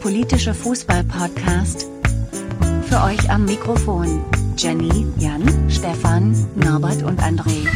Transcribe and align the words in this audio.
politische 0.00 0.54
Fußball-Podcast. 0.54 1.86
Für 2.88 3.02
euch 3.02 3.30
am 3.30 3.44
Mikrofon 3.44 4.24
Jenny, 4.56 5.06
Jan, 5.18 5.42
Stefan, 5.70 6.34
Norbert 6.54 7.02
und 7.02 7.20
André. 7.20 7.66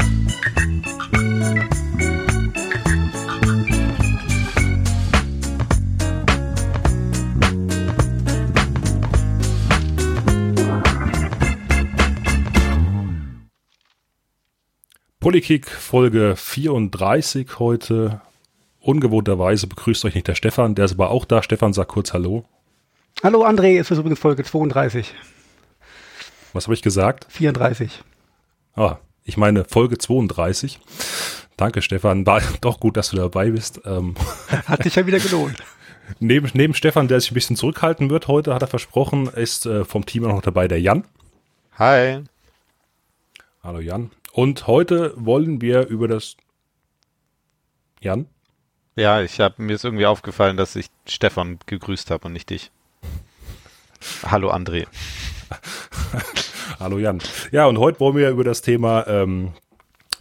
Polikick 15.18 15.70
Folge 15.70 16.34
34 16.36 17.58
heute. 17.58 18.20
Ungewohnterweise 18.80 19.66
begrüßt 19.66 20.04
euch 20.06 20.14
nicht 20.14 20.26
der 20.26 20.34
Stefan, 20.34 20.74
der 20.74 20.86
ist 20.86 20.92
aber 20.92 21.10
auch 21.10 21.26
da. 21.26 21.42
Stefan, 21.42 21.72
sag 21.72 21.88
kurz 21.88 22.12
Hallo. 22.14 22.44
Hallo 23.22 23.44
André, 23.44 23.78
es 23.78 23.90
ist 23.90 23.98
übrigens 23.98 24.18
Folge 24.18 24.42
32. 24.42 25.14
Was 26.54 26.64
habe 26.64 26.74
ich 26.74 26.82
gesagt? 26.82 27.26
34. 27.28 28.02
Ah, 28.74 28.96
ich 29.24 29.36
meine 29.36 29.64
Folge 29.64 29.98
32. 29.98 30.80
Danke, 31.58 31.82
Stefan. 31.82 32.24
War 32.24 32.40
doch 32.62 32.80
gut, 32.80 32.96
dass 32.96 33.10
du 33.10 33.16
dabei 33.16 33.50
bist. 33.50 33.82
Ähm, 33.84 34.14
Hat 34.66 34.82
sich 34.82 34.94
ja 34.94 35.06
wieder 35.06 35.20
gelohnt. 35.20 35.62
neben, 36.18 36.50
neben 36.54 36.72
Stefan, 36.72 37.06
der 37.06 37.20
sich 37.20 37.32
ein 37.32 37.34
bisschen 37.34 37.56
zurückhalten 37.56 38.08
wird 38.08 38.28
heute, 38.28 38.54
hat 38.54 38.62
er 38.62 38.68
versprochen, 38.68 39.26
ist 39.26 39.66
äh, 39.66 39.84
vom 39.84 40.06
Team 40.06 40.24
auch 40.24 40.34
noch 40.34 40.42
dabei 40.42 40.68
der 40.68 40.80
Jan. 40.80 41.04
Hi. 41.78 42.24
Hallo 43.62 43.80
Jan. 43.80 44.10
Und 44.32 44.66
heute 44.66 45.12
wollen 45.16 45.60
wir 45.60 45.86
über 45.88 46.08
das 46.08 46.36
Jan? 48.00 48.26
Ja, 48.96 49.22
ich 49.22 49.40
habe 49.40 49.62
mir 49.62 49.74
ist 49.74 49.84
irgendwie 49.84 50.06
aufgefallen, 50.06 50.56
dass 50.56 50.76
ich 50.76 50.86
Stefan 51.06 51.58
gegrüßt 51.66 52.10
habe 52.10 52.26
und 52.26 52.32
nicht 52.32 52.50
dich. 52.50 52.70
Hallo 54.24 54.50
André. 54.50 54.86
Hallo 56.80 56.98
Jan. 56.98 57.20
Ja, 57.52 57.66
und 57.66 57.78
heute 57.78 58.00
wollen 58.00 58.16
wir 58.16 58.30
über 58.30 58.44
das 58.44 58.62
Thema 58.62 59.06
ähm, 59.06 59.52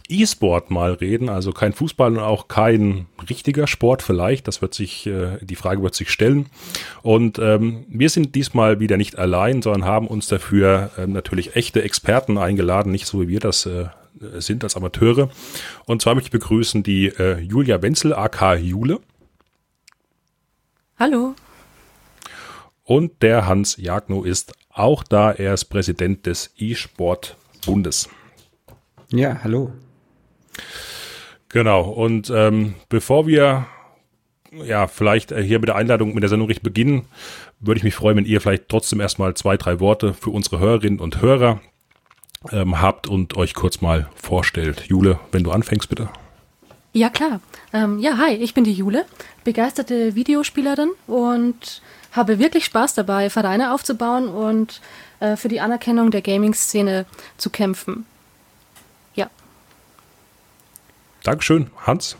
E-Sport 0.08 0.70
mal 0.70 0.92
reden. 0.92 1.28
Also 1.28 1.52
kein 1.52 1.72
Fußball 1.72 2.12
und 2.12 2.18
auch 2.18 2.48
kein 2.48 3.06
richtiger 3.28 3.66
Sport 3.66 4.02
vielleicht. 4.02 4.46
Das 4.46 4.60
wird 4.62 4.74
sich, 4.74 5.06
äh, 5.06 5.38
die 5.40 5.56
Frage 5.56 5.82
wird 5.82 5.94
sich 5.94 6.10
stellen. 6.10 6.46
Und 7.02 7.38
ähm, 7.38 7.86
wir 7.88 8.10
sind 8.10 8.34
diesmal 8.34 8.80
wieder 8.80 8.96
nicht 8.96 9.18
allein, 9.18 9.62
sondern 9.62 9.84
haben 9.84 10.06
uns 10.06 10.28
dafür 10.28 10.90
ähm, 10.98 11.12
natürlich 11.12 11.56
echte 11.56 11.82
Experten 11.82 12.38
eingeladen, 12.38 12.92
nicht 12.92 13.06
so 13.06 13.20
wie 13.22 13.28
wir 13.28 13.40
das 13.40 13.66
äh, 13.66 13.86
sind 14.20 14.64
als 14.64 14.76
Amateure. 14.76 15.30
Und 15.86 16.02
zwar 16.02 16.14
möchte 16.14 16.28
ich 16.28 16.32
begrüßen 16.32 16.82
die 16.82 17.08
äh, 17.08 17.38
Julia 17.38 17.80
Wenzel, 17.82 18.14
aka 18.14 18.54
Jule. 18.54 19.00
Hallo. 20.98 21.34
Und 22.84 23.22
der 23.22 23.46
Hans 23.46 23.76
Jagno 23.76 24.24
ist 24.24 24.52
auch 24.68 25.02
da. 25.02 25.32
Er 25.32 25.54
ist 25.54 25.66
Präsident 25.66 26.26
des 26.26 26.52
E-Sport-Bundes. 26.58 28.08
Ja, 29.10 29.40
hallo. 29.42 29.72
Genau. 31.48 31.88
Und 31.88 32.30
ähm, 32.34 32.74
bevor 32.88 33.26
wir 33.26 33.66
ja 34.52 34.86
vielleicht 34.88 35.32
äh, 35.32 35.42
hier 35.42 35.58
mit 35.58 35.68
der 35.68 35.76
Einladung 35.76 36.14
mit 36.14 36.22
der 36.22 36.28
Sendung 36.28 36.48
richtig 36.48 36.64
beginnen, 36.64 37.06
würde 37.60 37.78
ich 37.78 37.84
mich 37.84 37.94
freuen, 37.94 38.16
wenn 38.16 38.24
ihr 38.24 38.40
vielleicht 38.40 38.68
trotzdem 38.68 39.00
erstmal 39.00 39.34
zwei, 39.34 39.56
drei 39.56 39.80
Worte 39.80 40.14
für 40.14 40.30
unsere 40.30 40.58
Hörerinnen 40.58 41.00
und 41.00 41.22
Hörer 41.22 41.60
ähm, 42.50 42.80
habt 42.80 43.06
und 43.06 43.36
euch 43.36 43.54
kurz 43.54 43.80
mal 43.80 44.08
vorstellt. 44.14 44.84
Jule, 44.86 45.18
wenn 45.32 45.44
du 45.44 45.50
anfängst, 45.50 45.88
bitte. 45.88 46.08
Ja, 46.92 47.08
klar. 47.08 47.40
Ähm, 47.72 47.98
ja, 47.98 48.16
hi, 48.18 48.34
ich 48.34 48.54
bin 48.54 48.64
die 48.64 48.72
Jule, 48.72 49.04
begeisterte 49.44 50.14
Videospielerin 50.14 50.90
und 51.06 51.82
habe 52.12 52.38
wirklich 52.38 52.64
Spaß 52.64 52.94
dabei, 52.94 53.30
Vereine 53.30 53.72
aufzubauen 53.72 54.28
und 54.28 54.80
äh, 55.20 55.36
für 55.36 55.48
die 55.48 55.60
Anerkennung 55.60 56.10
der 56.10 56.22
Gaming-Szene 56.22 57.06
zu 57.36 57.50
kämpfen. 57.50 58.06
Ja. 59.14 59.30
Dankeschön, 61.22 61.70
Hans. 61.86 62.16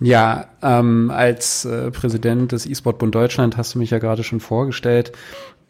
Ja, 0.00 0.46
ähm, 0.62 1.10
als 1.10 1.64
äh, 1.64 1.90
Präsident 1.90 2.52
des 2.52 2.66
E-Sport-Bund 2.66 3.14
Deutschland 3.14 3.56
hast 3.56 3.74
du 3.74 3.80
mich 3.80 3.90
ja 3.90 3.98
gerade 3.98 4.22
schon 4.22 4.38
vorgestellt. 4.38 5.12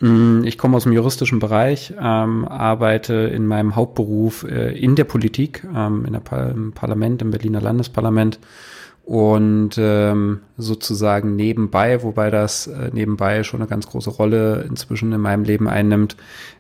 Mm, 0.01 0.45
Ich 0.45 0.59
komme 0.59 0.77
aus 0.77 0.85
dem 0.85 0.93
juristischen 0.93 1.39
Bereich, 1.41 1.93
ähm, 2.01 2.47
arbeite 2.47 3.15
in 3.15 3.47
meinem 3.47 3.75
Hauptberuf 3.77 4.45
äh, 4.45 4.79
in 4.79 4.95
der 4.97 5.05
Politik, 5.05 5.65
ähm, 5.75 6.05
in 6.07 6.13
der 6.13 6.21
Par 6.21 6.51
im 6.51 6.73
Parlament, 6.73 7.23
im 7.23 7.31
Berliner 7.31 7.61
Landesparlament 7.61 8.39
und 9.05 9.71
ähm, 9.79 10.41
sozusagen 10.59 11.35
nebenbei, 11.35 12.03
wobei 12.03 12.31
das 12.31 12.67
äh, 12.67 12.91
nebenbei 12.93 13.43
schon 13.43 13.61
eine 13.61 13.69
ganz 13.69 13.87
große 13.89 14.11
Rolle 14.11 14.67
inzwischen 14.69 15.13
in 15.13 15.21
meinem 15.21 15.45
Leben 15.45 15.67
einnimmt, 15.67 16.17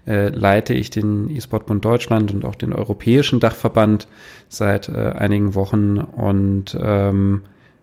äh, 0.06 0.30
leite 0.30 0.72
ich 0.74 0.88
den 0.90 1.28
E-Sport-Bund 1.28 1.84
Deutschland 1.84 2.32
und 2.32 2.44
auch 2.46 2.54
den 2.54 2.72
europäischen 2.72 3.38
Dachverband 3.38 4.08
seit 4.48 4.88
äh, 4.88 5.12
einigen 5.16 5.54
Wochen 5.54 5.98
und 5.98 6.76
ähm, 6.80 7.42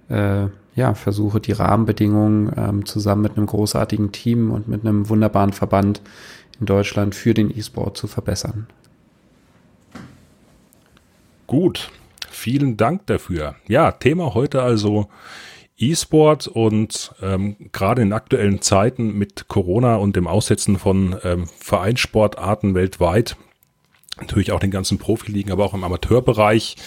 äh, 0.09 0.47
ja, 0.75 0.93
versuche 0.93 1.39
die 1.39 1.53
Rahmenbedingungen 1.53 2.51
ähm, 2.57 2.85
zusammen 2.85 3.21
mit 3.21 3.37
einem 3.37 3.47
großartigen 3.47 4.11
Team 4.11 4.51
und 4.51 4.67
mit 4.67 4.81
einem 4.81 5.09
wunderbaren 5.09 5.53
Verband 5.53 6.01
in 6.59 6.65
Deutschland 6.65 7.15
für 7.15 7.33
den 7.33 7.55
E-Sport 7.55 7.97
zu 7.97 8.07
verbessern. 8.07 8.67
Gut, 11.47 11.91
vielen 12.29 12.75
Dank 12.75 13.05
dafür. 13.07 13.55
Ja, 13.67 13.91
Thema 13.91 14.33
heute 14.33 14.61
also 14.61 15.07
E-Sport 15.77 16.47
und 16.47 17.13
ähm, 17.21 17.55
gerade 17.71 18.01
in 18.01 18.13
aktuellen 18.13 18.61
Zeiten 18.61 19.17
mit 19.17 19.47
Corona 19.47 19.95
und 19.97 20.15
dem 20.15 20.27
Aussetzen 20.27 20.77
von 20.77 21.17
ähm, 21.23 21.47
Vereinssportarten 21.47 22.75
weltweit, 22.75 23.35
natürlich 24.19 24.51
auch 24.51 24.59
den 24.59 24.71
ganzen 24.71 24.97
Profiligen, 24.97 25.51
aber 25.51 25.65
auch 25.65 25.73
im 25.73 25.83
Amateurbereich, 25.83 26.77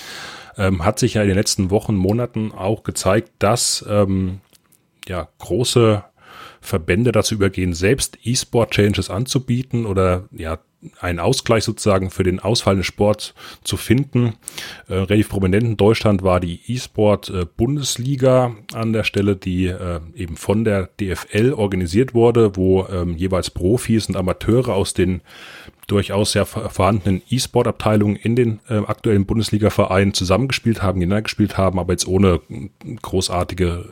ähm, 0.58 0.84
hat 0.84 0.98
sich 0.98 1.14
ja 1.14 1.22
in 1.22 1.28
den 1.28 1.36
letzten 1.36 1.70
Wochen, 1.70 1.94
Monaten 1.94 2.52
auch 2.52 2.82
gezeigt, 2.82 3.30
dass 3.38 3.84
ähm, 3.88 4.40
ja 5.06 5.28
große 5.38 6.04
Verbände 6.60 7.12
dazu 7.12 7.34
übergehen, 7.34 7.72
selbst 7.72 8.18
E-Sport-Changes 8.24 9.10
anzubieten 9.10 9.86
oder 9.86 10.28
ja 10.32 10.58
einen 11.00 11.18
Ausgleich 11.18 11.64
sozusagen 11.64 12.10
für 12.10 12.22
den 12.22 12.38
ausfallenden 12.38 12.84
Sport 12.84 13.34
zu 13.64 13.76
finden. 13.76 14.34
Äh, 14.86 14.94
relativ 14.94 15.28
prominent 15.28 15.64
in 15.64 15.76
Deutschland 15.76 16.22
war 16.22 16.38
die 16.38 16.60
E-Sport-Bundesliga 16.72 18.54
an 18.72 18.92
der 18.92 19.02
Stelle, 19.02 19.34
die 19.34 19.66
äh, 19.66 20.00
eben 20.14 20.36
von 20.36 20.64
der 20.64 20.88
DFL 21.00 21.52
organisiert 21.52 22.14
wurde, 22.14 22.56
wo 22.56 22.86
ähm, 22.86 23.16
jeweils 23.16 23.50
Profis 23.50 24.08
und 24.08 24.16
Amateure 24.16 24.74
aus 24.74 24.94
den 24.94 25.20
durchaus 25.88 26.32
ver- 26.32 26.70
vorhandenen 26.70 27.22
E-Sport-Abteilungen 27.28 28.14
in 28.14 28.36
den 28.36 28.60
äh, 28.68 28.76
aktuellen 28.76 29.26
Bundesliga-Vereinen 29.26 30.14
zusammengespielt 30.14 30.82
haben, 30.82 31.00
gegeneinander 31.00 31.22
gespielt 31.22 31.58
haben, 31.58 31.80
aber 31.80 31.94
jetzt 31.94 32.06
ohne 32.06 32.40
großartige 33.02 33.88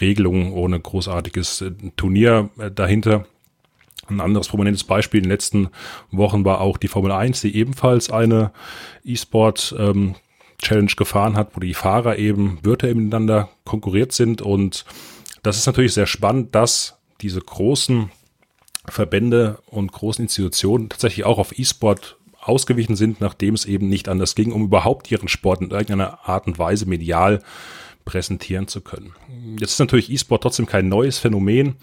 Regelungen, 0.00 0.52
ohne 0.52 0.78
großartiges 0.78 1.62
äh, 1.62 1.72
Turnier 1.96 2.50
äh, 2.58 2.70
dahinter. 2.70 3.26
Ein 4.08 4.20
anderes 4.20 4.48
prominentes 4.48 4.84
Beispiel 4.84 5.18
in 5.18 5.24
den 5.24 5.30
letzten 5.32 5.68
Wochen 6.10 6.44
war 6.44 6.60
auch 6.60 6.76
die 6.76 6.88
Formel 6.88 7.12
1, 7.12 7.40
die 7.40 7.56
ebenfalls 7.56 8.10
eine 8.10 8.52
E-Sport 9.04 9.74
ähm, 9.78 10.16
Challenge 10.60 10.92
gefahren 10.96 11.36
hat, 11.36 11.56
wo 11.56 11.60
die 11.60 11.74
Fahrer 11.74 12.18
eben 12.18 12.58
virtuell 12.62 12.94
miteinander 12.94 13.48
konkurriert 13.64 14.12
sind. 14.12 14.42
Und 14.42 14.84
das 15.42 15.56
ist 15.56 15.66
natürlich 15.66 15.94
sehr 15.94 16.06
spannend, 16.06 16.54
dass 16.54 16.98
diese 17.22 17.40
großen 17.40 18.10
Verbände 18.88 19.58
und 19.66 19.92
großen 19.92 20.22
Institutionen 20.22 20.88
tatsächlich 20.88 21.24
auch 21.24 21.38
auf 21.38 21.58
E-Sport 21.58 22.16
ausgewichen 22.40 22.96
sind, 22.96 23.20
nachdem 23.20 23.54
es 23.54 23.66
eben 23.66 23.88
nicht 23.88 24.08
anders 24.08 24.34
ging, 24.34 24.52
um 24.52 24.64
überhaupt 24.64 25.10
ihren 25.10 25.28
Sport 25.28 25.60
in 25.60 25.70
irgendeiner 25.70 26.26
Art 26.28 26.46
und 26.46 26.58
Weise 26.58 26.86
medial 26.86 27.40
präsentieren 28.04 28.66
zu 28.66 28.80
können. 28.80 29.14
Jetzt 29.58 29.72
ist 29.72 29.78
natürlich 29.78 30.10
E-Sport 30.10 30.42
trotzdem 30.42 30.66
kein 30.66 30.88
neues 30.88 31.18
Phänomen. 31.18 31.76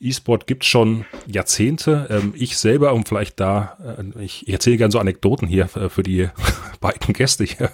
E-Sport 0.00 0.46
gibt 0.46 0.64
schon 0.64 1.04
Jahrzehnte. 1.26 2.08
Ähm, 2.10 2.32
ich 2.34 2.56
selber, 2.56 2.94
um 2.94 3.04
vielleicht 3.04 3.38
da, 3.38 3.76
äh, 3.98 4.24
ich, 4.24 4.48
ich 4.48 4.52
erzähle 4.52 4.78
gerne 4.78 4.90
so 4.90 4.98
Anekdoten 4.98 5.46
hier 5.46 5.68
äh, 5.76 5.88
für 5.88 6.02
die 6.02 6.30
beiden 6.80 7.12
Gäste 7.12 7.44
hier 7.44 7.70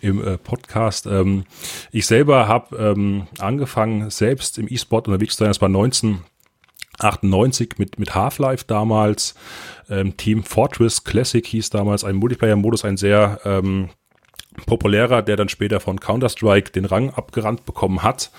im 0.00 0.24
äh, 0.24 0.38
Podcast. 0.38 1.06
Ähm, 1.06 1.44
ich 1.90 2.06
selber 2.06 2.48
habe 2.48 2.76
ähm, 2.76 3.26
angefangen, 3.38 4.08
selbst 4.10 4.56
im 4.58 4.68
E-Sport 4.68 5.08
unterwegs 5.08 5.34
zu 5.36 5.40
sein. 5.40 5.48
Das 5.48 5.60
war 5.60 5.68
19 5.68 6.20
98 7.02 7.78
mit, 7.78 7.98
mit 7.98 8.14
Half-Life 8.14 8.64
damals. 8.66 9.34
Ähm, 9.90 10.16
Team 10.16 10.42
Fortress 10.44 11.04
Classic 11.04 11.44
hieß 11.46 11.70
damals 11.70 12.04
ein 12.04 12.16
Multiplayer-Modus, 12.16 12.84
ein 12.84 12.96
sehr 12.96 13.40
ähm, 13.44 13.90
populärer, 14.66 15.22
der 15.22 15.36
dann 15.36 15.48
später 15.48 15.80
von 15.80 16.00
Counter-Strike 16.00 16.72
den 16.72 16.84
Rang 16.84 17.10
abgerannt 17.10 17.64
bekommen 17.64 18.02
hat. 18.02 18.30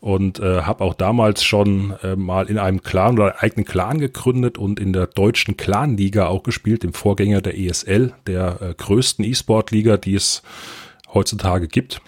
Und 0.00 0.38
äh, 0.38 0.62
habe 0.62 0.84
auch 0.84 0.92
damals 0.92 1.42
schon 1.42 1.94
äh, 2.02 2.14
mal 2.14 2.50
in 2.50 2.58
einem 2.58 2.82
Clan 2.82 3.14
oder 3.14 3.24
einem 3.24 3.38
eigenen 3.38 3.64
Clan 3.64 3.98
gegründet 3.98 4.58
und 4.58 4.78
in 4.78 4.92
der 4.92 5.06
deutschen 5.06 5.56
Clan-Liga 5.56 6.26
auch 6.26 6.42
gespielt, 6.42 6.82
dem 6.82 6.92
Vorgänger 6.92 7.40
der 7.40 7.58
ESL, 7.58 8.12
der 8.26 8.60
äh, 8.60 8.74
größten 8.74 9.24
E-Sport-Liga, 9.24 9.96
die 9.96 10.14
es 10.14 10.42
heutzutage 11.14 11.68
gibt. 11.68 12.02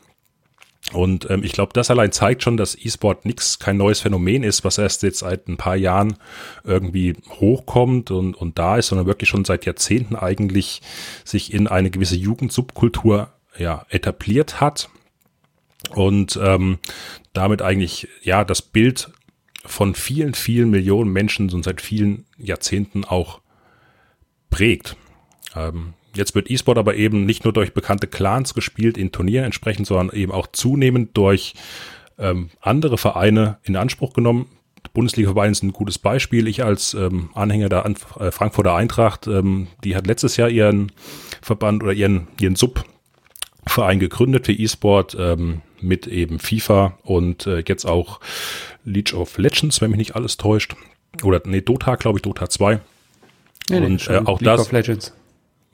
Und 0.92 1.28
ähm, 1.30 1.42
ich 1.42 1.52
glaube, 1.52 1.72
das 1.72 1.90
allein 1.90 2.12
zeigt 2.12 2.42
schon, 2.44 2.56
dass 2.56 2.76
E-Sport 2.76 3.24
nichts, 3.24 3.58
kein 3.58 3.76
neues 3.76 4.00
Phänomen 4.00 4.44
ist, 4.44 4.64
was 4.64 4.78
erst 4.78 5.02
jetzt 5.02 5.18
seit 5.18 5.48
ein 5.48 5.56
paar 5.56 5.76
Jahren 5.76 6.16
irgendwie 6.62 7.14
hochkommt 7.40 8.10
und, 8.12 8.36
und 8.36 8.58
da 8.58 8.76
ist, 8.76 8.88
sondern 8.88 9.06
wirklich 9.06 9.28
schon 9.28 9.44
seit 9.44 9.66
Jahrzehnten 9.66 10.14
eigentlich 10.14 10.82
sich 11.24 11.52
in 11.52 11.66
eine 11.66 11.90
gewisse 11.90 12.16
Jugendsubkultur 12.16 13.32
ja, 13.58 13.84
etabliert 13.88 14.60
hat 14.60 14.88
und 15.90 16.38
ähm, 16.40 16.78
damit 17.32 17.62
eigentlich 17.62 18.08
ja 18.22 18.44
das 18.44 18.62
Bild 18.62 19.10
von 19.64 19.94
vielen, 19.94 20.34
vielen 20.34 20.70
Millionen 20.70 21.12
Menschen 21.12 21.50
und 21.50 21.64
seit 21.64 21.80
vielen 21.80 22.26
Jahrzehnten 22.38 23.04
auch 23.04 23.40
prägt. 24.50 24.96
Ähm, 25.56 25.94
Jetzt 26.16 26.34
wird 26.34 26.50
E-Sport 26.50 26.78
aber 26.78 26.96
eben 26.96 27.26
nicht 27.26 27.44
nur 27.44 27.52
durch 27.52 27.72
bekannte 27.72 28.06
Clans 28.06 28.54
gespielt 28.54 28.98
in 28.98 29.12
Turnieren 29.12 29.44
entsprechend, 29.44 29.86
sondern 29.86 30.16
eben 30.16 30.32
auch 30.32 30.46
zunehmend 30.48 31.16
durch 31.16 31.54
ähm, 32.18 32.50
andere 32.60 32.98
Vereine 32.98 33.58
in 33.62 33.76
Anspruch 33.76 34.12
genommen. 34.12 34.46
Bundesliga-Vereine 34.94 35.54
sind 35.54 35.68
ein 35.68 35.72
gutes 35.72 35.98
Beispiel. 35.98 36.48
Ich 36.48 36.64
als 36.64 36.94
ähm, 36.94 37.30
Anhänger 37.34 37.68
der 37.68 37.84
An 37.84 37.96
äh, 38.18 38.30
Frankfurter 38.30 38.74
Eintracht, 38.74 39.26
ähm, 39.26 39.68
die 39.84 39.94
hat 39.94 40.06
letztes 40.06 40.36
Jahr 40.36 40.48
ihren 40.48 40.92
Verband 41.42 41.82
oder 41.82 41.92
ihren, 41.92 42.28
ihren 42.40 42.56
Subverein 42.56 43.98
gegründet 43.98 44.46
für 44.46 44.52
E-Sport 44.52 45.16
ähm, 45.18 45.60
mit 45.80 46.06
eben 46.06 46.38
FIFA 46.38 46.98
und 47.02 47.46
äh, 47.46 47.62
jetzt 47.66 47.84
auch 47.84 48.20
League 48.84 49.12
of 49.12 49.36
Legends, 49.38 49.80
wenn 49.80 49.90
mich 49.90 49.98
nicht 49.98 50.16
alles 50.16 50.36
täuscht. 50.36 50.74
Oder 51.22 51.42
nee, 51.44 51.60
Dota, 51.60 51.96
glaube 51.96 52.18
ich, 52.18 52.22
Dota 52.22 52.48
2. 52.48 52.80
Nee, 53.68 53.80
nee, 53.80 53.86
und 53.86 54.08
äh, 54.08 54.18
auch 54.24 54.40
League 54.40 54.46
das. 54.46 54.60
of 54.60 54.72
Legends. 54.72 55.12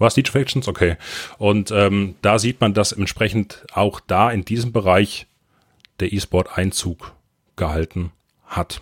Was 0.03 0.17
League 0.17 0.29
of 0.29 0.35
Legends? 0.35 0.69
Okay. 0.69 0.97
Und 1.39 1.71
ähm, 1.71 2.17
da 2.23 2.39
sieht 2.39 2.61
man, 2.61 2.75
dass 2.75 2.93
entsprechend 2.93 3.65
auch 3.73 4.01
da 4.01 4.31
in 4.31 4.45
diesem 4.45 4.73
Bereich 4.73 5.27
der 6.01 6.13
E-Sport 6.13 6.59
Einzug 6.59 7.15
gehalten 7.57 8.13
hat. 8.45 8.81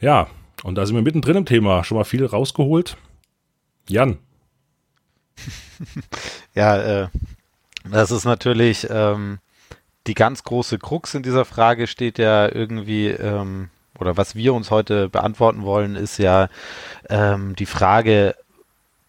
Ja, 0.00 0.28
und 0.62 0.74
da 0.74 0.86
sind 0.86 0.96
wir 0.96 1.02
mittendrin 1.02 1.36
im 1.36 1.46
Thema. 1.46 1.84
Schon 1.84 1.98
mal 1.98 2.04
viel 2.04 2.24
rausgeholt. 2.24 2.96
Jan. 3.88 4.18
Ja, 6.54 7.02
äh, 7.02 7.08
das 7.84 8.10
ist 8.10 8.24
natürlich 8.24 8.86
ähm, 8.88 9.40
die 10.06 10.14
ganz 10.14 10.42
große 10.42 10.78
Krux 10.78 11.14
in 11.14 11.22
dieser 11.22 11.44
Frage 11.44 11.86
steht 11.86 12.18
ja 12.18 12.48
irgendwie, 12.48 13.08
ähm, 13.08 13.68
oder 13.98 14.16
was 14.16 14.34
wir 14.34 14.54
uns 14.54 14.70
heute 14.70 15.08
beantworten 15.08 15.64
wollen, 15.64 15.96
ist 15.96 16.18
ja 16.18 16.48
ähm, 17.10 17.54
die 17.56 17.66
Frage, 17.66 18.34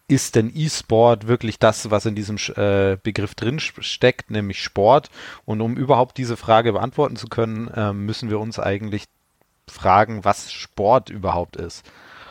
ist 0.07 0.35
denn 0.35 0.51
E-Sport 0.53 1.27
wirklich 1.27 1.59
das, 1.59 1.91
was 1.91 2.05
in 2.05 2.15
diesem 2.15 2.37
äh, 2.55 2.97
Begriff 3.01 3.35
drin 3.35 3.59
steckt, 3.59 4.31
nämlich 4.31 4.63
Sport? 4.63 5.09
Und 5.45 5.61
um 5.61 5.75
überhaupt 5.75 6.17
diese 6.17 6.37
Frage 6.37 6.73
beantworten 6.73 7.17
zu 7.17 7.27
können, 7.27 7.67
äh, 7.69 7.91
müssen 7.93 8.29
wir 8.29 8.39
uns 8.39 8.57
eigentlich 8.57 9.05
fragen, 9.69 10.23
was 10.23 10.51
Sport 10.51 11.09
überhaupt 11.09 11.57
ist. 11.57 11.85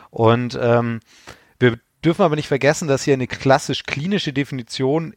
Und 0.09 0.57
ähm, 0.59 1.01
wir 1.59 1.79
dürfen 2.03 2.23
aber 2.23 2.35
nicht 2.35 2.47
vergessen, 2.47 2.87
dass 2.87 3.03
hier 3.03 3.13
eine 3.13 3.27
klassisch 3.27 3.83
klinische 3.83 4.33
Definition 4.33 5.13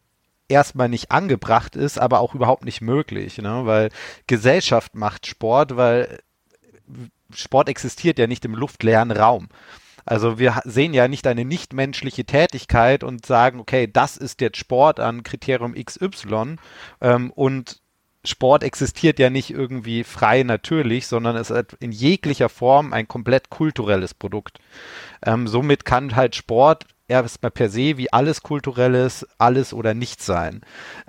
erstmal 0.49 0.89
nicht 0.89 1.11
angebracht 1.11 1.77
ist, 1.77 1.99
aber 1.99 2.21
auch 2.21 2.35
überhaupt 2.35 2.65
nicht 2.65 2.81
möglich, 2.81 3.39
ne? 3.39 3.63
weil 3.65 3.91
Gesellschaft 4.27 4.95
macht 4.95 5.27
Sport, 5.27 5.77
weil 5.77 6.19
Sport 7.33 7.69
existiert 7.69 8.19
ja 8.19 8.27
nicht 8.27 8.45
im 8.45 8.55
luftleeren 8.55 9.13
Raum. 9.13 9.49
Also 10.11 10.41
wir 10.41 10.61
sehen 10.65 10.93
ja 10.93 11.07
nicht 11.07 11.29
eine 11.29 11.45
nichtmenschliche 11.45 12.25
Tätigkeit 12.25 13.05
und 13.05 13.25
sagen, 13.25 13.61
okay, 13.61 13.89
das 13.91 14.17
ist 14.17 14.41
jetzt 14.41 14.57
Sport 14.57 14.99
an 14.99 15.23
Kriterium 15.23 15.73
XY 15.73 16.57
ähm, 17.01 17.31
und 17.31 17.81
Sport 18.25 18.65
existiert 18.65 19.21
ja 19.21 19.31
nicht 19.31 19.51
irgendwie 19.51 20.03
frei 20.03 20.43
natürlich, 20.43 21.07
sondern 21.07 21.37
ist 21.37 21.53
in 21.79 21.93
jeglicher 21.93 22.49
Form 22.49 22.93
ein 22.93 23.07
komplett 23.07 23.51
kulturelles 23.51 24.13
Produkt. 24.13 24.59
Ähm, 25.25 25.47
somit 25.47 25.85
kann 25.85 26.17
halt 26.17 26.35
Sport 26.35 26.87
erstmal 27.07 27.53
per 27.53 27.71
se 27.71 27.97
wie 27.97 28.13
alles 28.13 28.43
Kulturelles, 28.43 29.29
alles 29.39 29.73
oder 29.73 29.95
nichts 29.95 30.27
sein. 30.27 30.63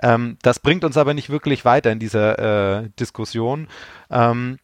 Ähm, 0.03 0.37
das 0.43 0.59
bringt 0.59 0.83
uns 0.83 0.95
aber 0.95 1.15
nicht 1.15 1.31
wirklich 1.31 1.65
weiter 1.65 1.91
in 1.91 1.97
dieser 1.97 2.83
äh, 2.83 2.89
Diskussion. 2.99 3.67
Ähm, 4.11 4.59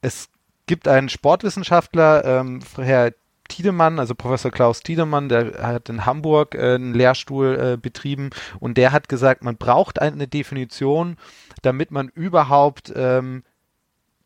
es 0.00 0.30
gibt 0.64 0.88
einen 0.88 1.10
Sportwissenschaftler, 1.10 2.24
ähm, 2.24 2.60
Herr 2.78 3.12
Tiedemann, 3.48 3.98
also 3.98 4.14
Professor 4.14 4.50
Klaus 4.50 4.82
Tiedemann, 4.82 5.28
der 5.28 5.62
hat 5.62 5.88
in 5.88 6.06
Hamburg 6.06 6.54
äh, 6.54 6.74
einen 6.74 6.94
Lehrstuhl 6.94 7.58
äh, 7.74 7.76
betrieben 7.76 8.30
und 8.60 8.76
der 8.76 8.92
hat 8.92 9.08
gesagt, 9.08 9.42
man 9.42 9.56
braucht 9.56 10.00
eine 10.00 10.28
Definition, 10.28 11.16
damit 11.62 11.90
man 11.90 12.08
überhaupt 12.08 12.92
ähm, 12.94 13.42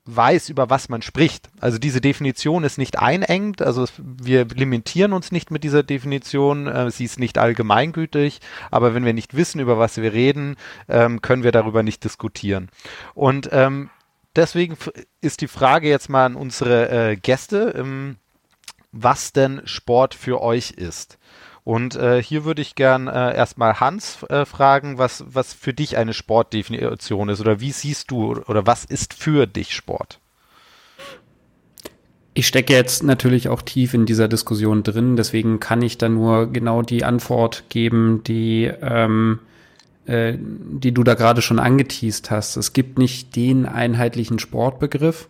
weiß, 0.04 0.48
über 0.48 0.68
was 0.68 0.88
man 0.88 1.02
spricht. 1.02 1.48
Also 1.60 1.78
diese 1.78 2.00
Definition 2.00 2.64
ist 2.64 2.76
nicht 2.76 2.98
einengt, 2.98 3.62
also 3.62 3.86
wir 3.98 4.46
limitieren 4.46 5.12
uns 5.12 5.30
nicht 5.30 5.50
mit 5.50 5.62
dieser 5.62 5.82
Definition, 5.82 6.66
äh, 6.66 6.90
sie 6.90 7.04
ist 7.04 7.20
nicht 7.20 7.38
allgemeingültig, 7.38 8.40
aber 8.70 8.94
wenn 8.94 9.04
wir 9.04 9.12
nicht 9.12 9.36
wissen, 9.36 9.60
über 9.60 9.78
was 9.78 9.96
wir 9.96 10.12
reden, 10.12 10.56
ähm, 10.88 11.22
können 11.22 11.44
wir 11.44 11.52
darüber 11.52 11.82
nicht 11.82 12.02
diskutieren. 12.02 12.68
Und 13.14 13.48
ähm, 13.52 13.90
deswegen 14.34 14.76
ist 15.20 15.40
die 15.40 15.48
Frage 15.48 15.88
jetzt 15.88 16.08
mal 16.08 16.26
an 16.26 16.34
unsere 16.34 17.10
äh, 17.10 17.16
Gäste. 17.16 17.74
Ähm, 17.76 18.16
was 18.92 19.32
denn 19.32 19.62
Sport 19.64 20.14
für 20.14 20.40
euch 20.40 20.72
ist. 20.72 21.18
Und 21.64 21.94
äh, 21.94 22.22
hier 22.22 22.44
würde 22.44 22.60
ich 22.60 22.74
gern 22.74 23.06
äh, 23.06 23.34
erstmal 23.36 23.78
Hans 23.78 24.22
äh, 24.24 24.44
fragen, 24.44 24.98
was, 24.98 25.24
was 25.28 25.54
für 25.54 25.72
dich 25.72 25.96
eine 25.96 26.12
Sportdefinition 26.12 27.28
ist 27.28 27.40
oder 27.40 27.60
wie 27.60 27.70
siehst 27.70 28.10
du 28.10 28.32
oder 28.32 28.66
was 28.66 28.84
ist 28.84 29.14
für 29.14 29.46
dich 29.46 29.74
Sport? 29.74 30.18
Ich 32.34 32.46
stecke 32.46 32.72
jetzt 32.72 33.02
natürlich 33.02 33.48
auch 33.48 33.62
tief 33.62 33.94
in 33.94 34.06
dieser 34.06 34.26
Diskussion 34.26 34.82
drin, 34.82 35.16
deswegen 35.16 35.60
kann 35.60 35.82
ich 35.82 35.98
da 35.98 36.08
nur 36.08 36.50
genau 36.50 36.82
die 36.82 37.04
Antwort 37.04 37.64
geben, 37.68 38.22
die, 38.24 38.72
ähm, 38.80 39.38
äh, 40.06 40.34
die 40.38 40.92
du 40.92 41.04
da 41.04 41.14
gerade 41.14 41.42
schon 41.42 41.58
angeteased 41.58 42.30
hast. 42.30 42.56
Es 42.56 42.72
gibt 42.72 42.98
nicht 42.98 43.36
den 43.36 43.66
einheitlichen 43.66 44.38
Sportbegriff, 44.38 45.28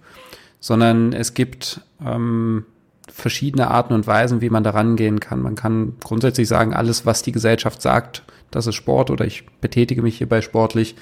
sondern 0.61 1.13
es 1.13 1.35
gibt 1.35 1.81
ähm, 2.07 2.65
verschiedene 3.11 3.69
Arten 3.71 3.95
und 3.95 4.07
Weisen, 4.07 4.41
wie 4.41 4.51
man 4.51 4.65
da 4.65 4.71
rangehen 4.71 5.21
kann. 5.21 5.43
Man 5.43 5.55
kann 5.55 5.95
grundsätzlich 6.03 6.49
sagen, 6.49 6.75
alles, 6.75 7.05
was 7.07 7.23
die 7.23 7.33
Gesellschaft 7.33 7.83
sagt, 7.83 8.23
das 8.51 8.67
ist 8.67 8.75
Sport 8.75 9.11
oder 9.11 9.25
ich 9.25 9.47
betätige 9.61 10.03
mich 10.03 10.19
hierbei 10.19 10.41
sportlich. 10.41 10.95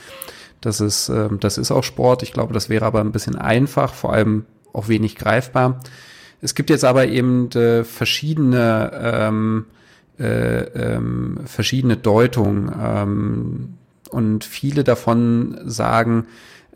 Das 0.60 0.80
ist, 0.80 1.08
äh, 1.08 1.28
das 1.38 1.58
ist 1.58 1.70
auch 1.70 1.84
Sport. 1.84 2.22
Ich 2.22 2.32
glaube, 2.32 2.54
das 2.54 2.68
wäre 2.68 2.86
aber 2.86 3.00
ein 3.00 3.12
bisschen 3.12 3.36
einfach, 3.36 3.94
vor 3.94 4.12
allem 4.12 4.44
auch 4.72 4.88
wenig 4.88 5.16
greifbar. 5.16 5.80
Es 6.40 6.54
gibt 6.54 6.70
jetzt 6.70 6.84
aber 6.84 7.08
eben 7.08 7.50
äh, 7.52 7.84
verschiedene, 7.84 8.92
ähm, 9.02 9.66
äh, 10.18 10.60
ähm, 10.60 11.40
verschiedene 11.44 11.96
Deutungen 11.96 12.72
ähm, 12.80 13.74
und 14.10 14.44
viele 14.44 14.84
davon 14.84 15.58
sagen, 15.64 16.26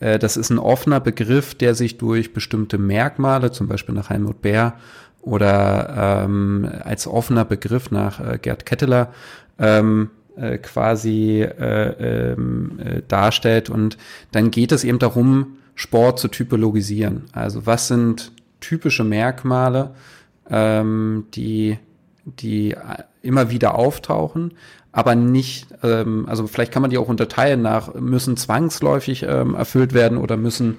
äh, 0.00 0.18
das 0.18 0.36
ist 0.36 0.50
ein 0.50 0.58
offener 0.58 1.00
Begriff, 1.00 1.54
der 1.54 1.74
sich 1.74 1.98
durch 1.98 2.32
bestimmte 2.32 2.78
Merkmale, 2.78 3.52
zum 3.52 3.68
Beispiel 3.68 3.94
nach 3.94 4.10
Helmut 4.10 4.42
Bär, 4.42 4.74
oder 5.24 6.24
ähm, 6.24 6.68
als 6.82 7.06
offener 7.06 7.44
Begriff 7.44 7.90
nach 7.90 8.20
äh, 8.20 8.38
Gerd 8.38 8.66
Ketteler 8.66 9.12
ähm, 9.58 10.10
äh, 10.36 10.58
quasi 10.58 11.42
äh, 11.42 12.32
ähm, 12.32 12.78
äh, 12.78 13.02
darstellt. 13.08 13.70
Und 13.70 13.96
dann 14.32 14.50
geht 14.50 14.72
es 14.72 14.84
eben 14.84 14.98
darum, 14.98 15.58
Sport 15.74 16.18
zu 16.18 16.28
typologisieren. 16.28 17.24
Also 17.32 17.66
was 17.66 17.88
sind 17.88 18.32
typische 18.60 19.04
Merkmale, 19.04 19.94
ähm, 20.50 21.26
die, 21.34 21.78
die 22.24 22.76
immer 23.22 23.50
wieder 23.50 23.76
auftauchen, 23.76 24.54
aber 24.92 25.14
nicht, 25.14 25.66
ähm, 25.82 26.26
also 26.28 26.46
vielleicht 26.46 26.72
kann 26.72 26.82
man 26.82 26.90
die 26.90 26.98
auch 26.98 27.08
unterteilen 27.08 27.62
nach, 27.62 27.94
müssen 27.94 28.36
zwangsläufig 28.36 29.24
ähm, 29.24 29.54
erfüllt 29.54 29.94
werden 29.94 30.18
oder 30.18 30.36
müssen 30.36 30.78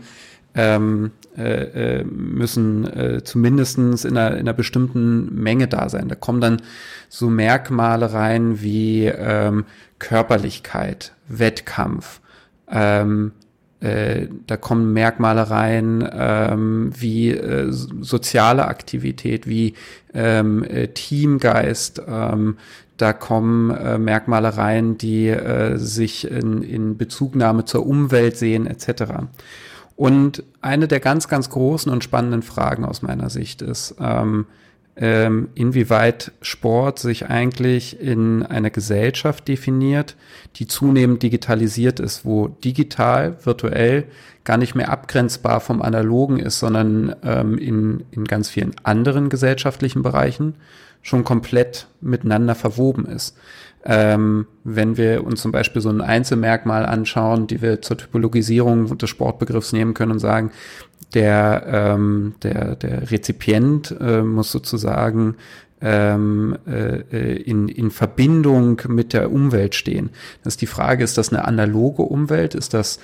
ähm, 0.54 1.12
äh, 1.38 2.00
äh, 2.00 2.04
müssen 2.04 2.86
äh, 2.86 3.24
zumindestens 3.24 4.06
in 4.06 4.18
einer, 4.18 4.36
in 4.36 4.42
einer 4.42 4.54
bestimmten 4.54 5.34
Menge 5.36 5.68
da 5.68 5.90
sein. 5.90 6.08
Da 6.08 6.16
kommen 6.16 6.42
dann 6.42 6.62
so 7.10 7.30
Merkmale 7.30 8.14
rein 8.14 8.62
wie 8.62 9.06
ähm, 9.06 9.66
Körperlichkeit, 10.00 11.14
Wettkampf, 11.28 12.22
ähm, 12.70 13.32
äh, 13.82 14.28
da 14.48 14.58
kommen 14.58 14.94
Merkmale 14.94 15.50
rein 15.50 16.08
ähm, 16.12 16.92
wie 16.98 17.30
äh, 17.32 17.68
soziale 17.70 18.68
Aktivität, 18.68 19.48
wie 19.48 19.74
ähm, 20.14 20.64
äh, 20.64 20.88
Teamgeist. 20.88 22.02
Ähm, 22.08 22.58
da 22.98 23.12
kommen 23.12 23.72
äh, 23.72 23.98
Merkmale 23.98 24.58
rein, 24.58 24.98
die 24.98 25.28
äh, 25.28 25.78
sich 25.78 26.30
in, 26.32 26.64
in 26.64 26.98
Bezugnahme 26.98 27.66
zur 27.66 27.86
Umwelt 27.86 28.38
sehen, 28.38 28.66
etc. 28.66 29.04
Und 29.96 30.44
eine 30.62 30.88
der 30.88 31.00
ganz, 31.00 31.28
ganz 31.28 31.50
großen 31.50 31.92
und 31.92 32.04
spannenden 32.04 32.42
Fragen 32.42 32.84
aus 32.84 33.02
meiner 33.02 33.30
Sicht 33.30 33.62
ist, 33.62 33.96
ähm, 34.00 34.46
ähm, 34.98 35.50
inwieweit 35.56 36.32
Sport 36.42 37.00
sich 37.00 37.28
eigentlich 37.28 38.00
in 38.00 38.44
einer 38.44 38.70
Gesellschaft 38.70 39.48
definiert, 39.48 40.16
die 40.56 40.68
zunehmend 40.68 41.22
digitalisiert 41.22 42.00
ist, 42.00 42.24
wo 42.24 42.48
digital, 42.48 43.38
virtuell 43.44 44.06
gar 44.46 44.58
nicht 44.58 44.76
mehr 44.76 44.90
abgrenzbar 44.90 45.60
vom 45.60 45.82
Analogen 45.82 46.40
ist, 46.40 46.60
sondern 46.60 47.16
ähm, 47.24 47.58
in, 47.58 48.06
in 48.12 48.24
ganz 48.24 48.50
vielen 48.50 48.74
anderen 48.84 49.30
gesellschaftlichen 49.30 50.02
Bereichen 50.02 50.56
schon 51.02 51.24
komplett 51.24 51.88
miteinander 52.00 52.56
verwoben 52.56 53.06
ist. 53.06 53.38
Ähm, 53.86 54.48
wenn 54.64 54.98
wir 54.98 55.24
uns 55.24 55.42
zum 55.42 55.52
Beispiel 55.52 55.82
so 55.82 55.90
ein 55.90 56.02
Einzelmerkmal 56.02 56.86
anschauen, 56.86 57.46
die 57.48 57.62
wir 57.62 57.82
zur 57.82 57.98
Typologisierung 57.98 58.98
des 58.98 59.10
Sportbegriffs 59.10 59.74
nehmen 59.74 59.94
können 59.94 60.14
und 60.14 60.20
sagen, 60.20 60.52
der, 61.14 61.64
ähm, 61.68 62.36
der, 62.42 62.76
der 62.76 63.12
Rezipient 63.12 63.96
äh, 64.00 64.22
muss 64.22 64.52
sozusagen 64.52 65.36
ähm, 65.82 66.58
äh, 66.68 67.36
in, 67.44 67.68
in 67.68 67.92
Verbindung 67.92 68.82
mit 68.88 69.14
der 69.14 69.32
Umwelt 69.32 69.76
stehen. 69.76 70.10
Das 70.44 70.54
ist 70.54 70.62
die 70.62 70.68
Frage, 70.68 71.04
ist 71.04 71.18
das 71.18 71.32
eine 71.32 71.46
analoge 71.46 72.02
Umwelt? 72.02 72.56
Ist 72.56 72.74
das 72.74 73.00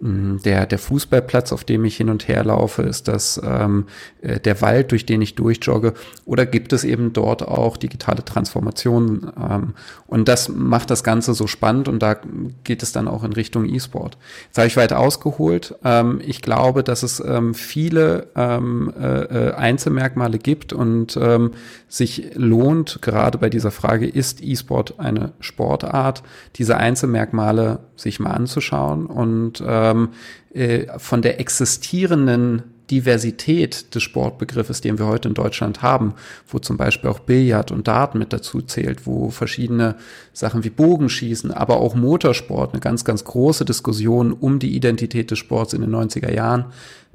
der, 0.00 0.66
der 0.66 0.78
Fußballplatz, 0.78 1.52
auf 1.52 1.64
dem 1.64 1.84
ich 1.84 1.96
hin 1.96 2.08
und 2.08 2.28
her 2.28 2.44
laufe, 2.44 2.82
ist 2.82 3.08
das 3.08 3.40
ähm, 3.44 3.86
äh, 4.22 4.38
der 4.38 4.60
Wald, 4.60 4.92
durch 4.92 5.06
den 5.06 5.20
ich 5.22 5.34
durchjogge, 5.34 5.94
oder 6.24 6.46
gibt 6.46 6.72
es 6.72 6.84
eben 6.84 7.12
dort 7.12 7.46
auch 7.46 7.76
digitale 7.76 8.24
Transformationen? 8.24 9.32
Ähm, 9.38 9.74
und 10.06 10.28
das 10.28 10.48
macht 10.48 10.90
das 10.90 11.02
Ganze 11.02 11.34
so 11.34 11.46
spannend 11.46 11.88
und 11.88 12.00
da 12.02 12.16
geht 12.62 12.82
es 12.82 12.92
dann 12.92 13.08
auch 13.08 13.24
in 13.24 13.32
Richtung 13.32 13.64
E-Sport. 13.64 14.18
Jetzt 14.46 14.58
habe 14.58 14.68
ich 14.68 14.76
weit 14.76 14.92
ausgeholt. 14.92 15.74
Ähm, 15.84 16.20
ich 16.24 16.42
glaube, 16.42 16.84
dass 16.84 17.02
es 17.02 17.20
ähm, 17.20 17.54
viele 17.54 18.28
ähm, 18.36 18.92
äh, 18.98 19.48
äh, 19.48 19.54
Einzelmerkmale 19.54 20.38
gibt 20.38 20.72
und 20.72 21.18
ähm, 21.20 21.52
sich 21.88 22.30
lohnt, 22.34 23.00
gerade 23.02 23.38
bei 23.38 23.50
dieser 23.50 23.72
Frage, 23.72 24.06
ist 24.06 24.42
E-Sport 24.42 24.98
eine 24.98 25.32
Sportart, 25.40 26.22
diese 26.56 26.76
Einzelmerkmale 26.76 27.80
sich 27.98 28.20
mal 28.20 28.30
anzuschauen 28.30 29.06
und 29.06 29.62
ähm, 29.66 30.10
äh, 30.54 30.98
von 30.98 31.22
der 31.22 31.40
existierenden 31.40 32.62
Diversität 32.90 33.94
des 33.94 34.02
Sportbegriffes, 34.02 34.80
den 34.80 34.98
wir 34.98 35.06
heute 35.06 35.28
in 35.28 35.34
Deutschland 35.34 35.82
haben, 35.82 36.14
wo 36.48 36.58
zum 36.58 36.76
Beispiel 36.76 37.10
auch 37.10 37.18
Billard 37.18 37.70
und 37.70 37.86
Dart 37.86 38.14
mit 38.14 38.32
dazu 38.32 38.62
zählt, 38.62 39.06
wo 39.06 39.30
verschiedene 39.30 39.96
Sachen 40.32 40.64
wie 40.64 40.70
Bogenschießen, 40.70 41.50
aber 41.50 41.78
auch 41.80 41.94
Motorsport, 41.94 42.72
eine 42.72 42.80
ganz, 42.80 43.04
ganz 43.04 43.24
große 43.24 43.64
Diskussion 43.64 44.32
um 44.32 44.58
die 44.58 44.74
Identität 44.74 45.30
des 45.30 45.38
Sports 45.38 45.74
in 45.74 45.82
den 45.82 45.94
90er 45.94 46.32
Jahren 46.32 46.66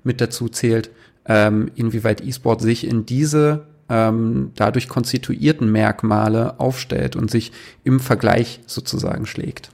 mit 0.03 0.21
dazu 0.21 0.47
zählt, 0.47 0.91
ähm, 1.25 1.71
inwieweit 1.75 2.21
E-Sport 2.21 2.61
sich 2.61 2.85
in 2.85 3.05
diese 3.05 3.65
ähm, 3.89 4.51
dadurch 4.55 4.87
konstituierten 4.87 5.71
Merkmale 5.71 6.59
aufstellt 6.59 7.15
und 7.15 7.31
sich 7.31 7.51
im 7.83 7.99
Vergleich 7.99 8.59
sozusagen 8.65 9.25
schlägt. 9.25 9.69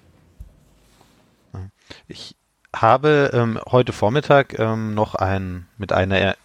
Ich 2.08 2.36
habe 2.76 3.32
ähm, 3.34 3.60
heute 3.72 3.94
Vormittag 3.94 4.58
ähm, 4.60 4.94
noch 4.94 5.16
ein 5.16 5.68
mit 5.78 5.92
einer 5.92 6.36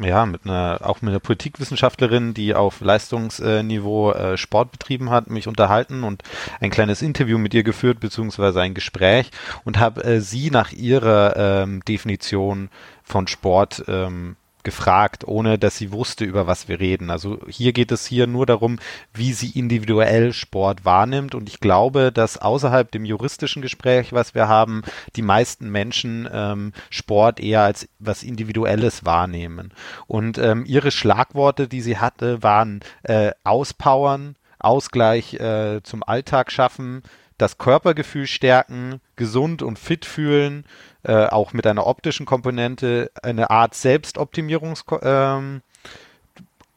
ja, 0.00 0.26
mit 0.26 0.44
einer, 0.44 0.80
auch 0.82 1.02
mit 1.02 1.10
einer 1.10 1.20
Politikwissenschaftlerin, 1.20 2.34
die 2.34 2.54
auf 2.54 2.80
Leistungsniveau 2.80 4.12
äh, 4.12 4.36
Sport 4.36 4.70
betrieben 4.70 5.10
hat, 5.10 5.28
mich 5.28 5.48
unterhalten 5.48 6.04
und 6.04 6.22
ein 6.60 6.70
kleines 6.70 7.02
Interview 7.02 7.38
mit 7.38 7.54
ihr 7.54 7.62
geführt, 7.62 8.00
beziehungsweise 8.00 8.60
ein 8.60 8.74
Gespräch 8.74 9.30
und 9.64 9.78
habe 9.78 10.04
äh, 10.04 10.20
sie 10.20 10.50
nach 10.50 10.72
ihrer 10.72 11.36
ähm, 11.36 11.84
Definition 11.84 12.68
von 13.02 13.26
Sport 13.26 13.84
ähm, 13.88 14.36
gefragt, 14.64 15.26
ohne 15.26 15.58
dass 15.58 15.76
sie 15.76 15.92
wusste, 15.92 16.24
über 16.24 16.46
was 16.46 16.68
wir 16.68 16.80
reden. 16.80 17.10
Also 17.10 17.38
hier 17.48 17.72
geht 17.72 17.92
es 17.92 18.06
hier 18.06 18.26
nur 18.26 18.46
darum, 18.46 18.78
wie 19.14 19.32
sie 19.32 19.50
individuell 19.58 20.32
Sport 20.32 20.84
wahrnimmt. 20.84 21.34
Und 21.34 21.48
ich 21.48 21.60
glaube, 21.60 22.12
dass 22.12 22.38
außerhalb 22.38 22.90
dem 22.90 23.04
juristischen 23.04 23.62
Gespräch, 23.62 24.12
was 24.12 24.34
wir 24.34 24.48
haben, 24.48 24.82
die 25.16 25.22
meisten 25.22 25.70
Menschen 25.70 26.28
ähm, 26.32 26.72
Sport 26.90 27.40
eher 27.40 27.62
als 27.62 27.88
was 27.98 28.22
Individuelles 28.22 29.04
wahrnehmen. 29.04 29.72
Und 30.06 30.38
ähm, 30.38 30.64
ihre 30.66 30.90
Schlagworte, 30.90 31.68
die 31.68 31.80
sie 31.80 31.98
hatte, 31.98 32.42
waren 32.42 32.80
äh, 33.02 33.32
Auspowern, 33.44 34.36
Ausgleich 34.58 35.34
äh, 35.34 35.80
zum 35.82 36.02
Alltag 36.02 36.50
schaffen, 36.50 37.02
das 37.38 37.56
Körpergefühl 37.56 38.26
stärken, 38.26 39.00
gesund 39.16 39.62
und 39.62 39.78
fit 39.78 40.04
fühlen, 40.04 40.64
äh, 41.04 41.26
auch 41.26 41.52
mit 41.52 41.66
einer 41.66 41.86
optischen 41.86 42.26
Komponente, 42.26 43.10
eine 43.22 43.50
Art 43.50 43.74
Selbstoptimierungs, 43.74 44.84
ähm, 45.02 45.62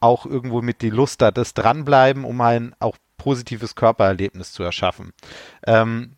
auch 0.00 0.24
irgendwo 0.26 0.62
mit 0.62 0.82
die 0.82 0.90
Lust 0.90 1.20
da, 1.20 1.30
das 1.30 1.54
dranbleiben, 1.54 2.24
um 2.24 2.40
ein 2.40 2.74
auch 2.78 2.96
positives 3.18 3.74
Körpererlebnis 3.74 4.52
zu 4.52 4.62
erschaffen. 4.62 5.12
Ähm, 5.66 6.14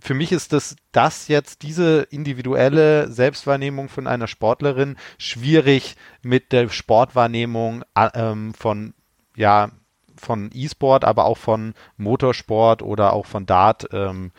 für 0.00 0.14
mich 0.14 0.32
ist 0.32 0.52
das, 0.52 0.76
das 0.92 1.28
jetzt, 1.28 1.62
diese 1.62 2.02
individuelle 2.10 3.10
Selbstwahrnehmung 3.10 3.88
von 3.88 4.06
einer 4.06 4.28
Sportlerin 4.28 4.96
schwierig 5.18 5.96
mit 6.22 6.52
der 6.52 6.68
Sportwahrnehmung 6.68 7.84
äh, 7.94 8.08
ähm, 8.14 8.54
von, 8.54 8.94
ja, 9.36 9.70
von 10.18 10.50
E-Sport, 10.52 11.04
aber 11.04 11.24
auch 11.24 11.38
von 11.38 11.74
Motorsport 11.96 12.82
oder 12.82 13.12
auch 13.12 13.26
von 13.26 13.46
Dart 13.46 13.88
ähm, 13.92 14.32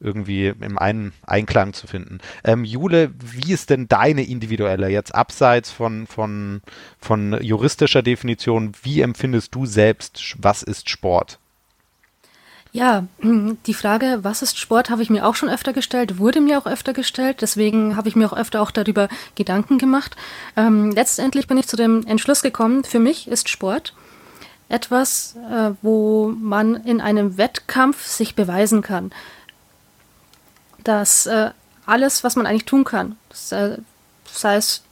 irgendwie 0.00 0.48
im 0.48 0.78
einen 0.78 1.12
Einklang 1.26 1.72
zu 1.72 1.86
finden. 1.86 2.18
Ähm, 2.44 2.64
Jule, 2.64 3.10
wie 3.18 3.52
ist 3.52 3.70
denn 3.70 3.88
deine 3.88 4.24
individuelle, 4.24 4.88
jetzt 4.88 5.14
abseits 5.14 5.70
von, 5.70 6.06
von, 6.06 6.62
von 7.00 7.42
juristischer 7.42 8.02
Definition, 8.02 8.72
wie 8.82 9.00
empfindest 9.00 9.54
du 9.54 9.66
selbst, 9.66 10.36
was 10.38 10.62
ist 10.62 10.88
Sport? 10.88 11.38
Ja, 12.72 13.06
die 13.66 13.74
Frage, 13.74 14.20
was 14.22 14.42
ist 14.42 14.58
Sport, 14.58 14.90
habe 14.90 15.02
ich 15.02 15.10
mir 15.10 15.26
auch 15.26 15.34
schon 15.34 15.48
öfter 15.48 15.72
gestellt, 15.72 16.18
wurde 16.18 16.40
mir 16.40 16.58
auch 16.58 16.66
öfter 16.66 16.92
gestellt. 16.92 17.38
Deswegen 17.40 17.96
habe 17.96 18.08
ich 18.08 18.16
mir 18.16 18.30
auch 18.30 18.36
öfter 18.36 18.62
auch 18.62 18.70
darüber 18.70 19.08
Gedanken 19.34 19.78
gemacht. 19.78 20.16
Ähm, 20.56 20.92
letztendlich 20.92 21.48
bin 21.48 21.58
ich 21.58 21.66
zu 21.66 21.76
dem 21.76 22.06
Entschluss 22.06 22.42
gekommen, 22.42 22.84
für 22.84 23.00
mich 23.00 23.26
ist 23.26 23.48
Sport 23.48 23.94
etwas, 24.68 25.36
äh, 25.50 25.70
wo 25.82 26.28
man 26.38 26.74
in 26.84 27.00
einem 27.00 27.38
Wettkampf 27.38 28.06
sich 28.06 28.34
beweisen 28.34 28.82
kann 28.82 29.12
dass 30.88 31.26
äh, 31.26 31.50
alles, 31.84 32.24
was 32.24 32.34
man 32.34 32.46
eigentlich 32.46 32.64
tun 32.64 32.84
kann, 32.84 33.16
das, 33.28 33.52
äh, 33.52 33.76
heißt, 34.42 34.84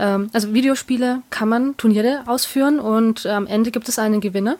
ähm, 0.00 0.28
also 0.32 0.52
Videospiele 0.54 1.22
kann 1.30 1.48
man 1.48 1.76
Turniere 1.76 2.24
ausführen 2.26 2.80
und 2.80 3.24
äh, 3.24 3.30
am 3.30 3.46
Ende 3.46 3.70
gibt 3.70 3.88
es 3.88 3.98
einen 3.98 4.20
Gewinner. 4.20 4.56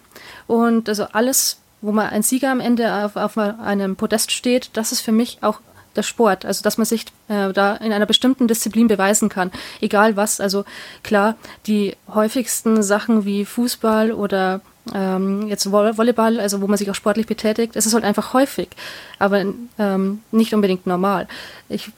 Und 0.47 0.89
also 0.89 1.05
alles, 1.13 1.59
wo 1.81 1.91
man 1.91 2.09
ein 2.09 2.23
Sieger 2.23 2.53
am 2.53 2.61
Ende 2.61 3.05
auf, 3.05 3.17
auf 3.17 3.37
einem 3.37 3.97
Podest 3.97 4.31
steht, 4.31 4.71
das 4.75 4.93
ist 4.93 5.01
für 5.01 5.13
mich 5.13 5.39
auch 5.43 5.61
der 5.97 6.03
Sport, 6.03 6.45
also 6.45 6.62
dass 6.62 6.79
man 6.79 6.85
sich 6.85 7.07
äh, 7.29 7.53
da 7.53 7.76
in 7.76 7.93
einer 7.93 8.07
bestimmten 8.07 8.49
Disziplin 8.49 8.88
beweisen 8.88 9.29
kann, 9.29 9.50
egal 9.81 10.17
was. 10.17 10.41
Also 10.41 10.65
klar, 11.03 11.37
die 11.67 11.97
häufigsten 12.12 12.83
Sachen 12.83 13.25
wie 13.25 13.45
Fußball 13.45 14.12
oder 14.12 14.61
ähm, 14.95 15.49
jetzt 15.49 15.71
Volleyball, 15.71 16.38
also 16.38 16.61
wo 16.61 16.67
man 16.67 16.79
sich 16.79 16.91
auch 16.91 16.95
sportlich 16.95 17.26
betätigt, 17.26 17.76
es 17.76 17.87
ist 17.87 17.95
halt 17.95 18.05
einfach 18.05 18.33
häufig, 18.33 18.69
aber 19.19 19.45
ähm, 19.79 20.23
nicht 20.31 20.55
unbedingt 20.55 20.87
normal. 20.87 21.26
Ich, 21.69 21.91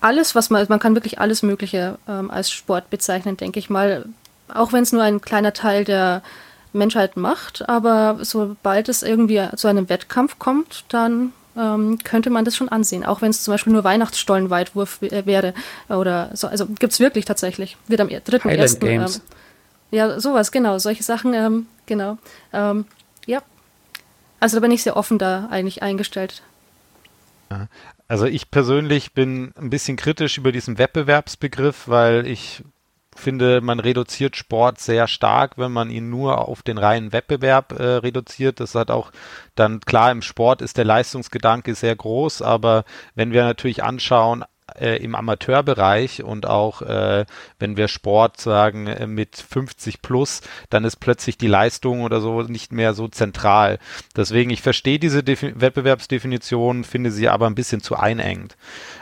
alles, 0.00 0.34
was 0.34 0.50
man, 0.50 0.66
man 0.68 0.80
kann 0.80 0.94
wirklich 0.94 1.20
alles 1.20 1.42
Mögliche 1.42 1.98
ähm, 2.08 2.30
als 2.30 2.50
Sport 2.50 2.90
bezeichnen, 2.90 3.36
denke 3.36 3.58
ich 3.58 3.70
mal, 3.70 4.06
auch 4.52 4.72
wenn 4.72 4.82
es 4.82 4.92
nur 4.92 5.02
ein 5.02 5.20
kleiner 5.20 5.52
Teil 5.52 5.84
der 5.84 6.22
Menschheit 6.72 7.16
macht, 7.16 7.68
aber 7.68 8.18
sobald 8.22 8.88
es 8.88 9.02
irgendwie 9.02 9.46
zu 9.56 9.68
einem 9.68 9.88
Wettkampf 9.88 10.38
kommt, 10.38 10.84
dann 10.88 11.32
ähm, 11.56 11.98
könnte 12.04 12.30
man 12.30 12.44
das 12.44 12.56
schon 12.56 12.68
ansehen, 12.68 13.04
auch 13.04 13.22
wenn 13.22 13.30
es 13.30 13.42
zum 13.42 13.52
Beispiel 13.52 13.72
nur 13.72 13.84
Weihnachtsstollenweitwurf 13.84 15.00
wäre 15.02 15.54
oder 15.88 16.30
so. 16.34 16.46
Also 16.46 16.66
gibt 16.66 16.92
es 16.92 17.00
wirklich 17.00 17.24
tatsächlich. 17.24 17.76
Wird 17.88 18.00
am 18.00 18.08
3.1. 18.08 18.86
Ähm, 18.86 19.06
ja, 19.90 20.18
sowas, 20.20 20.52
genau. 20.52 20.78
Solche 20.78 21.02
Sachen, 21.02 21.34
ähm, 21.34 21.66
genau. 21.86 22.18
Ähm, 22.52 22.86
ja. 23.26 23.42
Also 24.40 24.56
da 24.56 24.60
bin 24.60 24.70
ich 24.70 24.82
sehr 24.82 24.96
offen 24.96 25.18
da 25.18 25.48
eigentlich 25.50 25.82
eingestellt. 25.82 26.42
Also 28.08 28.26
ich 28.26 28.50
persönlich 28.50 29.12
bin 29.12 29.52
ein 29.56 29.70
bisschen 29.70 29.96
kritisch 29.96 30.38
über 30.38 30.52
diesen 30.52 30.78
Wettbewerbsbegriff, 30.78 31.86
weil 31.86 32.26
ich 32.26 32.62
finde, 33.14 33.60
man 33.60 33.80
reduziert 33.80 34.36
Sport 34.36 34.80
sehr 34.80 35.06
stark, 35.06 35.58
wenn 35.58 35.72
man 35.72 35.90
ihn 35.90 36.10
nur 36.10 36.48
auf 36.48 36.62
den 36.62 36.78
reinen 36.78 37.12
Wettbewerb 37.12 37.72
äh, 37.72 37.82
reduziert. 37.96 38.60
Das 38.60 38.74
hat 38.74 38.90
auch 38.90 39.12
dann 39.54 39.80
klar 39.80 40.10
im 40.10 40.22
Sport 40.22 40.62
ist 40.62 40.76
der 40.76 40.84
Leistungsgedanke 40.84 41.74
sehr 41.74 41.94
groß, 41.94 42.42
aber 42.42 42.84
wenn 43.14 43.32
wir 43.32 43.44
natürlich 43.44 43.82
anschauen, 43.82 44.44
äh, 44.80 45.02
im 45.02 45.14
Amateurbereich 45.14 46.22
und 46.22 46.46
auch 46.46 46.82
äh, 46.82 47.26
wenn 47.58 47.76
wir 47.76 47.88
Sport 47.88 48.40
sagen 48.40 48.86
äh, 48.86 49.06
mit 49.06 49.36
50 49.36 50.02
plus, 50.02 50.40
dann 50.70 50.84
ist 50.84 50.96
plötzlich 50.96 51.36
die 51.36 51.48
Leistung 51.48 52.02
oder 52.02 52.20
so 52.20 52.42
nicht 52.42 52.72
mehr 52.72 52.94
so 52.94 53.08
zentral. 53.08 53.78
Deswegen, 54.16 54.50
ich 54.50 54.62
verstehe 54.62 54.98
diese 54.98 55.22
Defi 55.22 55.60
Wettbewerbsdefinition, 55.60 56.84
finde 56.84 57.10
sie 57.10 57.28
aber 57.28 57.46
ein 57.46 57.54
bisschen 57.54 57.82
zu 57.82 57.96
einengend. 57.96 58.56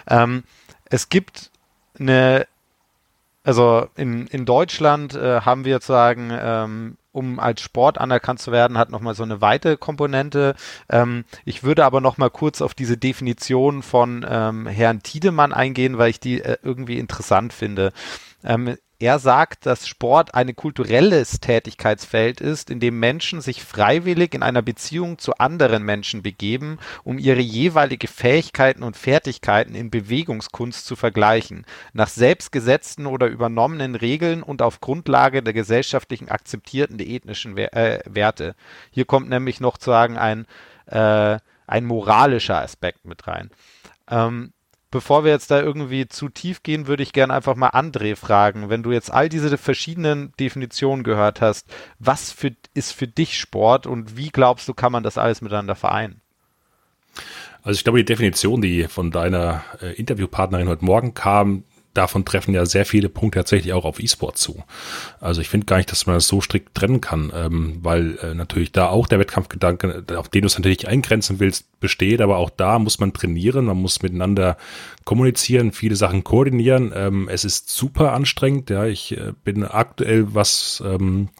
Ähm, 0.08 0.44
es 0.86 1.08
gibt 1.08 1.50
eine 1.98 2.46
Also 3.42 3.88
in, 3.96 4.26
in 4.26 4.44
Deutschland 4.44 5.14
äh, 5.14 5.40
haben 5.40 5.64
wir 5.64 5.76
sozusagen, 5.76 6.30
ähm, 6.30 6.96
um 7.10 7.40
als 7.40 7.62
Sport 7.62 7.96
anerkannt 7.98 8.38
zu 8.38 8.52
werden, 8.52 8.76
hat 8.76 8.90
nochmal 8.90 9.14
so 9.14 9.22
eine 9.22 9.40
weite 9.40 9.78
Komponente. 9.78 10.54
Ähm, 10.90 11.24
ich 11.46 11.62
würde 11.62 11.84
aber 11.86 12.02
nochmal 12.02 12.30
kurz 12.30 12.60
auf 12.60 12.74
diese 12.74 12.98
Definition 12.98 13.82
von 13.82 14.26
ähm, 14.28 14.66
Herrn 14.66 15.02
Tiedemann 15.02 15.54
eingehen, 15.54 15.96
weil 15.96 16.10
ich 16.10 16.20
die 16.20 16.42
äh, 16.42 16.58
irgendwie 16.62 16.98
interessant 16.98 17.54
finde. 17.54 17.92
Ähm, 18.44 18.76
er 19.02 19.18
sagt, 19.18 19.64
dass 19.64 19.88
Sport 19.88 20.34
ein 20.34 20.54
kulturelles 20.54 21.40
Tätigkeitsfeld 21.40 22.42
ist, 22.42 22.68
in 22.68 22.80
dem 22.80 23.00
Menschen 23.00 23.40
sich 23.40 23.64
freiwillig 23.64 24.34
in 24.34 24.42
einer 24.42 24.60
Beziehung 24.60 25.16
zu 25.16 25.38
anderen 25.38 25.84
Menschen 25.84 26.20
begeben, 26.22 26.78
um 27.02 27.18
ihre 27.18 27.40
jeweilige 27.40 28.08
Fähigkeiten 28.08 28.82
und 28.82 28.98
Fertigkeiten 28.98 29.74
in 29.74 29.90
Bewegungskunst 29.90 30.84
zu 30.84 30.96
vergleichen, 30.96 31.64
nach 31.94 32.08
selbstgesetzten 32.08 33.06
oder 33.06 33.26
übernommenen 33.28 33.94
Regeln 33.94 34.42
und 34.42 34.60
auf 34.60 34.80
Grundlage 34.80 35.42
der 35.42 35.54
gesellschaftlichen 35.54 36.28
akzeptierten 36.28 36.98
ethnischen 37.00 37.56
äh, 37.56 38.00
Werte. 38.04 38.54
Hier 38.90 39.06
kommt 39.06 39.30
nämlich 39.30 39.60
noch 39.60 39.78
zu 39.78 39.90
sagen 39.90 40.18
ein, 40.18 40.46
äh, 40.84 41.38
ein 41.66 41.86
moralischer 41.86 42.60
Aspekt 42.60 43.06
mit 43.06 43.26
rein. 43.26 43.48
Ähm, 44.10 44.52
bevor 44.90 45.24
wir 45.24 45.30
jetzt 45.30 45.50
da 45.50 45.60
irgendwie 45.60 46.08
zu 46.08 46.28
tief 46.28 46.62
gehen, 46.62 46.86
würde 46.86 47.02
ich 47.02 47.12
gerne 47.12 47.32
einfach 47.32 47.54
mal 47.54 47.70
André 47.70 48.16
fragen. 48.16 48.68
Wenn 48.68 48.82
du 48.82 48.92
jetzt 48.92 49.12
all 49.12 49.28
diese 49.28 49.56
verschiedenen 49.56 50.32
Definitionen 50.38 51.04
gehört 51.04 51.40
hast, 51.40 51.66
was 51.98 52.32
für, 52.32 52.52
ist 52.74 52.92
für 52.92 53.06
dich 53.06 53.38
Sport 53.38 53.86
und 53.86 54.16
wie 54.16 54.30
glaubst 54.30 54.68
du, 54.68 54.74
kann 54.74 54.92
man 54.92 55.02
das 55.02 55.18
alles 55.18 55.40
miteinander 55.40 55.74
vereinen? 55.74 56.20
Also 57.62 57.76
ich 57.76 57.84
glaube, 57.84 57.98
die 57.98 58.04
Definition, 58.04 58.62
die 58.62 58.84
von 58.88 59.10
deiner 59.10 59.62
äh, 59.82 59.92
Interviewpartnerin 59.94 60.68
heute 60.68 60.84
Morgen 60.84 61.12
kam, 61.12 61.64
davon 61.94 62.24
treffen 62.24 62.54
ja 62.54 62.66
sehr 62.66 62.86
viele 62.86 63.08
Punkte 63.08 63.40
tatsächlich 63.40 63.72
auch 63.72 63.84
auf 63.84 64.00
E-Sport 64.00 64.38
zu. 64.38 64.62
Also 65.20 65.40
ich 65.40 65.48
finde 65.48 65.66
gar 65.66 65.78
nicht, 65.78 65.90
dass 65.90 66.06
man 66.06 66.16
das 66.16 66.28
so 66.28 66.40
strikt 66.40 66.74
trennen 66.74 67.00
kann, 67.00 67.32
ähm, 67.34 67.78
weil 67.82 68.18
äh, 68.18 68.34
natürlich 68.34 68.72
da 68.72 68.88
auch 68.88 69.06
der 69.06 69.18
Wettkampfgedanke, 69.18 70.04
auf 70.16 70.28
den 70.28 70.42
du 70.42 70.46
es 70.46 70.58
natürlich 70.58 70.86
eingrenzen 70.86 71.40
willst, 71.40 71.80
besteht, 71.80 72.20
aber 72.20 72.36
auch 72.36 72.50
da 72.50 72.78
muss 72.78 73.00
man 73.00 73.12
trainieren, 73.12 73.64
man 73.64 73.78
muss 73.78 74.02
miteinander 74.02 74.56
kommunizieren, 75.04 75.72
viele 75.72 75.96
Sachen 75.96 76.24
koordinieren. 76.24 76.92
Ähm, 76.94 77.28
es 77.28 77.44
ist 77.44 77.70
super 77.70 78.12
anstrengend, 78.12 78.70
ja, 78.70 78.84
ich 78.84 79.16
äh, 79.16 79.32
bin 79.44 79.64
aktuell, 79.64 80.34
was 80.34 80.82
ähm, 80.86 81.30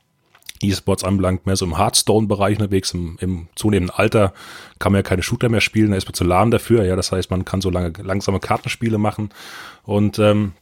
E-Sports 0.62 1.04
anbelangt, 1.04 1.46
mehr 1.46 1.56
so 1.56 1.64
im 1.64 1.78
Hearthstone-Bereich 1.78 2.58
unterwegs. 2.58 2.92
Im, 2.92 3.16
Im 3.20 3.48
zunehmenden 3.54 3.96
Alter 3.96 4.32
kann 4.78 4.92
man 4.92 5.00
ja 5.00 5.02
keine 5.02 5.22
Shooter 5.22 5.48
mehr 5.48 5.60
spielen, 5.60 5.90
da 5.90 5.96
ist 5.96 6.06
man 6.06 6.14
zu 6.14 6.24
lahm 6.24 6.50
dafür. 6.50 6.84
Ja, 6.84 6.96
das 6.96 7.12
heißt, 7.12 7.30
man 7.30 7.44
kann 7.44 7.60
so 7.60 7.70
lange 7.70 7.92
langsame 8.02 8.40
Kartenspiele 8.40 8.98
machen. 8.98 9.30
Und 9.84 10.18
ähm, 10.18 10.52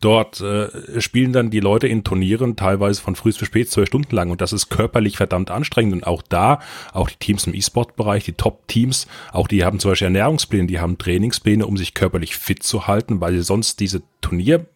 dort 0.00 0.40
äh, 0.40 1.00
spielen 1.00 1.32
dann 1.32 1.50
die 1.50 1.60
Leute 1.60 1.86
in 1.86 2.04
Turnieren 2.04 2.56
teilweise 2.56 3.00
von 3.00 3.14
früh 3.14 3.32
bis 3.32 3.46
spät 3.46 3.70
zwölf 3.70 3.88
Stunden 3.88 4.14
lang 4.14 4.30
und 4.30 4.40
das 4.40 4.52
ist 4.52 4.68
körperlich 4.68 5.16
verdammt 5.16 5.50
anstrengend 5.50 5.94
und 5.94 6.06
auch 6.06 6.22
da, 6.22 6.60
auch 6.92 7.08
die 7.10 7.16
Teams 7.16 7.46
im 7.46 7.54
E-Sport-Bereich, 7.54 8.24
die 8.24 8.32
Top-Teams, 8.32 9.06
auch 9.32 9.48
die 9.48 9.64
haben 9.64 9.78
zum 9.78 9.90
Beispiel 9.90 10.06
Ernährungspläne, 10.06 10.66
die 10.66 10.80
haben 10.80 10.98
Trainingspläne, 10.98 11.66
um 11.66 11.76
sich 11.76 11.94
körperlich 11.94 12.36
fit 12.36 12.62
zu 12.62 12.86
halten, 12.86 13.20
weil 13.20 13.34
sie 13.34 13.42
sonst 13.42 13.80
diese 13.80 14.02
Turnier 14.20 14.66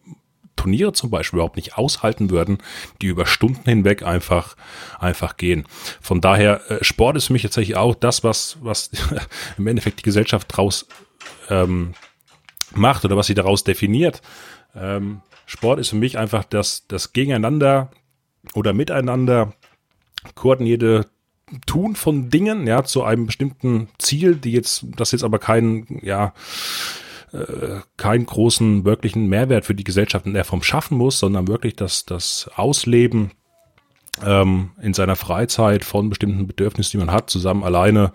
Turniere 0.57 0.91
zum 0.91 1.09
Beispiel 1.09 1.37
überhaupt 1.37 1.55
nicht 1.55 1.77
aushalten 1.77 2.29
würden, 2.29 2.57
die 3.01 3.07
über 3.07 3.25
Stunden 3.25 3.63
hinweg 3.63 4.03
einfach, 4.03 4.57
einfach 4.99 5.37
gehen. 5.37 5.65
Von 6.01 6.19
daher, 6.19 6.69
äh, 6.69 6.83
Sport 6.83 7.15
ist 7.15 7.27
für 7.27 7.33
mich 7.33 7.43
tatsächlich 7.43 7.77
auch 7.77 7.95
das, 7.95 8.25
was, 8.25 8.57
was 8.61 8.91
im 9.57 9.67
Endeffekt 9.67 9.99
die 9.99 10.03
Gesellschaft 10.03 10.47
draus 10.49 10.87
ähm, 11.49 11.93
macht 12.75 13.05
oder 13.05 13.15
was 13.15 13.27
sie 13.27 13.35
daraus 13.35 13.63
definiert. 13.63 14.21
Ähm, 14.75 15.21
Sport 15.45 15.79
ist 15.79 15.89
für 15.89 15.95
mich 15.95 16.17
einfach 16.17 16.43
das, 16.43 16.85
das 16.87 17.13
Gegeneinander 17.13 17.89
oder 18.53 18.73
Miteinander 18.73 19.53
koordinierte 20.35 21.05
Tun 21.65 21.95
von 21.95 22.29
Dingen, 22.29 22.67
ja, 22.67 22.83
zu 22.83 23.03
einem 23.03 23.25
bestimmten 23.25 23.87
Ziel, 23.97 24.35
die 24.35 24.51
jetzt, 24.51 24.85
das 24.97 25.13
jetzt 25.13 25.23
aber 25.23 25.39
kein, 25.39 26.01
ja, 26.01 26.33
äh, 27.37 27.81
keinen 27.97 28.25
großen 28.25 28.85
wirklichen 28.85 29.27
Mehrwert 29.27 29.65
für 29.65 29.75
die 29.75 29.83
Gesellschaft 29.83 30.25
in 30.25 30.33
der 30.33 30.45
Form 30.45 30.63
schaffen 30.63 30.97
muss, 30.97 31.19
sondern 31.19 31.47
wirklich 31.47 31.75
das, 31.75 32.05
das 32.05 32.49
Ausleben 32.55 33.31
ähm, 34.25 34.71
in 34.81 34.93
seiner 34.93 35.15
Freizeit 35.15 35.85
von 35.85 36.09
bestimmten 36.09 36.47
Bedürfnissen, 36.47 36.91
die 36.99 37.05
man 37.05 37.13
hat, 37.13 37.29
zusammen 37.29 37.63
alleine 37.63 38.11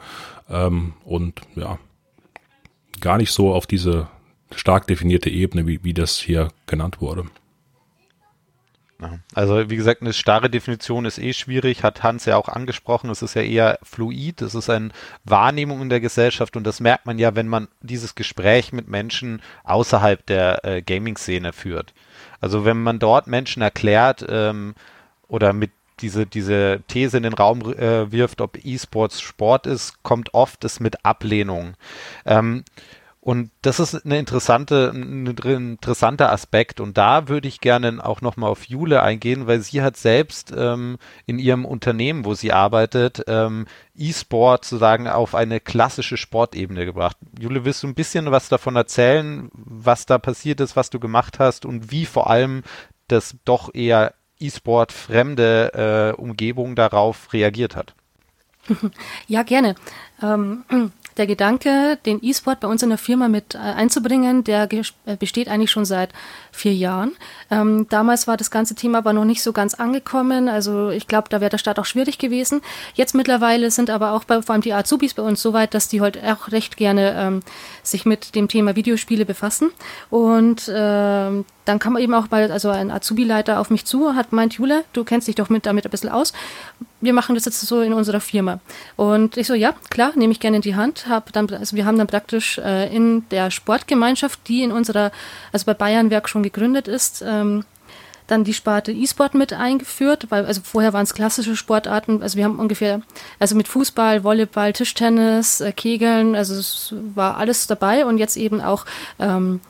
ähm, 0.48 0.94
und 1.04 1.40
ja, 1.54 1.78
gar 3.00 3.18
nicht 3.18 3.32
so 3.32 3.52
auf 3.52 3.66
diese 3.66 4.08
stark 4.54 4.86
definierte 4.86 5.30
Ebene, 5.30 5.66
wie, 5.66 5.82
wie 5.84 5.94
das 5.94 6.18
hier 6.18 6.48
genannt 6.66 7.00
wurde. 7.00 7.24
Also 9.34 9.70
wie 9.70 9.76
gesagt, 9.76 10.02
eine 10.02 10.12
starre 10.12 10.50
Definition 10.50 11.04
ist 11.04 11.18
eh 11.18 11.32
schwierig, 11.32 11.82
hat 11.82 12.02
Hans 12.02 12.24
ja 12.24 12.36
auch 12.36 12.48
angesprochen. 12.48 13.10
Es 13.10 13.22
ist 13.22 13.34
ja 13.34 13.42
eher 13.42 13.78
fluid, 13.82 14.42
es 14.42 14.54
ist 14.54 14.70
eine 14.70 14.90
Wahrnehmung 15.24 15.82
in 15.82 15.88
der 15.88 16.00
Gesellschaft 16.00 16.56
und 16.56 16.64
das 16.64 16.80
merkt 16.80 17.06
man 17.06 17.18
ja, 17.18 17.34
wenn 17.34 17.48
man 17.48 17.68
dieses 17.80 18.14
Gespräch 18.14 18.72
mit 18.72 18.88
Menschen 18.88 19.42
außerhalb 19.64 20.24
der 20.26 20.64
äh, 20.64 20.82
Gaming-Szene 20.82 21.52
führt. 21.52 21.94
Also 22.40 22.64
wenn 22.64 22.82
man 22.82 22.98
dort 22.98 23.26
Menschen 23.26 23.62
erklärt 23.62 24.24
ähm, 24.28 24.74
oder 25.28 25.52
mit 25.52 25.70
diese, 26.00 26.26
diese 26.26 26.82
These 26.88 27.16
in 27.16 27.22
den 27.22 27.32
Raum 27.32 27.60
äh, 27.72 28.10
wirft, 28.10 28.40
ob 28.40 28.58
E-Sports 28.64 29.20
Sport 29.20 29.66
ist, 29.66 30.02
kommt 30.02 30.34
oft 30.34 30.64
es 30.64 30.80
mit 30.80 31.04
Ablehnung. 31.04 31.74
Ähm, 32.26 32.64
und 33.24 33.52
das 33.62 33.78
ist 33.78 34.04
eine 34.04 34.18
interessante, 34.18 34.90
ein 34.92 35.28
interessanter 35.28 36.32
Aspekt. 36.32 36.80
Und 36.80 36.98
da 36.98 37.28
würde 37.28 37.46
ich 37.46 37.60
gerne 37.60 38.04
auch 38.04 38.20
nochmal 38.20 38.50
auf 38.50 38.64
Jule 38.64 39.00
eingehen, 39.00 39.46
weil 39.46 39.60
sie 39.60 39.80
hat 39.80 39.96
selbst 39.96 40.52
ähm, 40.56 40.98
in 41.24 41.38
ihrem 41.38 41.64
Unternehmen, 41.64 42.24
wo 42.24 42.34
sie 42.34 42.52
arbeitet, 42.52 43.22
ähm, 43.28 43.66
E-Sport 43.94 44.64
sozusagen 44.64 45.06
auf 45.06 45.36
eine 45.36 45.60
klassische 45.60 46.16
Sportebene 46.16 46.84
gebracht. 46.84 47.16
Jule, 47.38 47.64
willst 47.64 47.84
du 47.84 47.86
ein 47.86 47.94
bisschen 47.94 48.32
was 48.32 48.48
davon 48.48 48.74
erzählen, 48.74 49.50
was 49.52 50.04
da 50.04 50.18
passiert 50.18 50.58
ist, 50.58 50.74
was 50.74 50.90
du 50.90 50.98
gemacht 50.98 51.38
hast 51.38 51.64
und 51.64 51.92
wie 51.92 52.06
vor 52.06 52.28
allem 52.28 52.64
das 53.06 53.36
doch 53.44 53.72
eher 53.72 54.14
E-Sport 54.40 54.90
fremde 54.90 56.14
äh, 56.16 56.20
Umgebung 56.20 56.74
darauf 56.74 57.32
reagiert 57.32 57.76
hat? 57.76 57.94
Ja, 59.26 59.42
gerne. 59.42 59.74
Ähm, 60.22 60.64
der 61.16 61.26
Gedanke, 61.26 61.98
den 62.06 62.18
E-Sport 62.22 62.60
bei 62.60 62.68
uns 62.68 62.82
in 62.82 62.88
der 62.88 62.98
Firma 62.98 63.28
mit 63.28 63.54
äh, 63.54 63.58
einzubringen, 63.58 64.44
der 64.44 64.68
äh, 64.72 65.16
besteht 65.16 65.48
eigentlich 65.48 65.70
schon 65.70 65.84
seit 65.84 66.10
vier 66.50 66.74
Jahren. 66.74 67.12
Ähm, 67.50 67.86
damals 67.88 68.26
war 68.26 68.36
das 68.36 68.50
ganze 68.50 68.74
Thema 68.74 68.98
aber 68.98 69.12
noch 69.12 69.24
nicht 69.24 69.42
so 69.42 69.52
ganz 69.52 69.74
angekommen. 69.74 70.48
Also 70.48 70.90
ich 70.90 71.06
glaube, 71.06 71.28
da 71.28 71.40
wäre 71.40 71.50
der 71.50 71.58
Start 71.58 71.78
auch 71.78 71.84
schwierig 71.84 72.18
gewesen. 72.18 72.62
Jetzt 72.94 73.14
mittlerweile 73.14 73.70
sind 73.70 73.90
aber 73.90 74.12
auch 74.12 74.24
bei, 74.24 74.42
vor 74.42 74.52
allem 74.54 74.62
die 74.62 74.72
Azubis 74.72 75.14
bei 75.14 75.22
uns 75.22 75.42
so 75.42 75.52
weit, 75.52 75.74
dass 75.74 75.88
die 75.88 76.00
heute 76.00 76.20
auch 76.32 76.52
recht 76.52 76.76
gerne 76.76 77.14
ähm, 77.16 77.40
sich 77.82 78.06
mit 78.06 78.34
dem 78.34 78.48
Thema 78.48 78.76
Videospiele 78.76 79.24
befassen. 79.24 79.70
Und 80.10 80.70
ähm, 80.74 81.44
dann 81.64 81.78
kam 81.78 81.96
eben 81.96 82.14
auch 82.14 82.30
mal, 82.30 82.50
also 82.50 82.70
ein 82.70 82.90
Azubi-Leiter 82.90 83.60
auf 83.60 83.70
mich 83.70 83.84
zu, 83.84 84.14
hat 84.14 84.32
meint, 84.32 84.54
Jule, 84.54 84.84
du 84.92 85.04
kennst 85.04 85.28
dich 85.28 85.36
doch 85.36 85.48
mit, 85.48 85.66
damit 85.66 85.84
ein 85.84 85.90
bisschen 85.90 86.10
aus. 86.10 86.32
Wir 87.00 87.12
machen 87.12 87.34
das 87.34 87.44
jetzt 87.44 87.60
so 87.60 87.80
in 87.80 87.92
unserer 87.92 88.20
Firma. 88.20 88.60
Und 88.96 89.36
ich 89.36 89.46
so, 89.46 89.54
ja, 89.54 89.74
klar, 89.90 90.12
nehme 90.16 90.32
ich 90.32 90.40
gerne 90.40 90.56
in 90.56 90.62
die 90.62 90.74
Hand. 90.74 91.06
Hab 91.08 91.32
dann, 91.32 91.48
also 91.50 91.76
wir 91.76 91.84
haben 91.84 91.98
dann 91.98 92.08
praktisch 92.08 92.58
äh, 92.58 92.94
in 92.94 93.28
der 93.30 93.50
Sportgemeinschaft, 93.50 94.40
die 94.48 94.62
in 94.62 94.72
unserer, 94.72 95.12
also 95.52 95.66
bei 95.66 95.74
Bayernwerk 95.74 96.28
schon 96.28 96.42
gegründet 96.42 96.88
ist, 96.88 97.22
ähm, 97.26 97.64
dann 98.26 98.44
die 98.44 98.54
Sparte 98.54 98.92
E-Sport 98.92 99.34
mit 99.34 99.52
eingeführt, 99.52 100.26
weil 100.30 100.46
also 100.46 100.60
vorher 100.64 100.92
waren 100.92 101.02
es 101.02 101.14
klassische 101.14 101.56
Sportarten, 101.56 102.22
also 102.22 102.36
wir 102.36 102.44
haben 102.44 102.58
ungefähr, 102.58 103.02
also 103.38 103.54
mit 103.56 103.68
Fußball, 103.68 104.24
Volleyball, 104.24 104.72
Tischtennis, 104.72 105.60
äh, 105.60 105.72
Kegeln, 105.72 106.34
also 106.34 106.54
es 106.54 106.94
war 107.14 107.36
alles 107.36 107.66
dabei 107.66 108.06
und 108.06 108.18
jetzt 108.18 108.36
eben 108.36 108.60
auch 108.60 108.86
ähm, 109.18 109.60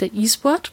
der 0.00 0.12
E-Sport. 0.14 0.72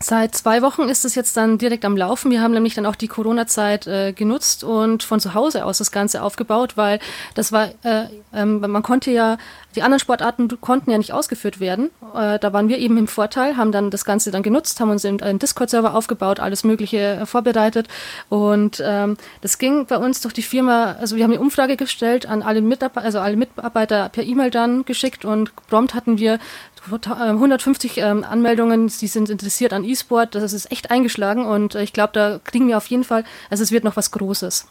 Seit 0.00 0.36
zwei 0.36 0.62
Wochen 0.62 0.82
ist 0.82 1.04
es 1.04 1.16
jetzt 1.16 1.36
dann 1.36 1.58
direkt 1.58 1.84
am 1.84 1.96
Laufen. 1.96 2.30
Wir 2.30 2.40
haben 2.40 2.54
nämlich 2.54 2.74
dann 2.74 2.86
auch 2.86 2.94
die 2.94 3.08
Corona-Zeit 3.08 3.88
äh, 3.88 4.12
genutzt 4.12 4.62
und 4.62 5.02
von 5.02 5.18
zu 5.18 5.34
Hause 5.34 5.64
aus 5.64 5.78
das 5.78 5.90
Ganze 5.90 6.22
aufgebaut, 6.22 6.76
weil 6.76 7.00
das 7.34 7.50
war, 7.50 7.70
äh, 7.82 8.04
ähm, 8.32 8.60
man 8.60 8.82
konnte 8.84 9.10
ja, 9.10 9.38
die 9.74 9.82
anderen 9.82 9.98
Sportarten 9.98 10.48
konnten 10.60 10.92
ja 10.92 10.98
nicht 10.98 11.12
ausgeführt 11.12 11.58
werden. 11.58 11.90
Äh, 12.14 12.38
da 12.38 12.52
waren 12.52 12.68
wir 12.68 12.78
eben 12.78 12.96
im 12.96 13.08
Vorteil, 13.08 13.56
haben 13.56 13.72
dann 13.72 13.90
das 13.90 14.04
Ganze 14.04 14.30
dann 14.30 14.44
genutzt, 14.44 14.78
haben 14.78 14.90
uns 14.90 15.04
einen 15.04 15.40
Discord-Server 15.40 15.94
aufgebaut, 15.94 16.38
alles 16.38 16.62
Mögliche 16.62 16.98
äh, 16.98 17.26
vorbereitet 17.26 17.88
und 18.28 18.80
ähm, 18.84 19.16
das 19.40 19.58
ging 19.58 19.86
bei 19.86 19.96
uns 19.96 20.20
durch 20.20 20.34
die 20.34 20.42
Firma, 20.42 20.96
also 21.00 21.16
wir 21.16 21.24
haben 21.24 21.32
eine 21.32 21.40
Umfrage 21.40 21.76
gestellt 21.76 22.26
an 22.26 22.42
alle 22.42 22.62
Mitarbeiter, 22.62 23.04
also 23.04 23.18
alle 23.18 23.36
Mitarbeiter 23.36 24.08
per 24.10 24.22
E-Mail 24.22 24.50
dann 24.50 24.84
geschickt 24.84 25.24
und 25.24 25.54
prompt 25.68 25.94
hatten 25.94 26.18
wir 26.18 26.38
150 26.92 27.98
ähm, 27.98 28.24
Anmeldungen, 28.24 28.88
die 28.88 29.06
sind 29.06 29.30
interessiert 29.30 29.72
an 29.72 29.84
E-Sport. 29.84 30.34
Das 30.34 30.52
ist 30.52 30.70
echt 30.70 30.90
eingeschlagen 30.90 31.46
und 31.46 31.74
äh, 31.74 31.82
ich 31.82 31.92
glaube, 31.92 32.12
da 32.12 32.40
kriegen 32.42 32.68
wir 32.68 32.76
auf 32.76 32.86
jeden 32.86 33.04
Fall, 33.04 33.24
also 33.50 33.62
es 33.62 33.72
wird 33.72 33.84
noch 33.84 33.96
was 33.96 34.10
Großes. 34.10 34.66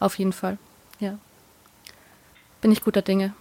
Auf 0.00 0.18
jeden 0.18 0.32
Fall. 0.32 0.58
Ja. 0.98 1.18
Bin 2.60 2.72
ich 2.72 2.84
guter 2.84 3.02
Dinge. 3.02 3.32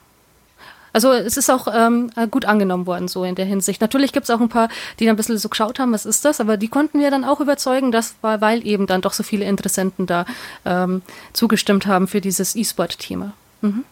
Also 0.94 1.12
es 1.14 1.38
ist 1.38 1.50
auch 1.50 1.68
ähm, 1.74 2.12
gut 2.32 2.46
angenommen 2.46 2.86
worden, 2.86 3.08
so 3.08 3.24
in 3.24 3.36
der 3.36 3.46
Hinsicht. 3.46 3.82
Natürlich 3.82 4.12
gibt 4.12 4.26
es 4.26 4.30
auch 4.30 4.42
ein 4.42 4.50
paar, 4.50 4.68
die 5.00 5.06
dann 5.06 5.14
ein 5.14 5.18
bisschen 5.18 5.38
so 5.38 5.50
geschaut 5.50 5.80
haben, 5.80 5.94
was 5.94 6.06
ist 6.06 6.26
das, 6.26 6.42
aber 6.42 6.58
die 6.58 6.68
konnten 6.68 7.00
wir 7.00 7.10
dann 7.12 7.24
auch 7.24 7.40
überzeugen, 7.40 7.92
dass, 7.92 8.16
weil 8.22 8.66
eben 8.68 8.88
dann 8.88 9.02
doch 9.02 9.14
so 9.14 9.24
viele 9.24 9.46
Interessenten 9.46 10.06
da 10.06 10.26
ähm, 10.66 11.02
zugestimmt 11.34 11.86
haben 11.86 12.08
für 12.08 12.20
dieses 12.20 12.56
E-Sport-Thema. 12.56 13.34
Mhm. 13.62 13.86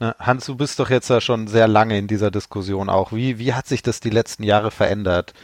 Hans, 0.00 0.46
du 0.46 0.56
bist 0.56 0.78
doch 0.80 0.88
jetzt 0.88 1.10
ja 1.10 1.20
schon 1.20 1.46
sehr 1.46 1.68
lange 1.68 1.98
in 1.98 2.06
dieser 2.06 2.30
Diskussion 2.30 2.88
auch. 2.88 3.12
Wie, 3.12 3.38
wie 3.38 3.52
hat 3.52 3.66
sich 3.66 3.82
das 3.82 4.00
die 4.00 4.10
letzten 4.10 4.44
Jahre 4.44 4.70
verändert? 4.70 5.34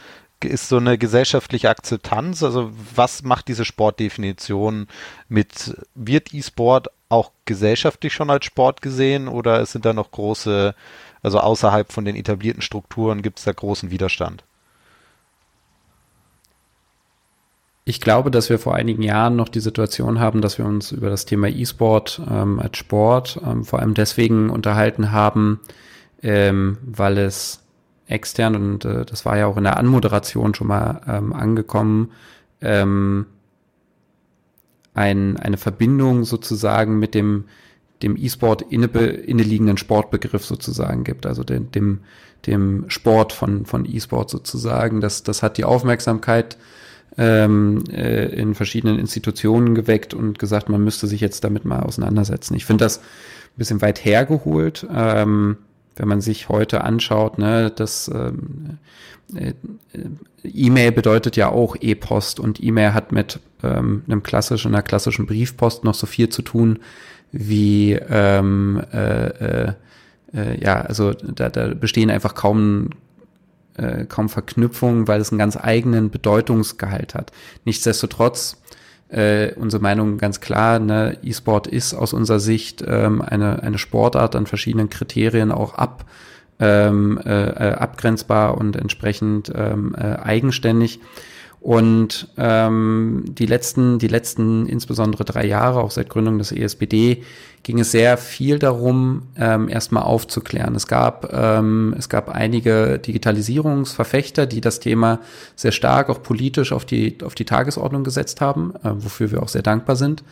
Ist 0.43 0.69
so 0.69 0.77
eine 0.77 0.97
gesellschaftliche 0.97 1.69
Akzeptanz? 1.69 2.41
Also 2.41 2.71
was 2.95 3.23
macht 3.23 3.47
diese 3.47 3.65
Sportdefinition 3.65 4.87
mit, 5.29 5.77
wird 5.93 6.33
E-Sport 6.33 6.89
auch 7.09 7.31
gesellschaftlich 7.45 8.13
schon 8.13 8.29
als 8.31 8.45
Sport 8.45 8.81
gesehen 8.81 9.27
oder 9.27 9.65
sind 9.65 9.85
da 9.85 9.93
noch 9.93 10.11
große, 10.11 10.75
also 11.21 11.39
außerhalb 11.39 11.91
von 11.91 12.05
den 12.05 12.15
etablierten 12.15 12.61
Strukturen 12.61 13.21
gibt 13.21 13.39
es 13.39 13.45
da 13.45 13.53
großen 13.53 13.91
Widerstand? 13.91 14.43
Ich 17.89 18.01
glaube, 18.01 18.31
dass 18.31 18.49
wir 18.49 18.59
vor 18.59 18.75
einigen 18.75 19.01
Jahren 19.01 19.37
noch 19.37 19.47
die 19.47 19.61
Situation 19.61 20.19
haben, 20.19 20.41
dass 20.41 20.57
wir 20.57 20.65
uns 20.65 20.91
über 20.91 21.09
das 21.09 21.23
Thema 21.23 21.47
E-Sport 21.47 22.21
ähm, 22.29 22.59
als 22.59 22.75
Sport 22.75 23.39
ähm, 23.45 23.63
vor 23.63 23.79
allem 23.79 23.93
deswegen 23.93 24.49
unterhalten 24.49 25.13
haben, 25.13 25.61
ähm, 26.21 26.79
weil 26.83 27.17
es 27.17 27.63
extern, 28.05 28.57
und 28.57 28.83
äh, 28.83 29.05
das 29.05 29.23
war 29.23 29.37
ja 29.37 29.45
auch 29.45 29.55
in 29.55 29.63
der 29.63 29.77
Anmoderation 29.77 30.53
schon 30.53 30.67
mal 30.67 30.99
ähm, 31.07 31.31
angekommen, 31.31 32.11
ähm, 32.59 33.25
ein, 34.93 35.37
eine 35.37 35.55
Verbindung 35.55 36.25
sozusagen 36.25 36.99
mit 36.99 37.15
dem, 37.15 37.45
dem 38.03 38.17
E-Sport 38.17 38.63
inne, 38.63 38.87
inneliegenden 38.87 39.77
Sportbegriff 39.77 40.43
sozusagen 40.43 41.05
gibt, 41.05 41.25
also 41.25 41.45
dem, 41.45 41.71
dem, 41.71 42.01
dem 42.47 42.89
Sport 42.89 43.31
von, 43.31 43.65
von 43.65 43.85
E-Sport 43.85 44.29
sozusagen. 44.29 44.99
Das, 44.99 45.23
das 45.23 45.41
hat 45.41 45.57
die 45.57 45.63
Aufmerksamkeit 45.63 46.57
ähm, 47.17 47.83
äh, 47.91 48.25
in 48.27 48.55
verschiedenen 48.55 48.99
Institutionen 48.99 49.75
geweckt 49.75 50.13
und 50.13 50.39
gesagt, 50.39 50.69
man 50.69 50.83
müsste 50.83 51.07
sich 51.07 51.21
jetzt 51.21 51.43
damit 51.43 51.65
mal 51.65 51.81
auseinandersetzen. 51.81 52.55
Ich 52.55 52.65
finde 52.65 52.85
das 52.85 52.99
ein 52.99 53.57
bisschen 53.57 53.81
weit 53.81 54.05
hergeholt, 54.05 54.85
ähm, 54.93 55.57
wenn 55.95 56.07
man 56.07 56.21
sich 56.21 56.47
heute 56.47 56.83
anschaut, 56.83 57.39
ne, 57.39 57.71
dass 57.71 58.07
ähm, 58.07 58.77
äh, 59.35 59.53
E-Mail 60.43 60.91
bedeutet 60.91 61.35
ja 61.35 61.49
auch 61.49 61.75
E-Post 61.79 62.39
und 62.39 62.63
E-Mail 62.63 62.93
hat 62.93 63.11
mit 63.11 63.39
ähm, 63.63 64.03
einem 64.05 64.23
klassischen, 64.23 64.73
einer 64.73 64.83
klassischen 64.83 65.25
Briefpost 65.25 65.83
noch 65.83 65.95
so 65.95 66.05
viel 66.05 66.29
zu 66.29 66.41
tun 66.41 66.79
wie 67.31 67.93
ähm, 67.93 68.81
äh, 68.93 69.27
äh, 69.27 69.73
äh, 70.33 70.63
ja, 70.63 70.81
also 70.81 71.13
da, 71.13 71.49
da 71.49 71.73
bestehen 71.73 72.09
einfach 72.09 72.35
kaum 72.35 72.91
äh, 73.77 74.05
kaum 74.05 74.29
Verknüpfungen, 74.29 75.07
weil 75.07 75.21
es 75.21 75.31
einen 75.31 75.39
ganz 75.39 75.57
eigenen 75.57 76.09
Bedeutungsgehalt 76.09 77.15
hat. 77.15 77.31
Nichtsdestotrotz 77.65 78.57
äh, 79.09 79.53
unsere 79.53 79.81
Meinung 79.81 80.17
ganz 80.17 80.41
klar, 80.41 80.79
ne, 80.79 81.17
E-Sport 81.23 81.67
ist 81.67 81.93
aus 81.93 82.13
unserer 82.13 82.39
Sicht 82.39 82.83
ähm, 82.85 83.21
eine, 83.21 83.63
eine 83.63 83.77
Sportart 83.77 84.35
an 84.35 84.45
verschiedenen 84.45 84.89
Kriterien 84.89 85.51
auch 85.51 85.75
ab, 85.75 86.05
ähm, 86.59 87.19
äh, 87.23 87.49
äh 87.49 87.73
abgrenzbar 87.73 88.57
und 88.57 88.75
entsprechend 88.75 89.51
ähm, 89.55 89.95
äh, 89.97 90.17
eigenständig. 90.17 90.99
Und 91.59 92.29
ähm, 92.37 93.25
die 93.27 93.45
letzten, 93.45 93.99
die 93.99 94.07
letzten 94.07 94.67
insbesondere 94.67 95.25
drei 95.25 95.45
Jahre, 95.45 95.81
auch 95.81 95.91
seit 95.91 96.09
Gründung 96.09 96.37
des 96.37 96.51
ESBD, 96.51 97.23
ging 97.63 97.79
es 97.79 97.91
sehr 97.91 98.17
viel 98.17 98.59
darum, 98.59 99.23
ähm, 99.37 99.67
erstmal 99.67 100.03
aufzuklären. 100.03 100.75
Es 100.75 100.87
gab, 100.87 101.33
ähm, 101.33 101.93
es 101.97 102.07
gab 102.07 102.29
einige 102.29 102.99
Digitalisierungsverfechter, 102.99 104.45
die 104.45 104.61
das 104.61 104.79
Thema 104.79 105.19
sehr 105.55 105.73
stark 105.73 106.09
auch 106.09 106.23
politisch 106.23 106.71
auf 106.71 106.85
die, 106.85 107.17
auf 107.25 107.35
die 107.35 107.45
Tagesordnung 107.45 108.03
gesetzt 108.03 108.39
haben, 108.39 108.73
äh, 108.83 108.91
wofür 108.93 109.31
wir 109.31 109.43
auch 109.43 109.49
sehr 109.49 109.63
dankbar 109.63 109.97
sind, 109.97 110.23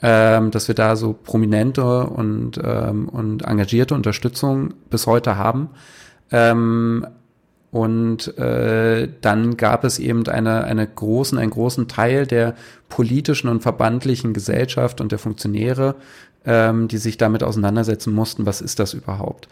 ähm, 0.00 0.50
dass 0.52 0.68
wir 0.68 0.74
da 0.74 0.96
so 0.96 1.12
prominente 1.12 2.04
und, 2.04 2.58
ähm, 2.64 3.08
und 3.08 3.42
engagierte 3.42 3.94
Unterstützung 3.94 4.74
bis 4.88 5.06
heute 5.06 5.36
haben. 5.36 5.70
Ähm, 6.30 7.06
und 7.70 8.38
äh, 8.38 9.08
dann 9.20 9.56
gab 9.56 9.84
es 9.84 9.98
eben 9.98 10.26
eine, 10.26 10.64
eine 10.64 10.86
großen, 10.86 11.36
einen 11.36 11.50
großen 11.50 11.86
Teil 11.86 12.26
der 12.26 12.54
politischen 12.88 13.48
und 13.48 13.62
verbandlichen 13.62 14.32
Gesellschaft 14.32 15.00
und 15.00 15.12
der 15.12 15.18
Funktionäre, 15.18 15.96
ähm, 16.46 16.88
die 16.88 16.96
sich 16.96 17.18
damit 17.18 17.42
auseinandersetzen 17.42 18.14
mussten, 18.14 18.46
was 18.46 18.62
ist 18.62 18.78
das 18.78 18.94
überhaupt. 18.94 19.48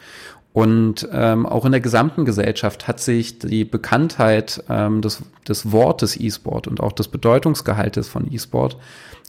Und 0.55 1.07
ähm, 1.13 1.45
auch 1.45 1.67
in 1.67 1.73
der 1.73 1.83
gesamten 1.83 2.25
Gesellschaft 2.25 2.89
hat 2.89 2.99
sich 2.99 3.39
die 3.39 3.67
Bekanntheit 3.67 4.65
ähm, 4.71 5.03
des, 5.03 5.23
des 5.47 5.71
Wortes 5.71 6.19
E-Sport 6.19 6.67
und 6.67 6.81
auch 6.81 6.93
des 6.93 7.09
Bedeutungsgehaltes 7.09 8.09
von 8.09 8.33
E-Sport 8.33 8.79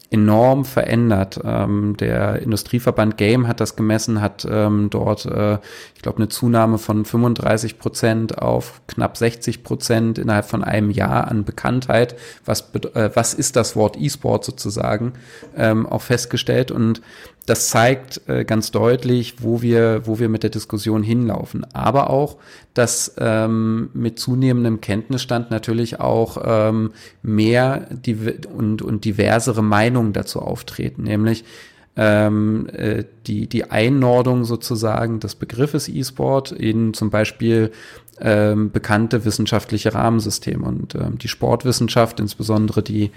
enorm 0.09 0.63
verändert. 0.63 1.39
Ähm, 1.43 1.97
der 1.97 2.41
Industrieverband 2.41 3.17
Game 3.17 3.47
hat 3.47 3.59
das 3.59 3.75
gemessen, 3.75 4.21
hat 4.21 4.47
ähm, 4.49 4.89
dort, 4.89 5.25
äh, 5.25 5.57
ich 5.95 6.01
glaube, 6.01 6.17
eine 6.17 6.29
Zunahme 6.29 6.77
von 6.77 7.03
35 7.03 7.77
Prozent 7.77 8.37
auf 8.37 8.81
knapp 8.87 9.17
60 9.17 9.63
Prozent 9.63 10.17
innerhalb 10.17 10.45
von 10.45 10.63
einem 10.63 10.91
Jahr 10.91 11.27
an 11.27 11.43
Bekanntheit. 11.43 12.15
Was, 12.45 12.73
äh, 12.93 13.09
was 13.13 13.33
ist 13.33 13.55
das 13.55 13.75
Wort 13.75 13.97
E-Sport 13.99 14.45
sozusagen 14.45 15.13
ähm, 15.57 15.85
auch 15.85 16.01
festgestellt 16.01 16.71
und 16.71 17.01
das 17.47 17.69
zeigt 17.69 18.21
äh, 18.27 18.43
ganz 18.43 18.71
deutlich, 18.71 19.41
wo 19.41 19.61
wir, 19.61 20.01
wo 20.05 20.19
wir 20.19 20.27
mit 20.27 20.43
der 20.43 20.49
Diskussion 20.49 21.01
hinlaufen. 21.01 21.65
Aber 21.73 22.09
auch, 22.09 22.35
dass 22.73 23.15
ähm, 23.17 23.89
mit 23.93 24.19
zunehmendem 24.19 24.81
Kenntnisstand 24.81 25.49
natürlich 25.49 26.01
auch 26.01 26.37
ähm, 26.43 26.91
mehr 27.23 27.87
die, 27.89 28.17
und, 28.53 28.81
und 28.81 29.05
diversere 29.05 29.63
Meinungen 29.63 30.11
dazu 30.11 30.41
auftreten, 30.41 31.03
nämlich 31.03 31.45
ähm, 31.97 32.69
äh, 32.71 33.03
die, 33.25 33.47
die 33.47 33.71
Einordnung 33.71 34.45
sozusagen 34.45 35.19
des 35.19 35.35
Begriffes 35.35 35.89
E-Sport 35.89 36.51
in 36.51 36.93
zum 36.93 37.09
Beispiel 37.09 37.71
ähm, 38.21 38.71
bekannte 38.71 39.25
wissenschaftliche 39.25 39.93
Rahmensysteme. 39.93 40.65
Und 40.65 40.95
ähm, 40.95 41.17
die 41.17 41.27
Sportwissenschaft, 41.27 42.19
insbesondere 42.19 42.83
die 42.83 43.11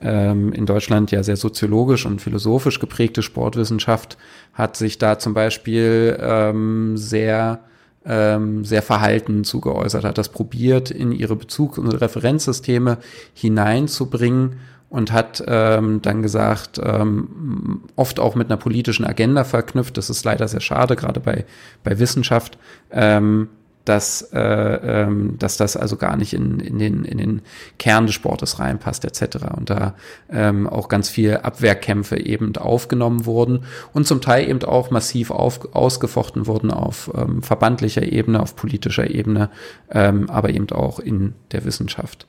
ähm, 0.00 0.52
in 0.52 0.66
Deutschland 0.66 1.10
ja 1.10 1.22
sehr 1.22 1.36
soziologisch 1.36 2.06
und 2.06 2.22
philosophisch 2.22 2.80
geprägte 2.80 3.22
Sportwissenschaft, 3.22 4.16
hat 4.54 4.76
sich 4.76 4.98
da 4.98 5.18
zum 5.18 5.34
Beispiel 5.34 6.18
ähm, 6.20 6.96
sehr 6.96 7.60
ähm, 8.04 8.64
sehr 8.64 8.82
verhalten 8.82 9.44
zugeäußert, 9.44 10.04
hat 10.04 10.18
das 10.18 10.28
probiert, 10.28 10.90
in 10.90 11.12
ihre 11.12 11.36
Bezug- 11.36 11.78
und 11.78 11.88
Referenzsysteme 11.88 12.98
hineinzubringen 13.32 14.58
und 14.92 15.10
hat 15.10 15.42
ähm, 15.46 16.02
dann 16.02 16.20
gesagt, 16.20 16.78
ähm, 16.84 17.80
oft 17.96 18.20
auch 18.20 18.34
mit 18.34 18.50
einer 18.50 18.58
politischen 18.58 19.06
Agenda 19.06 19.42
verknüpft, 19.42 19.96
das 19.96 20.10
ist 20.10 20.22
leider 20.22 20.46
sehr 20.48 20.60
schade, 20.60 20.96
gerade 20.96 21.18
bei, 21.18 21.46
bei 21.82 21.98
Wissenschaft, 21.98 22.58
ähm, 22.90 23.48
dass, 23.86 24.20
äh, 24.34 24.38
ähm, 24.38 25.38
dass 25.38 25.56
das 25.56 25.78
also 25.78 25.96
gar 25.96 26.18
nicht 26.18 26.34
in, 26.34 26.60
in, 26.60 26.78
den, 26.78 27.06
in 27.06 27.16
den 27.16 27.42
Kern 27.78 28.04
des 28.04 28.14
Sportes 28.14 28.58
reinpasst 28.58 29.06
etc. 29.06 29.46
Und 29.56 29.70
da 29.70 29.94
ähm, 30.30 30.66
auch 30.66 30.88
ganz 30.88 31.08
viel 31.08 31.38
Abwehrkämpfe 31.38 32.18
eben 32.18 32.54
aufgenommen 32.56 33.24
wurden 33.24 33.64
und 33.94 34.06
zum 34.06 34.20
Teil 34.20 34.46
eben 34.46 34.62
auch 34.62 34.90
massiv 34.90 35.30
auf, 35.30 35.74
ausgefochten 35.74 36.46
wurden 36.46 36.70
auf 36.70 37.10
ähm, 37.16 37.42
verbandlicher 37.42 38.02
Ebene, 38.02 38.40
auf 38.40 38.56
politischer 38.56 39.10
Ebene, 39.10 39.48
ähm, 39.90 40.28
aber 40.28 40.50
eben 40.50 40.68
auch 40.70 40.98
in 40.98 41.32
der 41.50 41.64
Wissenschaft. 41.64 42.26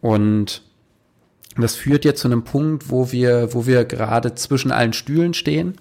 Und 0.00 0.62
das 1.62 1.74
führt 1.74 2.04
jetzt 2.04 2.20
zu 2.20 2.28
einem 2.28 2.44
Punkt, 2.44 2.90
wo 2.90 3.12
wir, 3.12 3.54
wo 3.54 3.66
wir 3.66 3.84
gerade 3.84 4.34
zwischen 4.34 4.70
allen 4.70 4.92
Stühlen 4.92 5.34
stehen 5.34 5.76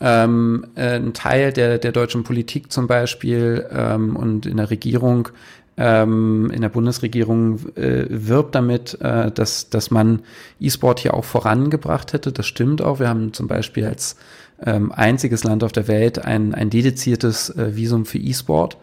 ähm, 0.00 0.66
äh, 0.74 0.96
ein 0.96 1.12
Teil 1.12 1.52
der, 1.52 1.78
der 1.78 1.92
deutschen 1.92 2.24
Politik 2.24 2.70
zum 2.72 2.86
Beispiel 2.86 3.66
ähm, 3.72 4.16
und 4.16 4.46
in 4.46 4.56
der 4.58 4.70
Regierung, 4.70 5.28
ähm, 5.76 6.50
in 6.52 6.62
der 6.62 6.68
Bundesregierung 6.68 7.76
äh, 7.76 8.06
wirbt 8.08 8.54
damit, 8.54 9.00
äh, 9.00 9.30
dass, 9.30 9.70
dass 9.70 9.90
man 9.90 10.20
E-Sport 10.60 11.00
hier 11.00 11.14
auch 11.14 11.24
vorangebracht 11.24 12.12
hätte. 12.12 12.32
Das 12.32 12.46
stimmt 12.46 12.82
auch. 12.82 13.00
Wir 13.00 13.08
haben 13.08 13.32
zum 13.32 13.48
Beispiel 13.48 13.86
als 13.86 14.16
ähm, 14.64 14.92
einziges 14.92 15.44
Land 15.44 15.64
auf 15.64 15.72
der 15.72 15.88
Welt 15.88 16.24
ein, 16.24 16.54
ein 16.54 16.70
dediziertes 16.70 17.50
äh, 17.50 17.76
Visum 17.76 18.06
für 18.06 18.18
E-Sport. 18.18 18.76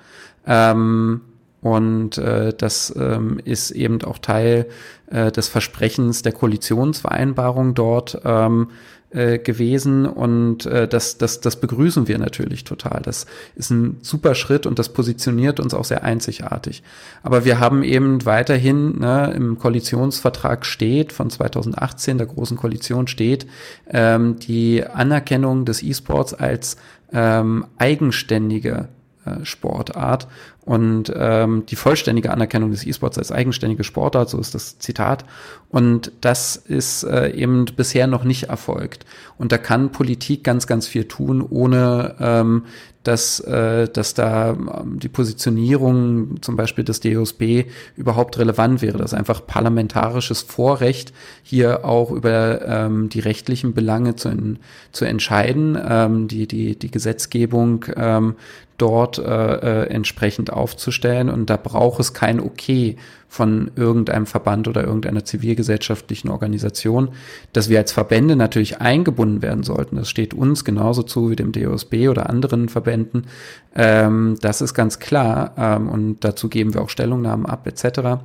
Ähm, 0.48 1.22
und 1.66 2.20
äh, 2.20 2.54
das 2.56 2.94
ähm, 2.96 3.42
ist 3.44 3.72
eben 3.72 4.00
auch 4.04 4.20
Teil 4.20 4.68
äh, 5.10 5.32
des 5.32 5.48
Versprechens 5.48 6.22
der 6.22 6.32
Koalitionsvereinbarung 6.32 7.74
dort, 7.74 8.22
ähm, 8.24 8.68
äh, 9.10 9.40
gewesen 9.40 10.06
und 10.06 10.68
äh, 10.68 10.88
das, 10.88 11.18
das, 11.18 11.42
das 11.42 11.60
begrüßen 11.60 12.08
wir 12.08 12.20
natürlich 12.20 12.66
total. 12.66 13.02
Das 13.02 13.26
ist 13.56 13.72
ein 13.72 13.98
super 14.02 14.36
Schritt 14.36 14.68
und 14.68 14.78
das 14.78 14.90
positioniert 14.90 15.60
uns 15.60 15.74
auch 15.74 15.86
sehr 15.86 16.04
einzigartig. 16.04 16.84
Aber 17.24 17.46
wir 17.46 17.60
haben 17.60 17.82
eben 17.82 18.26
weiterhin 18.28 19.00
ne, 19.00 19.34
im 19.36 19.58
Koalitionsvertrag 19.58 20.68
steht 20.68 21.14
von 21.14 21.32
2018, 21.32 22.20
der 22.20 22.28
großen 22.28 22.58
Koalition 22.58 23.08
steht, 23.08 23.48
ähm, 23.90 24.38
die 24.38 24.86
Anerkennung 24.86 25.66
des 25.66 25.82
E-Sports 25.82 26.36
als 26.36 26.78
ähm, 27.12 27.66
eigenständige 27.80 28.90
äh, 29.26 29.44
Sportart 29.44 30.28
und 30.66 31.14
ähm, 31.16 31.64
die 31.68 31.76
vollständige 31.76 32.32
Anerkennung 32.32 32.72
des 32.72 32.86
E-Sports 32.86 33.20
als 33.20 33.32
eigenständige 33.32 33.84
Sportart, 33.84 34.30
so 34.30 34.40
ist 34.40 34.56
das 34.56 34.80
Zitat. 34.80 35.24
Und 35.70 36.12
das 36.22 36.56
ist 36.56 37.04
äh, 37.04 37.30
eben 37.32 37.66
bisher 37.66 38.08
noch 38.08 38.24
nicht 38.24 38.46
erfolgt. 38.46 39.06
Und 39.38 39.52
da 39.52 39.60
kann 39.60 39.92
Politik 39.92 40.44
ganz, 40.44 40.66
ganz 40.66 40.88
viel 40.88 41.06
tun, 41.06 41.46
ohne 41.48 42.16
ähm, 42.20 42.64
dass, 43.06 43.40
äh, 43.40 43.88
dass 43.88 44.16
da 44.16 44.52
ähm, 44.52 45.00
die 45.00 45.10
Positionierung 45.10 46.42
zum 46.42 46.56
Beispiel 46.56 46.84
des 46.84 47.00
DOSB 47.00 47.66
überhaupt 47.96 48.40
relevant 48.40 48.82
wäre. 48.82 48.98
Das 48.98 49.14
ist 49.14 49.18
einfach 49.18 49.46
parlamentarisches 49.46 50.42
Vorrecht, 50.42 51.14
hier 51.44 51.86
auch 51.86 52.12
über 52.12 52.68
ähm, 52.68 53.10
die 53.10 53.20
rechtlichen 53.20 53.74
Belange 53.74 54.16
zu, 54.16 54.30
in, 54.30 54.58
zu 54.92 55.06
entscheiden, 55.06 55.78
ähm, 55.88 56.28
die, 56.28 56.48
die, 56.48 56.78
die 56.78 56.90
Gesetzgebung 56.90 57.86
ähm, 57.96 58.36
dort 58.78 59.20
äh, 59.20 59.24
äh, 59.24 59.88
entsprechend 59.88 60.52
aufzustellen. 60.56 61.30
Und 61.30 61.50
da 61.50 61.58
braucht 61.58 62.00
es 62.00 62.14
kein 62.14 62.40
Okay 62.40 62.98
von 63.28 63.72
irgendeinem 63.76 64.26
Verband 64.26 64.68
oder 64.68 64.84
irgendeiner 64.84 65.26
zivilgesellschaftlichen 65.26 66.30
Organisation, 66.30 67.10
dass 67.54 67.70
wir 67.70 67.80
als 67.80 67.92
Verbände 67.92 68.36
natürlich 68.36 68.80
eingebunden 68.80 69.42
werden 69.42 69.64
sollten. 69.64 69.98
Das 69.98 70.10
steht 70.10 70.34
uns 70.34 70.64
genauso 70.64 71.04
zu 71.04 71.30
wie 71.30 71.36
dem 71.36 71.52
DOSB 71.52 72.08
oder 72.08 72.30
anderen 72.30 72.70
Verbänden. 72.70 73.28
Ähm, 73.76 74.38
das 74.42 74.62
ist 74.62 74.74
ganz 74.74 75.00
klar. 75.00 75.54
Ähm, 75.58 75.90
und 75.90 76.24
dazu 76.24 76.48
geben 76.48 76.74
wir 76.74 76.82
auch 76.82 76.90
Stellungnahmen 76.90 77.46
ab 77.46 77.68
etc. 77.68 78.22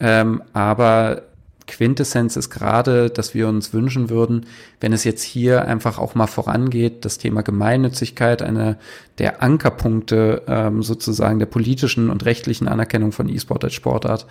Ähm, 0.00 0.42
aber 0.52 1.22
Quintessenz 1.68 2.36
ist 2.36 2.50
gerade, 2.50 3.10
dass 3.10 3.34
wir 3.34 3.46
uns 3.46 3.72
wünschen 3.72 4.10
würden, 4.10 4.46
wenn 4.80 4.92
es 4.92 5.04
jetzt 5.04 5.22
hier 5.22 5.66
einfach 5.66 5.98
auch 5.98 6.16
mal 6.16 6.26
vorangeht, 6.26 7.04
das 7.04 7.18
Thema 7.18 7.42
Gemeinnützigkeit, 7.42 8.42
eine 8.42 8.78
der 9.18 9.42
Ankerpunkte 9.42 10.42
ähm, 10.48 10.82
sozusagen 10.82 11.38
der 11.38 11.46
politischen 11.46 12.10
und 12.10 12.24
rechtlichen 12.24 12.66
Anerkennung 12.66 13.12
von 13.12 13.28
E-Sport 13.28 13.64
als 13.64 13.74
Sportart, 13.74 14.26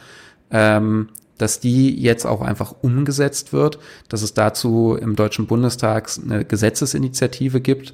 ähm, 0.51 1.09
dass 1.37 1.59
die 1.59 1.95
jetzt 2.01 2.25
auch 2.25 2.41
einfach 2.41 2.73
umgesetzt 2.81 3.53
wird, 3.53 3.79
dass 4.09 4.23
es 4.23 4.33
dazu 4.33 4.97
im 4.99 5.15
Deutschen 5.15 5.45
Bundestag 5.45 6.09
eine 6.25 6.43
Gesetzesinitiative 6.43 7.61
gibt, 7.61 7.93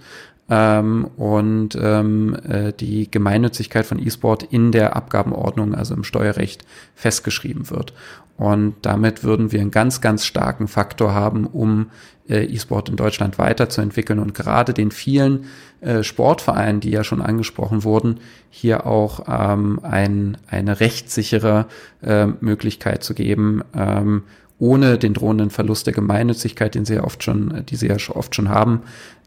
ähm, 0.49 1.10
und 1.15 1.77
ähm, 1.82 2.36
äh, 2.47 2.73
die 2.73 3.10
Gemeinnützigkeit 3.10 3.86
von 3.86 3.99
E-Sport 3.99 4.43
in 4.43 4.71
der 4.71 4.95
Abgabenordnung, 4.95 5.73
also 5.73 5.93
im 5.93 6.03
Steuerrecht, 6.03 6.65
festgeschrieben 6.95 7.69
wird. 7.69 7.93
Und 8.38 8.76
damit 8.82 9.24
würden 9.24 9.52
wir 9.52 9.62
einen 9.62 9.72
ganz, 9.72 10.02
ganz 10.02 10.26
starken 10.26 10.67
Faktor 10.67 11.13
haben, 11.13 11.46
um 11.46 11.91
äh, 12.28 12.43
E-Sport 12.46 12.89
in 12.89 12.96
Deutschland 12.96 13.38
weiterzuentwickeln 13.38 14.19
und 14.19 14.34
gerade 14.34 14.74
den 14.74 14.91
vielen 14.91 15.46
äh, 15.82 16.04
Sportvereinen, 16.04 16.80
die 16.80 16.89
ja 16.89 17.04
schon 17.04 17.22
angesprochen 17.22 17.84
wurden, 17.84 18.19
hier 18.50 18.88
auch 18.88 19.26
ähm, 19.28 19.80
ein, 19.84 20.38
eine 20.48 20.80
rechtssichere 20.80 21.67
äh, 22.02 22.26
Möglichkeit 22.26 23.04
zu 23.04 23.13
geben, 23.13 23.62
ähm, 23.76 24.24
ohne 24.58 24.98
den 24.98 25.13
drohenden 25.13 25.50
Verlust 25.50 25.86
der 25.88 25.93
Gemeinnützigkeit, 25.93 26.74
den 26.74 26.86
sie 26.86 26.96
ja 26.96 27.04
oft 27.04 27.24
schon, 27.24 27.65
die 27.67 27.76
sie 27.76 27.88
ja 27.88 27.98
oft 28.10 28.34
schon 28.34 28.50
haben, 28.50 28.82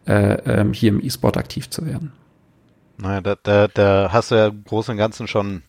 äh, 0.06 0.34
ähm, 0.46 0.72
hier 0.72 0.88
im 0.88 1.04
E-Sport 1.04 1.36
aktiv 1.36 1.70
zu 1.70 1.86
werden. 1.86 2.12
Naja, 2.98 3.20
da, 3.20 3.36
da, 3.42 3.68
da 3.68 4.08
hast 4.10 4.30
du 4.30 4.36
ja 4.36 4.46
im 4.48 4.64
Großen 4.64 4.92
und 4.92 4.98
Ganzen 4.98 5.28
schon 5.28 5.62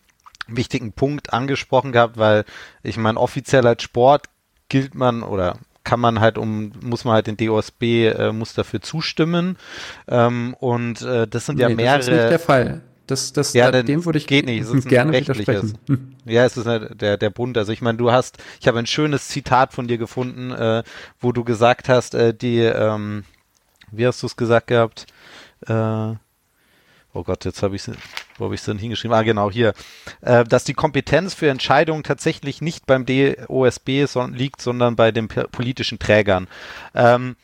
wichtigen 0.48 0.92
Punkt 0.92 1.32
angesprochen 1.32 1.92
gehabt, 1.92 2.16
weil 2.16 2.44
ich 2.82 2.96
meine, 2.96 3.20
offiziell 3.20 3.66
als 3.66 3.82
Sport 3.82 4.26
gilt 4.68 4.94
man 4.94 5.22
oder 5.22 5.58
kann 5.84 6.00
man 6.00 6.20
halt 6.20 6.36
um, 6.36 6.72
muss 6.82 7.04
man 7.04 7.14
halt 7.14 7.28
den 7.28 7.36
DOSB, 7.36 8.08
äh, 8.08 8.32
muss 8.32 8.52
dafür 8.52 8.82
zustimmen. 8.82 9.56
Ähm, 10.06 10.54
und 10.60 11.00
äh, 11.00 11.26
das 11.26 11.46
sind 11.46 11.58
ja 11.58 11.68
mehrere. 11.70 11.98
Das 11.98 12.08
ist 12.08 12.12
nicht 12.12 12.30
der 12.30 12.38
Fall. 12.38 12.82
Das, 13.06 13.32
das, 13.32 13.54
ja, 13.54 13.70
da, 13.70 13.82
dem 13.82 14.04
würde 14.04 14.18
ich 14.18 14.26
geht 14.26 14.44
nicht. 14.44 14.68
Es 14.68 14.84
gerne 14.84 15.12
widersprechen. 15.18 15.78
Ja, 16.26 16.44
es 16.44 16.58
ist 16.58 16.66
der, 16.66 17.16
der 17.16 17.30
Bund. 17.30 17.56
Also 17.56 17.72
ich 17.72 17.80
meine, 17.80 17.96
du 17.96 18.12
hast, 18.12 18.36
ich 18.60 18.68
habe 18.68 18.78
ein 18.78 18.86
schönes 18.86 19.28
Zitat 19.28 19.72
von 19.72 19.88
dir 19.88 19.96
gefunden, 19.96 20.50
äh, 20.50 20.82
wo 21.18 21.32
du 21.32 21.42
gesagt 21.42 21.88
hast, 21.88 22.14
äh, 22.14 22.34
die, 22.34 22.58
ähm, 22.58 23.24
wie 23.90 24.06
hast 24.06 24.22
du 24.22 24.26
es 24.26 24.36
gesagt 24.36 24.66
gehabt? 24.66 25.06
Äh, 25.66 26.16
oh 27.18 27.24
Gott, 27.24 27.44
jetzt 27.44 27.62
habe 27.62 27.76
ich 27.76 27.86
es, 27.86 27.96
wo 28.38 28.44
habe 28.44 28.54
ich 28.54 28.60
es 28.60 28.66
denn 28.66 28.78
hingeschrieben? 28.78 29.16
Ah, 29.16 29.22
genau, 29.22 29.50
hier. 29.50 29.74
Äh, 30.20 30.44
dass 30.44 30.64
die 30.64 30.74
Kompetenz 30.74 31.34
für 31.34 31.50
Entscheidungen 31.50 32.04
tatsächlich 32.04 32.62
nicht 32.62 32.86
beim 32.86 33.04
DOSB 33.04 34.06
so, 34.06 34.24
liegt, 34.26 34.62
sondern 34.62 34.94
bei 34.96 35.10
den 35.10 35.28
politischen 35.28 35.98
Trägern. 35.98 36.46
Ähm, 36.94 37.36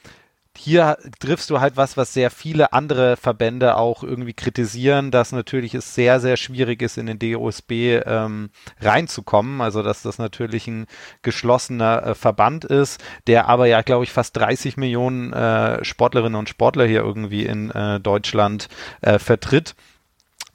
hier 0.57 0.99
triffst 1.19 1.51
du 1.51 1.61
halt 1.61 1.77
was, 1.77 1.97
was 1.97 2.15
sehr 2.15 2.31
viele 2.31 2.73
andere 2.73 3.17
Verbände 3.17 3.77
auch 3.77 4.03
irgendwie 4.03 4.35
kritisieren, 4.35 5.11
dass 5.11 5.33
natürlich 5.33 5.75
es 5.75 5.95
sehr, 5.95 6.21
sehr 6.21 6.37
schwierig 6.37 6.81
ist, 6.83 6.97
in 6.97 7.07
den 7.07 7.19
DOSB 7.19 8.01
ähm, 8.07 8.51
reinzukommen. 8.81 9.61
Also, 9.61 9.83
dass 9.83 10.03
das 10.03 10.19
natürlich 10.19 10.67
ein 10.67 10.87
geschlossener 11.23 12.07
äh, 12.07 12.15
Verband 12.15 12.65
ist, 12.65 13.03
der 13.27 13.49
aber 13.49 13.67
ja, 13.67 13.83
glaube 13.83 14.05
ich, 14.05 14.13
fast 14.13 14.37
30 14.37 14.77
Millionen 14.77 15.33
äh, 15.33 15.85
Sportlerinnen 15.85 16.39
und 16.39 16.49
Sportler 16.49 16.87
hier 16.87 17.01
irgendwie 17.01 17.45
in 17.45 17.71
äh, 17.71 18.01
Deutschland 18.01 18.69
äh, 19.03 19.19
vertritt. 19.19 19.75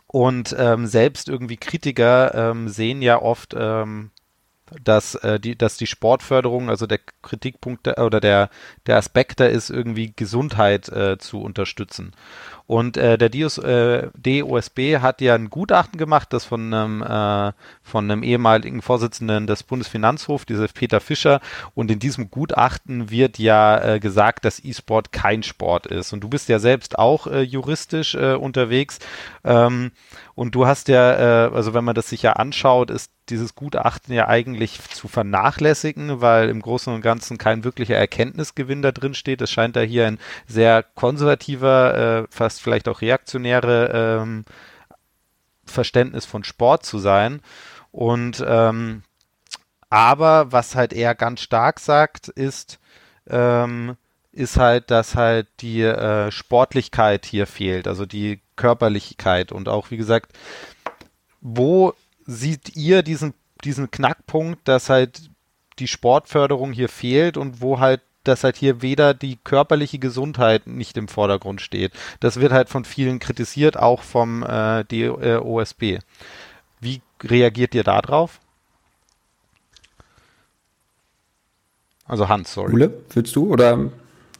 Und 0.07 0.55
ähm, 0.57 0.87
selbst 0.87 1.29
irgendwie 1.29 1.57
Kritiker 1.57 2.33
ähm, 2.33 2.67
sehen 2.67 3.03
ja 3.03 3.21
oft 3.21 3.53
ähm, 3.55 4.09
dass, 4.83 5.15
äh, 5.15 5.39
die, 5.39 5.57
dass 5.57 5.77
die 5.77 5.87
Sportförderung, 5.87 6.69
also 6.69 6.87
der 6.87 6.99
Kritikpunkt 7.21 7.87
oder 7.99 8.19
der, 8.19 8.49
der 8.85 8.97
Aspekt 8.97 9.39
da 9.39 9.45
ist, 9.45 9.69
irgendwie 9.69 10.13
Gesundheit 10.15 10.89
äh, 10.89 11.17
zu 11.17 11.41
unterstützen. 11.41 12.13
Und 12.69 12.97
äh, 12.97 13.17
der 13.17 13.29
DOS, 13.29 13.57
äh, 13.57 14.09
DOSB 14.15 14.99
hat 14.99 15.21
ja 15.21 15.33
ein 15.33 15.49
Gutachten 15.49 15.97
gemacht, 15.97 16.31
das 16.33 16.45
von 16.45 16.71
einem, 16.71 17.01
äh, 17.01 17.51
von 17.81 18.11
einem 18.11 18.21
ehemaligen 18.21 18.83
Vorsitzenden 18.83 19.47
des 19.47 19.63
Bundesfinanzhofs, 19.63 20.45
dieser 20.45 20.67
Peter 20.67 20.99
Fischer. 20.99 21.41
Und 21.73 21.89
in 21.89 21.97
diesem 21.97 22.29
Gutachten 22.29 23.09
wird 23.09 23.39
ja 23.39 23.95
äh, 23.95 23.99
gesagt, 23.99 24.45
dass 24.45 24.63
E-Sport 24.63 25.11
kein 25.11 25.41
Sport 25.41 25.87
ist. 25.87 26.13
Und 26.13 26.23
du 26.23 26.29
bist 26.29 26.47
ja 26.47 26.59
selbst 26.59 26.99
auch 26.99 27.25
äh, 27.25 27.41
juristisch 27.41 28.13
äh, 28.13 28.35
unterwegs. 28.35 28.99
Ähm, 29.43 29.91
und 30.35 30.53
du 30.53 30.67
hast 30.67 30.89
ja, 30.89 31.47
äh, 31.47 31.51
also 31.51 31.73
wenn 31.73 31.83
man 31.83 31.95
das 31.95 32.09
sich 32.09 32.21
ja 32.21 32.33
anschaut, 32.33 32.91
ist 32.91 33.11
dieses 33.29 33.55
Gutachten 33.55 34.13
ja 34.13 34.27
eigentlich 34.27 34.81
zu 34.81 35.07
vernachlässigen, 35.07 36.21
weil 36.21 36.49
im 36.49 36.61
Großen 36.61 36.93
und 36.93 37.01
Ganzen 37.01 37.37
kein 37.37 37.63
wirklicher 37.63 37.95
Erkenntnisgewinn 37.95 38.81
da 38.81 38.91
drin 38.91 39.13
steht. 39.13 39.41
Es 39.41 39.51
scheint 39.51 39.75
da 39.75 39.81
hier 39.81 40.07
ein 40.07 40.19
sehr 40.47 40.83
konservativer, 40.83 42.23
äh, 42.23 42.27
fast 42.29 42.61
vielleicht 42.61 42.87
auch 42.87 43.01
reaktionäre 43.01 44.19
ähm, 44.21 44.45
Verständnis 45.65 46.25
von 46.25 46.43
Sport 46.43 46.85
zu 46.85 46.99
sein. 46.99 47.41
Und 47.91 48.43
ähm, 48.47 49.03
aber 49.89 50.51
was 50.51 50.75
halt 50.75 50.93
er 50.93 51.15
ganz 51.15 51.41
stark 51.41 51.79
sagt, 51.79 52.27
ist, 52.27 52.79
ähm, 53.27 53.97
ist 54.31 54.57
halt, 54.57 54.91
dass 54.91 55.15
halt 55.15 55.47
die 55.61 55.81
äh, 55.81 56.31
Sportlichkeit 56.31 57.25
hier 57.25 57.47
fehlt, 57.47 57.87
also 57.87 58.05
die 58.05 58.41
Körperlichkeit 58.55 59.51
und 59.51 59.67
auch, 59.67 59.89
wie 59.89 59.97
gesagt, 59.97 60.33
wo 61.41 61.93
seht 62.29 62.75
ihr 62.75 63.01
diesen, 63.01 63.33
diesen 63.63 63.89
Knackpunkt, 63.89 64.67
dass 64.67 64.89
halt 64.89 65.29
die 65.79 65.87
Sportförderung 65.87 66.71
hier 66.71 66.89
fehlt 66.89 67.37
und 67.37 67.61
wo 67.61 67.79
halt 67.79 68.01
dass 68.25 68.43
halt 68.43 68.57
hier 68.57 68.81
weder 68.81 69.13
die 69.13 69.37
körperliche 69.43 69.97
Gesundheit 69.97 70.67
nicht 70.67 70.97
im 70.97 71.07
Vordergrund 71.07 71.61
steht. 71.61 71.93
Das 72.19 72.39
wird 72.39 72.51
halt 72.51 72.67
von 72.67 72.83
vielen 72.83 73.17
kritisiert, 73.17 73.77
auch 73.77 74.03
vom 74.03 74.43
äh, 74.43 74.83
DOSB. 74.83 75.83
Äh, 75.83 75.99
Wie 76.81 77.01
reagiert 77.23 77.73
ihr 77.73 77.83
da 77.83 78.01
drauf? 78.01 78.41
Also 82.05 82.27
Hans, 82.27 82.53
sorry. 82.53 82.73
Ule, 82.73 82.93
willst 83.11 83.35
du 83.35 83.51
oder 83.51 83.89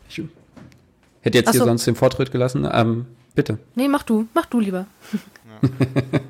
ich 0.10 0.21
hätte 1.21 1.38
jetzt 1.38 1.47
so. 1.47 1.54
hier 1.54 1.63
sonst 1.63 1.88
den 1.88 1.95
Vortritt 1.95 2.32
gelassen. 2.32 2.67
Ähm, 2.71 3.06
bitte. 3.34 3.60
Nee, 3.75 3.88
mach 3.88 4.04
du, 4.04 4.28
mach 4.34 4.45
du 4.45 4.60
lieber. 4.60 4.88
Ja. 5.63 5.69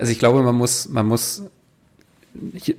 Also 0.00 0.12
ich 0.12 0.18
glaube, 0.18 0.42
man 0.42 0.54
muss, 0.54 0.88
man 0.88 1.06
muss, 1.06 1.42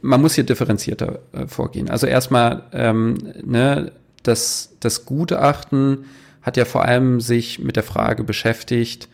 man 0.02 0.22
muss 0.22 0.36
hier 0.36 0.44
differenzierter 0.44 1.20
äh, 1.32 1.48
vorgehen. 1.48 1.90
Also 1.90 2.08
erstmal, 2.08 2.64
ähm, 2.74 3.18
ne, 3.44 3.92
das, 4.24 4.74
das 4.80 5.06
Gutachten 5.06 6.06
hat 6.42 6.58
ja 6.58 6.66
vor 6.66 6.86
allem 6.86 7.22
sich 7.22 7.60
mit 7.60 7.76
der 7.76 7.84
Frage 7.84 8.24
beschäftigt, 8.24 9.08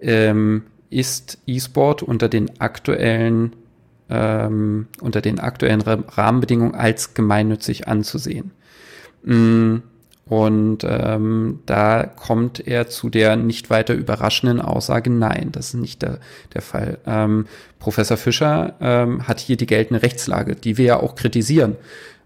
ähm, 0.00 0.64
ist 0.90 1.38
E-Sport 1.46 2.02
unter 2.02 2.28
den 2.28 2.60
aktuellen 2.60 3.54
ähm, 4.10 4.88
unter 5.00 5.20
den 5.20 5.38
aktuellen 5.38 5.80
Rahmenbedingungen 5.82 6.74
als 6.74 7.14
gemeinnützig 7.14 7.86
anzusehen. 7.86 8.50
Mm, 9.22 9.76
und 10.30 10.84
ähm, 10.84 11.58
da 11.66 12.04
kommt 12.04 12.64
er 12.64 12.86
zu 12.88 13.10
der 13.10 13.34
nicht 13.34 13.68
weiter 13.68 13.94
überraschenden 13.94 14.60
Aussage, 14.60 15.10
nein, 15.10 15.48
das 15.50 15.74
ist 15.74 15.80
nicht 15.80 16.02
der, 16.02 16.20
der 16.54 16.62
Fall. 16.62 16.98
Ähm, 17.04 17.46
Professor 17.80 18.16
Fischer 18.16 18.74
ähm, 18.80 19.26
hat 19.26 19.40
hier 19.40 19.56
die 19.56 19.66
geltende 19.66 20.04
Rechtslage, 20.04 20.54
die 20.54 20.78
wir 20.78 20.84
ja 20.84 21.00
auch 21.00 21.16
kritisieren. 21.16 21.76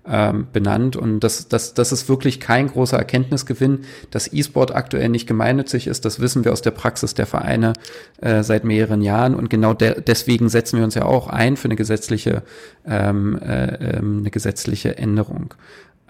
ähm, 0.06 0.48
benannt. 0.52 0.96
Und 0.96 1.20
das, 1.20 1.48
das, 1.48 1.72
das 1.72 1.90
ist 1.90 2.10
wirklich 2.10 2.40
kein 2.40 2.66
großer 2.66 2.98
Erkenntnisgewinn. 2.98 3.86
Dass 4.10 4.30
E-Sport 4.30 4.74
aktuell 4.74 5.08
nicht 5.08 5.26
gemeinnützig 5.26 5.86
ist, 5.86 6.04
das 6.04 6.20
wissen 6.20 6.44
wir 6.44 6.52
aus 6.52 6.60
der 6.60 6.72
Praxis 6.72 7.14
der 7.14 7.24
Vereine 7.24 7.72
äh, 8.20 8.42
seit 8.42 8.64
mehreren 8.64 9.00
Jahren. 9.00 9.34
Und 9.34 9.48
genau 9.48 9.72
de 9.72 10.02
deswegen 10.02 10.50
setzen 10.50 10.76
wir 10.76 10.84
uns 10.84 10.94
ja 10.94 11.06
auch 11.06 11.28
ein 11.28 11.56
für 11.56 11.68
eine 11.68 11.76
gesetzliche, 11.76 12.42
ähm, 12.86 13.38
äh, 13.38 13.96
ähm, 13.96 14.18
eine 14.18 14.30
gesetzliche 14.30 14.98
Änderung. 14.98 15.54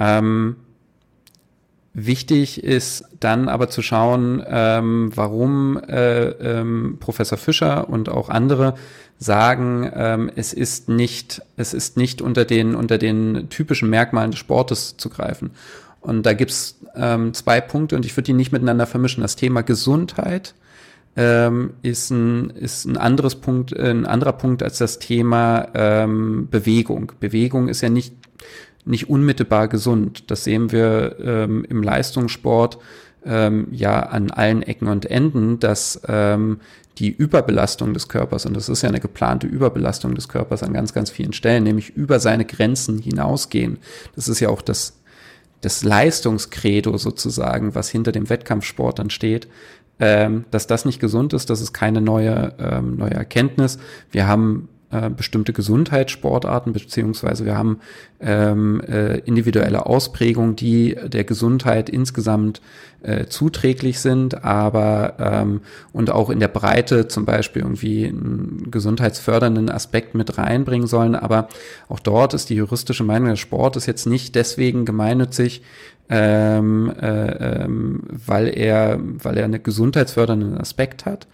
Ähm, 0.00 0.56
Wichtig 1.96 2.62
ist 2.64 3.04
dann 3.20 3.48
aber 3.48 3.70
zu 3.70 3.80
schauen, 3.80 4.42
ähm, 4.48 5.12
warum 5.14 5.78
äh, 5.78 6.24
ähm, 6.24 6.96
Professor 6.98 7.38
Fischer 7.38 7.88
und 7.88 8.08
auch 8.08 8.28
andere 8.28 8.74
sagen, 9.18 9.88
ähm, 9.94 10.30
es 10.34 10.52
ist 10.52 10.88
nicht, 10.88 11.42
es 11.56 11.72
ist 11.72 11.96
nicht 11.96 12.20
unter 12.20 12.44
den, 12.44 12.74
unter 12.74 12.98
den 12.98 13.48
typischen 13.48 13.90
Merkmalen 13.90 14.32
des 14.32 14.40
Sportes 14.40 14.96
zu 14.96 15.08
greifen. 15.08 15.52
Und 16.00 16.26
da 16.26 16.32
gibt's 16.32 16.80
ähm, 16.96 17.32
zwei 17.32 17.60
Punkte 17.60 17.94
und 17.94 18.04
ich 18.04 18.16
würde 18.16 18.26
die 18.26 18.32
nicht 18.32 18.50
miteinander 18.50 18.86
vermischen. 18.86 19.22
Das 19.22 19.36
Thema 19.36 19.62
Gesundheit 19.62 20.54
ähm, 21.16 21.74
ist, 21.82 22.10
ein, 22.10 22.50
ist 22.50 22.86
ein 22.86 22.96
anderes 22.96 23.36
Punkt, 23.36 23.72
ein 23.72 24.04
anderer 24.04 24.32
Punkt 24.32 24.64
als 24.64 24.78
das 24.78 24.98
Thema 24.98 25.68
ähm, 25.74 26.48
Bewegung. 26.50 27.12
Bewegung 27.20 27.68
ist 27.68 27.82
ja 27.82 27.88
nicht 27.88 28.14
nicht 28.84 29.08
unmittelbar 29.08 29.68
gesund. 29.68 30.30
Das 30.30 30.44
sehen 30.44 30.72
wir 30.72 31.16
ähm, 31.20 31.64
im 31.68 31.82
Leistungssport 31.82 32.78
ähm, 33.24 33.68
ja 33.70 34.00
an 34.00 34.30
allen 34.30 34.62
Ecken 34.62 34.88
und 34.88 35.06
Enden, 35.06 35.58
dass 35.58 36.00
ähm, 36.06 36.60
die 36.98 37.10
Überbelastung 37.10 37.92
des 37.92 38.08
Körpers, 38.08 38.46
und 38.46 38.54
das 38.54 38.68
ist 38.68 38.82
ja 38.82 38.88
eine 38.88 39.00
geplante 39.00 39.46
Überbelastung 39.46 40.14
des 40.14 40.28
Körpers 40.28 40.62
an 40.62 40.72
ganz, 40.72 40.92
ganz 40.92 41.10
vielen 41.10 41.32
Stellen, 41.32 41.64
nämlich 41.64 41.90
über 41.90 42.20
seine 42.20 42.44
Grenzen 42.44 42.98
hinausgehen. 42.98 43.78
Das 44.14 44.28
ist 44.28 44.40
ja 44.40 44.48
auch 44.48 44.62
das, 44.62 45.00
das 45.60 45.82
Leistungskredo 45.82 46.96
sozusagen, 46.98 47.74
was 47.74 47.88
hinter 47.88 48.12
dem 48.12 48.28
Wettkampfsport 48.28 48.98
dann 48.98 49.10
steht, 49.10 49.48
ähm, 49.98 50.44
dass 50.50 50.66
das 50.66 50.84
nicht 50.84 51.00
gesund 51.00 51.32
ist, 51.32 51.50
das 51.50 51.60
ist 51.60 51.72
keine 51.72 52.00
neue, 52.00 52.54
ähm, 52.58 52.96
neue 52.96 53.14
Erkenntnis. 53.14 53.78
Wir 54.10 54.26
haben 54.26 54.68
äh, 54.94 55.10
bestimmte 55.10 55.52
Gesundheitssportarten, 55.52 56.72
beziehungsweise 56.72 57.44
wir 57.44 57.56
haben 57.56 57.80
ähm, 58.20 58.80
äh, 58.82 59.18
individuelle 59.18 59.86
Ausprägungen, 59.86 60.54
die 60.54 60.96
der 61.06 61.24
Gesundheit 61.24 61.88
insgesamt 61.88 62.60
äh, 63.02 63.26
zuträglich 63.26 63.98
sind, 63.98 64.44
aber 64.44 65.14
ähm, 65.18 65.62
und 65.92 66.10
auch 66.10 66.30
in 66.30 66.38
der 66.38 66.48
Breite 66.48 67.08
zum 67.08 67.24
Beispiel 67.24 67.62
irgendwie 67.62 68.06
einen 68.06 68.68
gesundheitsfördernden 68.70 69.68
Aspekt 69.68 70.14
mit 70.14 70.38
reinbringen 70.38 70.86
sollen. 70.86 71.16
Aber 71.16 71.48
auch 71.88 72.00
dort 72.00 72.32
ist 72.32 72.50
die 72.50 72.54
juristische 72.54 73.04
Meinung, 73.04 73.28
der 73.28 73.36
Sport 73.36 73.76
ist 73.76 73.86
jetzt 73.86 74.06
nicht 74.06 74.34
deswegen 74.34 74.84
gemeinnützig, 74.84 75.62
ähm, 76.08 76.92
äh, 77.00 77.62
ähm, 77.64 78.02
weil 78.08 78.48
er, 78.56 79.00
weil 79.00 79.38
er 79.38 79.44
einen 79.44 79.62
gesundheitsfördernden 79.62 80.56
Aspekt 80.58 81.04
hat, 81.04 81.26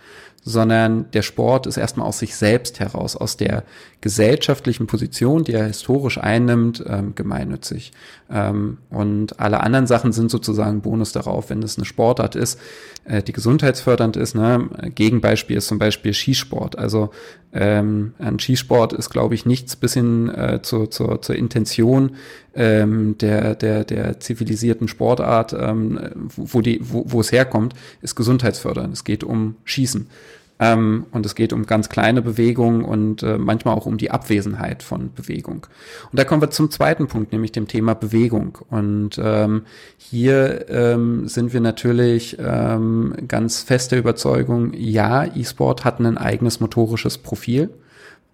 sondern 0.43 1.11
der 1.13 1.23
Sport 1.23 1.67
ist 1.67 1.77
erstmal 1.77 2.07
aus 2.07 2.19
sich 2.19 2.35
selbst 2.35 2.81
heraus, 2.81 3.17
aus 3.17 3.37
der 3.37 3.65
gesellschaftlichen 4.01 4.87
Position, 4.87 5.45
die 5.45 5.53
er 5.53 5.67
historisch 5.67 6.19
einnimmt, 6.19 6.83
ähm, 6.87 7.15
gemeinnützig. 7.15 7.93
Ähm, 8.31 8.79
und 8.89 9.39
alle 9.39 9.61
anderen 9.61 9.87
Sachen 9.87 10.13
sind 10.13 10.31
sozusagen 10.31 10.81
Bonus 10.81 11.13
darauf, 11.13 11.51
wenn 11.51 11.63
es 11.63 11.77
eine 11.77 11.85
Sportart 11.85 12.35
ist, 12.35 12.59
äh, 13.05 13.23
die 13.23 13.33
gesundheitsfördernd 13.33 14.17
ist. 14.17 14.35
Ne? 14.35 14.69
Gegenbeispiel 14.95 15.59
ist 15.59 15.69
zum 15.69 15.79
Beispiel 15.79 16.15
Skisport. 16.15 16.79
Also 16.79 17.11
ähm, 17.53 18.15
ein 18.19 18.39
Skisport 18.39 18.95
ist, 18.95 19.11
glaube 19.11 19.35
ich, 19.35 19.45
nichts 19.45 19.77
bis 19.77 19.95
hin 19.95 20.31
äh, 20.31 20.61
zur, 20.63 20.91
zur, 20.91 21.21
zur 21.21 21.37
Intention 21.37 22.13
ähm, 22.55 23.19
der, 23.19 23.55
der, 23.55 23.85
der 23.85 24.19
zivilisierten 24.21 24.89
Sportart, 24.89 25.53
ähm, 25.53 26.01
wo, 26.37 26.63
die, 26.63 26.81
wo, 26.83 27.05
wo 27.07 27.21
es 27.21 27.33
herkommt, 27.33 27.75
ist 28.01 28.17
gesundheitsfördernd. 28.17 28.95
Es 28.95 29.05
geht 29.05 29.25
um 29.25 29.57
Schießen. 29.65 30.07
Ähm, 30.61 31.07
und 31.11 31.25
es 31.25 31.35
geht 31.35 31.55
um 31.55 31.65
ganz 31.65 31.89
kleine 31.89 32.21
Bewegungen 32.21 32.85
und 32.85 33.23
äh, 33.23 33.39
manchmal 33.39 33.75
auch 33.75 33.87
um 33.87 33.97
die 33.97 34.11
Abwesenheit 34.11 34.83
von 34.83 35.13
Bewegung. 35.15 35.67
Und 36.13 36.19
da 36.19 36.25
kommen 36.25 36.43
wir 36.43 36.51
zum 36.51 36.71
zweiten 36.71 37.07
Punkt, 37.07 37.33
nämlich 37.33 37.53
dem 37.53 37.67
Thema 37.67 37.95
Bewegung. 37.95 38.59
Und 38.69 39.19
ähm, 39.23 39.63
hier 39.97 40.69
ähm, 40.69 41.27
sind 41.27 41.55
wir 41.55 41.61
natürlich 41.61 42.37
ähm, 42.39 43.15
ganz 43.27 43.63
fester 43.63 43.97
Überzeugung, 43.97 44.75
ja, 44.75 45.25
E-Sport 45.35 45.85
hat 45.85 45.99
ein 45.99 46.19
eigenes 46.19 46.61
motorisches 46.61 47.17
Profil 47.17 47.71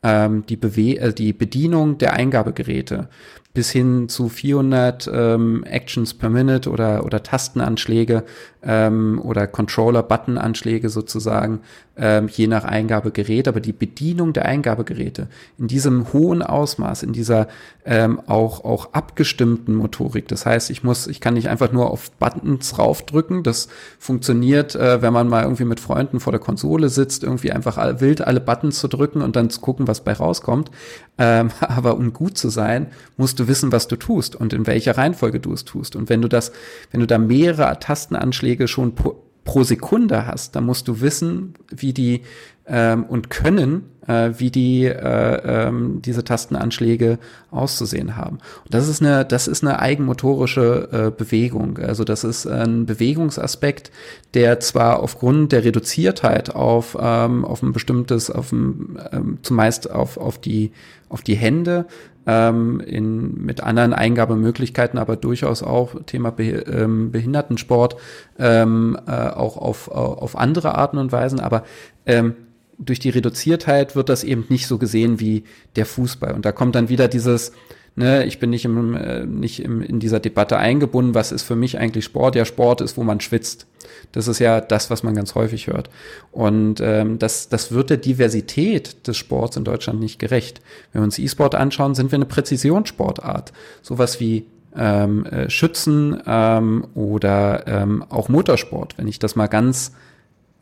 ähm, 0.02 0.44
die, 0.46 0.56
Bewe 0.56 0.98
äh, 0.98 1.12
die 1.12 1.32
Bedienung 1.32 1.98
der 1.98 2.12
Eingabegeräte 2.12 3.08
bis 3.56 3.70
hin 3.70 4.10
zu 4.10 4.28
400 4.28 5.10
ähm, 5.10 5.64
Actions 5.64 6.12
per 6.12 6.28
Minute 6.28 6.68
oder, 6.68 7.06
oder 7.06 7.22
Tastenanschläge 7.22 8.22
ähm, 8.62 9.18
oder 9.22 9.46
Controller-Button-Anschläge 9.46 10.88
sozusagen, 10.90 11.60
ähm, 11.96 12.28
je 12.28 12.48
nach 12.48 12.64
Eingabegerät. 12.64 13.48
Aber 13.48 13.60
die 13.60 13.72
Bedienung 13.72 14.32
der 14.32 14.44
Eingabegeräte 14.44 15.28
in 15.56 15.68
diesem 15.68 16.12
hohen 16.12 16.42
Ausmaß, 16.42 17.04
in 17.04 17.12
dieser 17.12 17.48
ähm, 17.84 18.20
auch, 18.26 18.64
auch 18.64 18.92
abgestimmten 18.92 19.74
Motorik. 19.74 20.28
Das 20.28 20.44
heißt, 20.44 20.70
ich 20.70 20.82
muss, 20.82 21.06
ich 21.06 21.20
kann 21.20 21.34
nicht 21.34 21.48
einfach 21.48 21.72
nur 21.72 21.90
auf 21.90 22.10
Buttons 22.10 22.78
raufdrücken. 22.78 23.42
Das 23.42 23.68
funktioniert, 23.98 24.74
äh, 24.74 25.00
wenn 25.00 25.12
man 25.12 25.28
mal 25.28 25.44
irgendwie 25.44 25.64
mit 25.64 25.80
Freunden 25.80 26.20
vor 26.20 26.32
der 26.32 26.40
Konsole 26.40 26.88
sitzt, 26.88 27.22
irgendwie 27.22 27.52
einfach 27.52 27.78
wild 28.00 28.20
alle 28.20 28.40
Buttons 28.40 28.80
zu 28.80 28.88
drücken 28.88 29.22
und 29.22 29.36
dann 29.36 29.48
zu 29.48 29.60
gucken, 29.60 29.86
was 29.86 30.02
bei 30.02 30.12
rauskommt. 30.12 30.70
Ähm, 31.18 31.50
aber 31.60 31.96
um 31.96 32.12
gut 32.12 32.36
zu 32.36 32.48
sein, 32.48 32.88
musst 33.16 33.38
du 33.38 33.45
wissen, 33.48 33.72
was 33.72 33.88
du 33.88 33.96
tust 33.96 34.36
und 34.36 34.52
in 34.52 34.66
welcher 34.66 34.96
Reihenfolge 34.96 35.40
du 35.40 35.52
es 35.52 35.64
tust. 35.64 35.96
Und 35.96 36.08
wenn 36.08 36.22
du 36.22 36.28
das, 36.28 36.52
wenn 36.90 37.00
du 37.00 37.06
da 37.06 37.18
mehrere 37.18 37.78
Tastenanschläge 37.78 38.68
schon 38.68 38.94
pro, 38.94 39.22
pro 39.44 39.62
Sekunde 39.62 40.26
hast, 40.26 40.56
dann 40.56 40.66
musst 40.66 40.88
du 40.88 41.00
wissen, 41.00 41.54
wie 41.70 41.92
die 41.92 42.22
ähm, 42.66 43.04
und 43.04 43.30
können, 43.30 43.84
äh, 44.06 44.30
wie 44.38 44.50
die 44.50 44.84
äh, 44.84 45.68
ähm, 45.68 46.02
diese 46.02 46.24
Tastenanschläge 46.24 47.18
auszusehen 47.50 48.16
haben. 48.16 48.38
Und 48.64 48.74
das 48.74 48.88
ist 48.88 49.00
eine, 49.00 49.24
das 49.24 49.46
ist 49.46 49.62
eine 49.62 49.78
eigenmotorische 49.78 50.88
äh, 50.90 51.10
Bewegung. 51.16 51.78
Also 51.78 52.04
das 52.04 52.24
ist 52.24 52.46
ein 52.46 52.86
Bewegungsaspekt, 52.86 53.90
der 54.34 54.60
zwar 54.60 55.00
aufgrund 55.00 55.52
der 55.52 55.64
Reduziertheit 55.64 56.54
auf 56.54 56.96
ähm, 57.00 57.44
auf 57.44 57.62
ein 57.62 57.72
bestimmtes, 57.72 58.30
auf 58.30 58.52
ein, 58.52 58.98
ähm, 59.12 59.38
zumeist 59.42 59.90
auf 59.90 60.18
auf 60.18 60.38
die 60.38 60.72
auf 61.08 61.22
die 61.22 61.36
Hände 61.36 61.86
ähm, 62.26 62.80
in, 62.80 63.44
mit 63.44 63.62
anderen 63.62 63.92
Eingabemöglichkeiten, 63.92 64.98
aber 64.98 65.16
durchaus 65.16 65.62
auch 65.62 65.94
Thema 66.06 66.30
Be 66.30 66.64
ähm, 66.66 67.10
Behindertensport 67.12 67.96
ähm, 68.38 68.98
äh, 69.06 69.10
auch 69.10 69.56
auf, 69.56 69.88
auf 69.88 70.36
andere 70.36 70.74
Arten 70.74 70.98
und 70.98 71.12
Weisen. 71.12 71.40
Aber 71.40 71.64
ähm, 72.04 72.34
durch 72.78 72.98
die 72.98 73.10
Reduziertheit 73.10 73.96
wird 73.96 74.08
das 74.08 74.24
eben 74.24 74.44
nicht 74.48 74.66
so 74.66 74.78
gesehen 74.78 75.20
wie 75.20 75.44
der 75.76 75.86
Fußball. 75.86 76.34
Und 76.34 76.44
da 76.44 76.52
kommt 76.52 76.74
dann 76.74 76.88
wieder 76.88 77.08
dieses, 77.08 77.52
ne, 77.96 78.24
ich 78.24 78.38
bin 78.38 78.50
nicht, 78.50 78.64
im, 78.64 78.94
äh, 78.94 79.26
nicht 79.26 79.60
im, 79.60 79.82
in 79.82 79.98
dieser 79.98 80.20
Debatte 80.20 80.58
eingebunden, 80.58 81.14
was 81.14 81.32
ist 81.32 81.42
für 81.42 81.56
mich 81.56 81.78
eigentlich 81.78 82.04
Sport? 82.04 82.36
Ja, 82.36 82.44
Sport 82.44 82.80
ist, 82.80 82.96
wo 82.96 83.02
man 83.02 83.20
schwitzt. 83.20 83.66
Das 84.12 84.28
ist 84.28 84.38
ja 84.38 84.60
das, 84.60 84.90
was 84.90 85.02
man 85.02 85.14
ganz 85.14 85.34
häufig 85.34 85.66
hört. 85.66 85.90
Und 86.30 86.80
ähm, 86.80 87.18
das, 87.18 87.48
das 87.48 87.72
wird 87.72 87.90
der 87.90 87.96
Diversität 87.96 89.06
des 89.06 89.16
Sports 89.16 89.56
in 89.56 89.64
Deutschland 89.64 90.00
nicht 90.00 90.18
gerecht. 90.18 90.60
Wenn 90.92 91.02
wir 91.02 91.04
uns 91.04 91.18
E-Sport 91.18 91.54
anschauen, 91.54 91.94
sind 91.94 92.12
wir 92.12 92.16
eine 92.16 92.26
Präzisionssportart. 92.26 93.52
Sowas 93.82 94.20
wie 94.20 94.46
ähm, 94.76 95.24
äh, 95.26 95.48
Schützen 95.50 96.20
ähm, 96.26 96.86
oder 96.94 97.66
ähm, 97.66 98.04
auch 98.08 98.28
Motorsport. 98.28 98.98
Wenn 98.98 99.08
ich 99.08 99.18
das 99.18 99.36
mal 99.36 99.46
ganz 99.46 99.92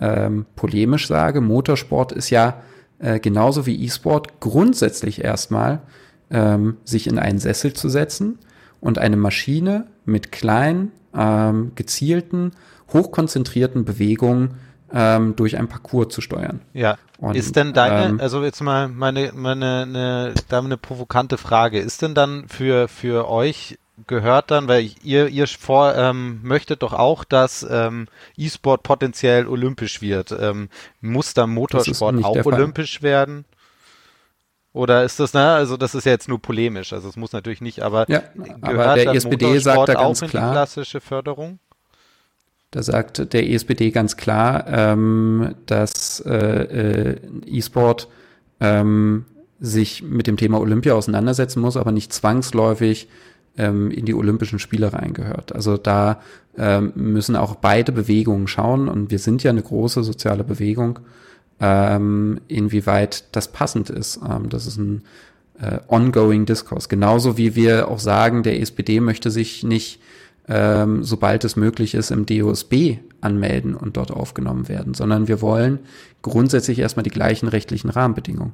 ähm, 0.00 0.46
polemisch 0.56 1.08
sage, 1.08 1.40
Motorsport 1.40 2.12
ist 2.12 2.30
ja 2.30 2.62
äh, 2.98 3.18
genauso 3.18 3.66
wie 3.66 3.84
E-Sport 3.84 4.40
grundsätzlich 4.40 5.22
erstmal 5.22 5.80
ähm, 6.30 6.76
sich 6.84 7.06
in 7.06 7.18
einen 7.18 7.38
Sessel 7.38 7.72
zu 7.72 7.88
setzen 7.88 8.38
und 8.80 8.98
eine 8.98 9.16
Maschine 9.16 9.86
mit 10.04 10.32
kleinen, 10.32 10.92
ähm, 11.14 11.72
gezielten, 11.74 12.52
hochkonzentrierten 12.92 13.84
Bewegungen 13.84 14.54
ähm, 14.92 15.34
durch 15.36 15.56
ein 15.56 15.68
Parcours 15.68 16.08
zu 16.14 16.20
steuern. 16.20 16.60
Ja. 16.72 16.96
Und, 17.18 17.36
ist 17.36 17.56
denn 17.56 17.72
deine, 17.72 18.06
ähm, 18.06 18.20
also 18.20 18.44
jetzt 18.44 18.60
mal 18.60 18.88
meine, 18.88 19.32
meine, 19.34 19.82
eine, 19.82 20.34
da 20.48 20.58
eine 20.58 20.76
provokante 20.76 21.38
Frage, 21.38 21.78
ist 21.80 22.02
denn 22.02 22.14
dann 22.14 22.48
für, 22.48 22.88
für 22.88 23.28
euch 23.28 23.78
gehört 24.06 24.50
dann, 24.50 24.68
weil 24.68 24.90
ihr, 25.02 25.28
ihr 25.28 25.46
vor, 25.46 25.94
ähm, 25.94 26.40
möchtet 26.42 26.82
doch 26.82 26.92
auch, 26.92 27.24
dass 27.24 27.66
ähm, 27.68 28.08
E-Sport 28.36 28.82
potenziell 28.82 29.46
olympisch 29.46 30.02
wird. 30.02 30.32
Ähm, 30.38 30.68
muss 31.00 31.34
dann 31.34 31.50
Motorsport 31.50 32.24
auch 32.24 32.44
olympisch 32.44 33.02
werden? 33.02 33.44
Oder 34.74 35.04
ist 35.04 35.20
das, 35.20 35.32
ne, 35.34 35.52
also 35.52 35.76
das 35.76 35.94
ist 35.94 36.04
ja 36.04 36.10
jetzt 36.10 36.28
nur 36.28 36.42
polemisch, 36.42 36.92
also 36.92 37.08
es 37.08 37.16
muss 37.16 37.32
natürlich 37.32 37.60
nicht, 37.60 37.80
aber 37.80 38.10
ja, 38.10 38.24
aber 38.60 38.94
der 38.96 39.14
ESPD 39.14 39.58
sagt 39.60 39.88
da 39.88 39.94
ganz 39.94 40.20
klar, 40.22 40.50
klassische 40.50 41.00
Förderung? 41.00 41.60
Da 42.72 42.82
sagt 42.82 43.32
der 43.32 43.48
ESPD 43.48 43.92
ganz 43.92 44.16
klar, 44.16 44.66
ähm, 44.66 45.54
dass 45.66 46.18
äh, 46.26 47.12
äh, 47.12 47.16
E-Sport 47.46 48.08
ähm, 48.58 49.26
sich 49.60 50.02
mit 50.02 50.26
dem 50.26 50.36
Thema 50.36 50.58
Olympia 50.58 50.94
auseinandersetzen 50.94 51.60
muss, 51.60 51.76
aber 51.76 51.92
nicht 51.92 52.12
zwangsläufig 52.12 53.08
ähm, 53.56 53.92
in 53.92 54.06
die 54.06 54.14
Olympischen 54.14 54.58
Spiele 54.58 54.92
reingehört. 54.92 55.54
Also 55.54 55.76
da 55.76 56.20
ähm, 56.58 56.90
müssen 56.96 57.36
auch 57.36 57.54
beide 57.54 57.92
Bewegungen 57.92 58.48
schauen 58.48 58.88
und 58.88 59.12
wir 59.12 59.20
sind 59.20 59.44
ja 59.44 59.52
eine 59.52 59.62
große 59.62 60.02
soziale 60.02 60.42
Bewegung, 60.42 60.98
ähm, 61.60 62.40
inwieweit 62.48 63.24
das 63.32 63.52
passend 63.52 63.90
ist. 63.90 64.20
Ähm, 64.28 64.48
das 64.48 64.66
ist 64.66 64.76
ein 64.76 65.02
äh, 65.60 65.78
ongoing 65.88 66.46
Diskurs. 66.46 66.88
Genauso 66.88 67.36
wie 67.36 67.54
wir 67.54 67.88
auch 67.88 67.98
sagen, 67.98 68.42
der 68.42 68.60
SPD 68.60 69.00
möchte 69.00 69.30
sich 69.30 69.62
nicht, 69.62 70.00
ähm, 70.48 71.02
sobald 71.02 71.44
es 71.44 71.56
möglich 71.56 71.94
ist, 71.94 72.10
im 72.10 72.26
DOSB 72.26 72.98
anmelden 73.20 73.74
und 73.74 73.96
dort 73.96 74.10
aufgenommen 74.10 74.68
werden, 74.68 74.94
sondern 74.94 75.28
wir 75.28 75.40
wollen 75.40 75.78
grundsätzlich 76.22 76.78
erstmal 76.78 77.04
die 77.04 77.10
gleichen 77.10 77.48
rechtlichen 77.48 77.88
Rahmenbedingungen. 77.88 78.52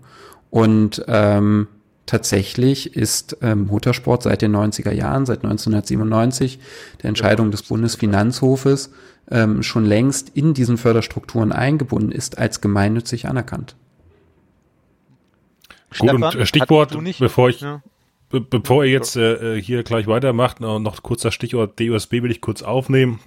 Und 0.50 1.04
ähm, 1.08 1.68
tatsächlich 2.10 2.96
ist 2.96 3.36
ähm, 3.40 3.66
Motorsport 3.66 4.24
seit 4.24 4.42
den 4.42 4.54
90er 4.54 4.90
Jahren, 4.90 5.26
seit 5.26 5.44
1997, 5.44 6.58
der 7.02 7.08
Entscheidung 7.08 7.52
des 7.52 7.62
Bundesfinanzhofes, 7.62 8.92
ähm, 9.30 9.62
schon 9.62 9.84
längst 9.84 10.30
in 10.30 10.52
diesen 10.52 10.76
Förderstrukturen 10.76 11.52
eingebunden 11.52 12.10
ist, 12.10 12.36
als 12.36 12.60
gemeinnützig 12.60 13.28
anerkannt. 13.28 13.76
Gut, 15.98 16.12
und 16.12 16.34
äh, 16.34 16.46
Stichwort, 16.46 16.98
bevor 17.20 17.48
ich, 17.48 17.60
ja. 17.60 17.80
be 18.28 18.40
bevor 18.40 18.84
ihr 18.84 18.90
jetzt 18.90 19.16
äh, 19.16 19.60
hier 19.62 19.84
gleich 19.84 20.08
weitermacht, 20.08 20.60
noch, 20.60 20.80
noch 20.80 21.02
kurz 21.04 21.22
das 21.22 21.34
Stichwort 21.34 21.78
DUSB 21.78 22.22
will 22.22 22.32
ich 22.32 22.40
kurz 22.40 22.62
aufnehmen, 22.62 23.20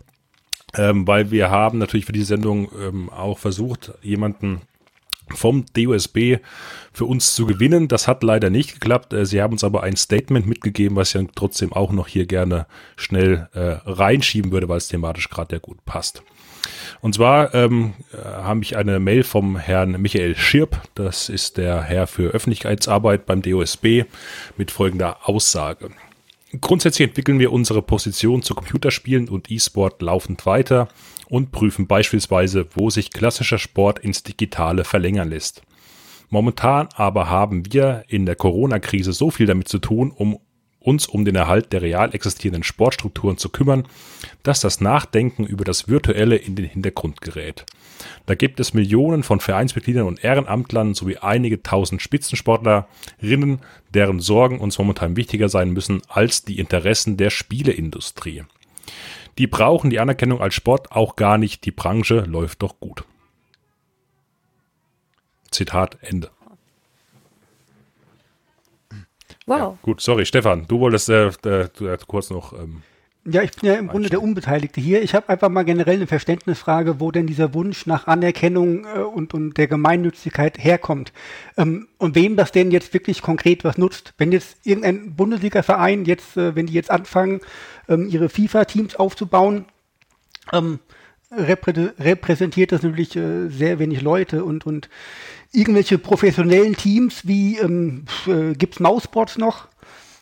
ähm, 0.76 1.08
weil 1.08 1.32
wir 1.32 1.50
haben 1.50 1.78
natürlich 1.78 2.06
für 2.06 2.12
die 2.12 2.24
Sendung 2.24 2.70
ähm, 2.78 3.10
auch 3.10 3.40
versucht, 3.40 3.94
jemanden 4.02 4.62
vom 5.30 5.66
DUSB 5.76 6.38
für 6.92 7.06
uns 7.06 7.36
zu 7.36 7.46
gewinnen. 7.46 7.88
Das 7.88 8.08
hat 8.08 8.24
leider 8.24 8.50
nicht 8.50 8.74
geklappt. 8.74 9.14
Äh, 9.14 9.26
sie 9.26 9.42
haben 9.42 9.54
uns 9.54 9.64
aber 9.64 9.84
ein 9.84 9.96
Statement 9.96 10.46
mitgegeben, 10.46 10.96
was 10.96 11.14
ich 11.16 11.28
trotzdem 11.36 11.74
auch 11.74 11.92
noch 11.92 12.08
hier 12.08 12.26
gerne 12.26 12.66
schnell 12.96 13.50
äh, 13.54 13.78
reinschieben 13.86 14.52
würde, 14.52 14.70
weil 14.70 14.78
es 14.78 14.88
thematisch 14.88 15.30
gerade 15.30 15.52
sehr 15.52 15.60
gut 15.60 15.84
passt. 15.86 16.24
Und 17.02 17.16
zwar 17.16 17.54
ähm, 17.54 17.94
äh, 18.14 18.18
habe 18.18 18.62
ich 18.62 18.78
eine 18.78 19.00
Mail 19.00 19.24
vom 19.24 19.58
Herrn 19.58 20.02
Michael 20.02 20.36
Schirp, 20.36 20.82
das 20.96 21.28
ist 21.28 21.58
der 21.58 21.82
Herr 21.82 22.08
für 22.08 22.32
Öffentlichkeitsarbeit 22.32 23.26
beim 23.26 23.42
DOSB, 23.42 24.04
mit 24.58 24.72
folgender 24.72 25.28
Aussage. 25.28 25.90
Grundsätzlich 26.62 27.10
entwickeln 27.10 27.40
wir 27.40 27.52
unsere 27.52 27.82
Position 27.82 28.42
zu 28.44 28.54
Computerspielen 28.54 29.28
und 29.28 29.50
E-Sport 29.52 30.02
laufend 30.02 30.46
weiter 30.46 30.88
und 31.34 31.52
prüfen 31.52 31.88
beispielsweise, 31.88 32.68
wo 32.76 32.92
sich 32.92 33.10
klassischer 33.10 33.58
Sport 33.58 33.98
ins 33.98 34.22
Digitale 34.22 34.84
verlängern 34.84 35.30
lässt. 35.32 35.64
Momentan 36.30 36.90
aber 36.94 37.28
haben 37.28 37.74
wir 37.74 38.04
in 38.08 38.28
der 38.28 38.36
Corona-Krise 38.36 39.14
so 39.14 39.32
viel 39.32 39.48
damit 39.48 39.68
zu 39.68 39.80
tun, 39.80 40.12
um 40.12 40.38
uns 40.80 41.08
um 41.08 41.26
den 41.26 41.36
Erhalt 41.36 41.74
der 41.74 41.82
real 41.82 42.14
existierenden 42.14 42.62
Sportstrukturen 42.62 43.40
zu 43.40 43.50
kümmern, 43.50 43.88
dass 44.44 44.60
das 44.60 44.80
Nachdenken 44.80 45.48
über 45.48 45.64
das 45.64 45.88
Virtuelle 45.88 46.36
in 46.36 46.56
den 46.56 46.66
Hintergrund 46.66 47.22
gerät. 47.22 47.66
Da 48.28 48.36
gibt 48.36 48.60
es 48.60 48.76
Millionen 48.76 49.24
von 49.24 49.40
Vereinsmitgliedern 49.40 50.06
und 50.06 50.24
Ehrenamtlern 50.24 50.94
sowie 50.94 51.18
einige 51.18 51.64
tausend 51.64 52.04
Spitzensportlerinnen, 52.04 53.60
deren 53.92 54.20
Sorgen 54.20 54.60
uns 54.60 54.78
momentan 54.78 55.16
wichtiger 55.16 55.50
sein 55.50 55.72
müssen 55.72 56.04
als 56.10 56.44
die 56.44 56.60
Interessen 56.60 57.18
der 57.18 57.32
Spieleindustrie. 57.32 58.44
Die 59.38 59.48
brauchen 59.48 59.90
die 59.90 60.00
Anerkennung 60.00 60.42
als 60.42 60.54
Sport 60.54 60.92
auch 60.92 61.16
gar 61.16 61.38
nicht, 61.38 61.66
die 61.66 61.72
Branche 61.72 62.22
läuft 62.22 62.62
doch 62.62 62.80
gut. 62.80 63.04
Zitat 65.52 65.98
Ende. 66.02 66.30
Wow. 69.46 69.58
Ja, 69.58 69.78
gut, 69.82 70.02
sorry, 70.02 70.26
Stefan, 70.26 70.66
du 70.68 70.80
wolltest 70.80 71.10
äh, 71.10 71.28
äh, 71.28 71.98
kurz 72.08 72.30
noch. 72.30 72.54
Ähm, 72.54 72.82
ja, 73.26 73.42
ich 73.42 73.52
bin 73.54 73.70
ja 73.70 73.76
im 73.76 73.88
Grunde 73.88 74.10
der 74.10 74.22
Unbeteiligte 74.22 74.82
hier. 74.82 75.02
Ich 75.02 75.16
habe 75.16 75.30
einfach 75.30 75.48
mal 75.48 75.64
generell 75.64 75.96
eine 75.96 76.08
Verständnisfrage, 76.08 77.00
wo 77.00 77.10
denn 77.10 77.26
dieser 77.26 77.54
Wunsch 77.54 77.86
nach 77.86 78.06
Anerkennung 78.08 78.86
äh, 78.86 79.00
und, 79.00 79.34
und 79.34 79.58
der 79.58 79.68
Gemeinnützigkeit 79.68 80.62
herkommt. 80.62 81.14
Ähm, 81.56 81.88
und 81.98 82.16
wem 82.16 82.36
das 82.36 82.52
denn 82.52 82.72
jetzt 82.72 82.94
wirklich 82.94 83.22
konkret 83.22 83.64
was 83.64 83.78
nutzt. 83.78 84.14
Wenn 84.18 84.34
jetzt 84.34 84.58
irgendein 84.66 85.16
Bundesliga-Verein 85.16 86.04
jetzt, 86.04 86.36
äh, 86.36 86.56
wenn 86.58 86.66
die 86.66 86.74
jetzt 86.74 86.92
anfangen, 86.92 87.40
ähm, 87.88 88.08
ihre 88.10 88.30
FIFA-Teams 88.30 88.96
aufzubauen, 88.96 89.66
ähm, 90.52 90.80
reprä 91.32 91.94
repräsentiert 92.00 92.72
das 92.72 92.84
natürlich 92.84 93.16
äh, 93.16 93.48
sehr 93.50 93.80
wenig 93.80 94.02
Leute 94.02 94.44
und, 94.46 94.66
und 94.66 94.90
irgendwelche 95.52 95.98
professionellen 95.98 96.76
Teams 96.76 97.28
wie 97.28 97.58
ähm, 97.58 98.06
äh, 98.28 98.54
gibt's 98.54 98.80
Mousebots 98.80 99.38
noch, 99.38 99.68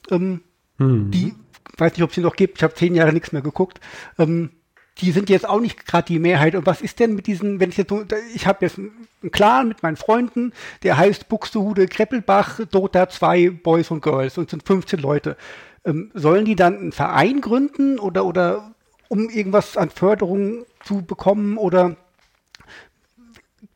ähm, 0.10 0.42
hm. 0.78 1.12
die 1.12 1.34
weiß 1.78 1.94
nicht, 1.94 2.04
ob 2.04 2.10
es 2.10 2.16
sie 2.16 2.22
noch 2.22 2.36
gibt, 2.36 2.58
ich 2.58 2.64
habe 2.64 2.74
zehn 2.74 2.96
Jahre 2.96 3.12
nichts 3.12 3.32
mehr 3.32 3.42
geguckt. 3.42 3.80
Ähm, 4.18 4.52
die 5.00 5.12
sind 5.12 5.30
jetzt 5.30 5.48
auch 5.48 5.60
nicht 5.60 5.86
gerade 5.86 6.06
die 6.06 6.20
Mehrheit. 6.20 6.54
Und 6.54 6.66
was 6.66 6.82
ist 6.82 7.00
denn 7.00 7.16
mit 7.16 7.26
diesen, 7.26 7.60
wenn 7.60 7.70
ich 7.70 7.78
jetzt, 7.78 7.94
ich 8.36 8.46
habe 8.46 8.66
jetzt 8.66 8.78
einen 8.78 9.32
Clan 9.32 9.68
mit 9.70 9.82
meinen 9.82 9.96
Freunden, 9.96 10.54
der 10.84 10.98
heißt 10.98 11.28
Buxtehude 11.28 11.88
Kreppelbach, 11.88 12.60
Dota 12.70 13.10
2 13.10 13.50
Boys 13.50 13.90
und 13.90 14.02
Girls 14.02 14.38
und 14.38 14.50
sind 14.50 14.66
15 14.66 15.00
Leute. 15.00 15.38
Ähm, 15.84 16.12
sollen 16.14 16.46
die 16.46 16.56
dann 16.56 16.78
einen 16.78 16.92
Verein 16.92 17.42
gründen 17.42 18.00
oder, 18.00 18.26
oder 18.26 18.76
um 19.10 19.30
irgendwas 19.30 19.78
an 19.78 19.90
Förderung 19.90 20.66
zu 20.84 21.02
bekommen 21.02 21.58
oder 21.58 21.96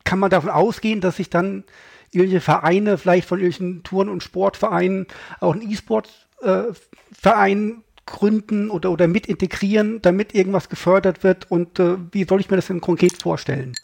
kann 0.04 0.18
man 0.18 0.30
davon 0.30 0.50
ausgehen, 0.50 1.00
dass 1.00 1.16
sich 1.16 1.30
dann 1.30 1.64
irgendwelche 2.10 2.40
Vereine, 2.40 2.96
vielleicht 2.96 3.28
von 3.28 3.40
irgendwelchen 3.40 3.82
Touren- 3.82 4.08
und 4.08 4.22
Sportvereinen, 4.22 5.06
auch 5.40 5.54
ein 5.54 5.68
E-Sport-Verein 5.68 7.70
äh, 7.70 7.74
gründen 8.06 8.70
oder, 8.70 8.90
oder 8.90 9.08
mit 9.08 9.26
integrieren, 9.26 10.00
damit 10.00 10.34
irgendwas 10.34 10.68
gefördert 10.68 11.24
wird? 11.24 11.50
Und 11.50 11.80
äh, 11.80 11.96
wie 12.12 12.24
soll 12.24 12.40
ich 12.40 12.48
mir 12.48 12.56
das 12.56 12.68
denn 12.68 12.80
konkret 12.80 13.20
vorstellen? 13.20 13.74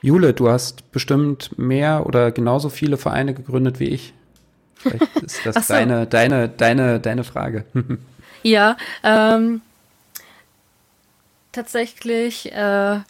Jule, 0.00 0.32
du 0.32 0.48
hast 0.48 0.90
bestimmt 0.92 1.56
mehr 1.58 2.06
oder 2.06 2.32
genauso 2.32 2.70
viele 2.70 2.96
Vereine 2.96 3.34
gegründet 3.34 3.78
wie 3.78 3.88
ich. 3.88 4.14
Vielleicht 4.82 5.16
ist 5.16 5.46
das 5.46 5.54
so. 5.68 5.74
deine, 5.74 6.06
deine, 6.06 6.48
deine, 6.48 7.00
deine 7.00 7.24
Frage. 7.24 7.64
ja, 8.42 8.76
ähm, 9.02 9.60
tatsächlich 11.52 12.52
äh, 12.52 13.00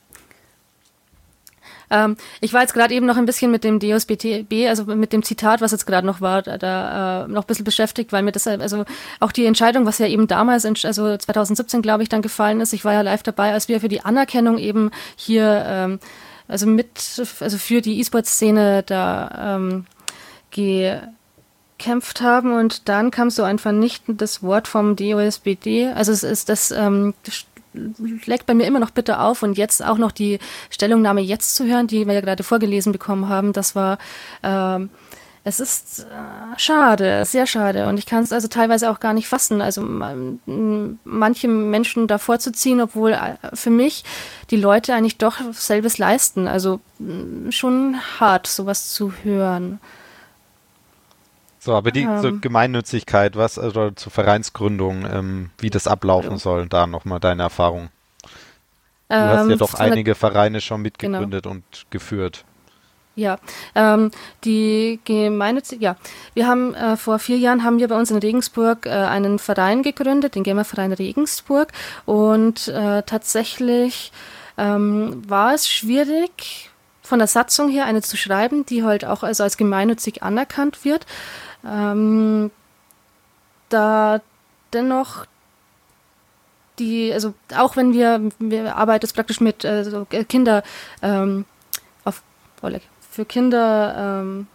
ähm, 1.92 2.16
ich 2.40 2.54
war 2.54 2.62
jetzt 2.62 2.72
gerade 2.72 2.94
eben 2.94 3.04
noch 3.04 3.18
ein 3.18 3.26
bisschen 3.26 3.50
mit 3.50 3.64
dem 3.64 3.78
DOSBTB, 3.78 4.66
also 4.68 4.86
mit 4.86 5.12
dem 5.12 5.22
Zitat, 5.22 5.60
was 5.60 5.72
jetzt 5.72 5.86
gerade 5.86 6.06
noch 6.06 6.22
war, 6.22 6.40
da, 6.40 7.24
äh, 7.24 7.28
noch 7.28 7.44
ein 7.44 7.46
bisschen 7.46 7.66
beschäftigt, 7.66 8.12
weil 8.12 8.22
mir 8.22 8.32
das, 8.32 8.46
also 8.46 8.84
auch 9.20 9.30
die 9.30 9.44
Entscheidung, 9.44 9.84
was 9.84 9.98
ja 9.98 10.06
eben 10.06 10.26
damals, 10.26 10.64
also 10.64 11.16
2017, 11.16 11.82
glaube 11.82 12.02
ich, 12.02 12.08
dann 12.08 12.22
gefallen 12.22 12.62
ist, 12.62 12.72
ich 12.72 12.86
war 12.86 12.94
ja 12.94 13.02
live 13.02 13.22
dabei, 13.22 13.52
als 13.52 13.68
wir 13.68 13.80
für 13.80 13.88
die 13.88 14.04
Anerkennung 14.04 14.56
eben 14.56 14.90
hier, 15.16 15.64
ähm, 15.66 16.00
also 16.48 16.66
mit, 16.66 16.88
also 17.40 17.58
für 17.58 17.82
die 17.82 18.00
E-Sport-Szene 18.00 18.82
da 18.84 19.56
ähm, 19.56 19.84
gekämpft 21.82 22.20
haben 22.20 22.54
und 22.54 22.88
dann 22.88 23.10
kam 23.10 23.28
so 23.30 23.42
ein 23.42 23.58
vernichtendes 23.58 24.42
Wort 24.42 24.68
vom 24.68 24.94
DOSBD, 24.94 25.88
also 25.94 26.12
es 26.12 26.22
ist 26.22 26.48
das, 26.48 26.70
ähm, 26.70 27.14
leckt 28.26 28.46
bei 28.46 28.54
mir 28.54 28.66
immer 28.66 28.78
noch 28.78 28.90
bitter 28.90 29.22
auf 29.22 29.42
und 29.42 29.58
jetzt 29.58 29.84
auch 29.84 29.98
noch 29.98 30.12
die 30.12 30.38
Stellungnahme 30.70 31.22
jetzt 31.22 31.56
zu 31.56 31.66
hören, 31.66 31.88
die 31.88 32.06
wir 32.06 32.14
ja 32.14 32.20
gerade 32.20 32.44
vorgelesen 32.44 32.92
bekommen 32.92 33.28
haben, 33.28 33.52
das 33.52 33.74
war 33.74 33.98
ähm, 34.42 34.90
es 35.44 35.58
ist 35.58 36.06
äh, 36.08 36.56
schade, 36.56 37.24
sehr 37.24 37.48
schade. 37.48 37.88
Und 37.88 37.98
ich 37.98 38.06
kann 38.06 38.22
es 38.22 38.32
also 38.32 38.46
teilweise 38.46 38.88
auch 38.88 39.00
gar 39.00 39.12
nicht 39.12 39.26
fassen. 39.26 39.60
Also 39.60 39.82
manche 39.82 41.48
Menschen 41.48 42.06
davor 42.06 42.38
zu 42.38 42.52
ziehen, 42.52 42.80
obwohl 42.80 43.14
äh, 43.14 43.34
für 43.52 43.70
mich 43.70 44.04
die 44.50 44.56
Leute 44.56 44.94
eigentlich 44.94 45.18
doch 45.18 45.40
selbes 45.50 45.98
leisten. 45.98 46.46
Also 46.46 46.78
schon 47.50 47.96
hart, 48.20 48.46
sowas 48.46 48.92
zu 48.92 49.12
hören. 49.24 49.80
So, 51.64 51.76
aber 51.76 51.92
die 51.92 52.02
ähm, 52.02 52.20
zur 52.20 52.40
Gemeinnützigkeit, 52.40 53.36
was, 53.36 53.56
also 53.56 53.92
zur 53.92 54.10
Vereinsgründung, 54.10 55.06
ähm, 55.08 55.50
wie 55.58 55.70
das 55.70 55.86
ablaufen 55.86 56.32
also. 56.32 56.50
soll, 56.50 56.68
da 56.68 56.88
nochmal 56.88 57.20
deine 57.20 57.44
Erfahrung. 57.44 57.90
Du 59.08 59.14
ähm, 59.14 59.20
hast 59.20 59.46
ja 59.46 59.52
ähm, 59.52 59.58
doch 59.58 59.74
einige 59.74 60.16
Vereine 60.16 60.60
schon 60.60 60.82
mitgegründet 60.82 61.44
genau. 61.44 61.54
und 61.54 61.86
geführt. 61.90 62.44
Ja, 63.14 63.36
ähm, 63.76 64.10
die 64.42 64.98
gemeinnützig, 65.04 65.80
ja, 65.80 65.94
wir 66.34 66.48
haben 66.48 66.74
äh, 66.74 66.96
vor 66.96 67.20
vier 67.20 67.38
Jahren 67.38 67.62
haben 67.62 67.78
wir 67.78 67.86
bei 67.86 67.96
uns 67.96 68.10
in 68.10 68.16
Regensburg 68.16 68.86
äh, 68.86 68.90
einen 68.90 69.38
Verein 69.38 69.84
gegründet, 69.84 70.34
den 70.34 70.42
Gamerverein 70.42 70.92
Regensburg 70.92 71.68
und 72.06 72.66
äh, 72.66 73.04
tatsächlich 73.04 74.10
ähm, 74.58 75.22
war 75.28 75.54
es 75.54 75.68
schwierig 75.68 76.72
von 77.02 77.18
der 77.18 77.28
Satzung 77.28 77.68
her 77.68 77.84
eine 77.84 78.00
zu 78.00 78.16
schreiben, 78.16 78.64
die 78.64 78.82
halt 78.82 79.04
auch 79.04 79.22
also 79.22 79.42
als 79.42 79.56
gemeinnützig 79.56 80.22
anerkannt 80.22 80.84
wird 80.84 81.06
ähm, 81.64 82.50
da 83.68 84.20
dennoch 84.72 85.26
die, 86.78 87.12
also 87.12 87.34
auch 87.56 87.76
wenn 87.76 87.92
wir, 87.92 88.30
wir 88.38 88.76
arbeiten 88.76 89.04
es 89.04 89.12
praktisch 89.12 89.40
mit 89.40 89.64
äh, 89.64 89.84
so 89.84 90.04
Kinder 90.04 90.62
ähm, 91.02 91.44
auf, 92.04 92.22
für 93.10 93.24
Kinder 93.24 94.22
ähm, 94.22 94.46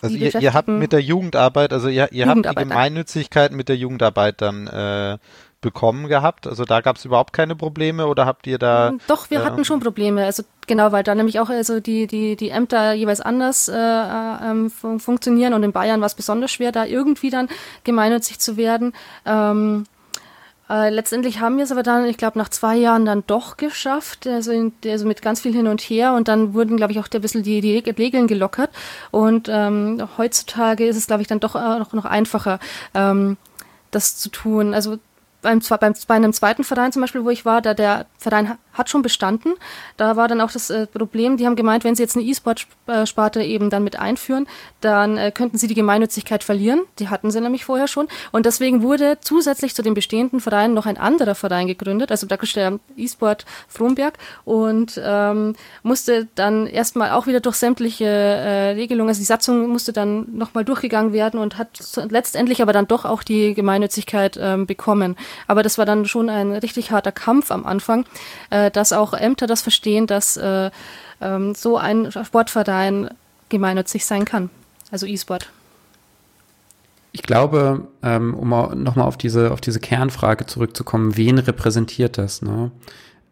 Also 0.00 0.16
ihr, 0.16 0.34
ihr, 0.40 0.54
habt 0.54 0.68
mit 0.68 0.92
der 0.92 1.00
Jugendarbeit, 1.00 1.72
also 1.72 1.88
ihr, 1.88 2.12
ihr 2.12 2.26
habt 2.26 2.44
die 2.44 2.54
Gemeinnützigkeit 2.54 3.52
mit 3.52 3.68
der 3.68 3.76
Jugendarbeit 3.76 4.40
dann 4.40 4.66
äh, 4.66 5.18
bekommen 5.60 6.08
gehabt? 6.08 6.46
Also 6.46 6.64
da 6.64 6.80
gab 6.80 6.96
es 6.96 7.04
überhaupt 7.04 7.32
keine 7.32 7.56
Probleme 7.56 8.06
oder 8.06 8.26
habt 8.26 8.46
ihr 8.46 8.58
da? 8.58 8.92
Mm, 8.92 9.00
doch, 9.08 9.30
wir 9.30 9.40
äh, 9.40 9.44
hatten 9.44 9.64
schon 9.64 9.80
Probleme. 9.80 10.24
Also 10.24 10.44
genau, 10.66 10.92
weil 10.92 11.02
da 11.02 11.14
nämlich 11.14 11.40
auch 11.40 11.48
also 11.48 11.80
die 11.80 12.06
die 12.06 12.36
die 12.36 12.50
Ämter 12.50 12.92
jeweils 12.92 13.20
anders 13.20 13.68
äh, 13.68 13.74
äh, 13.74 14.50
ähm, 14.50 14.70
fun 14.70 15.00
funktionieren 15.00 15.54
und 15.54 15.62
in 15.62 15.72
Bayern 15.72 16.00
war 16.00 16.06
es 16.06 16.14
besonders 16.14 16.52
schwer, 16.52 16.72
da 16.72 16.84
irgendwie 16.84 17.30
dann 17.30 17.48
gemeinnützig 17.84 18.38
zu 18.38 18.56
werden. 18.56 18.92
Ähm, 19.26 19.84
äh, 20.70 20.90
letztendlich 20.90 21.40
haben 21.40 21.56
wir 21.56 21.64
es 21.64 21.72
aber 21.72 21.82
dann, 21.82 22.04
ich 22.04 22.18
glaube, 22.18 22.38
nach 22.38 22.50
zwei 22.50 22.76
Jahren 22.76 23.06
dann 23.06 23.24
doch 23.26 23.56
geschafft, 23.56 24.26
also, 24.26 24.52
in, 24.52 24.72
also 24.84 25.06
mit 25.06 25.22
ganz 25.22 25.40
viel 25.40 25.54
hin 25.54 25.66
und 25.66 25.80
her 25.80 26.12
und 26.12 26.28
dann 26.28 26.52
wurden, 26.52 26.76
glaube 26.76 26.92
ich, 26.92 27.00
auch 27.00 27.08
ein 27.10 27.20
bisschen 27.22 27.42
die, 27.42 27.62
die 27.62 27.78
Regeln 27.78 28.26
gelockert 28.26 28.70
und 29.10 29.48
ähm, 29.50 30.06
heutzutage 30.18 30.86
ist 30.86 30.96
es, 30.96 31.06
glaube 31.06 31.22
ich, 31.22 31.28
dann 31.28 31.40
doch 31.40 31.54
noch, 31.54 31.94
noch 31.94 32.04
einfacher, 32.04 32.58
ähm, 32.92 33.38
das 33.90 34.18
zu 34.18 34.28
tun. 34.28 34.74
Also 34.74 34.98
beim, 35.42 35.60
beim, 35.60 35.94
bei 36.06 36.14
einem 36.14 36.32
zweiten 36.32 36.64
Verein 36.64 36.92
zum 36.92 37.02
Beispiel, 37.02 37.24
wo 37.24 37.30
ich 37.30 37.44
war, 37.44 37.62
da 37.62 37.74
der 37.74 38.06
Verein 38.18 38.58
hat 38.72 38.88
schon 38.88 39.02
bestanden. 39.02 39.54
Da 39.96 40.16
war 40.16 40.28
dann 40.28 40.40
auch 40.40 40.50
das 40.50 40.70
äh, 40.70 40.86
Problem, 40.86 41.36
die 41.36 41.46
haben 41.46 41.56
gemeint, 41.56 41.84
wenn 41.84 41.94
sie 41.94 42.02
jetzt 42.02 42.16
eine 42.16 42.24
E-Sport-Sparte 42.24 43.42
eben 43.42 43.70
dann 43.70 43.84
mit 43.84 43.98
einführen, 43.98 44.46
dann 44.80 45.16
äh, 45.16 45.32
könnten 45.32 45.58
sie 45.58 45.66
die 45.66 45.74
Gemeinnützigkeit 45.74 46.44
verlieren. 46.44 46.82
Die 46.98 47.08
hatten 47.08 47.30
sie 47.30 47.40
nämlich 47.40 47.64
vorher 47.64 47.88
schon. 47.88 48.08
Und 48.32 48.46
deswegen 48.46 48.82
wurde 48.82 49.18
zusätzlich 49.20 49.74
zu 49.74 49.82
den 49.82 49.94
bestehenden 49.94 50.40
Vereinen 50.40 50.74
noch 50.74 50.86
ein 50.86 50.96
anderer 50.96 51.34
Verein 51.34 51.66
gegründet, 51.66 52.10
also 52.10 52.26
praktisch 52.26 52.52
der 52.54 52.78
E-Sport 52.96 53.44
Fromberg 53.68 54.14
und 54.44 55.00
ähm, 55.02 55.54
musste 55.82 56.28
dann 56.34 56.66
erstmal 56.66 57.10
auch 57.12 57.26
wieder 57.26 57.40
durch 57.40 57.56
sämtliche 57.56 58.04
äh, 58.04 58.70
Regelungen, 58.70 59.08
also 59.08 59.20
die 59.20 59.24
Satzung 59.24 59.68
musste 59.68 59.92
dann 59.92 60.26
nochmal 60.36 60.64
durchgegangen 60.64 61.12
werden 61.12 61.40
und 61.40 61.58
hat 61.58 61.68
letztendlich 62.10 62.62
aber 62.62 62.72
dann 62.72 62.86
doch 62.86 63.04
auch 63.04 63.22
die 63.22 63.54
Gemeinnützigkeit 63.54 64.38
ähm, 64.40 64.66
bekommen. 64.66 65.16
Aber 65.46 65.62
das 65.62 65.78
war 65.78 65.86
dann 65.86 66.06
schon 66.06 66.28
ein 66.28 66.52
richtig 66.52 66.90
harter 66.90 67.12
Kampf 67.12 67.50
am 67.50 67.64
Anfang. 67.66 68.04
Äh, 68.50 68.70
dass 68.70 68.92
auch 68.92 69.14
Ämter 69.14 69.46
das 69.46 69.62
verstehen, 69.62 70.06
dass 70.06 70.36
äh, 70.36 70.70
ähm, 71.20 71.54
so 71.54 71.76
ein 71.76 72.10
Sportverein 72.12 73.10
gemeinnützig 73.48 74.04
sein 74.04 74.24
kann. 74.24 74.50
Also 74.90 75.06
E-Sport. 75.06 75.50
Ich 77.12 77.22
glaube, 77.22 77.88
ähm, 78.02 78.34
um 78.34 78.48
nochmal 78.48 79.06
auf 79.06 79.16
diese, 79.16 79.50
auf 79.50 79.60
diese 79.60 79.80
Kernfrage 79.80 80.46
zurückzukommen, 80.46 81.16
wen 81.16 81.38
repräsentiert 81.38 82.18
das? 82.18 82.42
Ne? 82.42 82.70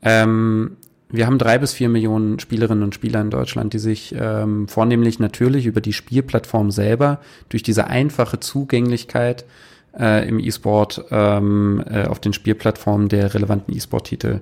Ähm, 0.02 0.76
wir 1.08 1.26
haben 1.26 1.38
drei 1.38 1.58
bis 1.58 1.72
vier 1.72 1.88
Millionen 1.88 2.40
Spielerinnen 2.40 2.82
und 2.82 2.94
Spieler 2.94 3.20
in 3.20 3.30
Deutschland, 3.30 3.72
die 3.74 3.78
sich 3.78 4.14
ähm, 4.18 4.66
vornehmlich 4.66 5.18
natürlich 5.18 5.66
über 5.66 5.80
die 5.80 5.92
Spielplattform 5.92 6.70
selber, 6.70 7.20
durch 7.48 7.62
diese 7.62 7.86
einfache 7.86 8.40
Zugänglichkeit 8.40 9.44
äh, 9.98 10.28
im 10.28 10.38
E-Sport 10.38 11.06
ähm, 11.10 11.82
äh, 11.88 12.04
auf 12.04 12.20
den 12.20 12.32
Spielplattformen 12.32 13.08
der 13.08 13.34
relevanten 13.34 13.74
E-Sport-Titel 13.74 14.40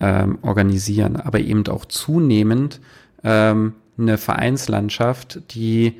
ähm, 0.00 0.38
organisieren, 0.42 1.16
aber 1.16 1.40
eben 1.40 1.66
auch 1.68 1.84
zunehmend 1.84 2.80
ähm, 3.24 3.74
eine 3.98 4.18
Vereinslandschaft, 4.18 5.40
die 5.54 5.94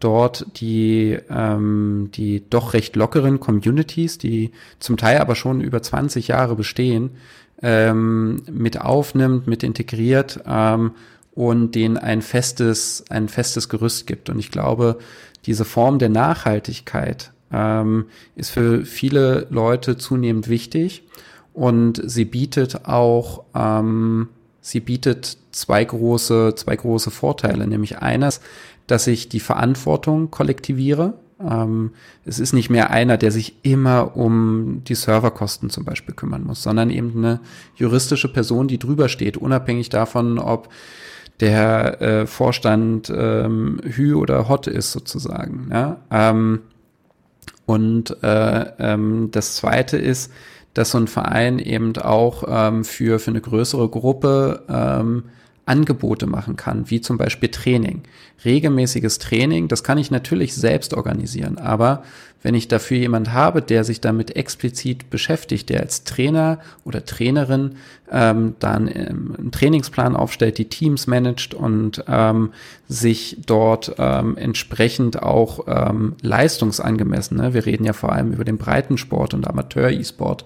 dort 0.00 0.46
die, 0.60 1.18
ähm, 1.30 2.10
die 2.14 2.48
doch 2.48 2.74
recht 2.74 2.96
lockeren 2.96 3.40
Communities, 3.40 4.18
die 4.18 4.52
zum 4.78 4.96
Teil 4.96 5.18
aber 5.18 5.34
schon 5.34 5.60
über 5.60 5.82
20 5.82 6.28
Jahre 6.28 6.54
bestehen, 6.54 7.10
ähm, 7.62 8.42
mit 8.50 8.80
aufnimmt, 8.80 9.46
mit 9.46 9.62
integriert 9.62 10.40
ähm, 10.46 10.92
und 11.34 11.74
denen 11.74 11.96
ein 11.96 12.20
festes, 12.22 13.04
ein 13.08 13.28
festes 13.28 13.68
Gerüst 13.68 14.06
gibt. 14.06 14.28
Und 14.28 14.38
ich 14.38 14.50
glaube, 14.50 14.98
diese 15.46 15.64
Form 15.64 15.98
der 15.98 16.10
Nachhaltigkeit 16.10 17.32
ähm, 17.52 18.06
ist 18.34 18.50
für 18.50 18.84
viele 18.84 19.46
Leute 19.50 19.96
zunehmend 19.96 20.48
wichtig 20.48 21.04
und 21.52 22.02
sie 22.04 22.24
bietet 22.24 22.86
auch, 22.86 23.44
ähm, 23.54 24.28
sie 24.60 24.80
bietet 24.80 25.38
zwei 25.52 25.84
große, 25.84 26.54
zwei 26.56 26.76
große 26.76 27.10
Vorteile, 27.10 27.66
nämlich 27.66 27.98
eines, 27.98 28.40
dass 28.86 29.06
ich 29.06 29.28
die 29.28 29.40
Verantwortung 29.40 30.30
kollektiviere. 30.30 31.14
Ähm, 31.40 31.92
es 32.24 32.38
ist 32.38 32.52
nicht 32.52 32.70
mehr 32.70 32.90
einer, 32.90 33.16
der 33.16 33.30
sich 33.30 33.56
immer 33.62 34.16
um 34.16 34.82
die 34.84 34.94
Serverkosten 34.94 35.70
zum 35.70 35.84
Beispiel 35.84 36.14
kümmern 36.14 36.44
muss, 36.44 36.62
sondern 36.62 36.90
eben 36.90 37.16
eine 37.16 37.40
juristische 37.74 38.32
Person, 38.32 38.68
die 38.68 38.78
drüber 38.78 39.08
steht, 39.08 39.36
unabhängig 39.36 39.88
davon, 39.88 40.38
ob 40.38 40.68
der 41.40 42.00
äh, 42.00 42.26
Vorstand 42.26 43.12
ähm, 43.14 43.80
Hü 43.82 44.14
oder 44.14 44.48
Hot 44.48 44.66
ist 44.66 44.92
sozusagen. 44.92 45.68
Ja? 45.70 46.00
Ähm, 46.10 46.60
und 47.66 48.22
äh, 48.22 48.66
ähm, 48.78 49.28
das 49.32 49.56
Zweite 49.56 49.98
ist, 49.98 50.32
dass 50.72 50.92
so 50.92 50.98
ein 50.98 51.08
Verein 51.08 51.58
eben 51.58 51.96
auch 51.96 52.44
ähm, 52.46 52.84
für, 52.84 53.18
für 53.18 53.30
eine 53.30 53.40
größere 53.40 53.88
Gruppe 53.88 54.64
ähm, 54.68 55.24
Angebote 55.66 56.26
machen 56.26 56.56
kann, 56.56 56.90
wie 56.90 57.00
zum 57.00 57.18
Beispiel 57.18 57.50
Training. 57.50 58.02
Regelmäßiges 58.44 59.18
Training, 59.18 59.68
das 59.68 59.82
kann 59.82 59.98
ich 59.98 60.10
natürlich 60.10 60.54
selbst 60.54 60.94
organisieren, 60.94 61.58
aber 61.58 62.04
wenn 62.42 62.54
ich 62.54 62.68
dafür 62.68 62.96
jemand 62.96 63.32
habe, 63.32 63.60
der 63.60 63.82
sich 63.82 64.00
damit 64.00 64.36
explizit 64.36 65.10
beschäftigt, 65.10 65.68
der 65.68 65.80
als 65.80 66.04
Trainer 66.04 66.60
oder 66.84 67.04
Trainerin 67.04 67.74
ähm, 68.08 68.54
dann 68.60 68.86
ähm, 68.86 69.34
einen 69.36 69.50
Trainingsplan 69.50 70.14
aufstellt, 70.14 70.58
die 70.58 70.68
Teams 70.68 71.08
managt 71.08 71.54
und 71.54 72.04
ähm, 72.06 72.52
sich 72.86 73.38
dort 73.44 73.96
ähm, 73.98 74.36
entsprechend 74.36 75.20
auch 75.20 75.66
ähm, 75.66 76.14
leistungsangemessen, 76.22 77.38
ne? 77.38 77.52
wir 77.52 77.66
reden 77.66 77.84
ja 77.84 77.92
vor 77.92 78.12
allem 78.12 78.32
über 78.32 78.44
den 78.44 78.58
Breitensport 78.58 79.34
und 79.34 79.48
Amateur-E-Sport, 79.48 80.44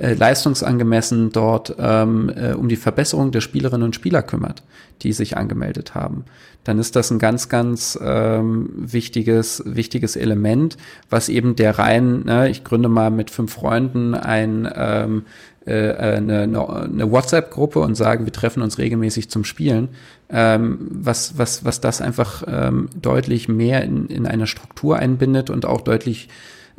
äh, 0.00 0.14
leistungsangemessen 0.14 1.30
dort 1.30 1.76
ähm, 1.78 2.32
äh, 2.34 2.52
um 2.54 2.68
die 2.68 2.76
Verbesserung 2.76 3.32
der 3.32 3.42
Spielerinnen 3.42 3.84
und 3.84 3.94
Spieler 3.94 4.22
kümmert, 4.22 4.62
die 5.02 5.12
sich 5.12 5.36
angemeldet 5.36 5.94
haben, 5.94 6.24
dann 6.64 6.78
ist 6.78 6.96
das 6.96 7.10
ein 7.10 7.18
ganz, 7.18 7.50
ganz 7.50 7.98
ähm, 8.02 8.70
wichtiges, 8.74 9.62
wichtiges 9.66 10.16
Element, 10.16 10.78
was 11.10 11.28
eben 11.28 11.54
der 11.54 11.78
rein, 11.78 12.24
ne, 12.24 12.48
ich 12.48 12.64
gründe 12.64 12.88
mal 12.88 13.10
mit 13.10 13.30
fünf 13.30 13.52
Freunden 13.52 14.14
ein 14.14 14.66
ähm, 14.74 15.22
äh, 15.66 15.92
eine, 15.92 16.42
eine 16.44 17.12
WhatsApp-Gruppe 17.12 17.80
und 17.80 17.94
sage, 17.94 18.24
wir 18.24 18.32
treffen 18.32 18.62
uns 18.62 18.78
regelmäßig 18.78 19.28
zum 19.28 19.44
Spielen, 19.44 19.90
ähm, 20.30 20.78
was, 20.90 21.36
was, 21.36 21.64
was 21.66 21.82
das 21.82 22.00
einfach 22.00 22.42
ähm, 22.46 22.88
deutlich 23.00 23.48
mehr 23.48 23.84
in, 23.84 24.06
in 24.06 24.26
einer 24.26 24.46
Struktur 24.46 24.96
einbindet 24.96 25.50
und 25.50 25.66
auch 25.66 25.82
deutlich 25.82 26.28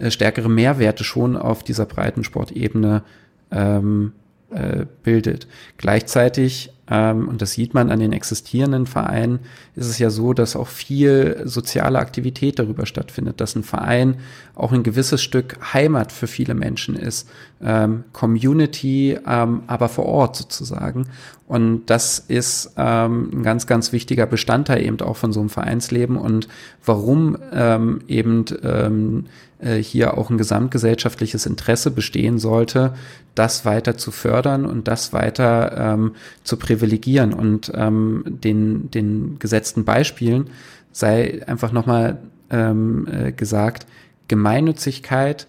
äh, 0.01 0.11
stärkere 0.11 0.49
Mehrwerte 0.49 1.03
schon 1.03 1.37
auf 1.37 1.63
dieser 1.63 1.85
breiten 1.85 2.23
Sportebene 2.23 3.03
ähm, 3.51 4.13
äh, 4.49 4.85
bildet. 5.03 5.47
Gleichzeitig 5.77 6.71
ähm, 6.91 7.29
und 7.29 7.41
das 7.41 7.53
sieht 7.53 7.73
man 7.73 7.89
an 7.89 7.99
den 7.99 8.11
existierenden 8.11 8.85
Vereinen, 8.85 9.39
ist 9.75 9.87
es 9.87 9.97
ja 9.97 10.09
so, 10.09 10.33
dass 10.33 10.57
auch 10.57 10.67
viel 10.67 11.41
soziale 11.45 11.99
Aktivität 11.99 12.59
darüber 12.59 12.85
stattfindet, 12.85 13.39
dass 13.39 13.55
ein 13.55 13.63
Verein 13.63 14.17
auch 14.55 14.73
ein 14.73 14.83
gewisses 14.83 15.21
Stück 15.23 15.57
Heimat 15.73 16.11
für 16.11 16.27
viele 16.27 16.53
Menschen 16.53 16.95
ist, 16.97 17.29
ähm, 17.61 18.03
Community, 18.11 19.17
ähm, 19.25 19.63
aber 19.67 19.87
vor 19.87 20.05
Ort 20.05 20.35
sozusagen. 20.35 21.07
Und 21.47 21.85
das 21.85 22.19
ist 22.19 22.73
ähm, 22.77 23.29
ein 23.33 23.43
ganz, 23.43 23.67
ganz 23.67 23.93
wichtiger 23.93 24.25
Bestandteil 24.25 24.85
eben 24.85 24.99
auch 24.99 25.15
von 25.15 25.31
so 25.31 25.39
einem 25.39 25.49
Vereinsleben 25.49 26.17
und 26.17 26.49
warum 26.85 27.37
ähm, 27.53 28.01
eben 28.07 28.45
ähm, 28.63 29.25
äh, 29.25 29.29
hier 29.61 30.17
auch 30.17 30.29
ein 30.29 30.37
gesamtgesellschaftliches 30.37 31.45
Interesse 31.45 31.91
bestehen 31.91 32.39
sollte, 32.39 32.93
das 33.35 33.65
weiter 33.65 33.97
zu 33.97 34.11
fördern 34.11 34.65
und 34.65 34.87
das 34.87 35.13
weiter 35.13 35.93
ähm, 35.93 36.15
zu 36.43 36.57
privilegieren. 36.57 37.33
Und 37.33 37.71
ähm, 37.75 38.23
den, 38.25 38.89
den 38.91 39.37
gesetzten 39.39 39.85
Beispielen 39.85 40.49
sei 40.91 41.41
einfach 41.47 41.71
nochmal 41.71 42.19
ähm, 42.49 43.07
äh, 43.07 43.31
gesagt, 43.31 43.85
Gemeinnützigkeit 44.27 45.47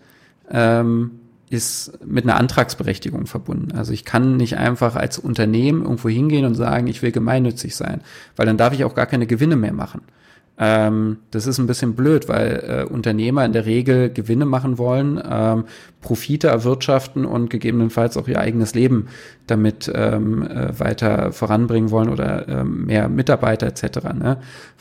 ähm, 0.50 1.12
ist 1.50 2.04
mit 2.04 2.24
einer 2.24 2.36
Antragsberechtigung 2.36 3.26
verbunden. 3.26 3.72
Also 3.76 3.92
ich 3.92 4.04
kann 4.04 4.36
nicht 4.36 4.56
einfach 4.56 4.96
als 4.96 5.18
Unternehmen 5.18 5.82
irgendwo 5.82 6.08
hingehen 6.08 6.46
und 6.46 6.54
sagen, 6.54 6.86
ich 6.86 7.02
will 7.02 7.12
gemeinnützig 7.12 7.76
sein, 7.76 8.00
weil 8.36 8.46
dann 8.46 8.56
darf 8.56 8.72
ich 8.72 8.84
auch 8.84 8.94
gar 8.94 9.06
keine 9.06 9.26
Gewinne 9.26 9.56
mehr 9.56 9.74
machen. 9.74 10.00
Ähm, 10.58 11.18
das 11.30 11.46
ist 11.46 11.58
ein 11.58 11.66
bisschen 11.66 11.94
blöd, 11.94 12.28
weil 12.28 12.84
äh, 12.86 12.92
Unternehmer 12.92 13.44
in 13.44 13.52
der 13.52 13.64
Regel 13.64 14.10
Gewinne 14.10 14.44
machen 14.44 14.76
wollen, 14.76 15.20
ähm, 15.28 15.64
Profite 16.02 16.48
erwirtschaften 16.48 17.24
und 17.24 17.48
gegebenenfalls 17.48 18.16
auch 18.16 18.28
ihr 18.28 18.38
eigenes 18.38 18.74
Leben 18.74 19.08
damit 19.46 19.90
ähm, 19.94 20.46
äh, 20.46 20.78
weiter 20.78 21.32
voranbringen 21.32 21.90
wollen 21.90 22.10
oder 22.10 22.46
ähm, 22.48 22.86
mehr 22.86 23.08
Mitarbeiter 23.08 23.66
etc. 23.66 24.04
Ne? 24.14 24.38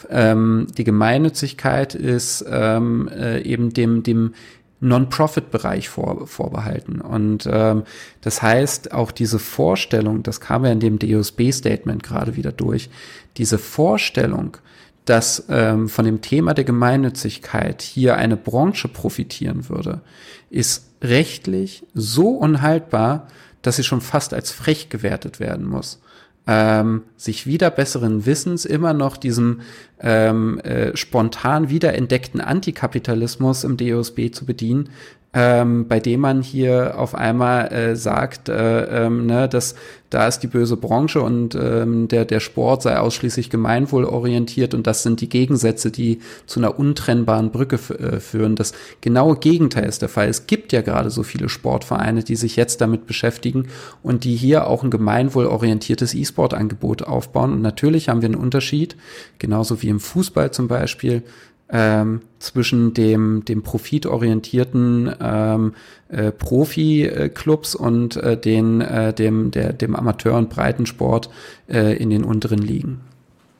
Ähm, 0.10 0.68
die 0.78 0.84
Gemeinnützigkeit 0.84 1.96
ist 1.96 2.46
ähm, 2.50 3.08
äh, 3.08 3.42
eben 3.42 3.72
dem, 3.72 4.04
dem 4.04 4.34
Non-Profit-Bereich 4.82 5.90
vor, 5.90 6.28
vorbehalten. 6.28 7.02
Und 7.02 7.48
ähm, 7.50 7.84
das 8.22 8.42
heißt, 8.42 8.94
auch 8.94 9.12
diese 9.12 9.40
Vorstellung, 9.40 10.24
das 10.24 10.42
kam 10.42 10.66
ja 10.66 10.72
in 10.72 10.80
dem 10.80 11.00
DOSB-Statement 11.00 12.04
gerade 12.04 12.36
wieder 12.36 12.52
durch, 12.52 12.90
diese 13.38 13.58
Vorstellung, 13.58 14.58
dass 15.06 15.46
ähm, 15.50 15.90
von 15.90 16.06
dem 16.06 16.22
Thema 16.22 16.54
der 16.54 16.64
Gemeinnützigkeit 16.64 17.82
hier 17.82 18.18
eine 18.18 18.38
Branche 18.38 18.88
profitieren 18.88 19.68
würde, 19.70 20.02
ist 20.50 20.90
rechtlich 21.02 21.84
so 21.94 22.30
unhaltbar, 22.30 23.28
dass 23.62 23.78
sie 23.78 23.84
schon 23.84 24.02
fast 24.02 24.34
als 24.34 24.52
frech 24.52 24.90
gewertet 24.90 25.40
werden 25.40 25.66
muss. 25.66 26.02
Ähm, 26.48 27.04
sich 27.18 27.46
wieder 27.46 27.70
besseren 27.70 28.26
Wissens 28.26 28.66
immer 28.66 28.94
noch 28.94 29.18
diesem 29.18 29.62
ähm, 30.00 30.60
äh, 30.60 30.96
spontan 30.98 31.70
wiederentdeckten 31.70 32.42
Antikapitalismus 32.42 33.64
im 33.64 33.78
DOSB 33.78 34.32
zu 34.32 34.46
bedienen, 34.46 34.90
ähm, 35.34 35.88
bei 35.88 36.00
dem 36.00 36.20
man 36.20 36.42
hier 36.42 37.00
auf 37.00 37.16
einmal 37.16 37.72
äh, 37.72 37.96
sagt, 37.96 38.50
äh, 38.50 39.06
ähm, 39.06 39.26
ne, 39.26 39.48
dass 39.48 39.76
da 40.10 40.28
ist 40.28 40.40
die 40.40 40.48
böse 40.48 40.76
Branche 40.76 41.22
und 41.22 41.56
ähm, 41.56 42.10
der, 42.10 42.26
der 42.26 42.42
Sport 42.42 42.82
sei 42.82 43.00
ausschließlich 43.00 43.50
gemeinwohlorientiert 43.50 44.74
und 44.74 44.86
das 44.86 45.04
sind 45.04 45.22
die 45.22 45.30
Gegensätze, 45.30 45.90
die 45.90 46.20
zu 46.48 46.60
einer 46.60 46.78
untrennbaren 46.78 47.52
Brücke 47.52 47.78
äh, 47.94 48.20
führen. 48.20 48.58
Das 48.58 48.74
genaue 49.00 49.38
Gegenteil 49.38 49.86
ist 49.86 50.02
der 50.02 50.10
Fall. 50.10 50.28
Es 50.28 50.48
gibt 50.48 50.74
ja 50.74 50.82
gerade 50.82 51.10
so 51.10 51.24
viele 51.24 51.48
Sportvereine, 51.48 52.26
die 52.26 52.36
sich 52.36 52.58
jetzt 52.58 52.82
damit 52.82 53.08
beschäftigen 53.08 53.70
und 54.04 54.26
die 54.26 54.36
hier 54.36 54.68
auch 54.68 54.84
ein 54.84 54.92
gemeinwohlorientiertes 54.92 56.14
E-Sport-Angebot 56.14 57.04
aufbauen. 57.04 57.54
Und 57.54 57.62
natürlich 57.62 58.10
haben 58.10 58.22
wir 58.22 58.28
einen 58.28 58.36
Unterschied, 58.36 58.98
genauso 59.40 59.82
wie 59.82 59.88
im 59.88 60.02
Fußball 60.02 60.52
zum 60.52 60.68
Beispiel, 60.68 61.24
ähm, 61.72 62.22
zwischen 62.40 62.94
dem, 62.94 63.46
dem 63.46 63.64
profitorientierten 63.64 65.16
ähm, 65.22 65.74
äh, 66.10 66.32
Profi-Clubs 66.32 67.76
und 67.76 68.18
äh, 68.18 68.38
den, 68.38 68.82
äh, 68.82 69.14
dem, 69.14 69.52
der, 69.52 69.74
dem 69.74 69.96
Amateur- 69.96 70.38
und 70.38 70.50
Breitensport 70.50 71.30
äh, 71.70 71.96
in 71.96 72.10
den 72.10 72.24
unteren 72.24 72.60
Ligen. 72.60 73.02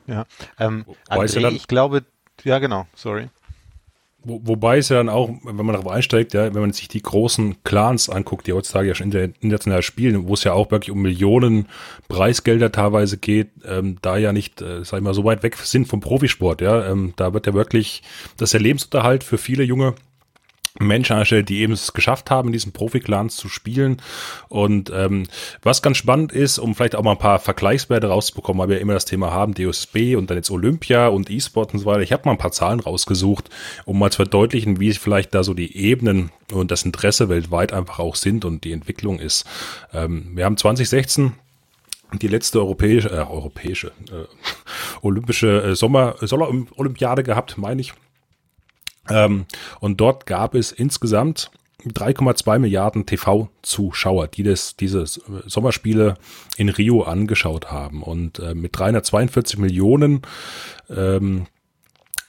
Ja, 0.06 0.26
ähm, 0.58 0.84
André, 1.08 1.52
ich 1.52 1.68
glaube, 1.68 2.04
ja 2.44 2.58
genau, 2.58 2.86
sorry. 2.94 3.28
Wo, 4.24 4.40
wobei 4.44 4.78
es 4.78 4.88
ja 4.88 4.96
dann 4.96 5.08
auch, 5.08 5.30
wenn 5.42 5.56
man 5.56 5.74
darauf 5.74 5.90
einsteigt, 5.90 6.34
ja, 6.34 6.54
wenn 6.54 6.60
man 6.60 6.72
sich 6.72 6.88
die 6.88 7.02
großen 7.02 7.62
Clans 7.64 8.08
anguckt, 8.08 8.46
die 8.46 8.52
heutzutage 8.52 8.88
ja 8.88 8.94
schon 8.94 9.10
international 9.10 9.82
spielen, 9.82 10.28
wo 10.28 10.34
es 10.34 10.44
ja 10.44 10.52
auch 10.52 10.70
wirklich 10.70 10.90
um 10.90 11.02
Millionen 11.02 11.66
Preisgelder 12.08 12.70
teilweise 12.70 13.18
geht, 13.18 13.50
ähm, 13.64 13.98
da 14.02 14.16
ja 14.16 14.32
nicht, 14.32 14.62
äh, 14.62 14.84
sag 14.84 14.98
ich 14.98 15.04
mal, 15.04 15.14
so 15.14 15.24
weit 15.24 15.42
weg 15.42 15.56
sind 15.56 15.88
vom 15.88 16.00
Profisport, 16.00 16.60
ja, 16.60 16.90
ähm, 16.90 17.14
da 17.16 17.34
wird 17.34 17.46
ja 17.46 17.54
wirklich, 17.54 18.02
das 18.36 18.48
ist 18.48 18.54
der 18.54 18.60
Lebensunterhalt 18.60 19.24
für 19.24 19.38
viele 19.38 19.64
junge 19.64 19.94
Menschen 20.78 21.14
angestellt, 21.14 21.48
die 21.48 21.60
eben 21.60 21.72
es 21.72 21.92
geschafft 21.92 22.30
haben, 22.30 22.48
in 22.48 22.52
diesen 22.52 22.72
Profi-Clans 22.72 23.36
zu 23.36 23.48
spielen. 23.48 24.00
Und 24.48 24.90
ähm, 24.94 25.24
was 25.62 25.82
ganz 25.82 25.98
spannend 25.98 26.32
ist, 26.32 26.58
um 26.58 26.74
vielleicht 26.74 26.94
auch 26.94 27.02
mal 27.02 27.12
ein 27.12 27.18
paar 27.18 27.38
Vergleichswerte 27.38 28.08
rauszubekommen, 28.08 28.60
weil 28.60 28.68
wir 28.68 28.80
immer 28.80 28.94
das 28.94 29.04
Thema 29.04 29.32
haben, 29.32 29.54
DOSB 29.54 30.16
und 30.16 30.30
dann 30.30 30.38
jetzt 30.38 30.50
Olympia 30.50 31.08
und 31.08 31.30
E-Sport 31.30 31.74
und 31.74 31.80
so 31.80 31.86
weiter. 31.86 32.00
Ich 32.00 32.12
habe 32.12 32.22
mal 32.24 32.32
ein 32.32 32.38
paar 32.38 32.52
Zahlen 32.52 32.80
rausgesucht, 32.80 33.50
um 33.84 33.98
mal 33.98 34.10
zu 34.10 34.16
verdeutlichen, 34.16 34.80
wie 34.80 34.92
vielleicht 34.92 35.34
da 35.34 35.44
so 35.44 35.54
die 35.54 35.76
Ebenen 35.76 36.30
und 36.52 36.70
das 36.70 36.84
Interesse 36.84 37.28
weltweit 37.28 37.72
einfach 37.72 37.98
auch 37.98 38.16
sind 38.16 38.44
und 38.44 38.64
die 38.64 38.72
Entwicklung 38.72 39.18
ist. 39.18 39.44
Ähm, 39.92 40.32
wir 40.34 40.44
haben 40.44 40.56
2016 40.56 41.34
die 42.20 42.28
letzte 42.28 42.60
europäische, 42.60 43.08
äh, 43.10 43.24
europäische, 43.24 43.88
äh, 44.10 44.26
olympische 45.02 45.62
äh, 45.62 45.74
Sommer, 45.74 46.16
Sommer-Olympiade 46.20 47.22
gehabt, 47.22 47.56
meine 47.58 47.80
ich. 47.80 47.92
Ähm, 49.08 49.46
und 49.80 50.00
dort 50.00 50.26
gab 50.26 50.54
es 50.54 50.72
insgesamt 50.72 51.50
3,2 51.84 52.58
Milliarden 52.58 53.06
TV-Zuschauer, 53.06 54.28
die 54.28 54.42
das, 54.44 54.76
diese 54.76 55.04
Sommerspiele 55.06 56.14
in 56.56 56.68
Rio 56.68 57.02
angeschaut 57.02 57.72
haben. 57.72 58.02
Und 58.02 58.38
äh, 58.38 58.54
mit 58.54 58.78
342 58.78 59.58
Millionen 59.58 60.22
ähm, 60.88 61.46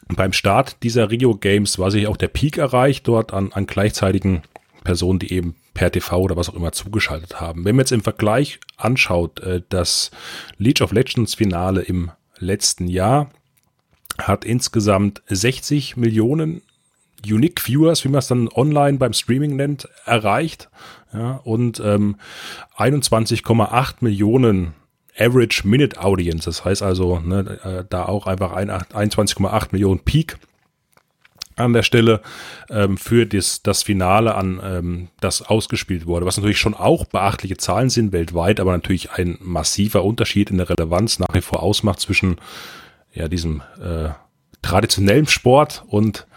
beim 0.07 0.33
Start 0.33 0.77
dieser 0.83 1.11
Rio 1.11 1.35
Games 1.35 1.79
war 1.79 1.91
sich 1.91 2.07
auch 2.07 2.17
der 2.17 2.27
Peak 2.27 2.57
erreicht, 2.57 3.07
dort 3.07 3.33
an, 3.33 3.51
an 3.53 3.67
gleichzeitigen 3.67 4.41
Personen, 4.83 5.19
die 5.19 5.31
eben 5.31 5.55
per 5.73 5.91
TV 5.91 6.19
oder 6.19 6.35
was 6.35 6.49
auch 6.49 6.55
immer 6.55 6.71
zugeschaltet 6.71 7.39
haben. 7.39 7.65
Wenn 7.65 7.75
man 7.75 7.83
jetzt 7.83 7.91
im 7.91 8.03
Vergleich 8.03 8.59
anschaut, 8.77 9.39
äh, 9.41 9.61
das 9.69 10.11
League 10.57 10.81
of 10.81 10.91
Legends 10.91 11.35
Finale 11.35 11.81
im 11.81 12.11
letzten 12.37 12.87
Jahr 12.87 13.29
hat 14.17 14.45
insgesamt 14.45 15.21
60 15.27 15.97
Millionen 15.97 16.61
Unique 17.25 17.61
Viewers, 17.61 18.03
wie 18.03 18.09
man 18.09 18.19
es 18.19 18.27
dann 18.27 18.49
online 18.49 18.97
beim 18.97 19.13
Streaming 19.13 19.55
nennt, 19.55 19.87
erreicht. 20.05 20.69
Ja, 21.13 21.39
und 21.43 21.79
ähm, 21.79 22.17
21,8 22.77 23.95
Millionen 24.01 24.73
Average 25.17 25.67
Minute 25.67 26.01
Audience. 26.01 26.45
Das 26.45 26.65
heißt 26.65 26.81
also, 26.81 27.19
ne, 27.19 27.59
äh, 27.63 27.85
da 27.89 28.05
auch 28.05 28.25
einfach 28.25 28.55
21,8 28.55 29.67
Millionen 29.71 29.99
Peak 29.99 30.37
an 31.55 31.73
der 31.73 31.83
Stelle 31.83 32.21
ähm, 32.69 32.97
für 32.97 33.27
das, 33.27 33.61
das 33.61 33.83
Finale 33.83 34.33
an 34.33 34.59
ähm, 34.63 35.07
das 35.19 35.43
ausgespielt 35.43 36.07
wurde, 36.07 36.25
was 36.25 36.37
natürlich 36.37 36.57
schon 36.57 36.73
auch 36.73 37.05
beachtliche 37.05 37.57
Zahlen 37.57 37.91
sind 37.91 38.11
weltweit, 38.11 38.59
aber 38.59 38.71
natürlich 38.71 39.11
ein 39.11 39.37
massiver 39.39 40.03
Unterschied 40.03 40.49
in 40.49 40.57
der 40.57 40.69
Relevanz 40.69 41.19
nach 41.19 41.33
wie 41.33 41.41
vor 41.41 41.61
ausmacht 41.61 41.99
zwischen 41.99 42.37
ja, 43.13 43.27
diesem 43.27 43.61
äh, 43.81 44.09
traditionellen 44.61 45.27
Sport 45.27 45.83
und 45.87 46.27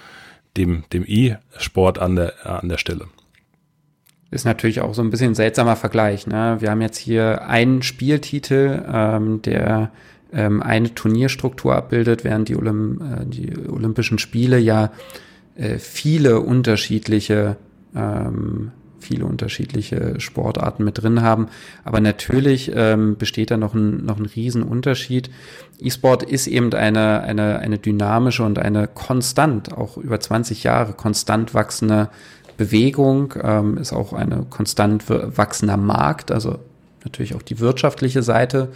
dem, 0.57 0.85
dem 0.93 1.05
E-Sport 1.07 1.99
an 1.99 2.17
der, 2.17 2.47
an 2.47 2.69
der 2.69 2.79
Stelle. 2.79 3.07
Ist 4.31 4.45
natürlich 4.45 4.81
auch 4.81 4.95
so 4.95 5.03
ein 5.03 5.11
bisschen 5.11 5.33
ein 5.33 5.35
seltsamer 5.35 5.77
Vergleich. 5.77 6.27
Ne? 6.27 6.57
Wir 6.61 6.71
haben 6.71 6.81
jetzt 6.81 6.99
hier 6.99 7.47
einen 7.47 7.83
Spieltitel, 7.83 8.85
ähm, 8.93 9.41
der 9.43 9.93
ähm, 10.33 10.63
eine 10.63 10.95
Turnierstruktur 10.95 11.77
abbildet, 11.77 12.25
während 12.25 12.49
die, 12.49 12.57
Olymp 12.57 13.01
äh, 13.01 13.25
die 13.25 13.69
Olympischen 13.69 14.19
Spiele 14.19 14.59
ja 14.59 14.91
äh, 15.55 15.79
viele 15.79 16.41
unterschiedliche 16.41 17.57
ähm, 17.95 18.73
viele 19.07 19.25
unterschiedliche 19.25 20.21
Sportarten 20.21 20.85
mit 20.85 21.03
drin 21.03 21.23
haben. 21.23 21.49
Aber 21.85 22.01
natürlich 22.01 22.71
ähm, 22.75 23.17
besteht 23.17 23.51
da 23.51 23.57
noch 23.57 23.75
ein, 23.75 24.05
noch 24.05 24.19
ein 24.19 24.27
Riesenunterschied. 24.27 25.31
E-Sport 25.81 26.23
ist 26.23 26.47
eben 26.47 26.73
eine, 26.75 27.21
eine, 27.21 27.59
eine 27.61 27.79
dynamische 27.79 28.43
und 28.43 28.59
eine 28.59 28.89
konstant, 28.89 29.73
auch 29.73 29.97
über 29.97 30.21
20 30.21 30.65
Jahre 30.65 30.93
konstant 30.93 31.55
wachsende 31.55 32.09
Bewegung, 32.57 33.35
ähm, 33.43 33.77
ist 33.79 33.93
auch 33.93 34.13
eine 34.13 34.47
konstant 34.49 35.05
wachsender 35.09 35.77
Markt, 35.77 36.31
also 36.31 36.59
natürlich 37.05 37.35
auch 37.35 37.43
die 37.43 37.61
wirtschaftliche 37.61 38.23
Seite 38.23 38.69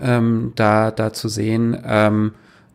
ähm, 0.00 0.52
da, 0.56 0.90
da 0.90 1.12
zu 1.12 1.28
sehen. 1.28 1.76
Ähm, 1.84 2.32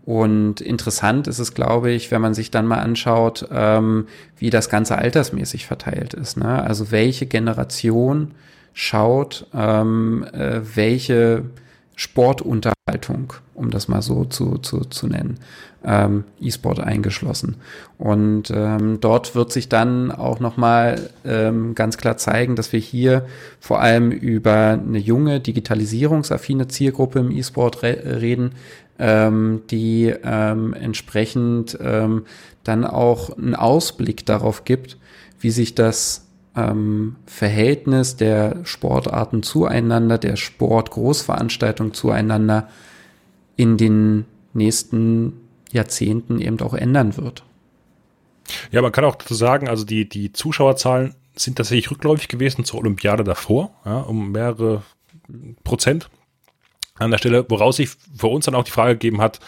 und 0.08 0.62
interessant 0.62 1.28
ist 1.28 1.40
es, 1.40 1.54
glaube 1.54 1.92
ich, 1.92 2.12
wenn 2.12 2.22
man 2.22 2.34
sich 2.34 2.50
dann 2.50 2.66
mal 2.66 2.80
anschaut, 2.80 3.46
ähm, 3.52 4.08
wie 4.38 4.50
das 4.50 4.70
Ganze 4.70 4.98
altersmäßig 4.98 5.66
verteilt 5.66 6.14
ist. 6.14 6.38
Ne? 6.38 6.64
Also 6.64 6.92
welche 6.92 7.26
Generation 7.26 8.32
schaut, 8.72 9.48
ähm, 9.54 10.26
äh, 10.32 10.62
welche 10.76 11.44
Sportunterhaltung, 11.98 13.34
um 13.56 13.72
das 13.72 13.88
mal 13.88 14.04
so 14.04 14.24
zu, 14.24 14.60
zu, 14.60 14.82
zu 14.82 15.08
nennen, 15.08 15.40
ähm, 15.84 16.26
E-Sport 16.40 16.80
eingeschlossen. 16.80 17.56
Und 17.98 18.52
ähm, 18.52 19.00
dort 19.02 19.34
wird 19.34 19.52
sich 19.52 19.68
dann 19.68 20.12
auch 20.12 20.40
nochmal 20.40 21.10
ähm, 21.26 21.74
ganz 21.74 21.98
klar 21.98 22.16
zeigen, 22.18 22.56
dass 22.56 22.72
wir 22.72 22.80
hier 22.80 23.26
vor 23.60 23.82
allem 23.82 24.12
über 24.12 24.80
eine 24.80 25.00
junge, 25.00 25.40
digitalisierungsaffine 25.40 26.68
Zielgruppe 26.68 27.18
im 27.18 27.32
E-Sport 27.32 27.82
re 27.82 28.22
reden, 28.22 28.52
ähm, 29.00 29.64
die 29.72 30.14
ähm, 30.24 30.76
entsprechend 30.76 31.80
ähm, 31.82 32.26
dann 32.64 32.86
auch 32.86 33.36
einen 33.36 33.56
Ausblick 33.56 34.24
darauf 34.28 34.66
gibt, 34.66 34.98
wie 35.40 35.52
sich 35.52 35.74
das 35.74 36.27
ähm, 36.58 37.16
Verhältnis 37.26 38.18
der 38.18 38.66
Sportarten 38.66 39.44
zueinander, 39.44 40.18
der 40.18 40.36
Sportgroßveranstaltung 40.36 41.94
zueinander 41.94 42.68
in 43.56 43.78
den 43.78 44.26
nächsten 44.54 45.34
Jahrzehnten 45.72 46.40
eben 46.40 46.60
auch 46.62 46.74
ändern 46.74 47.18
wird. 47.18 47.44
Ja, 48.72 48.82
man 48.82 48.92
kann 48.92 49.06
auch 49.06 49.16
dazu 49.16 49.36
sagen, 49.36 49.68
also 49.68 49.86
die, 49.86 50.08
die 50.08 50.32
Zuschauerzahlen 50.32 51.16
sind 51.36 51.58
tatsächlich 51.58 51.92
rückläufig 51.92 52.28
gewesen 52.28 52.66
zur 52.66 52.80
Olympiade 52.80 53.24
davor, 53.24 53.72
ja, 53.86 54.00
um 54.00 54.32
mehrere 54.32 54.84
Prozent 55.64 56.10
an 56.96 57.12
der 57.12 57.18
Stelle, 57.18 57.46
woraus 57.50 57.78
sich 57.78 57.90
für 57.90 58.28
uns 58.28 58.46
dann 58.46 58.56
auch 58.56 58.64
die 58.64 58.72
Frage 58.72 58.94
gegeben 58.94 59.22
hat, 59.22 59.40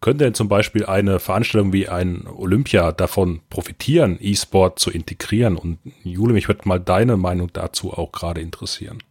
könnte 0.00 0.24
denn 0.24 0.34
zum 0.34 0.48
Beispiel 0.48 0.86
eine 0.86 1.18
Veranstaltung 1.18 1.72
wie 1.72 1.88
ein 1.88 2.26
Olympia 2.26 2.92
davon 2.92 3.40
profitieren, 3.50 4.18
E-Sport 4.20 4.78
zu 4.78 4.90
integrieren? 4.90 5.56
Und 5.56 5.78
Jule, 6.02 6.32
mich 6.32 6.48
würde 6.48 6.68
mal 6.68 6.78
deine 6.78 7.16
Meinung 7.16 7.52
dazu 7.52 7.92
auch 7.92 8.12
gerade 8.12 8.40
interessieren. 8.40 9.02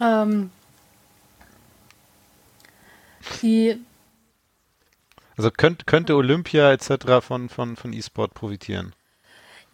Ähm, 0.00 0.50
die 3.40 3.76
also 5.36 5.50
könnte, 5.50 5.84
könnte 5.86 6.14
Olympia 6.16 6.72
etc. 6.72 7.20
von, 7.20 7.48
von, 7.48 7.76
von 7.76 7.92
E-Sport 7.92 8.34
profitieren? 8.34 8.94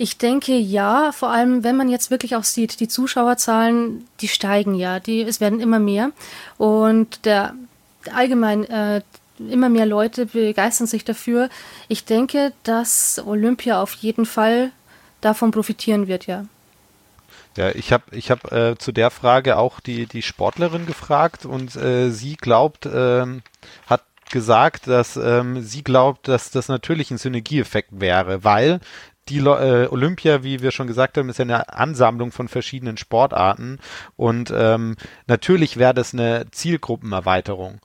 Ich 0.01 0.17
denke 0.17 0.57
ja, 0.57 1.11
vor 1.11 1.31
allem 1.31 1.65
wenn 1.65 1.77
man 1.77 1.89
jetzt 1.89 2.13
wirklich 2.13 2.37
auch 2.37 2.45
sieht, 2.45 2.79
die 2.79 2.87
Zuschauerzahlen, 2.87 4.07
die 4.21 4.29
steigen 4.29 4.75
ja, 4.75 5.01
die, 5.01 5.23
es 5.23 5.41
werden 5.41 5.59
immer 5.59 5.81
mehr 5.81 6.13
und 6.57 7.25
der 7.25 7.55
allgemein 8.15 8.65
äh, 8.65 9.03
immer 9.39 9.69
mehr 9.69 9.87
Leute 9.87 10.27
begeistern 10.27 10.87
sich 10.87 11.05
dafür. 11.05 11.49
Ich 11.89 12.05
denke, 12.05 12.53
dass 12.63 13.21
Olympia 13.25 13.83
auf 13.83 13.95
jeden 13.95 14.25
Fall 14.25 14.71
davon 15.21 15.51
profitieren 15.51 16.07
wird, 16.07 16.27
ja. 16.27 16.45
Ja, 17.57 17.71
ich 17.71 17.93
habe 17.93 18.05
ich 18.13 18.31
hab, 18.31 18.53
äh, 18.53 18.79
zu 18.79 18.93
der 18.93 19.11
Frage 19.11 19.57
auch 19.57 19.81
die, 19.81 20.07
die 20.07 20.23
Sportlerin 20.23 20.87
gefragt 20.87 21.45
und 21.45 21.75
äh, 21.75 22.11
sie 22.11 22.37
glaubt, 22.37 22.87
ähm, 22.87 23.43
hat 23.87 24.05
gesagt, 24.31 24.87
dass 24.87 25.17
ähm, 25.17 25.61
sie 25.63 25.83
glaubt, 25.83 26.29
dass 26.29 26.53
das 26.53 26.69
natürlich 26.69 27.11
ein 27.11 27.19
Synergieeffekt 27.19 28.01
wäre, 28.01 28.45
weil 28.45 28.81
die 29.29 29.39
äh, 29.39 29.89
Olympia, 29.89 30.43
wie 30.43 30.63
wir 30.63 30.71
schon 30.71 30.87
gesagt 30.87 31.19
haben, 31.19 31.29
ist 31.29 31.39
ja 31.39 31.45
eine 31.45 31.73
Ansammlung 31.73 32.33
von 32.33 32.49
verschiedenen 32.49 32.97
Sportarten 32.97 33.79
und 34.17 34.53
ähm, 34.55 34.97
natürlich 35.27 35.77
wäre 35.77 35.95
das 35.95 36.15
eine 36.15 36.47
Zielgruppenerweiterung. 36.51 37.81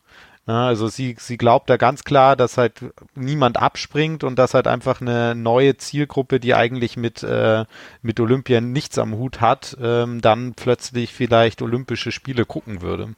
Ja, 0.45 0.67
also 0.67 0.89
sie, 0.89 1.15
sie 1.17 1.37
glaubt 1.37 1.69
da 1.69 1.77
ganz 1.77 2.03
klar, 2.03 2.35
dass 2.35 2.57
halt 2.57 2.73
niemand 3.15 3.55
abspringt 3.55 4.25
und 4.25 4.37
dass 4.37 4.53
halt 4.53 4.67
einfach 4.67 4.99
eine 4.99 5.35
neue 5.35 5.77
Zielgruppe, 5.77 6.41
die 6.41 6.53
eigentlich 6.53 6.97
mit, 6.97 7.23
äh, 7.23 7.63
mit 8.01 8.19
Olympia 8.19 8.59
nichts 8.59 8.97
am 8.97 9.13
Hut 9.15 9.39
hat, 9.39 9.77
ähm, 9.81 10.19
dann 10.19 10.53
plötzlich 10.53 11.13
vielleicht 11.13 11.61
Olympische 11.61 12.11
Spiele 12.11 12.43
gucken 12.45 12.81
würde. 12.81 13.15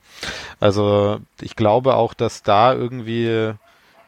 Also 0.60 1.20
ich 1.42 1.56
glaube 1.56 1.96
auch, 1.96 2.14
dass 2.14 2.44
da 2.44 2.76
irgendwie 2.76 3.56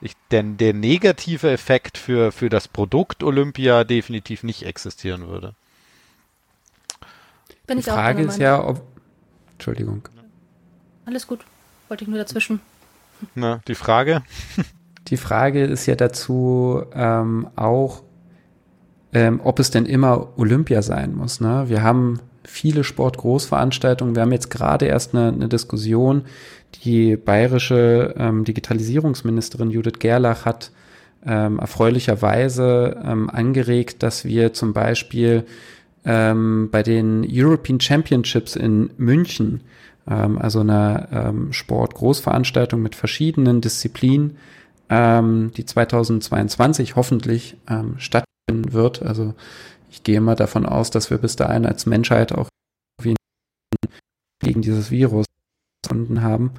ich, 0.01 0.13
denn 0.31 0.57
der 0.57 0.73
negative 0.73 1.51
Effekt 1.51 1.97
für, 1.97 2.31
für 2.31 2.49
das 2.49 2.67
Produkt 2.67 3.23
Olympia 3.23 3.83
definitiv 3.83 4.43
nicht 4.43 4.63
existieren 4.63 5.27
würde. 5.27 5.55
Bin 7.65 7.77
Die 7.77 7.83
Frage 7.83 8.23
ist 8.23 8.39
ja, 8.39 8.63
ob. 8.63 8.81
Entschuldigung. 9.53 10.07
Alles 11.05 11.27
gut. 11.27 11.45
Wollte 11.87 12.03
ich 12.03 12.09
nur 12.09 12.17
dazwischen. 12.17 12.61
Na, 13.35 13.61
die 13.67 13.75
Frage? 13.75 14.23
Die 15.07 15.17
Frage 15.17 15.63
ist 15.63 15.85
ja 15.85 15.95
dazu 15.95 16.83
ähm, 16.93 17.47
auch, 17.55 18.03
ähm, 19.13 19.39
ob 19.41 19.59
es 19.59 19.71
denn 19.71 19.85
immer 19.85 20.37
Olympia 20.37 20.81
sein 20.81 21.15
muss. 21.15 21.39
Ne? 21.39 21.69
Wir 21.69 21.81
haben 21.81 22.19
viele 22.47 22.83
Sportgroßveranstaltungen. 22.83 24.15
Wir 24.15 24.23
haben 24.23 24.31
jetzt 24.31 24.49
gerade 24.49 24.85
erst 24.85 25.13
eine, 25.13 25.27
eine 25.27 25.47
Diskussion. 25.47 26.23
Die 26.83 27.15
bayerische 27.15 28.15
ähm, 28.17 28.43
Digitalisierungsministerin 28.43 29.69
Judith 29.69 29.99
Gerlach 29.99 30.45
hat 30.45 30.71
ähm, 31.25 31.59
erfreulicherweise 31.59 33.01
ähm, 33.03 33.29
angeregt, 33.29 34.01
dass 34.01 34.25
wir 34.25 34.53
zum 34.53 34.73
Beispiel 34.73 35.45
ähm, 36.05 36.69
bei 36.71 36.83
den 36.83 37.25
European 37.29 37.79
Championships 37.79 38.55
in 38.55 38.91
München 38.97 39.61
ähm, 40.09 40.37
also 40.37 40.61
einer 40.61 41.09
ähm, 41.11 41.51
Sportgroßveranstaltung 41.51 42.81
mit 42.81 42.95
verschiedenen 42.95 43.61
Disziplinen, 43.61 44.37
ähm, 44.89 45.51
die 45.55 45.65
2022 45.65 46.95
hoffentlich 46.95 47.57
stattfinden 47.97 48.71
wird. 48.71 49.01
Also 49.01 49.33
ich 49.89 50.03
gehe 50.03 50.21
mal 50.21 50.35
davon 50.35 50.65
aus, 50.65 50.89
dass 50.91 51.09
wir 51.09 51.17
bis 51.17 51.35
dahin 51.35 51.65
als 51.65 51.85
Menschheit 51.85 52.31
auch 52.31 52.49
gegen 54.39 54.61
dieses 54.61 54.91
Virus 54.91 55.25
gefunden 55.83 56.21
haben, 56.21 56.51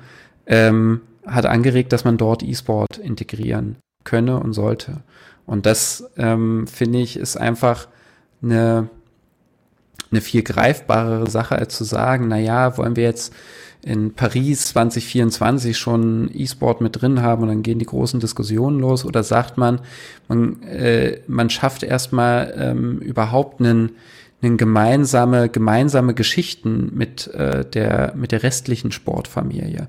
ähm, 0.47 1.01
hat 1.27 1.47
angeregt, 1.47 1.93
dass 1.93 2.05
man 2.05 2.17
dort 2.19 2.43
E-Sport 2.43 2.99
integrieren 2.99 3.77
könne 4.05 4.41
und 4.41 4.53
sollte. 4.53 5.03
Und 5.47 5.65
das 5.67 6.11
ähm, 6.17 6.67
finde 6.67 7.01
ich 7.01 7.17
ist 7.17 7.37
einfach 7.37 7.89
eine 8.43 8.89
eine 10.11 10.21
viel 10.21 10.43
greifbarere 10.43 11.29
Sache, 11.29 11.57
als 11.57 11.77
zu 11.77 11.85
sagen, 11.85 12.29
na 12.29 12.39
ja, 12.39 12.77
wollen 12.79 12.97
wir 12.97 13.05
jetzt 13.05 13.35
in 13.83 14.13
Paris 14.15 14.67
2024 14.67 15.77
schon 15.77 16.31
E-Sport 16.33 16.81
mit 16.81 17.01
drin 17.01 17.23
haben 17.23 17.43
und 17.43 17.49
dann 17.49 17.63
gehen 17.63 17.79
die 17.79 17.87
großen 17.87 18.21
Diskussionen 18.21 18.81
los 18.81 19.05
oder 19.05 19.23
sagt 19.23 19.57
man, 19.57 19.81
man, 20.27 20.63
äh, 20.63 21.21
man 21.27 21.49
schafft 21.49 21.83
erstmal 21.83 22.55
ähm, 22.57 22.99
überhaupt 22.99 23.61
einen, 23.61 23.93
einen 24.43 24.57
gemeinsame, 24.57 25.49
gemeinsame 25.49 26.15
Geschichten 26.15 26.91
mit, 26.95 27.29
äh, 27.29 27.65
der, 27.65 28.15
mit 28.17 28.33
der 28.33 28.43
restlichen 28.43 28.91
Sportfamilie. 28.91 29.89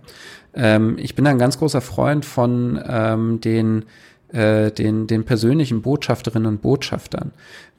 Ähm, 0.53 0.97
ich 0.99 1.15
bin 1.15 1.25
ein 1.25 1.39
ganz 1.39 1.57
großer 1.57 1.81
Freund 1.81 2.25
von 2.25 2.79
ähm, 2.87 3.41
den 3.41 3.85
äh, 4.33 4.71
den, 4.71 5.07
den 5.07 5.23
persönlichen 5.23 5.81
Botschafterinnen 5.81 6.47
und 6.47 6.61
Botschaftern. 6.61 7.31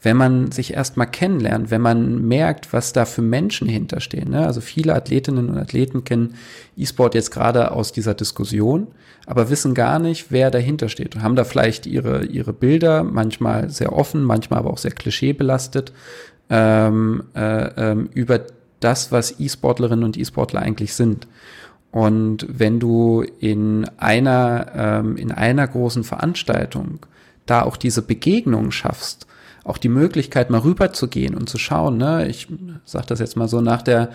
Wenn 0.03 0.17
man 0.17 0.51
sich 0.51 0.75
erstmal 0.75 1.07
kennenlernt, 1.07 1.71
wenn 1.71 1.81
man 1.81 2.27
merkt, 2.27 2.73
was 2.73 2.93
da 2.93 3.05
für 3.05 3.23
Menschen 3.23 3.69
hinterstehen. 3.69 4.31
Ne? 4.31 4.47
Also 4.47 4.61
viele 4.61 4.95
Athletinnen 4.95 5.49
und 5.49 5.59
Athleten 5.59 6.05
kennen 6.05 6.35
E-Sport 6.77 7.15
jetzt 7.15 7.31
gerade 7.31 7.71
aus 7.71 7.93
dieser 7.93 8.15
Diskussion, 8.15 8.89
aber 9.27 9.51
wissen 9.51 9.75
gar 9.75 9.99
nicht, 9.99 10.33
wer 10.33 10.51
dahinter 10.51 10.89
steht 10.89 11.15
und 11.15 11.23
haben 11.23 11.37
da 11.37 11.45
vielleicht 11.45 11.87
ihre, 11.87 12.25
ihre 12.25 12.53
Bilder, 12.53 13.05
manchmal 13.05 13.71
sehr 13.71 13.93
offen, 13.93 14.25
manchmal 14.25 14.61
aber 14.61 14.71
auch 14.71 14.79
sehr 14.79 14.93
klischeebelastet, 14.93 15.93
ähm, 16.49 17.25
äh, 17.35 17.91
ähm, 17.93 18.09
über 18.13 18.41
das, 18.81 19.13
was 19.13 19.39
E-Sportlerinnen 19.39 20.05
und 20.05 20.17
E-Sportler 20.17 20.63
eigentlich 20.63 20.95
sind. 20.95 21.29
Und 21.93 22.47
wenn 22.49 22.79
du 22.79 23.25
in 23.41 23.89
einer, 23.99 24.67
ähm, 24.75 25.17
in 25.17 25.33
einer 25.33 25.67
großen 25.67 26.05
Veranstaltung 26.05 27.01
da 27.47 27.63
auch 27.63 27.77
diese 27.77 28.03
Begegnung 28.03 28.71
schaffst, 28.71 29.27
auch 29.65 29.77
die 29.77 29.89
Möglichkeit 29.89 30.51
mal 30.51 30.61
rüberzugehen 30.61 31.35
und 31.35 31.49
zu 31.49 31.59
schauen, 31.59 31.99
ne, 31.99 32.29
ich 32.29 32.49
sag 32.85 33.07
das 33.07 33.19
jetzt 33.19 33.37
mal 33.37 33.49
so, 33.49 33.61
nach 33.61 33.83
der, 33.83 34.11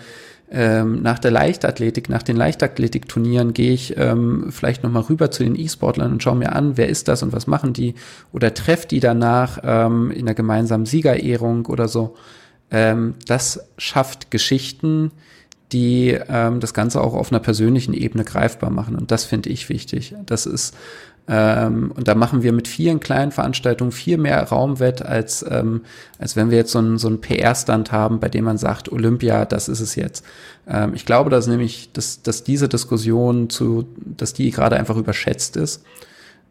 ähm, 0.50 1.02
nach 1.02 1.18
der 1.18 1.30
Leichtathletik, 1.30 2.08
nach 2.08 2.22
den 2.22 2.36
Leichtathletikturnieren 2.36 3.52
gehe 3.52 3.72
ich 3.72 3.96
ähm, 3.96 4.46
vielleicht 4.50 4.82
nochmal 4.82 5.02
rüber 5.02 5.30
zu 5.30 5.44
den 5.44 5.56
E-Sportlern 5.56 6.12
und 6.12 6.22
schaue 6.22 6.36
mir 6.36 6.52
an, 6.52 6.76
wer 6.76 6.88
ist 6.88 7.08
das 7.08 7.22
und 7.22 7.32
was 7.32 7.46
machen 7.46 7.72
die 7.72 7.94
oder 8.32 8.54
treffe 8.54 8.88
die 8.88 9.00
danach 9.00 9.58
ähm, 9.62 10.10
in 10.10 10.24
der 10.24 10.34
gemeinsamen 10.34 10.86
Siegerehrung 10.86 11.66
oder 11.66 11.88
so. 11.88 12.16
Ähm, 12.70 13.14
das 13.26 13.68
schafft 13.76 14.30
Geschichten, 14.30 15.12
die 15.72 16.18
ähm, 16.28 16.60
das 16.60 16.74
Ganze 16.74 17.00
auch 17.00 17.14
auf 17.14 17.32
einer 17.32 17.40
persönlichen 17.40 17.94
Ebene 17.94 18.24
greifbar 18.24 18.70
machen. 18.70 18.96
Und 18.96 19.10
das 19.10 19.24
finde 19.24 19.50
ich 19.50 19.68
wichtig. 19.68 20.14
Das 20.24 20.46
ist, 20.46 20.74
ähm, 21.28 21.92
und 21.96 22.06
da 22.06 22.14
machen 22.14 22.42
wir 22.42 22.52
mit 22.52 22.68
vielen 22.68 23.00
kleinen 23.00 23.32
Veranstaltungen 23.32 23.90
viel 23.90 24.16
mehr 24.16 24.40
Raumwett, 24.44 25.02
als, 25.02 25.44
ähm, 25.48 25.82
als 26.18 26.36
wenn 26.36 26.50
wir 26.50 26.58
jetzt 26.58 26.70
so 26.70 26.78
einen, 26.78 26.98
so 26.98 27.08
einen 27.08 27.20
PR-Stand 27.20 27.90
haben, 27.90 28.20
bei 28.20 28.28
dem 28.28 28.44
man 28.44 28.58
sagt, 28.58 28.92
Olympia, 28.92 29.44
das 29.44 29.68
ist 29.68 29.80
es 29.80 29.96
jetzt. 29.96 30.24
Ähm, 30.68 30.94
ich 30.94 31.04
glaube, 31.04 31.30
dass 31.30 31.48
nämlich, 31.48 31.90
dass, 31.92 32.22
dass 32.22 32.44
diese 32.44 32.68
Diskussion 32.68 33.50
zu, 33.50 33.88
dass 33.96 34.34
die 34.34 34.50
gerade 34.52 34.76
einfach 34.76 34.96
überschätzt 34.96 35.56
ist 35.56 35.82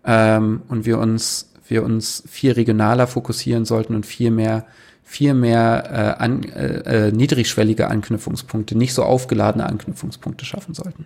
ähm, 0.03 0.63
und 0.67 0.85
wir 0.85 0.99
uns, 0.99 1.51
wir 1.69 1.83
uns 1.83 2.23
viel 2.29 2.51
regionaler 2.51 3.07
fokussieren 3.07 3.63
sollten 3.63 3.95
und 3.95 4.05
viel 4.05 4.31
mehr 4.31 4.65
viel 5.05 5.35
mehr 5.35 6.17
äh, 6.19 6.23
an, 6.23 6.43
äh, 6.43 7.07
äh, 7.07 7.11
niedrigschwellige 7.11 7.87
Anknüpfungspunkte, 7.87 8.75
nicht 8.75 8.93
so 8.93 9.03
aufgeladene 9.03 9.65
Anknüpfungspunkte 9.65 10.45
schaffen 10.45 10.73
sollten. 10.73 11.05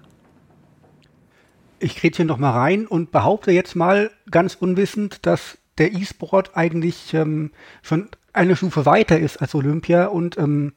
Ich 1.79 1.97
kriege 1.97 2.15
hier 2.15 2.25
noch 2.25 2.37
mal 2.37 2.51
rein 2.51 2.87
und 2.87 3.11
behaupte 3.11 3.51
jetzt 3.51 3.75
mal 3.75 4.09
ganz 4.31 4.55
unwissend, 4.55 5.25
dass 5.25 5.57
der 5.77 5.93
E-Sport 5.93 6.55
eigentlich 6.55 7.13
ähm, 7.13 7.51
schon 7.81 8.09
eine 8.33 8.55
Stufe 8.55 8.85
weiter 8.85 9.19
ist 9.19 9.37
als 9.37 9.53
Olympia 9.53 10.05
und 10.05 10.37
ähm, 10.37 10.73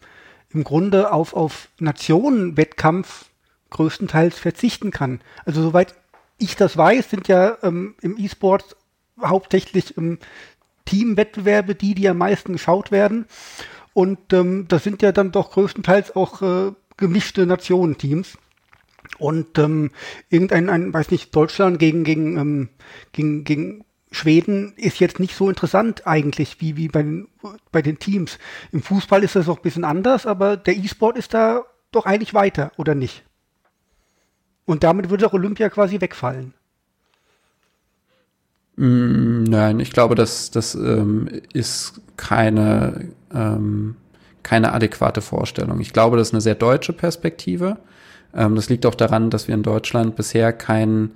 im 0.53 0.65
Grunde 0.65 1.13
auf, 1.13 1.35
auf 1.35 1.69
Nationenwettkampf 1.79 3.27
größtenteils 3.71 4.39
verzichten 4.39 4.91
kann. 4.91 5.21
Also 5.45 5.63
soweit 5.63 5.95
ich 6.39 6.57
das 6.57 6.77
weiß, 6.77 7.09
sind 7.09 7.29
ja 7.29 7.57
ähm, 7.63 7.95
im 8.01 8.19
E-Sport 8.19 8.77
hauptsächlich 9.21 9.97
ähm, 9.97 10.19
Teamwettbewerbe 10.85 11.75
die, 11.75 11.95
die 11.95 12.09
am 12.09 12.19
meisten 12.19 12.53
geschaut 12.53 12.91
werden. 12.91 13.27
Und 13.93 14.33
ähm, 14.33 14.67
das 14.69 14.85
sind 14.85 15.03
ja 15.03 15.13
dann 15.13 15.33
doch 15.33 15.53
größtenteils 15.53 16.17
auch 16.17 16.43
äh, 16.43 16.73
gemischte 16.97 17.47
Nationenteams. 17.47 18.39
Und 19.19 19.59
ähm, 19.59 19.91
irgendein, 20.31 20.69
ein, 20.69 20.95
weiß 20.95 21.11
nicht, 21.11 21.35
Deutschland 21.35 21.79
gegen, 21.79 22.05
gegen, 22.05 22.39
ähm, 22.39 22.69
gegen, 23.13 23.45
gegen 23.45 23.85
Schweden 24.11 24.75
ist 24.77 25.01
jetzt 25.01 25.21
nicht 25.21 25.35
so 25.35 25.49
interessant 25.49 26.07
eigentlich 26.07 26.61
wie, 26.61 26.77
wie 26.77 26.89
bei, 26.89 27.03
den, 27.03 27.29
bei 27.71 27.83
den 27.83 27.99
Teams. 27.99 28.39
Im 28.71 28.83
Fußball 28.83 29.23
ist 29.23 29.37
das 29.37 29.49
auch 29.49 29.57
ein 29.57 29.63
bisschen 29.63 29.85
anders, 29.85 30.27
aber 30.27 30.57
der 30.57 30.77
E-Sport 30.77 31.17
ist 31.17 31.35
da 31.35 31.65
doch 31.91 32.07
eigentlich 32.07 32.35
weiter, 32.35 32.73
oder 32.77 32.95
nicht? 32.95 33.25
Und 34.65 34.85
damit 34.85 35.11
würde 35.11 35.27
auch 35.27 35.33
Olympia 35.33 35.69
quasi 35.69 36.01
wegfallen. 36.01 36.55
Mm, 38.77 39.45
nein, 39.45 39.81
ich 39.81 39.93
glaube, 39.93 40.15
das, 40.15 40.51
das 40.51 40.75
ähm, 40.75 41.29
ist 41.53 42.01
keine, 42.17 43.09
ähm, 43.35 43.97
keine 44.43 44.73
adäquate 44.73 45.21
Vorstellung. 45.21 45.81
Ich 45.81 45.93
glaube, 45.93 46.17
das 46.17 46.29
ist 46.29 46.35
eine 46.35 46.41
sehr 46.41 46.55
deutsche 46.55 46.93
Perspektive. 46.93 47.79
Ähm, 48.35 48.55
das 48.55 48.69
liegt 48.69 48.87
auch 48.87 48.95
daran, 48.95 49.31
dass 49.31 49.49
wir 49.49 49.55
in 49.55 49.63
Deutschland 49.63 50.17
bisher 50.17 50.53
kein, 50.53 51.13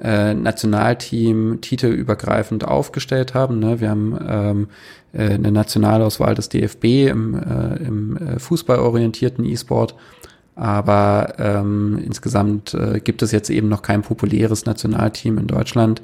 äh, 0.00 0.34
Nationalteam 0.34 1.60
titelübergreifend 1.60 2.64
aufgestellt 2.64 3.34
haben. 3.34 3.58
Ne? 3.60 3.80
Wir 3.80 3.90
haben 3.90 4.18
ähm, 4.28 4.68
äh, 5.12 5.34
eine 5.34 5.52
Nationalauswahl 5.52 6.34
des 6.34 6.48
DFB 6.48 7.08
im, 7.08 7.34
äh, 7.34 7.76
im 7.76 8.16
äh, 8.16 8.38
fußballorientierten 8.38 9.44
E-Sport. 9.44 9.94
Aber 10.56 11.34
ähm, 11.38 12.00
insgesamt 12.04 12.74
äh, 12.74 13.00
gibt 13.00 13.22
es 13.22 13.32
jetzt 13.32 13.50
eben 13.50 13.68
noch 13.68 13.82
kein 13.82 14.02
populäres 14.02 14.66
Nationalteam 14.66 15.38
in 15.38 15.46
Deutschland. 15.46 16.02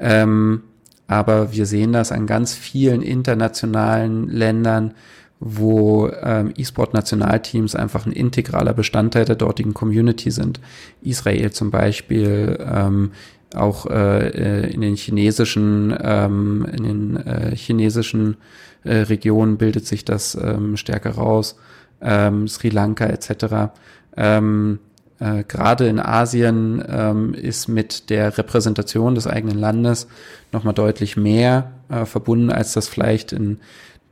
Ähm, 0.00 0.62
aber 1.06 1.52
wir 1.52 1.66
sehen 1.66 1.92
das 1.92 2.12
an 2.12 2.26
ganz 2.26 2.54
vielen 2.54 3.02
internationalen 3.02 4.28
Ländern, 4.28 4.94
wo 5.40 6.08
ähm, 6.22 6.52
E-Sport-Nationalteams 6.56 7.74
einfach 7.74 8.06
ein 8.06 8.12
integraler 8.12 8.74
Bestandteil 8.74 9.24
der 9.24 9.36
dortigen 9.36 9.74
Community 9.74 10.30
sind. 10.30 10.60
Israel 11.02 11.50
zum 11.50 11.70
Beispiel, 11.70 12.58
ähm, 12.60 13.12
auch 13.54 13.86
äh, 13.86 14.28
äh, 14.28 14.72
in 14.72 14.80
den 14.80 14.96
chinesischen, 14.96 15.96
ähm, 16.00 16.66
in 16.70 16.84
den 16.84 17.16
äh, 17.16 17.56
chinesischen 17.56 18.36
äh, 18.84 18.96
Regionen 18.96 19.56
bildet 19.56 19.86
sich 19.86 20.04
das 20.04 20.36
ähm, 20.40 20.76
stärker 20.76 21.12
raus, 21.12 21.56
ähm, 22.00 22.46
Sri 22.48 22.68
Lanka 22.68 23.06
etc. 23.06 23.72
Ähm, 24.16 24.78
äh, 25.20 25.44
Gerade 25.46 25.86
in 25.86 26.00
Asien 26.00 26.82
ähm, 26.88 27.34
ist 27.34 27.68
mit 27.68 28.08
der 28.10 28.36
Repräsentation 28.36 29.14
des 29.14 29.26
eigenen 29.26 29.58
Landes 29.58 30.08
nochmal 30.50 30.74
deutlich 30.74 31.16
mehr 31.16 31.72
äh, 31.90 32.06
verbunden, 32.06 32.50
als 32.50 32.72
das 32.72 32.88
vielleicht 32.88 33.32
in 33.32 33.60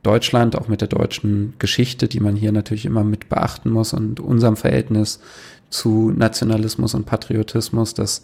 Deutschland, 0.03 0.55
auch 0.55 0.67
mit 0.67 0.81
der 0.81 0.87
deutschen 0.87 1.55
Geschichte, 1.59 2.07
die 2.07 2.21
man 2.21 2.35
hier 2.35 2.51
natürlich 2.51 2.85
immer 2.85 3.03
mit 3.03 3.27
beachten 3.27 3.69
muss 3.71 3.91
und 3.91 4.19
unserem 4.19 4.55
Verhältnis 4.55 5.19
zu 5.69 6.13
Nationalismus 6.15 6.93
und 6.93 7.05
Patriotismus, 7.05 7.95
das 7.95 8.23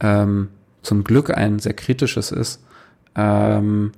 ähm, 0.00 0.48
zum 0.82 1.04
Glück 1.04 1.30
ein 1.30 1.60
sehr 1.60 1.72
kritisches 1.72 2.30
ist, 2.30 2.62
ähm, 3.16 3.92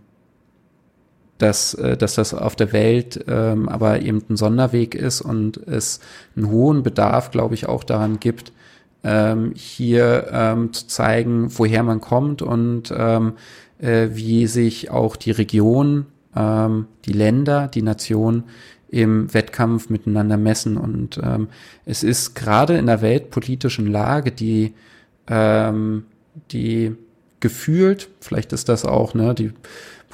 dass, 1.39 1.75
äh, 1.75 1.97
dass 1.97 2.15
das 2.15 2.35
auf 2.35 2.57
der 2.57 2.73
Welt 2.73 3.25
ähm, 3.29 3.69
aber 3.69 4.01
eben 4.01 4.23
ein 4.29 4.37
Sonderweg 4.37 4.95
ist 4.95 5.21
und 5.21 5.57
es 5.67 6.01
einen 6.37 6.51
hohen 6.51 6.83
Bedarf, 6.83 7.31
glaube 7.31 7.55
ich, 7.55 7.69
auch 7.69 7.85
daran 7.85 8.21
gibt, 8.21 8.53
ähm, 9.05 9.53
hier 9.55 10.29
ähm, 10.33 10.73
zu 10.73 10.87
zeigen, 10.87 11.49
woher 11.57 11.83
man 11.83 12.01
kommt 12.01 12.43
und 12.43 12.93
ähm, 12.97 13.35
äh, 13.79 14.09
wie 14.13 14.47
sich 14.47 14.91
auch 14.91 15.17
die 15.17 15.31
Region 15.31 16.07
ähm, 16.37 16.87
die 17.05 17.13
Länder, 17.13 17.69
die 17.69 17.83
Nation 17.83 18.45
im 18.89 19.33
Wettkampf 19.33 19.91
miteinander 19.91 20.37
messen. 20.37 20.77
Und 20.77 21.19
ähm, 21.23 21.49
es 21.85 22.03
ist 22.03 22.35
gerade 22.35 22.77
in 22.77 22.87
der 22.87 23.03
weltpolitischen 23.03 23.87
Lage, 23.87 24.31
die, 24.31 24.75
ähm, 25.29 26.05
die 26.53 26.95
gefühlt, 27.41 28.09
vielleicht 28.21 28.53
ist 28.53 28.69
das 28.69 28.85
auch, 28.85 29.15
ne, 29.15 29.35
die 29.35 29.53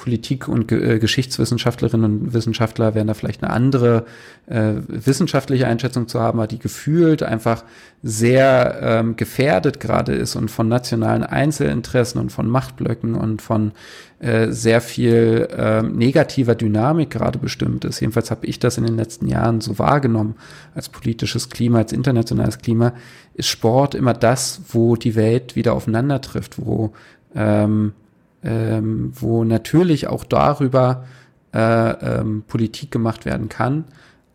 Politik- 0.03 0.49
und 0.49 0.67
Ge 0.67 0.95
äh, 0.95 0.99
Geschichtswissenschaftlerinnen 0.99 2.19
und 2.23 2.33
Wissenschaftler 2.33 2.93
werden 2.93 3.07
da 3.07 3.13
vielleicht 3.13 3.41
eine 3.41 3.53
andere 3.53 4.03
äh, 4.47 4.73
wissenschaftliche 4.89 5.65
Einschätzung 5.65 6.09
zu 6.09 6.19
haben, 6.19 6.39
aber 6.39 6.47
die 6.47 6.59
gefühlt 6.59 7.23
einfach 7.23 7.63
sehr 8.01 8.79
ähm, 8.81 9.15
gefährdet 9.15 9.79
gerade 9.79 10.11
ist 10.11 10.35
und 10.35 10.51
von 10.51 10.67
nationalen 10.67 11.23
Einzelinteressen 11.23 12.19
und 12.19 12.33
von 12.33 12.49
Machtblöcken 12.49 13.15
und 13.15 13.41
von 13.41 13.71
äh, 14.19 14.51
sehr 14.51 14.81
viel 14.81 15.47
äh, 15.57 15.81
negativer 15.83 16.55
Dynamik 16.55 17.09
gerade 17.09 17.39
bestimmt 17.39 17.85
ist. 17.85 18.01
Jedenfalls 18.01 18.29
habe 18.29 18.45
ich 18.45 18.59
das 18.59 18.77
in 18.77 18.85
den 18.85 18.97
letzten 18.97 19.29
Jahren 19.29 19.61
so 19.61 19.79
wahrgenommen 19.79 20.35
als 20.75 20.89
politisches 20.89 21.49
Klima, 21.49 21.77
als 21.77 21.93
internationales 21.93 22.57
Klima, 22.57 22.91
ist 23.35 23.47
Sport 23.47 23.95
immer 23.95 24.13
das, 24.13 24.59
wo 24.67 24.97
die 24.97 25.15
Welt 25.15 25.55
wieder 25.55 25.71
aufeinander 25.71 26.19
trifft, 26.19 26.59
wo 26.59 26.91
ähm, 27.33 27.93
ähm, 28.43 29.11
wo 29.15 29.43
natürlich 29.43 30.07
auch 30.07 30.23
darüber 30.23 31.05
äh, 31.53 31.59
ähm, 31.59 32.43
Politik 32.47 32.91
gemacht 32.91 33.25
werden 33.25 33.49
kann, 33.49 33.85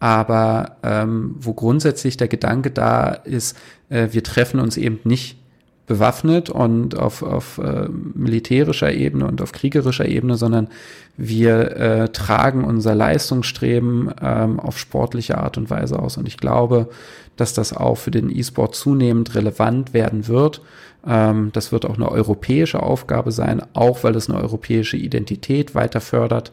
aber 0.01 0.77
ähm, 0.83 1.37
wo 1.39 1.53
grundsätzlich 1.55 2.17
der 2.17 2.29
Gedanke 2.29 2.71
da 2.71 3.11
ist, 3.11 3.57
äh, 3.89 4.09
wir 4.13 4.23
treffen 4.23 4.61
uns 4.61 4.77
eben 4.77 5.01
nicht 5.05 5.39
bewaffnet 5.89 6.51
und 6.51 6.97
auf, 6.97 7.22
auf 7.22 7.59
äh, 7.59 7.89
militärischer 8.14 8.93
Ebene 8.93 9.26
und 9.26 9.43
auf 9.43 9.53
kriegerischer 9.53 10.07
Ebene, 10.07 10.36
sondern 10.36 10.68
wir 11.16 11.76
äh, 11.76 12.09
tragen 12.11 12.62
unser 12.62 12.95
Leistungsstreben 12.95 14.12
ähm, 14.22 14.61
auf 14.61 14.78
sportliche 14.78 15.39
Art 15.39 15.59
und 15.59 15.70
Weise 15.70 15.99
aus. 15.99 16.16
Und 16.16 16.28
ich 16.28 16.36
glaube, 16.36 16.91
dass 17.36 17.55
das 17.55 17.72
auch 17.72 17.97
für 17.97 18.11
den 18.11 18.30
E-Sport 18.30 18.74
zunehmend 18.76 19.34
relevant 19.34 19.95
werden 19.95 20.28
wird. 20.28 20.61
Ähm, 21.07 21.51
das 21.55 21.72
wird 21.72 21.86
auch 21.86 21.97
eine 21.97 22.11
europäische 22.11 22.82
Aufgabe 22.82 23.32
sein, 23.32 23.62
auch 23.72 24.05
weil 24.05 24.14
es 24.14 24.28
eine 24.28 24.39
europäische 24.39 24.99
Identität 24.99 25.74
weiter 25.74 26.01
fördert. 26.01 26.53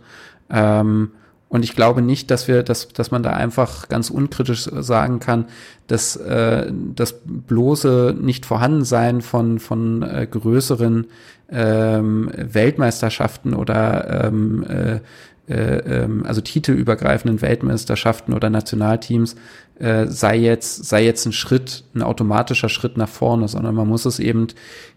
Ähm, 0.49 1.11
und 1.47 1.63
ich 1.63 1.75
glaube 1.75 2.01
nicht, 2.01 2.31
dass 2.31 2.47
wir, 2.47 2.63
dass, 2.63 2.87
dass 2.89 3.11
man 3.11 3.23
da 3.23 3.31
einfach 3.31 3.87
ganz 3.87 4.09
unkritisch 4.09 4.63
sagen 4.63 5.19
kann, 5.19 5.45
dass 5.87 6.15
äh, 6.15 6.71
das 6.95 7.21
bloße 7.23 8.15
Nicht-Vorhandensein 8.19 9.21
von, 9.21 9.59
von 9.59 10.01
äh, 10.01 10.27
größeren 10.29 11.07
ähm, 11.49 12.31
Weltmeisterschaften 12.35 13.53
oder 13.53 14.25
ähm, 14.25 14.65
äh, 14.67 14.99
äh, 15.47 16.03
ähm, 16.03 16.25
also 16.25 16.41
titelübergreifenden 16.41 17.41
Weltmeisterschaften 17.41 18.33
oder 18.33 18.49
Nationalteams 18.49 19.35
äh, 19.77 20.07
sei 20.07 20.37
jetzt 20.37 20.85
sei 20.85 21.05
jetzt 21.05 21.25
ein 21.27 21.33
Schritt, 21.33 21.83
ein 21.93 22.01
automatischer 22.01 22.69
Schritt 22.69 22.97
nach 22.97 23.09
vorne, 23.09 23.47
sondern 23.47 23.75
man 23.75 23.87
muss 23.87 24.05
es 24.05 24.17
eben 24.17 24.47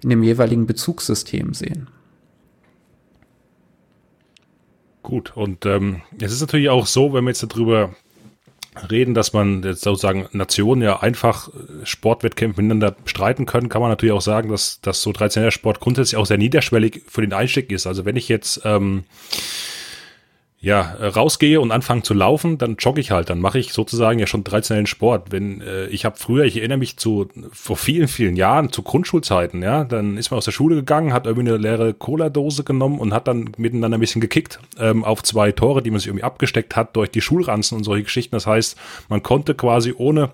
in 0.03 0.09
dem 0.09 0.23
jeweiligen 0.23 0.67
Bezugssystem 0.67 1.53
sehen. 1.53 1.89
Gut, 5.09 5.35
und 5.35 5.65
ähm, 5.65 6.03
es 6.21 6.33
ist 6.33 6.43
natürlich 6.43 6.69
auch 6.69 6.85
so, 6.85 7.15
wenn 7.15 7.25
wir 7.25 7.31
jetzt 7.31 7.43
darüber 7.43 7.95
reden, 8.91 9.15
dass 9.15 9.33
man 9.33 9.63
jetzt 9.63 9.81
sozusagen 9.81 10.29
Nationen 10.33 10.83
ja 10.83 11.01
einfach 11.01 11.49
äh, 11.49 11.87
Sportwettkämpfe 11.87 12.61
miteinander 12.61 12.95
streiten 13.07 13.47
können, 13.47 13.71
kann 13.71 13.81
man 13.81 13.91
natürlich 13.91 14.13
auch 14.13 14.21
sagen, 14.21 14.51
dass, 14.51 14.83
dass 14.83 15.01
so 15.01 15.15
traditioneller 15.15 15.51
Sport 15.51 15.81
grundsätzlich 15.81 16.19
auch 16.19 16.27
sehr 16.27 16.37
niederschwellig 16.37 17.05
für 17.09 17.23
den 17.23 17.33
Einstieg 17.33 17.73
ist. 17.73 17.87
Also 17.87 18.05
wenn 18.05 18.17
ich 18.17 18.29
jetzt 18.29 18.61
ähm, 18.67 19.05
ja, 20.61 20.95
äh, 20.99 21.07
rausgehe 21.07 21.61
und 21.61 21.71
anfange 21.71 22.03
zu 22.03 22.15
laufen, 22.15 22.59
dann 22.59 22.77
jogge 22.77 23.01
ich 23.01 23.13
halt. 23.13 23.31
Dann 23.31 23.41
mache 23.41 23.61
ich 23.61 23.73
sozusagen 23.73 24.19
ja 24.19 24.27
schon 24.27 24.43
traditionellen 24.43 24.89
Sport. 24.89 25.31
Wenn 25.31 25.61
äh, 25.61 25.87
ich 25.87 26.05
habe 26.05 26.17
früher, 26.17 26.45
ich 26.45 26.57
erinnere 26.57 26.79
mich 26.79 26.97
zu 26.97 27.29
vor 27.53 27.77
vielen, 27.77 28.09
vielen 28.09 28.35
Jahren, 28.35 28.73
zu 28.73 28.83
Grundschulzeiten, 28.83 29.63
ja, 29.63 29.85
dann 29.85 30.17
ist 30.17 30.33
man 30.33 30.39
aus 30.39 30.47
der 30.47 30.53
Schule 30.53 30.75
gegangen, 30.75 31.13
hat 31.13 31.27
irgendwie 31.27 31.49
eine 31.49 31.59
leere 31.59 31.95
Cola-Dose 31.95 32.65
genommen 32.65 32.99
und 32.99 33.15
hat 33.15 33.29
dann 33.29 33.53
miteinander 33.57 33.99
ein 33.99 34.01
bisschen 34.01 34.21
gekickt 34.21 34.59
ähm, 34.81 35.05
auf 35.05 35.23
zwei 35.23 35.53
Tore, 35.53 35.81
die 35.81 35.93
man 35.93 36.01
sich 36.01 36.09
irgendwie 36.09 36.25
abgesteckt 36.25 36.75
hat 36.75 36.97
durch 36.97 37.11
die 37.11 37.21
Schulranzen 37.21 37.79
und 37.79 37.85
solche 37.85 38.05
Geschichten. 38.05 38.35
Das 38.35 38.49
heißt, 38.49 38.77
man 39.09 39.23
konnte 39.23 39.55
quasi 39.55 39.95
ohne 39.97 40.31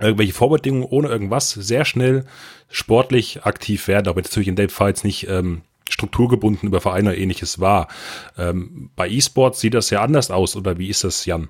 irgendwelche 0.00 0.32
Vorbedingungen, 0.32 0.88
ohne 0.90 1.08
irgendwas 1.08 1.50
sehr 1.50 1.84
schnell 1.84 2.24
sportlich 2.68 3.44
aktiv 3.44 3.86
werden, 3.86 4.08
aber 4.08 4.20
natürlich 4.20 4.48
in 4.48 4.68
Fall 4.68 4.88
jetzt 4.88 5.04
nicht 5.04 5.28
ähm, 5.28 5.62
strukturgebunden 5.88 6.68
über 6.68 6.80
Vereine 6.80 7.16
ähnliches 7.16 7.60
war. 7.60 7.88
Ähm, 8.36 8.90
bei 8.96 9.08
E-Sports 9.08 9.60
sieht 9.60 9.74
das 9.74 9.90
ja 9.90 10.02
anders 10.02 10.30
aus, 10.30 10.56
oder 10.56 10.78
wie 10.78 10.88
ist 10.88 11.04
das, 11.04 11.24
Jan? 11.26 11.48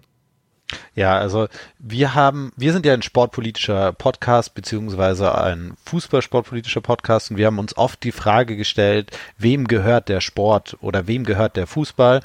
Ja, 0.97 1.19
also 1.19 1.47
wir 1.79 2.15
haben, 2.15 2.53
wir 2.57 2.73
sind 2.73 2.87
ja 2.87 2.95
ein 2.95 3.03
sportpolitischer 3.03 3.93
Podcast 3.93 4.55
beziehungsweise 4.55 5.37
ein 5.37 5.77
Fußballsportpolitischer 5.85 6.81
Podcast 6.81 7.31
und 7.31 7.37
wir 7.37 7.47
haben 7.47 7.59
uns 7.59 7.77
oft 7.77 8.03
die 8.03 8.13
Frage 8.13 8.57
gestellt, 8.57 9.17
wem 9.39 9.69
gehört 9.69 10.09
der 10.09 10.21
Sport 10.21 10.77
oder 10.81 11.07
wem 11.07 11.25
gehört 11.25 11.57
der 11.57 11.67
Fußball? 11.67 12.21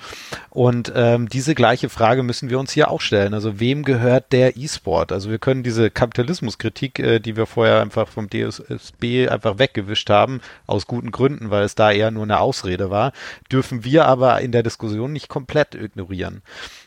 Und 0.49 0.91
ähm, 0.95 1.29
diese 1.29 1.53
gleiche 1.53 1.89
Frage 1.89 2.23
müssen 2.23 2.49
wir 2.49 2.59
uns 2.59 2.71
hier 2.71 2.89
auch 2.89 3.01
stellen. 3.01 3.33
Also 3.33 3.59
wem 3.59 3.83
gehört 3.83 4.31
der 4.31 4.57
E-Sport? 4.57 5.11
Also 5.11 5.29
wir 5.29 5.37
können 5.37 5.63
diese 5.63 5.91
Kapitalismuskritik, 5.91 6.99
äh, 6.99 7.19
die 7.19 7.37
wir 7.37 7.45
vorher 7.45 7.81
einfach 7.81 8.07
vom 8.07 8.29
DSB 8.29 9.29
einfach 9.29 9.59
weggewischt 9.59 10.09
haben, 10.09 10.41
aus 10.65 10.87
guten 10.87 11.11
Gründen, 11.11 11.51
weil 11.51 11.63
es 11.63 11.75
da 11.75 11.91
eher 11.91 12.09
nur 12.09 12.23
eine 12.23 12.39
Ausrede 12.39 12.89
war, 12.89 13.13
dürfen 13.51 13.83
wir 13.83 14.05
aber 14.05 14.41
in 14.41 14.51
der 14.51 14.63
Diskussion 14.63 15.13
nicht 15.13 15.29
komplett 15.29 15.75
ignorieren. 15.75 16.41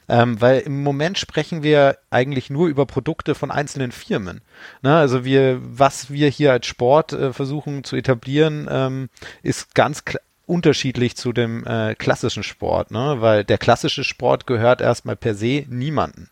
Ähm, 0.08 0.40
weil 0.40 0.60
im 0.60 0.82
Moment 0.82 1.18
sprechen 1.18 1.62
wir 1.62 1.98
eigentlich 2.10 2.50
nur 2.50 2.68
über 2.68 2.86
Produkte 2.86 3.34
von 3.34 3.50
einzelnen 3.50 3.92
Firmen. 3.92 4.42
Ne? 4.82 4.94
Also 4.94 5.24
wir, 5.24 5.60
was 5.62 6.10
wir 6.10 6.28
hier 6.28 6.52
als 6.52 6.66
Sport 6.66 7.12
äh, 7.12 7.32
versuchen 7.32 7.84
zu 7.84 7.96
etablieren, 7.96 8.68
ähm, 8.70 9.08
ist 9.42 9.74
ganz 9.74 10.02
unterschiedlich 10.46 11.16
zu 11.16 11.32
dem 11.32 11.66
äh, 11.66 11.94
klassischen 11.94 12.42
Sport, 12.42 12.90
ne? 12.90 13.16
weil 13.20 13.44
der 13.44 13.58
klassische 13.58 14.04
Sport 14.04 14.46
gehört 14.46 14.80
erstmal 14.80 15.16
per 15.16 15.34
se 15.34 15.64
niemanden. 15.68 16.28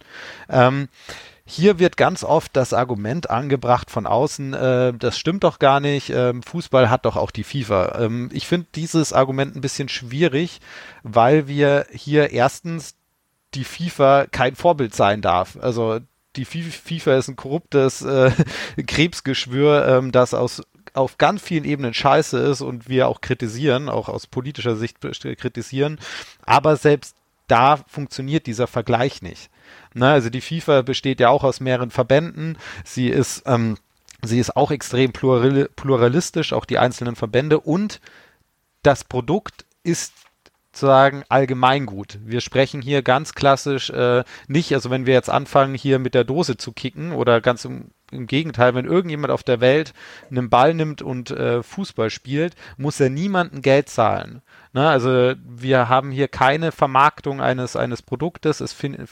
Ähm, 0.50 0.88
hier 1.44 1.78
wird 1.78 1.96
ganz 1.96 2.22
oft 2.22 2.56
das 2.56 2.72
Argument 2.72 3.28
angebracht 3.28 3.90
von 3.90 4.06
außen, 4.06 4.54
äh, 4.54 4.92
das 4.94 5.18
stimmt 5.18 5.44
doch 5.44 5.58
gar 5.58 5.80
nicht, 5.80 6.10
äh, 6.10 6.32
Fußball 6.46 6.88
hat 6.88 7.04
doch 7.04 7.16
auch 7.16 7.30
die 7.30 7.44
FIFA. 7.44 7.98
Ähm, 8.00 8.30
ich 8.32 8.46
finde 8.46 8.68
dieses 8.74 9.12
Argument 9.12 9.56
ein 9.56 9.60
bisschen 9.60 9.88
schwierig, 9.88 10.60
weil 11.02 11.48
wir 11.48 11.86
hier 11.90 12.30
erstens 12.30 12.94
die 13.54 13.64
FIFA 13.64 14.26
kein 14.30 14.56
Vorbild 14.56 14.94
sein 14.94 15.20
darf. 15.20 15.58
Also 15.60 16.00
die 16.36 16.44
FIFA 16.44 17.16
ist 17.16 17.28
ein 17.28 17.36
korruptes 17.36 18.02
äh, 18.02 18.30
Krebsgeschwür, 18.86 19.86
ähm, 19.86 20.12
das 20.12 20.34
aus 20.34 20.62
auf 20.94 21.16
ganz 21.16 21.40
vielen 21.42 21.64
Ebenen 21.64 21.94
scheiße 21.94 22.38
ist 22.38 22.60
und 22.60 22.88
wir 22.88 23.08
auch 23.08 23.20
kritisieren, 23.20 23.88
auch 23.88 24.08
aus 24.08 24.26
politischer 24.26 24.76
Sicht 24.76 25.00
kritisieren. 25.00 25.98
Aber 26.44 26.76
selbst 26.76 27.16
da 27.46 27.76
funktioniert 27.76 28.46
dieser 28.46 28.66
Vergleich 28.66 29.22
nicht. 29.22 29.50
Ne? 29.94 30.08
Also 30.08 30.30
die 30.30 30.40
FIFA 30.40 30.82
besteht 30.82 31.20
ja 31.20 31.28
auch 31.28 31.44
aus 31.44 31.60
mehreren 31.60 31.90
Verbänden. 31.90 32.58
Sie 32.84 33.08
ist, 33.08 33.42
ähm, 33.46 33.78
sie 34.22 34.38
ist 34.38 34.56
auch 34.56 34.70
extrem 34.70 35.12
plural, 35.12 35.68
pluralistisch, 35.76 36.52
auch 36.52 36.64
die 36.64 36.78
einzelnen 36.78 37.16
Verbände. 37.16 37.60
Und 37.60 38.00
das 38.82 39.04
Produkt 39.04 39.64
ist 39.82 40.12
sozusagen 40.72 41.22
allgemeingut. 41.28 42.18
Wir 42.24 42.40
sprechen 42.40 42.80
hier 42.80 43.02
ganz 43.02 43.34
klassisch 43.34 43.90
äh, 43.90 44.24
nicht, 44.48 44.72
also 44.72 44.90
wenn 44.90 45.04
wir 45.04 45.12
jetzt 45.12 45.28
anfangen, 45.28 45.74
hier 45.74 45.98
mit 45.98 46.14
der 46.14 46.24
Dose 46.24 46.56
zu 46.56 46.72
kicken 46.72 47.12
oder 47.12 47.42
ganz 47.42 47.66
im, 47.66 47.90
im 48.10 48.26
Gegenteil, 48.26 48.74
wenn 48.74 48.86
irgendjemand 48.86 49.32
auf 49.32 49.42
der 49.42 49.60
Welt 49.60 49.92
einen 50.30 50.48
Ball 50.48 50.72
nimmt 50.72 51.02
und 51.02 51.30
äh, 51.30 51.62
Fußball 51.62 52.08
spielt, 52.08 52.54
muss 52.78 53.00
er 53.00 53.10
niemandem 53.10 53.60
Geld 53.60 53.90
zahlen. 53.90 54.40
Ne? 54.72 54.88
Also 54.88 55.34
wir 55.44 55.90
haben 55.90 56.10
hier 56.10 56.28
keine 56.28 56.72
Vermarktung 56.72 57.42
eines, 57.42 57.76
eines 57.76 58.00
Produktes. 58.00 58.60
Es 58.60 58.72
findet 58.72 59.10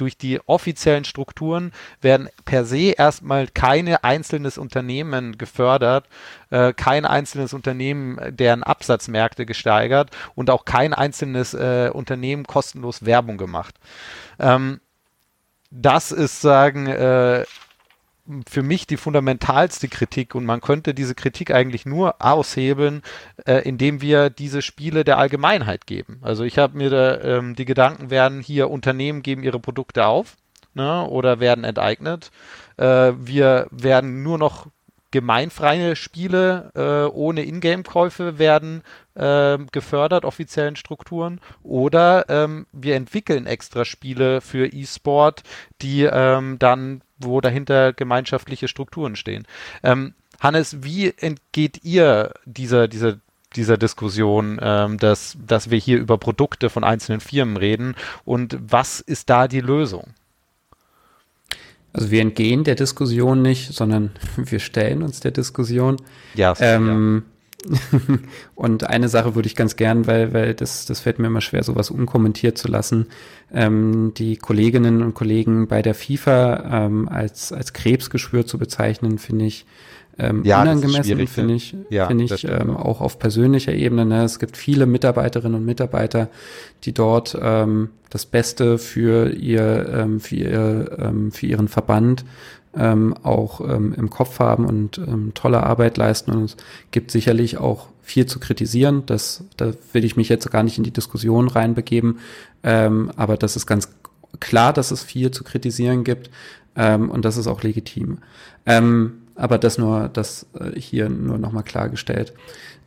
durch 0.00 0.16
die 0.16 0.40
offiziellen 0.46 1.04
Strukturen 1.04 1.72
werden 2.00 2.28
per 2.44 2.64
se 2.64 2.92
erstmal 2.96 3.46
keine 3.48 4.04
einzelnes 4.04 4.58
Unternehmen 4.58 5.36
gefördert, 5.38 6.06
äh, 6.50 6.72
kein 6.72 7.04
einzelnes 7.04 7.52
Unternehmen 7.52 8.18
deren 8.30 8.62
Absatzmärkte 8.62 9.46
gesteigert 9.46 10.10
und 10.34 10.50
auch 10.50 10.64
kein 10.64 10.94
einzelnes 10.94 11.54
äh, 11.54 11.90
Unternehmen 11.92 12.44
kostenlos 12.44 13.04
Werbung 13.04 13.36
gemacht. 13.36 13.74
Ähm, 14.38 14.80
das 15.70 16.10
ist 16.12 16.40
sagen 16.40 16.86
äh, 16.86 17.44
für 18.48 18.62
mich 18.62 18.86
die 18.86 18.96
fundamentalste 18.96 19.88
Kritik 19.88 20.34
und 20.34 20.44
man 20.44 20.60
könnte 20.60 20.94
diese 20.94 21.14
Kritik 21.14 21.50
eigentlich 21.50 21.86
nur 21.86 22.24
aushebeln, 22.24 23.02
äh, 23.46 23.58
indem 23.68 24.00
wir 24.00 24.30
diese 24.30 24.62
Spiele 24.62 25.04
der 25.04 25.18
Allgemeinheit 25.18 25.86
geben. 25.86 26.18
Also 26.22 26.44
ich 26.44 26.58
habe 26.58 26.76
mir 26.76 26.90
da, 26.90 27.20
ähm, 27.20 27.56
die 27.56 27.64
Gedanken 27.64 28.10
werden 28.10 28.40
hier 28.40 28.70
Unternehmen 28.70 29.22
geben 29.22 29.42
ihre 29.42 29.60
Produkte 29.60 30.06
auf 30.06 30.36
ne, 30.74 31.06
oder 31.06 31.40
werden 31.40 31.64
enteignet. 31.64 32.30
Äh, 32.76 33.12
wir 33.16 33.66
werden 33.70 34.22
nur 34.22 34.38
noch 34.38 34.66
gemeinfreie 35.10 35.96
Spiele 35.96 36.70
äh, 36.74 37.12
ohne 37.12 37.44
Ingame-Käufe 37.44 38.38
werden 38.38 38.82
äh, 39.14 39.58
gefördert, 39.72 40.24
offiziellen 40.24 40.76
Strukturen. 40.76 41.40
Oder 41.62 42.26
ähm, 42.28 42.66
wir 42.72 42.96
entwickeln 42.96 43.46
extra 43.46 43.84
Spiele 43.84 44.40
für 44.40 44.72
E-Sport, 44.72 45.42
die 45.82 46.02
ähm, 46.02 46.58
dann, 46.58 47.02
wo 47.18 47.40
dahinter 47.40 47.92
gemeinschaftliche 47.92 48.68
Strukturen 48.68 49.16
stehen. 49.16 49.46
Ähm, 49.82 50.14
Hannes, 50.38 50.82
wie 50.82 51.12
entgeht 51.16 51.84
ihr 51.84 52.32
dieser, 52.44 52.88
dieser 52.88 53.18
dieser 53.56 53.76
Diskussion, 53.76 54.60
ähm, 54.62 54.96
dass, 54.98 55.36
dass 55.44 55.70
wir 55.70 55.78
hier 55.78 55.98
über 55.98 56.18
Produkte 56.18 56.70
von 56.70 56.84
einzelnen 56.84 57.20
Firmen 57.20 57.56
reden 57.56 57.96
und 58.24 58.56
was 58.60 59.00
ist 59.00 59.28
da 59.28 59.48
die 59.48 59.60
Lösung? 59.60 60.14
Also 61.92 62.10
wir 62.10 62.20
entgehen 62.20 62.64
der 62.64 62.76
Diskussion 62.76 63.42
nicht, 63.42 63.72
sondern 63.72 64.10
wir 64.36 64.58
stellen 64.58 65.02
uns 65.02 65.20
der 65.20 65.32
Diskussion. 65.32 65.96
Ja. 66.34 66.54
Ähm, 66.60 67.22
ja. 67.24 67.30
und 68.54 68.84
eine 68.84 69.08
Sache 69.08 69.34
würde 69.34 69.46
ich 69.46 69.56
ganz 69.56 69.76
gern, 69.76 70.06
weil, 70.06 70.32
weil 70.32 70.54
das, 70.54 70.86
das 70.86 71.00
fällt 71.00 71.18
mir 71.18 71.26
immer 71.26 71.40
schwer, 71.40 71.62
sowas 71.62 71.90
unkommentiert 71.90 72.56
zu 72.56 72.68
lassen. 72.68 73.06
Ähm, 73.52 74.12
die 74.16 74.36
Kolleginnen 74.36 75.02
und 75.02 75.14
Kollegen 75.14 75.68
bei 75.68 75.82
der 75.82 75.94
FIFA 75.94 76.86
ähm, 76.86 77.08
als, 77.08 77.52
als 77.52 77.72
Krebsgeschwür 77.72 78.46
zu 78.46 78.58
bezeichnen, 78.58 79.18
finde 79.18 79.46
ich 79.46 79.66
ähm, 80.20 80.44
ja, 80.44 80.60
unangemessen, 80.60 81.26
finde 81.26 81.54
ich, 81.54 81.74
ja, 81.88 82.06
finde 82.06 82.24
ich 82.24 82.44
ähm, 82.44 82.76
auch 82.76 83.00
auf 83.00 83.18
persönlicher 83.18 83.72
Ebene. 83.72 84.04
Ne? 84.04 84.24
Es 84.24 84.38
gibt 84.38 84.56
viele 84.56 84.84
Mitarbeiterinnen 84.84 85.60
und 85.60 85.64
Mitarbeiter, 85.64 86.28
die 86.84 86.92
dort 86.92 87.36
ähm, 87.40 87.90
das 88.10 88.26
Beste 88.26 88.76
für 88.78 89.30
ihr, 89.32 89.88
ähm, 89.92 90.20
für 90.20 90.36
ihr, 90.36 90.98
ähm, 90.98 91.32
für 91.32 91.46
ihren 91.46 91.68
Verband 91.68 92.24
ähm, 92.76 93.14
auch 93.22 93.60
ähm, 93.60 93.94
im 93.96 94.10
Kopf 94.10 94.38
haben 94.38 94.66
und 94.66 94.98
ähm, 94.98 95.32
tolle 95.34 95.62
Arbeit 95.62 95.96
leisten. 95.96 96.32
Und 96.32 96.44
es 96.44 96.56
gibt 96.90 97.10
sicherlich 97.10 97.56
auch 97.56 97.88
viel 98.02 98.26
zu 98.26 98.40
kritisieren. 98.40 99.04
Das, 99.06 99.44
da 99.56 99.72
will 99.92 100.04
ich 100.04 100.16
mich 100.16 100.28
jetzt 100.28 100.50
gar 100.50 100.62
nicht 100.62 100.76
in 100.76 100.84
die 100.84 100.92
Diskussion 100.92 101.48
reinbegeben. 101.48 102.18
Ähm, 102.62 103.10
aber 103.16 103.36
das 103.36 103.56
ist 103.56 103.66
ganz 103.66 103.88
klar, 104.38 104.72
dass 104.72 104.90
es 104.90 105.02
viel 105.02 105.30
zu 105.30 105.44
kritisieren 105.44 106.04
gibt. 106.04 106.30
Ähm, 106.76 107.10
und 107.10 107.24
das 107.24 107.36
ist 107.36 107.46
auch 107.46 107.62
legitim. 107.62 108.18
Ähm, 108.66 109.14
aber 109.40 109.58
das 109.58 109.78
nur, 109.78 110.10
das 110.12 110.46
äh, 110.58 110.78
hier 110.78 111.08
nur 111.08 111.38
nochmal 111.38 111.62
klargestellt. 111.62 112.34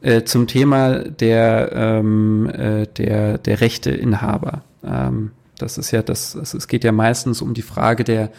Äh, 0.02 0.24
zum 0.24 0.48
Thema 0.48 1.00
der, 1.00 1.72
ähm, 1.74 2.50
äh, 2.50 2.86
der, 2.86 3.40
der 3.40 3.62
Rechteinhaber. 3.62 4.64
Ähm, 4.84 5.32
das 5.58 5.78
ist 5.78 5.92
ja 5.92 6.02
das, 6.02 6.36
es 6.36 6.68
geht 6.68 6.84
ja 6.84 6.92
meistens 6.92 7.42
um 7.42 7.54
die 7.54 7.62
Frage 7.62 8.04
der 8.04 8.32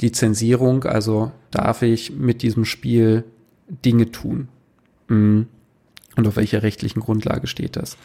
Lizenzierung, 0.00 0.84
also 0.84 1.30
darf 1.50 1.82
ich 1.82 2.12
mit 2.12 2.42
diesem 2.42 2.64
Spiel 2.64 3.24
Dinge 3.68 4.10
tun? 4.10 4.48
Mhm. 5.08 5.46
Und 6.16 6.28
auf 6.28 6.36
welcher 6.36 6.62
rechtlichen 6.62 7.00
Grundlage 7.00 7.46
steht 7.46 7.76
das? 7.76 7.96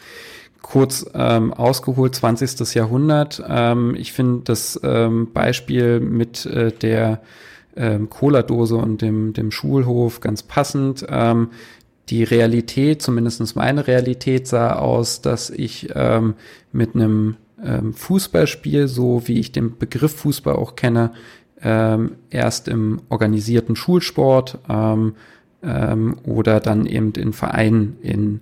Kurz 0.62 1.04
ähm, 1.14 1.52
ausgeholt, 1.52 2.14
20. 2.14 2.74
Jahrhundert. 2.74 3.42
Ähm, 3.46 3.94
ich 3.96 4.12
finde 4.12 4.42
das 4.44 4.80
ähm, 4.82 5.32
Beispiel 5.32 6.00
mit 6.00 6.46
äh, 6.46 6.72
der 6.72 7.20
ähm, 7.76 8.10
Cola-Dose 8.10 8.76
und 8.76 9.02
dem, 9.02 9.32
dem 9.32 9.50
Schulhof 9.50 10.20
ganz 10.20 10.42
passend. 10.42 11.06
Ähm, 11.08 11.50
die 12.08 12.24
Realität, 12.24 13.02
zumindestens 13.02 13.54
meine 13.54 13.86
Realität, 13.86 14.48
sah 14.48 14.74
aus, 14.74 15.22
dass 15.22 15.50
ich 15.50 15.90
ähm, 15.94 16.34
mit 16.72 16.94
einem 16.94 17.36
ähm, 17.64 17.94
Fußballspiel, 17.94 18.88
so 18.88 19.22
wie 19.26 19.38
ich 19.38 19.52
den 19.52 19.78
Begriff 19.78 20.16
Fußball 20.16 20.56
auch 20.56 20.74
kenne, 20.74 21.12
ähm, 21.62 22.16
erst 22.30 22.68
im 22.68 23.02
organisierten 23.10 23.76
Schulsport 23.76 24.58
ähm, 24.68 25.14
ähm, 25.62 26.16
oder 26.24 26.58
dann 26.60 26.86
eben 26.86 27.12
in 27.12 27.32
Vereinen 27.32 27.98
in 28.02 28.40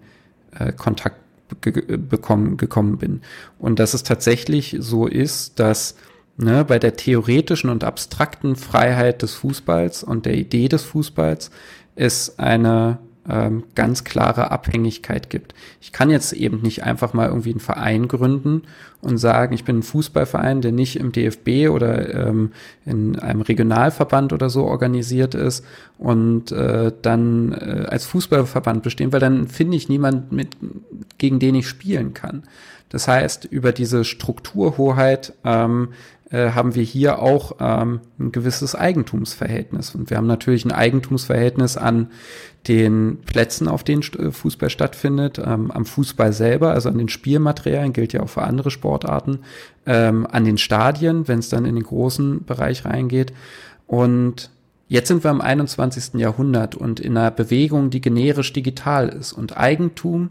äh, 0.58 0.72
Kontakt 0.72 1.16
bekommen, 1.60 2.56
gekommen 2.56 2.98
bin. 2.98 3.22
Und 3.58 3.78
dass 3.78 3.94
es 3.94 4.02
tatsächlich 4.02 4.76
so 4.80 5.06
ist, 5.06 5.58
dass 5.58 5.96
ne, 6.38 6.64
bei 6.64 6.78
der 6.78 6.96
theoretischen 6.96 7.68
und 7.68 7.84
abstrakten 7.84 8.56
Freiheit 8.56 9.22
des 9.22 9.34
Fußballs 9.34 10.02
und 10.02 10.24
der 10.24 10.34
Idee 10.34 10.68
des 10.68 10.84
Fußballs 10.84 11.50
es 11.96 12.38
eine 12.38 12.98
ähm, 13.28 13.64
ganz 13.74 14.04
klare 14.04 14.50
Abhängigkeit 14.50 15.28
gibt. 15.28 15.54
Ich 15.80 15.92
kann 15.92 16.10
jetzt 16.10 16.32
eben 16.32 16.62
nicht 16.62 16.84
einfach 16.84 17.12
mal 17.12 17.28
irgendwie 17.28 17.50
einen 17.50 17.60
Verein 17.60 18.08
gründen 18.08 18.62
und 19.02 19.18
sagen, 19.18 19.52
ich 19.52 19.64
bin 19.64 19.78
ein 19.78 19.82
Fußballverein, 19.82 20.62
der 20.62 20.72
nicht 20.72 20.96
im 20.96 21.12
DFB 21.12 21.68
oder 21.70 22.26
ähm, 22.28 22.52
in 22.86 23.18
einem 23.18 23.42
Regionalverband 23.42 24.32
oder 24.32 24.48
so 24.48 24.64
organisiert 24.64 25.34
ist 25.34 25.64
und 25.98 26.52
äh, 26.52 26.92
dann 27.02 27.52
äh, 27.52 27.86
als 27.88 28.06
Fußballverband 28.06 28.82
bestehen, 28.82 29.12
weil 29.12 29.20
dann 29.20 29.48
finde 29.48 29.76
ich 29.76 29.88
niemand 29.88 30.32
mit, 30.32 30.56
gegen 31.18 31.38
den 31.38 31.54
ich 31.56 31.68
spielen 31.68 32.14
kann. 32.14 32.44
Das 32.88 33.06
heißt, 33.06 33.44
über 33.44 33.72
diese 33.72 34.04
Strukturhoheit 34.04 35.34
ähm, 35.44 35.88
äh, 36.30 36.50
haben 36.50 36.74
wir 36.74 36.82
hier 36.82 37.20
auch 37.20 37.56
ähm, 37.60 38.00
ein 38.18 38.32
gewisses 38.32 38.74
Eigentumsverhältnis. 38.74 39.94
Und 39.94 40.10
wir 40.10 40.16
haben 40.16 40.26
natürlich 40.26 40.64
ein 40.64 40.72
Eigentumsverhältnis 40.72 41.76
an 41.76 42.10
den 42.66 43.18
Plätzen, 43.24 43.68
auf 43.68 43.82
denen 43.82 44.02
äh, 44.18 44.30
Fußball 44.30 44.68
stattfindet, 44.68 45.38
ähm, 45.38 45.70
am 45.70 45.86
Fußball 45.86 46.32
selber, 46.32 46.72
also 46.72 46.88
an 46.88 46.98
den 46.98 47.08
Spielmaterialien, 47.08 47.92
gilt 47.92 48.12
ja 48.12 48.22
auch 48.22 48.28
für 48.28 48.42
andere 48.42 48.70
Sportarten, 48.70 49.40
ähm, 49.86 50.26
an 50.30 50.44
den 50.44 50.58
Stadien, 50.58 51.28
wenn 51.28 51.38
es 51.38 51.48
dann 51.48 51.64
in 51.64 51.76
den 51.76 51.84
großen 51.84 52.44
Bereich 52.44 52.84
reingeht. 52.84 53.32
Und 53.86 54.50
Jetzt 54.90 55.08
sind 55.08 55.22
wir 55.22 55.30
im 55.30 55.42
21. 55.42 56.18
Jahrhundert 56.18 56.74
und 56.74 56.98
in 56.98 57.14
einer 57.14 57.30
Bewegung, 57.30 57.90
die 57.90 58.00
generisch 58.00 58.54
digital 58.54 59.10
ist. 59.10 59.34
Und 59.34 59.58
Eigentum 59.58 60.30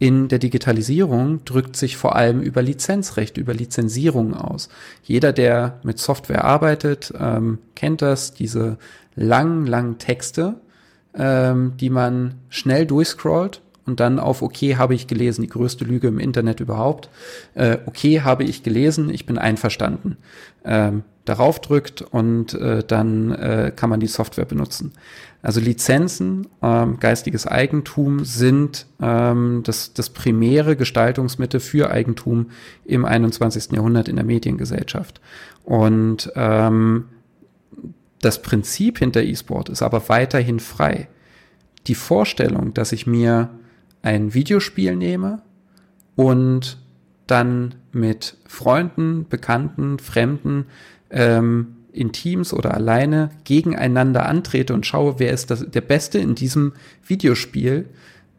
in 0.00 0.28
der 0.28 0.38
Digitalisierung 0.38 1.44
drückt 1.44 1.76
sich 1.76 1.98
vor 1.98 2.16
allem 2.16 2.40
über 2.40 2.62
Lizenzrecht, 2.62 3.36
über 3.36 3.52
Lizenzierung 3.52 4.32
aus. 4.32 4.70
Jeder, 5.02 5.34
der 5.34 5.78
mit 5.82 5.98
Software 5.98 6.42
arbeitet, 6.42 7.12
ähm, 7.20 7.58
kennt 7.74 8.00
das, 8.00 8.32
diese 8.32 8.78
langen, 9.14 9.66
langen 9.66 9.98
Texte, 9.98 10.54
ähm, 11.14 11.74
die 11.78 11.90
man 11.90 12.36
schnell 12.48 12.86
durchscrollt 12.86 13.60
und 13.84 14.00
dann 14.00 14.18
auf 14.18 14.40
okay 14.40 14.76
habe 14.76 14.94
ich 14.94 15.06
gelesen, 15.06 15.42
die 15.42 15.48
größte 15.48 15.84
Lüge 15.84 16.08
im 16.08 16.18
Internet 16.18 16.60
überhaupt. 16.60 17.10
Äh, 17.54 17.76
okay 17.84 18.22
habe 18.22 18.44
ich 18.44 18.62
gelesen, 18.62 19.10
ich 19.10 19.26
bin 19.26 19.36
einverstanden. 19.36 20.16
Ähm, 20.64 21.02
darauf 21.26 21.60
drückt 21.60 22.00
und 22.00 22.54
äh, 22.54 22.82
dann 22.84 23.32
äh, 23.32 23.72
kann 23.74 23.90
man 23.90 24.00
die 24.00 24.06
Software 24.06 24.46
benutzen. 24.46 24.92
Also 25.42 25.60
Lizenzen, 25.60 26.48
ähm, 26.62 27.00
geistiges 27.00 27.46
Eigentum 27.46 28.24
sind 28.24 28.86
ähm, 29.00 29.62
das, 29.64 29.94
das 29.94 30.10
primäre 30.10 30.76
Gestaltungsmittel 30.76 31.60
für 31.60 31.90
Eigentum 31.90 32.50
im 32.84 33.04
21. 33.04 33.72
Jahrhundert 33.72 34.08
in 34.08 34.16
der 34.16 34.24
Mediengesellschaft. 34.24 35.20
Und 35.64 36.30
ähm, 36.36 37.06
das 38.20 38.42
Prinzip 38.42 38.98
hinter 38.98 39.22
E-Sport 39.22 39.70
ist 39.70 39.82
aber 39.82 40.08
weiterhin 40.08 40.60
frei. 40.60 41.08
die 41.86 41.94
Vorstellung, 41.94 42.74
dass 42.74 42.92
ich 42.92 43.06
mir 43.06 43.48
ein 44.02 44.34
Videospiel 44.34 44.96
nehme 44.96 45.40
und 46.14 46.78
dann 47.26 47.76
mit 47.92 48.36
Freunden, 48.46 49.26
Bekannten, 49.28 49.98
Fremden 49.98 50.66
ähm, 51.10 51.76
in 51.92 52.12
Teams 52.12 52.52
oder 52.52 52.74
alleine 52.74 53.30
gegeneinander 53.44 54.26
antrete 54.26 54.74
und 54.74 54.86
schaue, 54.86 55.18
wer 55.18 55.32
ist 55.32 55.50
das, 55.50 55.68
der 55.68 55.80
Beste 55.80 56.18
in 56.18 56.34
diesem 56.34 56.72
Videospiel. 57.06 57.86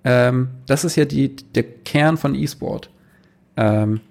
Ähm, 0.04 0.50
das 0.68 0.84
ist 0.84 0.96
ja 0.96 1.06
die, 1.06 1.36
der 1.36 1.64
Kern 1.64 2.18
von 2.18 2.36
E-Sport. 2.36 2.90
Ähm, 3.58 4.02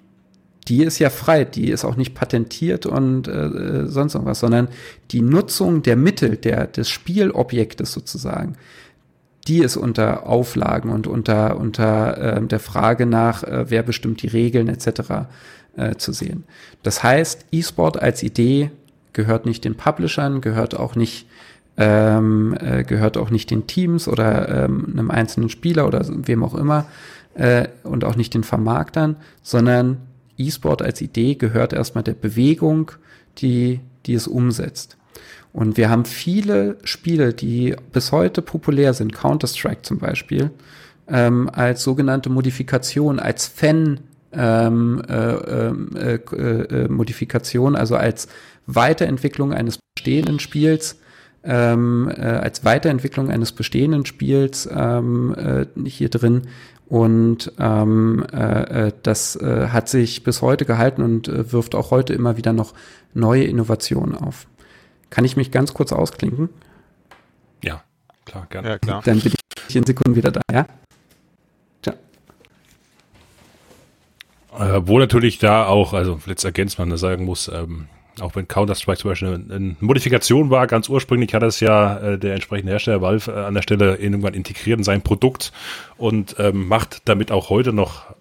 die 0.67 0.83
ist 0.83 0.99
ja 0.99 1.09
frei, 1.09 1.43
die 1.43 1.69
ist 1.69 1.83
auch 1.83 1.95
nicht 1.95 2.13
patentiert 2.13 2.85
und 2.85 3.27
äh, 3.27 3.45
äh, 3.45 3.87
sonst 3.87 4.13
irgendwas, 4.13 4.39
sondern 4.39 4.67
die 5.11 5.21
Nutzung 5.21 5.81
der 5.81 5.95
Mittel, 5.95 6.37
der, 6.37 6.67
des 6.67 6.89
Spielobjektes 6.89 7.91
sozusagen, 7.91 8.55
die 9.47 9.59
ist 9.59 9.75
unter 9.75 10.27
Auflagen 10.27 10.91
und 10.91 11.07
unter, 11.07 11.57
unter 11.57 12.37
äh, 12.37 12.41
der 12.45 12.59
Frage 12.59 13.07
nach, 13.07 13.43
äh, 13.43 13.69
wer 13.69 13.81
bestimmt 13.81 14.21
die 14.21 14.27
Regeln 14.27 14.67
etc. 14.67 15.27
Äh, 15.75 15.95
zu 15.95 16.11
sehen. 16.11 16.43
Das 16.83 17.01
heißt, 17.01 17.45
E-Sport 17.51 18.01
als 18.01 18.23
Idee 18.23 18.71
gehört 19.13 19.45
nicht 19.45 19.65
den 19.65 19.75
Publishern, 19.75 20.41
gehört 20.41 20.77
auch 20.77 20.95
nicht 20.95 21.27
ähm, 21.77 22.55
äh, 22.59 22.83
gehört 22.83 23.17
auch 23.17 23.29
nicht 23.29 23.49
den 23.49 23.65
Teams 23.65 24.07
oder 24.07 24.65
ähm, 24.65 24.87
einem 24.91 25.09
einzelnen 25.09 25.49
Spieler 25.49 25.87
oder 25.87 26.05
wem 26.09 26.43
auch 26.43 26.53
immer 26.53 26.85
äh, 27.33 27.67
und 27.83 28.03
auch 28.03 28.15
nicht 28.15 28.33
den 28.33 28.43
Vermarktern, 28.43 29.15
sondern 29.41 29.97
E-Sport 30.37 30.81
als 30.81 31.01
Idee 31.01 31.35
gehört 31.35 31.73
erstmal 31.73 32.03
der 32.03 32.13
Bewegung, 32.13 32.91
die, 33.37 33.79
die 34.05 34.13
es 34.13 34.27
umsetzt. 34.27 34.97
Und 35.53 35.77
wir 35.77 35.89
haben 35.89 36.05
viele 36.05 36.77
Spiele, 36.83 37.33
die 37.33 37.75
bis 37.91 38.11
heute 38.11 38.41
populär 38.41 38.93
sind, 38.93 39.13
Counter-Strike 39.13 39.81
zum 39.81 39.97
Beispiel, 39.97 40.51
ähm, 41.07 41.49
als 41.51 41.83
sogenannte 41.83 42.29
Modifikation, 42.29 43.19
als 43.19 43.47
Fan 43.47 43.99
ähm, 44.33 45.01
äh, 45.09 45.13
ähm, 45.13 45.89
äh, 45.95 46.15
äh, 46.15 46.87
Modifikation, 46.87 47.75
also 47.75 47.97
als 47.97 48.29
Weiterentwicklung 48.67 49.53
eines 49.53 49.79
bestehenden 49.95 50.39
Spiels, 50.39 50.99
ähm, 51.43 52.11
äh, 52.15 52.21
als 52.21 52.63
Weiterentwicklung 52.63 53.29
eines 53.29 53.51
bestehenden 53.51 54.05
Spiels 54.05 54.69
ähm, 54.71 55.35
äh, 55.35 55.89
hier 55.89 56.09
drin. 56.09 56.43
Und 56.87 57.53
ähm, 57.57 58.25
äh, 58.33 58.87
äh, 58.87 58.91
das 59.01 59.37
äh, 59.37 59.69
hat 59.69 59.87
sich 59.87 60.23
bis 60.23 60.41
heute 60.41 60.65
gehalten 60.65 61.01
und 61.01 61.29
äh, 61.29 61.51
wirft 61.53 61.73
auch 61.73 61.89
heute 61.89 62.13
immer 62.13 62.35
wieder 62.35 62.51
noch 62.51 62.73
neue 63.13 63.45
Innovationen 63.45 64.15
auf. 64.15 64.47
Kann 65.09 65.23
ich 65.23 65.37
mich 65.37 65.51
ganz 65.51 65.73
kurz 65.73 65.93
ausklinken? 65.93 66.49
Ja, 67.63 67.81
klar, 68.25 68.45
gerne. 68.49 68.69
Ja, 68.69 68.79
klar. 68.79 69.01
Dann 69.05 69.19
bin 69.21 69.33
ich 69.67 69.75
in 69.75 69.85
Sekunden 69.85 70.17
wieder 70.17 70.31
da, 70.31 70.41
ja? 70.51 70.65
Tja. 71.81 71.93
Äh, 74.59 74.81
wo 74.85 74.99
natürlich 74.99 75.39
da 75.39 75.67
auch, 75.67 75.93
also 75.93 76.19
jetzt 76.25 76.43
ergänzt 76.43 76.77
man 76.77 76.95
sagen 76.97 77.23
muss, 77.23 77.47
ähm, 77.47 77.87
auch 78.21 78.35
wenn 78.35 78.47
Counter-Strike 78.47 78.99
zum 78.99 79.11
Beispiel 79.11 79.27
eine, 79.27 79.55
eine, 79.55 79.75
Modifikation 79.79 80.49
war, 80.49 80.67
ganz 80.67 80.89
ursprünglich 80.89 81.33
hat 81.33 81.43
es 81.43 81.59
ja 81.59 81.97
äh, 81.97 82.17
der 82.17 82.35
entsprechende 82.35 82.71
Hersteller 82.71 83.01
Valve 83.01 83.31
äh, 83.31 83.45
an 83.45 83.53
der 83.53 83.61
Stelle 83.61 83.95
irgendwann 83.95 84.33
integriert 84.33 84.77
in 84.77 84.83
sein 84.83 85.01
Produkt 85.01 85.51
und 85.97 86.35
ähm, 86.39 86.67
macht 86.67 87.07
damit 87.09 87.31
auch 87.31 87.49
heute 87.49 87.73
noch 87.73 88.15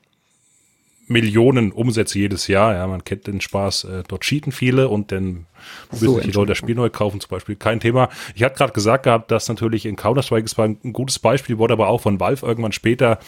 Millionen 1.10 1.72
Umsätze 1.72 2.20
jedes 2.20 2.46
Jahr. 2.46 2.74
Ja, 2.74 2.86
man 2.86 3.02
kennt 3.02 3.26
den 3.26 3.40
Spaß. 3.40 3.84
Äh, 3.84 4.02
dort 4.06 4.22
cheaten 4.22 4.52
viele 4.52 4.88
und 4.88 5.10
dann 5.10 5.46
so 5.90 6.14
sich 6.14 6.26
die 6.26 6.30
Leute 6.30 6.50
das 6.50 6.58
Spiel 6.58 6.76
neu 6.76 6.88
kaufen, 6.88 7.20
zum 7.20 7.30
Beispiel. 7.30 7.56
Kein 7.56 7.80
Thema. 7.80 8.08
Ich 8.36 8.44
hatte 8.44 8.56
gerade 8.56 8.72
gesagt 8.72 9.02
gehabt, 9.02 9.30
dass 9.32 9.48
natürlich 9.48 9.86
in 9.86 9.96
Counter-Strike 9.96 10.44
ist 10.44 10.58
ein 10.58 10.92
gutes 10.92 11.18
Beispiel, 11.18 11.58
wurde 11.58 11.74
aber 11.74 11.88
auch 11.88 12.00
von 12.00 12.20
Valve 12.20 12.46
irgendwann 12.46 12.70
später 12.70 13.18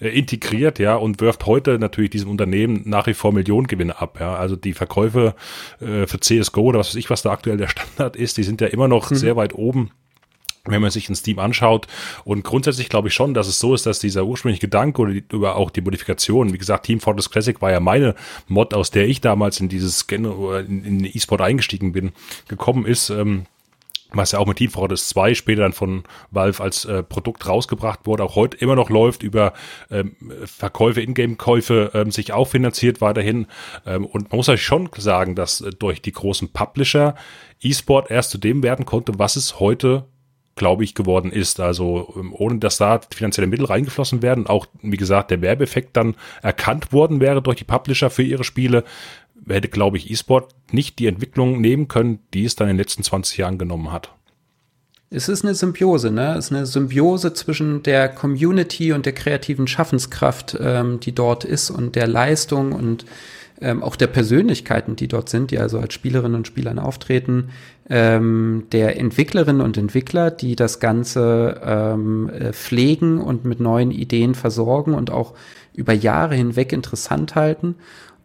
äh, 0.00 0.08
integriert, 0.08 0.78
ja, 0.78 0.96
und 0.96 1.22
wirft 1.22 1.46
heute 1.46 1.78
natürlich 1.78 2.10
diesem 2.10 2.30
Unternehmen 2.30 2.82
nach 2.84 3.06
wie 3.06 3.14
vor 3.14 3.32
Millionengewinne 3.32 3.98
ab. 3.98 4.18
Ja. 4.20 4.34
Also 4.34 4.54
die 4.54 4.74
Verkäufe 4.74 5.34
äh, 5.80 6.06
für 6.06 6.20
CSGO 6.20 6.60
oder 6.60 6.80
was 6.80 6.88
weiß 6.88 6.96
ich, 6.96 7.08
was 7.08 7.22
da 7.22 7.30
aktuell 7.30 7.56
der 7.56 7.68
Standard 7.68 8.16
ist, 8.16 8.36
die 8.36 8.42
sind 8.42 8.60
ja 8.60 8.66
immer 8.66 8.86
noch 8.86 9.10
mhm. 9.10 9.14
sehr 9.14 9.36
weit 9.36 9.54
oben 9.54 9.92
wenn 10.70 10.82
man 10.82 10.90
sich 10.90 11.08
in 11.08 11.14
Steam 11.14 11.38
anschaut. 11.38 11.86
Und 12.24 12.44
grundsätzlich 12.44 12.88
glaube 12.88 13.08
ich 13.08 13.14
schon, 13.14 13.34
dass 13.34 13.48
es 13.48 13.58
so 13.58 13.74
ist, 13.74 13.86
dass 13.86 13.98
dieser 13.98 14.24
ursprüngliche 14.24 14.60
Gedanke 14.60 15.02
oder 15.02 15.12
die, 15.12 15.24
über 15.32 15.56
auch 15.56 15.70
die 15.70 15.80
Modifikation, 15.80 16.52
wie 16.52 16.58
gesagt, 16.58 16.86
Team 16.86 17.00
Fortress 17.00 17.30
Classic 17.30 17.60
war 17.60 17.70
ja 17.70 17.80
meine 17.80 18.14
Mod, 18.48 18.74
aus 18.74 18.90
der 18.90 19.08
ich 19.08 19.20
damals 19.20 19.60
in 19.60 19.68
dieses 19.68 20.06
oder 20.10 20.60
in, 20.60 20.84
in 20.84 21.04
E-Sport 21.04 21.40
eingestiegen 21.40 21.92
bin, 21.92 22.12
gekommen 22.48 22.86
ist. 22.86 23.10
Ähm, 23.10 23.46
was 24.12 24.32
ja 24.32 24.38
auch 24.38 24.46
mit 24.46 24.58
Team 24.58 24.70
Fortress 24.70 25.08
2 25.08 25.34
später 25.34 25.62
dann 25.62 25.72
von 25.72 26.04
Valve 26.30 26.62
als 26.62 26.84
äh, 26.84 27.02
Produkt 27.02 27.46
rausgebracht 27.46 28.00
wurde, 28.04 28.24
auch 28.24 28.34
heute 28.34 28.56
immer 28.56 28.74
noch 28.74 28.90
läuft, 28.90 29.22
über 29.22 29.52
ähm, 29.90 30.16
Verkäufe, 30.44 31.00
Ingame-Käufe 31.00 31.92
ähm, 31.94 32.10
sich 32.10 32.32
auch 32.32 32.46
finanziert 32.46 33.00
weiterhin. 33.00 33.46
Ähm, 33.86 34.04
und 34.04 34.30
man 34.30 34.36
muss 34.38 34.48
euch 34.48 34.62
schon 34.62 34.88
sagen, 34.96 35.34
dass 35.34 35.60
äh, 35.60 35.70
durch 35.70 36.02
die 36.02 36.12
großen 36.12 36.52
Publisher 36.52 37.14
E-Sport 37.62 38.10
erst 38.10 38.30
zu 38.30 38.38
dem 38.38 38.62
werden 38.62 38.86
konnte, 38.86 39.18
was 39.18 39.36
es 39.36 39.60
heute 39.60 40.06
glaube 40.56 40.84
ich, 40.84 40.94
geworden 40.94 41.32
ist. 41.32 41.60
Also 41.60 42.12
ähm, 42.16 42.34
ohne 42.34 42.58
dass 42.58 42.78
da 42.78 43.00
finanzielle 43.10 43.46
Mittel 43.46 43.66
reingeflossen 43.66 44.22
werden, 44.22 44.46
auch 44.46 44.66
wie 44.82 44.96
gesagt 44.96 45.30
der 45.30 45.42
Werbeeffekt 45.42 45.96
dann 45.96 46.16
erkannt 46.42 46.92
worden 46.92 47.20
wäre 47.20 47.42
durch 47.42 47.56
die 47.56 47.64
Publisher 47.64 48.10
für 48.10 48.22
ihre 48.22 48.44
Spiele, 48.44 48.84
hätte, 49.48 49.68
glaube 49.68 49.96
ich, 49.96 50.10
E-Sport 50.10 50.54
nicht 50.70 50.98
die 50.98 51.06
Entwicklung 51.06 51.60
nehmen 51.60 51.88
können, 51.88 52.20
die 52.34 52.44
es 52.44 52.56
dann 52.56 52.68
in 52.68 52.74
den 52.74 52.82
letzten 52.82 53.02
20 53.02 53.38
Jahren 53.38 53.58
genommen 53.58 53.92
hat. 53.92 54.12
Es 55.12 55.28
ist 55.28 55.44
eine 55.44 55.56
Symbiose, 55.56 56.12
ne? 56.12 56.36
Es 56.36 56.46
ist 56.46 56.52
eine 56.52 56.66
Symbiose 56.66 57.32
zwischen 57.32 57.82
der 57.82 58.08
Community 58.08 58.92
und 58.92 59.06
der 59.06 59.12
kreativen 59.12 59.66
Schaffenskraft, 59.66 60.56
ähm, 60.60 61.00
die 61.00 61.12
dort 61.12 61.44
ist 61.44 61.70
und 61.70 61.96
der 61.96 62.06
Leistung 62.06 62.72
und 62.72 63.06
ähm, 63.60 63.82
auch 63.82 63.96
der 63.96 64.06
Persönlichkeiten, 64.06 64.94
die 64.94 65.08
dort 65.08 65.28
sind, 65.28 65.50
die 65.50 65.58
also 65.58 65.80
als 65.80 65.94
Spielerinnen 65.94 66.36
und 66.36 66.46
Spielern 66.46 66.78
auftreten, 66.78 67.50
ähm, 67.90 68.66
der 68.70 68.98
Entwicklerinnen 68.98 69.60
und 69.60 69.76
Entwickler, 69.76 70.30
die 70.30 70.54
das 70.54 70.78
Ganze 70.78 71.60
ähm, 71.64 72.30
äh, 72.30 72.52
pflegen 72.52 73.20
und 73.20 73.44
mit 73.44 73.58
neuen 73.58 73.90
Ideen 73.90 74.36
versorgen 74.36 74.94
und 74.94 75.10
auch 75.10 75.34
über 75.74 75.92
Jahre 75.92 76.36
hinweg 76.36 76.72
interessant 76.72 77.34
halten 77.34 77.74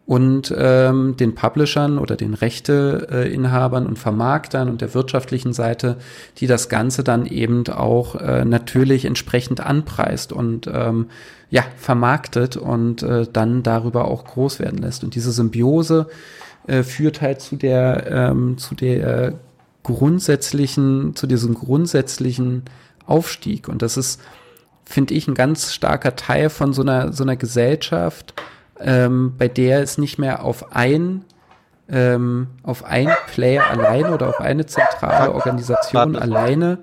und 0.06 0.54
ähm, 0.56 1.16
den 1.16 1.34
Publishern 1.34 1.98
oder 1.98 2.14
den 2.14 2.34
Rechteinhabern 2.34 3.86
und 3.86 3.98
Vermarktern 3.98 4.68
und 4.68 4.80
der 4.80 4.94
wirtschaftlichen 4.94 5.52
Seite, 5.52 5.96
die 6.38 6.46
das 6.46 6.68
Ganze 6.68 7.02
dann 7.02 7.26
eben 7.26 7.66
auch 7.66 8.14
äh, 8.14 8.44
natürlich 8.44 9.04
entsprechend 9.04 9.60
anpreist 9.60 10.32
und 10.32 10.70
ähm, 10.72 11.06
ja 11.50 11.64
vermarktet 11.76 12.56
und 12.56 13.02
äh, 13.02 13.26
dann 13.32 13.64
darüber 13.64 14.04
auch 14.04 14.24
groß 14.24 14.60
werden 14.60 14.78
lässt. 14.78 15.02
Und 15.02 15.16
diese 15.16 15.32
Symbiose 15.32 16.06
äh, 16.68 16.84
führt 16.84 17.20
halt 17.20 17.40
zu 17.40 17.56
der 17.56 18.06
ähm, 18.08 18.58
zu 18.58 18.76
der 18.76 19.34
grundsätzlichen 19.86 21.14
zu 21.14 21.26
diesem 21.26 21.54
grundsätzlichen 21.54 22.64
Aufstieg. 23.06 23.68
Und 23.68 23.82
das 23.82 23.96
ist, 23.96 24.20
finde 24.84 25.14
ich, 25.14 25.28
ein 25.28 25.34
ganz 25.34 25.72
starker 25.72 26.16
Teil 26.16 26.50
von 26.50 26.72
so 26.72 26.82
einer 26.82 27.12
so 27.12 27.22
einer 27.22 27.36
Gesellschaft 27.36 28.34
ähm, 28.80 29.34
bei 29.38 29.48
der 29.48 29.80
es 29.82 29.98
nicht 29.98 30.18
mehr 30.18 30.44
auf 30.44 30.74
ein 30.74 31.24
ähm, 31.88 32.48
auf 32.62 32.84
ein 32.84 33.08
Player 33.28 33.64
alleine 33.64 34.12
oder 34.12 34.28
auf 34.28 34.40
eine 34.40 34.66
zentrale 34.66 35.32
Organisation 35.32 36.16
alleine 36.16 36.78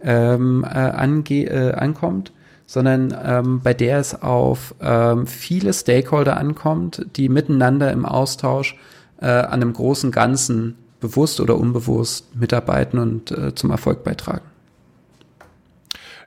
ähm, 0.00 0.64
äh, 0.64 0.68
ange 0.68 1.46
äh, 1.46 1.72
ankommt, 1.72 2.32
sondern 2.64 3.14
ähm, 3.24 3.60
bei 3.60 3.74
der 3.74 3.98
es 3.98 4.22
auf 4.22 4.74
ähm, 4.80 5.26
viele 5.26 5.72
Stakeholder 5.72 6.36
ankommt, 6.36 7.06
die 7.16 7.28
miteinander 7.28 7.90
im 7.90 8.06
Austausch 8.06 8.76
äh, 9.20 9.26
an 9.26 9.54
einem 9.54 9.72
großen 9.72 10.12
Ganzen 10.12 10.76
bewusst 11.00 11.40
oder 11.40 11.56
unbewusst 11.56 12.34
mitarbeiten 12.36 12.98
und 12.98 13.30
äh, 13.30 13.54
zum 13.54 13.70
Erfolg 13.70 14.04
beitragen. 14.04 14.44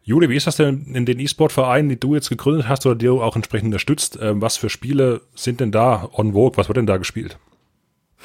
Jule, 0.05 0.29
wie 0.29 0.35
ist 0.35 0.47
das 0.47 0.57
denn 0.57 0.85
in 0.93 1.05
den 1.05 1.19
E-Sport-Vereinen, 1.19 1.87
die 1.87 1.99
du 1.99 2.13
jetzt 2.13 2.29
gegründet 2.29 2.67
hast 2.67 2.85
oder 2.85 2.95
die 2.95 3.05
du 3.05 3.21
auch 3.21 3.37
entsprechend 3.37 3.67
unterstützt? 3.67 4.19
Ähm, 4.21 4.41
was 4.41 4.57
für 4.57 4.69
Spiele 4.69 5.21
sind 5.33 5.61
denn 5.61 5.71
da 5.71 6.09
on 6.11 6.33
vogue? 6.33 6.57
Was 6.57 6.67
wird 6.67 6.77
denn 6.77 6.87
da 6.87 6.97
gespielt? 6.97 7.37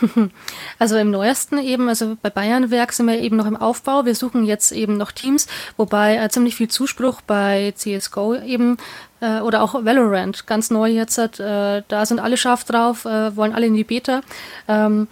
Also 0.79 0.97
im 0.97 1.11
neuesten 1.11 1.59
eben, 1.59 1.89
also 1.89 2.17
bei 2.23 2.31
Bayernwerk 2.31 2.93
sind 2.93 3.07
wir 3.07 3.21
eben 3.21 3.37
noch 3.37 3.47
im 3.47 3.57
Aufbau. 3.57 4.05
Wir 4.05 4.15
suchen 4.15 4.45
jetzt 4.45 4.71
eben 4.71 4.97
noch 4.97 5.11
Teams, 5.11 5.49
wobei 5.77 6.17
äh, 6.17 6.29
ziemlich 6.29 6.55
viel 6.55 6.69
Zuspruch 6.69 7.21
bei 7.21 7.73
CSGO 7.75 8.37
eben 8.37 8.77
äh, 9.21 9.41
oder 9.41 9.63
auch 9.63 9.75
Valorant, 9.75 10.47
ganz 10.47 10.71
neu 10.71 10.89
jetzt, 10.89 11.19
äh, 11.19 11.83
da 11.89 12.07
sind 12.07 12.21
alle 12.21 12.37
scharf 12.37 12.65
drauf, 12.65 13.05
äh, 13.05 13.37
wollen 13.37 13.53
alle 13.53 13.67
in 13.67 13.75
die 13.75 13.85
Beta. 13.85 14.21
Ähm, 14.69 15.09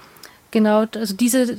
genau, 0.57 0.87
also 0.95 1.15
diese 1.15 1.59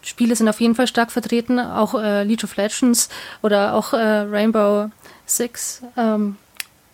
Spiele 0.00 0.34
sind 0.34 0.48
auf 0.48 0.62
jeden 0.62 0.74
Fall 0.74 0.86
stark 0.86 1.12
vertreten, 1.12 1.60
auch 1.60 1.92
äh, 1.92 2.24
League 2.24 2.42
of 2.42 2.56
Legends 2.56 3.10
oder 3.42 3.74
auch 3.74 3.92
äh, 3.92 3.98
Rainbow 3.98 4.90
Six 5.26 5.82
ähm, 5.98 6.36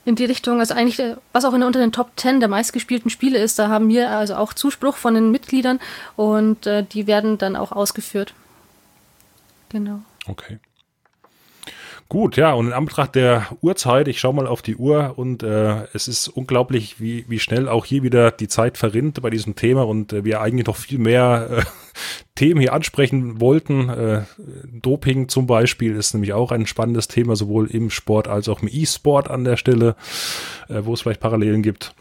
in 0.04 0.16
die 0.16 0.24
Richtung, 0.24 0.58
also 0.58 0.74
eigentlich, 0.74 0.98
äh, 0.98 1.14
was 1.32 1.44
auch 1.44 1.54
in, 1.54 1.62
unter 1.62 1.78
den 1.78 1.92
Top 1.92 2.10
10 2.16 2.40
der 2.40 2.48
meistgespielten 2.48 3.12
Spiele 3.12 3.38
ist, 3.38 3.60
da 3.60 3.68
haben 3.68 3.88
wir 3.88 4.10
also 4.10 4.34
auch 4.34 4.54
Zuspruch 4.54 4.96
von 4.96 5.14
den 5.14 5.30
Mitgliedern 5.30 5.78
und 6.16 6.66
äh, 6.66 6.82
die 6.82 7.06
werden 7.06 7.38
dann 7.38 7.54
auch 7.54 7.70
ausgeführt. 7.70 8.34
Genau. 9.68 10.00
Okay. 10.26 10.58
Gut, 12.08 12.36
ja, 12.36 12.52
und 12.52 12.68
in 12.68 12.72
Anbetracht 12.72 13.16
der 13.16 13.48
Uhrzeit, 13.62 14.06
ich 14.06 14.20
schaue 14.20 14.34
mal 14.34 14.46
auf 14.46 14.62
die 14.62 14.76
Uhr 14.76 15.14
und 15.16 15.42
äh, 15.42 15.86
es 15.92 16.06
ist 16.06 16.28
unglaublich, 16.28 17.00
wie, 17.00 17.24
wie 17.28 17.40
schnell 17.40 17.68
auch 17.68 17.84
hier 17.84 18.04
wieder 18.04 18.30
die 18.30 18.46
Zeit 18.46 18.78
verrinnt 18.78 19.20
bei 19.20 19.28
diesem 19.28 19.56
Thema 19.56 19.84
und 19.84 20.12
äh, 20.12 20.24
wir 20.24 20.40
eigentlich 20.40 20.68
noch 20.68 20.76
viel 20.76 20.98
mehr 20.98 21.48
äh, 21.50 21.62
Themen 22.36 22.60
hier 22.60 22.74
ansprechen 22.74 23.40
wollten. 23.40 23.88
Äh, 23.88 24.22
Doping 24.70 25.28
zum 25.28 25.48
Beispiel 25.48 25.96
ist 25.96 26.14
nämlich 26.14 26.32
auch 26.32 26.52
ein 26.52 26.66
spannendes 26.66 27.08
Thema, 27.08 27.34
sowohl 27.34 27.68
im 27.68 27.90
Sport 27.90 28.28
als 28.28 28.48
auch 28.48 28.62
im 28.62 28.68
E-Sport 28.70 29.28
an 29.28 29.42
der 29.42 29.56
Stelle, 29.56 29.96
äh, 30.68 30.82
wo 30.84 30.94
es 30.94 31.00
vielleicht 31.00 31.20
Parallelen 31.20 31.62
gibt. 31.62 31.92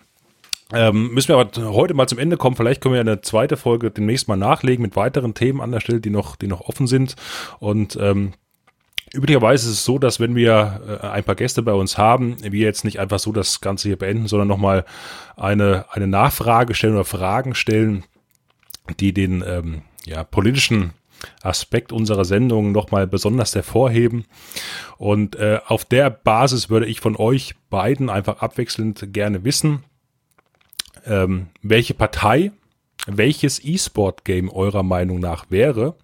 Ähm, 0.71 1.13
müssen 1.13 1.29
wir 1.29 1.37
aber 1.37 1.73
heute 1.73 1.95
mal 1.95 2.07
zum 2.07 2.19
Ende 2.19 2.37
kommen. 2.37 2.55
Vielleicht 2.55 2.81
können 2.81 2.93
wir 2.93 3.01
eine 3.01 3.21
zweite 3.21 3.57
Folge 3.57 3.89
demnächst 3.89 4.27
mal 4.27 4.35
nachlegen 4.35 4.83
mit 4.83 4.95
weiteren 4.95 5.33
Themen 5.33 5.61
an 5.61 5.71
der 5.71 5.79
Stelle, 5.79 5.99
die 5.99 6.11
noch, 6.11 6.35
die 6.35 6.47
noch 6.47 6.61
offen 6.61 6.85
sind. 6.85 7.15
Und 7.59 7.97
ähm, 7.99 8.33
Üblicherweise 9.15 9.69
ist 9.69 9.77
es 9.77 9.85
so, 9.85 9.97
dass 9.97 10.19
wenn 10.19 10.35
wir 10.35 10.99
äh, 11.03 11.07
ein 11.07 11.23
paar 11.23 11.35
Gäste 11.35 11.61
bei 11.61 11.73
uns 11.73 11.97
haben, 11.97 12.37
wir 12.41 12.65
jetzt 12.65 12.83
nicht 12.83 12.99
einfach 12.99 13.19
so 13.19 13.31
das 13.31 13.61
Ganze 13.61 13.89
hier 13.89 13.97
beenden, 13.97 14.27
sondern 14.27 14.47
nochmal 14.47 14.85
eine, 15.35 15.85
eine 15.91 16.07
Nachfrage 16.07 16.73
stellen 16.73 16.93
oder 16.93 17.05
Fragen 17.05 17.55
stellen, 17.55 18.03
die 18.99 19.13
den 19.13 19.43
ähm, 19.45 19.81
ja, 20.05 20.23
politischen 20.23 20.93
Aspekt 21.41 21.91
unserer 21.91 22.25
Sendung 22.25 22.71
nochmal 22.71 23.07
besonders 23.07 23.55
hervorheben. 23.55 24.25
Und 24.97 25.35
äh, 25.37 25.59
auf 25.65 25.85
der 25.85 26.09
Basis 26.09 26.69
würde 26.69 26.85
ich 26.85 26.99
von 26.99 27.15
euch 27.15 27.55
beiden 27.69 28.09
einfach 28.09 28.41
abwechselnd 28.41 29.13
gerne 29.13 29.43
wissen, 29.43 29.83
ähm, 31.05 31.47
welche 31.61 31.93
Partei 31.93 32.51
welches 33.07 33.63
E-Sport-Game 33.63 34.49
eurer 34.49 34.83
Meinung 34.83 35.19
nach 35.19 35.45
wäre. 35.49 35.95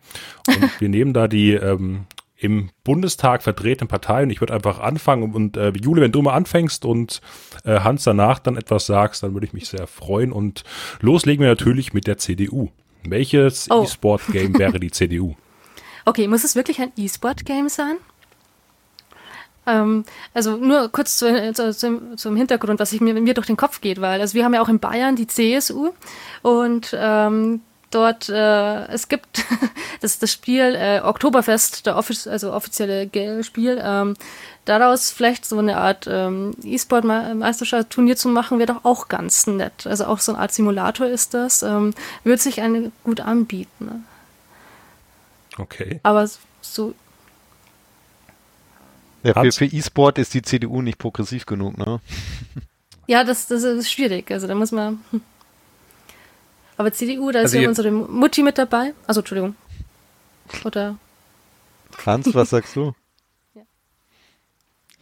Und 0.47 0.79
wir 0.79 0.89
nehmen 0.89 1.13
da 1.13 1.27
die 1.27 1.53
ähm, 1.53 2.05
im 2.41 2.71
Bundestag 2.83 3.43
vertretenen 3.43 3.87
Parteien. 3.87 4.31
Ich 4.31 4.41
würde 4.41 4.53
einfach 4.53 4.79
anfangen 4.79 5.33
und 5.33 5.57
äh, 5.57 5.71
Jule, 5.79 6.01
wenn 6.01 6.11
du 6.11 6.23
mal 6.23 6.33
anfängst 6.33 6.85
und 6.85 7.21
äh, 7.63 7.81
Hans 7.81 8.03
danach 8.03 8.39
dann 8.39 8.57
etwas 8.57 8.87
sagst, 8.87 9.21
dann 9.21 9.33
würde 9.33 9.45
ich 9.45 9.53
mich 9.53 9.69
sehr 9.69 9.85
freuen. 9.85 10.31
Und 10.31 10.63
loslegen 11.01 11.43
wir 11.43 11.49
natürlich 11.49 11.93
mit 11.93 12.07
der 12.07 12.17
CDU. 12.17 12.69
Welches 13.03 13.69
oh. 13.69 13.83
E-Sport-Game 13.83 14.57
wäre 14.57 14.79
die 14.79 14.91
CDU? 14.91 15.35
Okay, 16.03 16.27
muss 16.27 16.43
es 16.43 16.55
wirklich 16.55 16.81
ein 16.81 16.91
E-Sport-Game 16.97 17.69
sein? 17.69 17.97
Ähm, 19.67 20.03
also 20.33 20.57
nur 20.57 20.89
kurz 20.89 21.17
zu, 21.17 21.53
zu, 21.53 21.77
zum, 21.77 22.17
zum 22.17 22.35
Hintergrund, 22.35 22.79
was 22.79 22.91
ich 22.91 23.01
mir, 23.01 23.13
mir 23.13 23.35
durch 23.35 23.45
den 23.45 23.55
Kopf 23.55 23.81
geht, 23.81 24.01
weil 24.01 24.19
also 24.19 24.33
wir 24.33 24.43
haben 24.43 24.55
ja 24.55 24.63
auch 24.63 24.67
in 24.67 24.79
Bayern 24.79 25.15
die 25.15 25.27
CSU 25.27 25.91
und 26.41 26.97
ähm, 26.97 27.61
dort, 27.91 28.29
äh, 28.29 28.85
es 28.87 29.07
gibt 29.07 29.45
das, 30.01 30.19
das 30.19 30.31
Spiel 30.31 30.75
äh, 30.75 31.01
Oktoberfest, 31.03 31.85
der 31.85 31.97
offiz 31.97 32.27
also 32.27 32.53
offizielle 32.53 33.09
Spiel, 33.43 33.79
ähm, 33.83 34.15
daraus 34.65 35.11
vielleicht 35.11 35.45
so 35.45 35.57
eine 35.59 35.77
Art 35.77 36.07
ähm, 36.09 36.55
E-Sport-Meisterschaft 36.63 37.89
Turnier 37.89 38.15
zu 38.15 38.29
machen, 38.29 38.59
wäre 38.59 38.73
doch 38.73 38.85
auch 38.85 39.07
ganz 39.07 39.47
nett. 39.47 39.85
Also 39.85 40.05
auch 40.05 40.19
so 40.19 40.33
eine 40.33 40.41
Art 40.41 40.51
Simulator 40.51 41.07
ist 41.07 41.33
das, 41.33 41.63
ähm, 41.63 41.93
würde 42.23 42.41
sich 42.41 42.61
eine 42.61 42.91
gut 43.03 43.21
anbieten. 43.21 43.85
Ne? 43.85 44.03
Okay. 45.57 45.99
Aber 46.03 46.29
so. 46.61 46.93
Ja, 49.23 49.33
für, 49.33 49.51
für 49.51 49.65
E-Sport 49.65 50.17
ist 50.17 50.33
die 50.33 50.41
CDU 50.41 50.81
nicht 50.81 50.97
progressiv 50.97 51.45
genug, 51.45 51.77
ne? 51.77 51.99
Ja, 53.07 53.23
das, 53.23 53.47
das 53.47 53.63
ist 53.63 53.91
schwierig. 53.91 54.31
Also 54.31 54.47
da 54.47 54.55
muss 54.55 54.71
man. 54.71 55.03
Hm. 55.11 55.21
Aber 56.77 56.91
CDU, 56.91 57.31
da 57.31 57.39
ist 57.39 57.53
also 57.53 57.59
ja 57.59 57.69
unsere 57.69 57.91
Mutti 57.91 58.43
mit 58.43 58.57
dabei. 58.57 58.93
Also, 59.07 59.21
Entschuldigung. 59.21 59.55
Oder. 60.65 60.97
Hans, 62.05 62.33
was 62.33 62.49
sagst 62.49 62.75
du? 62.75 62.93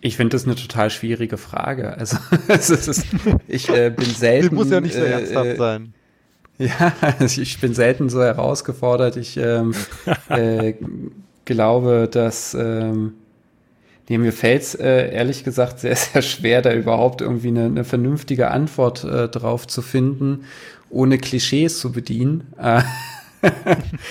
Ich 0.02 0.16
finde 0.16 0.36
das 0.36 0.46
eine 0.46 0.56
total 0.56 0.90
schwierige 0.90 1.38
Frage. 1.38 1.98
Also, 1.98 2.18
ist, 2.48 3.06
ich 3.50 3.68
äh, 3.68 3.90
bin 3.90 4.06
selten. 4.10 4.50
Die 4.50 4.56
muss 4.56 4.70
ja 4.70 4.80
nicht 4.80 4.96
so 4.96 5.02
äh, 5.02 5.12
ernsthaft 5.12 5.58
sein. 5.58 5.94
Ja, 6.58 6.94
also 7.02 7.42
ich 7.42 7.60
bin 7.60 7.74
selten 7.74 8.10
so 8.10 8.22
herausgefordert. 8.22 9.18
Ich 9.18 9.36
ähm, 9.36 9.74
äh, 10.30 10.74
glaube, 11.44 12.08
dass 12.10 12.54
ähm, 12.54 13.14
nee, 14.10 14.18
mir 14.18 14.34
fällt 14.34 14.62
es 14.62 14.76
äh, 14.76 15.10
ehrlich 15.14 15.44
gesagt 15.44 15.80
sehr, 15.80 15.96
sehr 15.96 16.22
schwer, 16.22 16.62
da 16.62 16.74
überhaupt 16.74 17.22
irgendwie 17.22 17.48
eine, 17.48 17.66
eine 17.66 17.84
vernünftige 17.86 18.52
Antwort 18.52 19.04
äh, 19.04 19.30
drauf 19.30 19.68
zu 19.68 19.82
finden 19.82 20.46
ohne 20.90 21.18
Klischees 21.18 21.80
zu 21.80 21.92
bedienen. 21.92 22.54
Äh, 22.58 22.82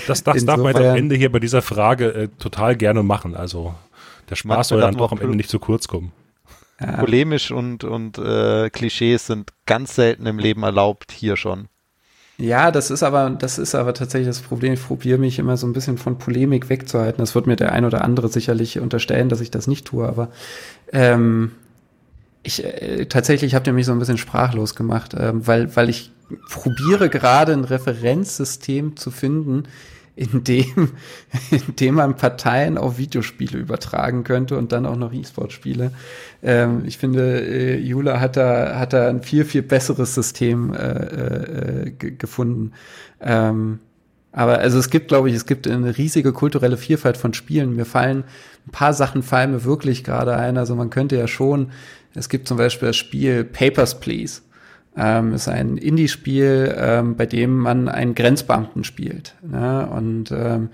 das, 0.06 0.24
das 0.24 0.44
darf 0.44 0.58
man 0.58 0.74
am 0.76 0.96
Ende 0.96 1.16
hier 1.16 1.30
bei 1.30 1.38
dieser 1.38 1.62
Frage 1.62 2.14
äh, 2.14 2.28
total 2.38 2.76
gerne 2.76 3.02
machen. 3.02 3.34
Also 3.34 3.74
der 4.30 4.36
Spaß 4.36 4.68
soll 4.68 4.80
dann 4.80 4.96
doch 4.96 5.12
am 5.12 5.20
Ende 5.20 5.36
nicht 5.36 5.50
zu 5.50 5.58
kurz 5.58 5.88
kommen. 5.88 6.12
Ja. 6.80 6.92
Polemisch 6.92 7.50
und, 7.50 7.82
und 7.82 8.18
äh, 8.18 8.70
Klischees 8.70 9.26
sind 9.26 9.50
ganz 9.66 9.96
selten 9.96 10.26
im 10.26 10.38
Leben 10.38 10.62
erlaubt, 10.62 11.10
hier 11.12 11.36
schon. 11.36 11.68
Ja, 12.40 12.70
das 12.70 12.92
ist 12.92 13.02
aber, 13.02 13.30
das 13.30 13.58
ist 13.58 13.74
aber 13.74 13.94
tatsächlich 13.94 14.28
das 14.28 14.40
Problem. 14.40 14.72
Ich 14.74 14.86
probiere 14.86 15.18
mich 15.18 15.40
immer 15.40 15.56
so 15.56 15.66
ein 15.66 15.72
bisschen 15.72 15.98
von 15.98 16.18
Polemik 16.18 16.68
wegzuhalten. 16.68 17.18
Das 17.18 17.34
wird 17.34 17.48
mir 17.48 17.56
der 17.56 17.72
ein 17.72 17.84
oder 17.84 18.04
andere 18.04 18.28
sicherlich 18.28 18.78
unterstellen, 18.78 19.28
dass 19.28 19.40
ich 19.40 19.50
das 19.50 19.66
nicht 19.66 19.88
tue, 19.88 20.06
aber 20.06 20.28
ähm, 20.92 21.50
ich 22.48 22.64
äh, 22.64 23.06
tatsächlich 23.06 23.54
habt 23.54 23.66
ihr 23.66 23.72
mich 23.72 23.86
so 23.86 23.92
ein 23.92 23.98
bisschen 23.98 24.18
sprachlos 24.18 24.74
gemacht, 24.74 25.14
äh, 25.14 25.32
weil, 25.34 25.74
weil 25.76 25.88
ich 25.88 26.10
probiere 26.48 27.08
gerade 27.08 27.52
ein 27.52 27.64
Referenzsystem 27.64 28.96
zu 28.96 29.10
finden, 29.10 29.64
in 30.16 30.42
dem, 30.42 30.90
in 31.50 31.76
dem 31.76 31.94
man 31.94 32.16
Parteien 32.16 32.76
auf 32.76 32.98
Videospiele 32.98 33.58
übertragen 33.58 34.24
könnte 34.24 34.58
und 34.58 34.72
dann 34.72 34.86
auch 34.86 34.96
noch 34.96 35.12
E-Sport-Spiele. 35.12 35.92
Ähm, 36.42 36.82
ich 36.86 36.98
finde, 36.98 37.40
äh, 37.40 37.78
Jula 37.78 38.18
hat 38.18 38.36
da, 38.36 38.78
hat 38.78 38.92
da 38.92 39.08
ein 39.08 39.22
viel, 39.22 39.44
viel 39.44 39.62
besseres 39.62 40.14
System 40.14 40.74
äh, 40.74 41.86
äh, 41.86 41.90
gefunden. 41.90 42.72
Ähm, 43.20 43.78
aber 44.32 44.58
also 44.58 44.78
es 44.78 44.90
gibt, 44.90 45.08
glaube 45.08 45.30
ich, 45.30 45.34
es 45.34 45.46
gibt 45.46 45.66
eine 45.66 45.96
riesige 45.96 46.32
kulturelle 46.32 46.76
Vielfalt 46.76 47.16
von 47.16 47.32
Spielen. 47.32 47.74
Mir 47.74 47.86
fallen 47.86 48.24
ein 48.68 48.72
paar 48.72 48.92
Sachen 48.92 49.22
fallen 49.22 49.52
mir 49.52 49.64
wirklich 49.64 50.04
gerade 50.04 50.36
ein. 50.36 50.58
Also 50.58 50.74
man 50.74 50.90
könnte 50.90 51.16
ja 51.16 51.26
schon, 51.26 51.70
es 52.18 52.28
gibt 52.28 52.48
zum 52.48 52.56
Beispiel 52.56 52.88
das 52.88 52.96
Spiel 52.96 53.44
Papers, 53.44 54.00
Please 54.00 54.42
ähm, 54.98 55.32
ist 55.32 55.48
ein 55.48 55.76
Indie-Spiel, 55.76 56.74
ähm, 56.76 57.16
bei 57.16 57.26
dem 57.26 57.56
man 57.56 57.88
einen 57.88 58.14
Grenzbeamten 58.14 58.84
spielt. 58.84 59.34
Ne? 59.42 59.88
Und 59.88 60.32
ähm, 60.32 60.70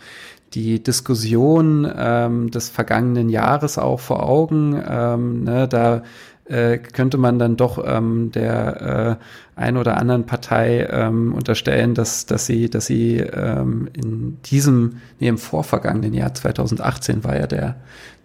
die 0.55 0.83
Diskussion 0.83 1.91
ähm, 1.97 2.51
des 2.51 2.71
vergangenen 2.71 3.29
Jahres 3.29 3.77
auch 3.77 4.01
vor 4.01 4.29
Augen, 4.29 4.83
ähm, 4.89 5.45
ne? 5.45 5.69
da 5.69 6.03
äh, 6.47 6.79
könnte 6.79 7.19
man 7.19 7.39
dann 7.39 7.57
doch 7.57 7.83
ähm, 7.85 8.31
der 8.33 9.19
äh, 9.21 9.25
ein 9.57 9.77
oder 9.77 9.97
anderen 9.99 10.27
Partei 10.27 10.89
ähm, 10.91 11.33
unterstellen, 11.33 11.95
dass, 11.95 12.27
dass 12.27 12.47
sie, 12.47 12.69
dass 12.69 12.87
sie 12.87 13.19
ähm, 13.19 13.89
in 13.93 14.39
diesem, 14.43 14.97
nee, 15.21 15.29
im 15.29 15.39
vorvergangenen 15.39 16.13
Jahr 16.13 16.35
2018 16.35 17.23
war 17.25 17.37
ja 17.37 17.47
der, 17.47 17.77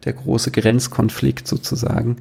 der 0.06 0.14
große 0.14 0.52
Grenzkonflikt 0.52 1.48
sozusagen, 1.48 2.18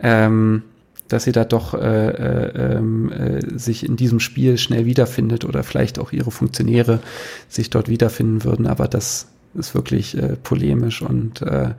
ähm, 0.00 0.62
dass 1.08 1.24
sie 1.24 1.32
da 1.32 1.44
doch 1.44 1.74
äh, 1.74 2.08
äh, 2.08 2.76
ähm, 2.76 3.10
äh, 3.12 3.58
sich 3.58 3.84
in 3.86 3.96
diesem 3.96 4.20
Spiel 4.20 4.56
schnell 4.58 4.86
wiederfindet 4.86 5.44
oder 5.44 5.62
vielleicht 5.64 5.98
auch 5.98 6.12
ihre 6.12 6.30
Funktionäre 6.30 7.00
sich 7.48 7.68
dort 7.68 7.88
wiederfinden 7.88 8.44
würden. 8.44 8.66
Aber 8.66 8.86
das 8.88 9.28
ist 9.54 9.74
wirklich 9.74 10.16
äh, 10.16 10.36
polemisch 10.36 11.02
und 11.02 11.42
äh, 11.42 11.74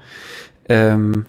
ähm, 0.70 1.26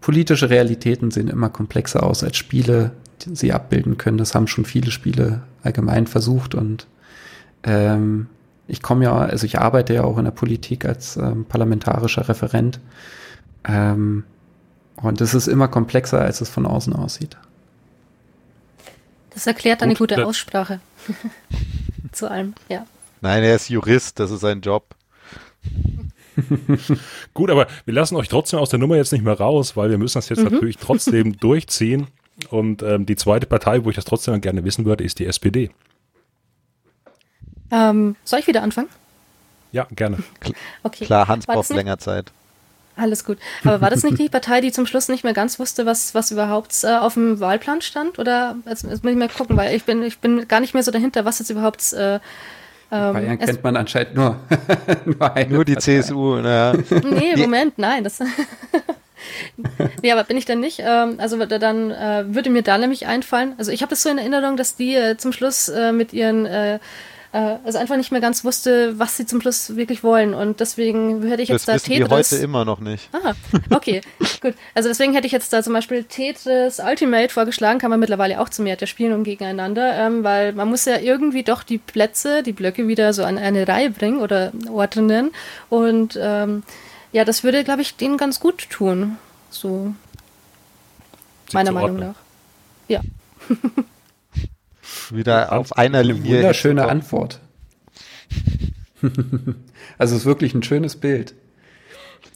politische 0.00 0.48
Realitäten 0.48 1.10
sehen 1.10 1.28
immer 1.28 1.50
komplexer 1.50 2.02
aus 2.02 2.24
als 2.24 2.36
Spiele, 2.36 2.92
sie 3.32 3.52
abbilden 3.52 3.98
können. 3.98 4.18
Das 4.18 4.34
haben 4.34 4.46
schon 4.46 4.64
viele 4.64 4.90
Spiele 4.90 5.42
allgemein 5.62 6.06
versucht 6.06 6.54
und 6.54 6.86
ähm, 7.62 8.28
ich 8.68 8.82
komme 8.82 9.04
ja, 9.04 9.16
also 9.16 9.44
ich 9.44 9.58
arbeite 9.58 9.94
ja 9.94 10.04
auch 10.04 10.18
in 10.18 10.24
der 10.24 10.32
Politik 10.32 10.84
als 10.84 11.16
ähm, 11.16 11.44
parlamentarischer 11.44 12.28
Referent. 12.28 12.80
Ähm, 13.64 14.24
und 14.96 15.20
es 15.20 15.34
ist 15.34 15.48
immer 15.48 15.68
komplexer, 15.68 16.20
als 16.20 16.40
es 16.40 16.48
von 16.48 16.66
außen 16.66 16.92
aussieht. 16.92 17.36
Das 19.30 19.46
erklärt 19.46 19.80
Gut, 19.80 19.84
eine 19.84 19.94
gute 19.94 20.26
Aussprache. 20.26 20.80
Zu 22.12 22.30
allem, 22.30 22.54
ja. 22.68 22.86
Nein, 23.20 23.42
er 23.42 23.56
ist 23.56 23.68
Jurist, 23.68 24.18
das 24.20 24.30
ist 24.30 24.40
sein 24.40 24.60
Job. 24.60 24.94
Gut, 27.34 27.50
aber 27.50 27.66
wir 27.84 27.94
lassen 27.94 28.16
euch 28.16 28.28
trotzdem 28.28 28.58
aus 28.58 28.70
der 28.70 28.78
Nummer 28.78 28.96
jetzt 28.96 29.12
nicht 29.12 29.24
mehr 29.24 29.38
raus, 29.38 29.76
weil 29.76 29.90
wir 29.90 29.98
müssen 29.98 30.18
das 30.18 30.28
jetzt 30.28 30.38
mhm. 30.38 30.50
natürlich 30.50 30.76
trotzdem 30.76 31.36
durchziehen. 31.38 32.08
Und 32.50 32.82
ähm, 32.82 33.06
die 33.06 33.16
zweite 33.16 33.46
Partei, 33.46 33.84
wo 33.84 33.90
ich 33.90 33.96
das 33.96 34.04
trotzdem 34.04 34.40
gerne 34.40 34.64
wissen 34.64 34.84
würde, 34.84 35.04
ist 35.04 35.18
die 35.18 35.26
SPD. 35.26 35.70
Ähm, 37.70 38.16
soll 38.24 38.40
ich 38.40 38.46
wieder 38.46 38.62
anfangen? 38.62 38.88
Ja, 39.72 39.86
gerne. 39.90 40.18
Okay. 40.82 41.06
Klar, 41.06 41.28
Hans 41.28 41.46
braucht 41.46 41.70
länger 41.70 41.98
Zeit. 41.98 42.30
Alles 42.94 43.24
gut. 43.24 43.38
Aber 43.64 43.80
war 43.80 43.88
das 43.88 44.02
nicht 44.02 44.18
die 44.18 44.28
Partei, 44.28 44.60
die 44.60 44.70
zum 44.70 44.84
Schluss 44.84 45.08
nicht 45.08 45.24
mehr 45.24 45.32
ganz 45.32 45.58
wusste, 45.58 45.86
was, 45.86 46.14
was 46.14 46.30
überhaupt 46.30 46.84
äh, 46.84 46.94
auf 46.98 47.14
dem 47.14 47.40
Wahlplan 47.40 47.80
stand? 47.80 48.18
Oder 48.18 48.56
jetzt, 48.66 48.84
jetzt, 48.84 49.02
muss 49.02 49.12
ich 49.12 49.18
mal 49.18 49.30
gucken, 49.30 49.56
weil 49.56 49.74
ich 49.74 49.84
bin, 49.84 50.02
ich 50.02 50.18
bin 50.18 50.46
gar 50.46 50.60
nicht 50.60 50.74
mehr 50.74 50.82
so 50.82 50.90
dahinter, 50.90 51.24
was 51.24 51.38
jetzt 51.38 51.48
überhaupt. 51.48 51.92
Äh, 51.94 52.20
ähm, 52.90 53.14
Bayern 53.14 53.38
kennt 53.38 53.64
man 53.64 53.76
anscheinend 53.76 54.14
nur. 54.14 54.36
nur, 55.06 55.46
nur 55.48 55.64
die 55.64 55.72
Partei. 55.72 56.00
CSU, 56.02 56.36
naja. 56.36 56.74
Nee, 56.90 57.36
Moment, 57.36 57.78
nein. 57.78 58.04
Das 58.04 58.18
nee, 60.02 60.12
aber 60.12 60.24
bin 60.24 60.36
ich 60.36 60.44
dann 60.44 60.60
nicht. 60.60 60.80
Ähm, 60.84 61.14
also 61.18 61.44
dann 61.44 61.90
äh, 61.90 62.24
würde 62.34 62.50
mir 62.50 62.62
da 62.62 62.78
nämlich 62.78 63.06
einfallen, 63.06 63.54
also 63.58 63.70
ich 63.70 63.82
habe 63.82 63.90
das 63.90 64.02
so 64.02 64.08
in 64.08 64.18
Erinnerung, 64.18 64.56
dass 64.56 64.76
die 64.76 64.94
äh, 64.94 65.16
zum 65.16 65.32
Schluss 65.32 65.68
äh, 65.68 65.92
mit 65.92 66.12
ihren 66.12 66.80
also 67.34 67.78
einfach 67.78 67.96
nicht 67.96 68.12
mehr 68.12 68.20
ganz 68.20 68.44
wusste, 68.44 68.98
was 68.98 69.16
sie 69.16 69.24
zum 69.24 69.40
Schluss 69.40 69.74
wirklich 69.74 70.04
wollen. 70.04 70.34
Und 70.34 70.60
deswegen 70.60 71.26
hätte 71.26 71.40
ich 71.40 71.48
jetzt 71.48 71.66
das 71.66 71.82
da 71.82 71.88
Tetris. 71.88 72.28
Die 72.28 72.34
heute 72.34 72.44
immer 72.44 72.66
noch 72.66 72.78
nicht. 72.78 73.08
Ah, 73.14 73.32
okay, 73.70 74.02
gut. 74.42 74.52
Also 74.74 74.90
deswegen 74.90 75.14
hätte 75.14 75.26
ich 75.26 75.32
jetzt 75.32 75.50
da 75.50 75.62
zum 75.62 75.72
Beispiel 75.72 76.04
Tetris 76.04 76.78
Ultimate 76.78 77.30
vorgeschlagen, 77.30 77.78
kann 77.78 77.88
man 77.88 78.00
mittlerweile 78.00 78.38
auch 78.38 78.50
zu 78.50 78.60
mehr 78.60 78.76
der 78.76 78.84
spielen 78.84 79.14
und 79.14 79.24
gegeneinander, 79.24 79.94
ähm, 79.94 80.24
weil 80.24 80.52
man 80.52 80.68
muss 80.68 80.84
ja 80.84 80.98
irgendwie 80.98 81.42
doch 81.42 81.62
die 81.62 81.78
Plätze, 81.78 82.42
die 82.42 82.52
Blöcke 82.52 82.86
wieder 82.86 83.14
so 83.14 83.24
an 83.24 83.38
eine 83.38 83.66
Reihe 83.66 83.88
bringen 83.88 84.20
oder 84.20 84.52
ordnen. 84.70 85.30
Und 85.70 86.18
ähm, 86.20 86.64
ja, 87.12 87.24
das 87.24 87.44
würde, 87.44 87.62
glaube 87.62 87.82
ich, 87.82 87.96
denen 87.96 88.16
ganz 88.16 88.40
gut 88.40 88.68
tun. 88.70 89.18
So. 89.50 89.94
Sie 91.48 91.56
meiner 91.56 91.72
Meinung 91.72 91.98
nach. 91.98 92.14
Ja. 92.88 93.00
Wieder 95.10 95.52
auf 95.52 95.76
einer 95.76 96.02
Linie. 96.02 96.36
Wunderschöne 96.36 96.88
Antwort. 96.88 97.40
also 99.98 100.14
es 100.14 100.22
ist 100.22 100.26
wirklich 100.26 100.54
ein 100.54 100.62
schönes 100.62 100.96
Bild. 100.96 101.34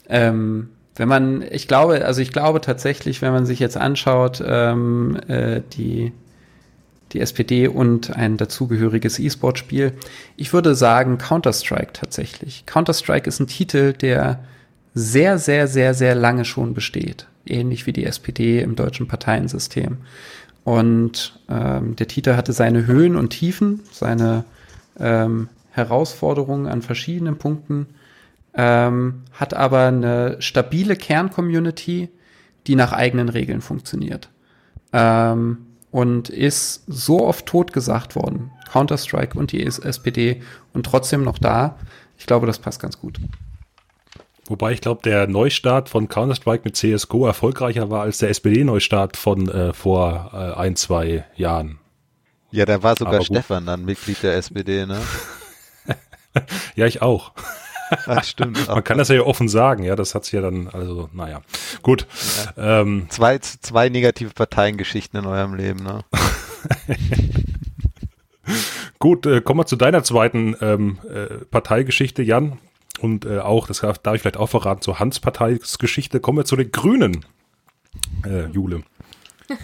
Ähm, 0.08 0.68
wenn 0.94 1.08
man, 1.08 1.42
ich 1.50 1.68
glaube, 1.68 2.04
also 2.04 2.20
ich 2.20 2.32
glaube 2.32 2.60
tatsächlich, 2.60 3.22
wenn 3.22 3.32
man 3.32 3.46
sich 3.46 3.58
jetzt 3.58 3.76
anschaut, 3.76 4.42
ähm, 4.46 5.18
äh, 5.28 5.62
die, 5.72 6.12
die 7.12 7.20
SPD 7.20 7.68
und 7.68 8.14
ein 8.14 8.36
dazugehöriges 8.36 9.18
E-Sport-Spiel, 9.18 9.92
ich 10.36 10.52
würde 10.52 10.74
sagen 10.74 11.18
Counter-Strike 11.18 11.92
tatsächlich. 11.92 12.64
Counter-Strike 12.66 13.28
ist 13.28 13.40
ein 13.40 13.46
Titel, 13.46 13.92
der 13.92 14.40
sehr, 14.98 15.38
sehr, 15.38 15.68
sehr, 15.68 15.92
sehr 15.92 16.14
lange 16.14 16.46
schon 16.46 16.72
besteht. 16.72 17.26
Ähnlich 17.44 17.86
wie 17.86 17.92
die 17.92 18.06
SPD 18.06 18.62
im 18.62 18.76
deutschen 18.76 19.06
Parteiensystem. 19.06 19.98
Und 20.64 21.38
ähm, 21.50 21.94
der 21.96 22.08
Titel 22.08 22.34
hatte 22.34 22.54
seine 22.54 22.86
Höhen 22.86 23.14
und 23.14 23.28
Tiefen, 23.28 23.82
seine 23.92 24.44
ähm, 24.98 25.50
Herausforderungen 25.70 26.66
an 26.66 26.80
verschiedenen 26.80 27.36
Punkten, 27.36 27.88
ähm, 28.54 29.24
hat 29.32 29.52
aber 29.52 29.82
eine 29.82 30.36
stabile 30.40 30.96
Kerncommunity, 30.96 32.08
die 32.66 32.74
nach 32.74 32.92
eigenen 32.92 33.28
Regeln 33.28 33.60
funktioniert. 33.60 34.30
Ähm, 34.94 35.58
und 35.90 36.30
ist 36.30 36.84
so 36.86 37.26
oft 37.26 37.44
totgesagt 37.44 38.16
worden, 38.16 38.50
Counter-Strike 38.72 39.38
und 39.38 39.52
die 39.52 39.62
SPD, 39.62 40.42
und 40.72 40.86
trotzdem 40.86 41.22
noch 41.22 41.38
da. 41.38 41.76
Ich 42.16 42.26
glaube, 42.26 42.46
das 42.46 42.58
passt 42.58 42.80
ganz 42.80 42.98
gut. 42.98 43.20
Wobei 44.48 44.72
ich 44.72 44.80
glaube, 44.80 45.02
der 45.02 45.26
Neustart 45.26 45.88
von 45.88 46.08
Counter-Strike 46.08 46.62
mit 46.64 46.76
CSGO 46.76 47.26
erfolgreicher 47.26 47.90
war 47.90 48.02
als 48.02 48.18
der 48.18 48.30
SPD-Neustart 48.30 49.16
von 49.16 49.48
äh, 49.48 49.72
vor 49.72 50.30
äh, 50.32 50.60
ein, 50.60 50.76
zwei 50.76 51.24
Jahren. 51.34 51.78
Ja, 52.50 52.64
da 52.64 52.82
war 52.82 52.96
sogar 52.96 53.22
Stefan 53.22 53.66
dann 53.66 53.84
Mitglied 53.84 54.22
der 54.22 54.36
SPD, 54.36 54.86
ne? 54.86 55.00
ja, 56.76 56.86
ich 56.86 57.02
auch. 57.02 57.32
Ach, 58.06 58.24
stimmt. 58.24 58.66
Man 58.68 58.84
kann 58.84 58.98
das 58.98 59.08
ja 59.08 59.20
offen 59.22 59.48
sagen, 59.48 59.84
ja, 59.84 59.96
das 59.96 60.14
hat 60.14 60.24
sich 60.24 60.32
ja 60.32 60.40
dann, 60.40 60.68
also, 60.68 61.08
naja, 61.12 61.42
gut. 61.82 62.06
Ja. 62.56 62.80
Ähm, 62.80 63.06
zwei, 63.10 63.38
zwei 63.38 63.88
negative 63.88 64.30
Parteiengeschichten 64.30 65.20
in 65.20 65.26
eurem 65.26 65.54
Leben, 65.54 65.82
ne? 65.82 66.04
gut, 68.98 69.26
äh, 69.26 69.40
kommen 69.40 69.60
wir 69.60 69.66
zu 69.66 69.76
deiner 69.76 70.02
zweiten 70.02 70.56
ähm, 70.60 70.98
äh, 71.08 71.44
Parteigeschichte, 71.44 72.22
Jan. 72.22 72.58
Und 72.98 73.24
äh, 73.24 73.40
auch, 73.40 73.66
das 73.66 73.80
darf 73.80 74.14
ich 74.14 74.22
vielleicht 74.22 74.36
auch 74.36 74.48
verraten, 74.48 74.82
zur 74.82 74.98
Hans 74.98 75.20
Partei's 75.20 75.78
Geschichte. 75.78 76.20
Kommen 76.20 76.38
wir 76.38 76.44
zu 76.44 76.56
den 76.56 76.70
Grünen, 76.70 77.24
äh, 78.24 78.46
Jule. 78.46 78.82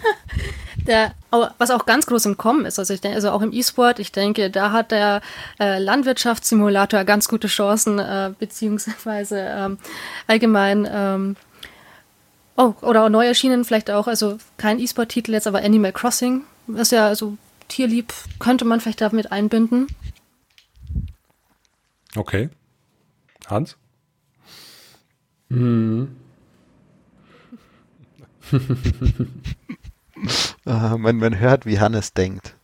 Der, 0.87 1.13
was 1.57 1.71
auch 1.71 1.85
ganz 1.85 2.05
groß 2.05 2.25
im 2.25 2.37
Kommen 2.37 2.65
ist, 2.65 2.79
also, 2.79 2.93
ich 2.93 3.01
denke, 3.01 3.15
also 3.15 3.31
auch 3.31 3.41
im 3.41 3.53
E-Sport, 3.53 3.99
ich 3.99 4.11
denke, 4.11 4.49
da 4.49 4.71
hat 4.71 4.91
der 4.91 5.21
äh, 5.59 5.77
Landwirtschaftssimulator 5.79 7.03
ganz 7.05 7.27
gute 7.27 7.47
Chancen, 7.47 7.99
äh, 7.99 8.31
beziehungsweise 8.37 9.39
ähm, 9.39 9.77
allgemein, 10.27 10.87
ähm, 10.91 11.35
oh, 12.57 12.73
oder 12.81 13.09
neu 13.09 13.25
erschienen 13.25 13.63
vielleicht 13.63 13.91
auch, 13.91 14.07
also 14.07 14.37
kein 14.57 14.79
E-Sport-Titel 14.79 15.31
jetzt, 15.31 15.47
aber 15.47 15.63
Animal 15.63 15.93
Crossing, 15.93 16.41
ist 16.67 16.91
ja 16.91 17.07
also 17.07 17.37
tierlieb, 17.67 18.13
könnte 18.39 18.65
man 18.65 18.79
vielleicht 18.81 19.01
damit 19.01 19.31
einbinden. 19.31 19.87
Okay. 22.15 22.49
Hans? 23.47 23.77
Hm. 25.49 26.15
uh, 30.65 30.97
man, 30.97 31.17
man 31.17 31.39
hört, 31.39 31.65
wie 31.67 31.79
Hannes 31.79 32.13
denkt. 32.13 32.55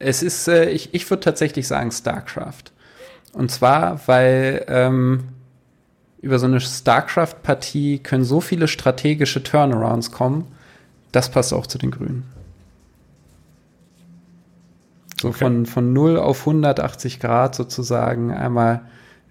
Es 0.00 0.22
ist, 0.22 0.48
äh, 0.48 0.70
ich, 0.70 0.92
ich 0.92 1.08
würde 1.08 1.22
tatsächlich 1.22 1.68
sagen 1.68 1.92
StarCraft. 1.92 2.72
Und 3.32 3.50
zwar, 3.50 4.00
weil 4.06 4.64
ähm, 4.68 5.28
über 6.20 6.38
so 6.38 6.46
eine 6.46 6.60
StarCraft-Partie 6.60 7.98
können 7.98 8.24
so 8.24 8.40
viele 8.40 8.66
strategische 8.66 9.42
Turnarounds 9.42 10.10
kommen. 10.10 10.46
Das 11.12 11.30
passt 11.30 11.52
auch 11.52 11.66
zu 11.66 11.78
den 11.78 11.90
Grünen. 11.90 12.24
So 15.24 15.30
okay. 15.30 15.38
von, 15.38 15.64
von 15.64 15.94
0 15.94 16.18
auf 16.18 16.40
180 16.40 17.18
Grad 17.18 17.54
sozusagen 17.54 18.30
einmal 18.30 18.82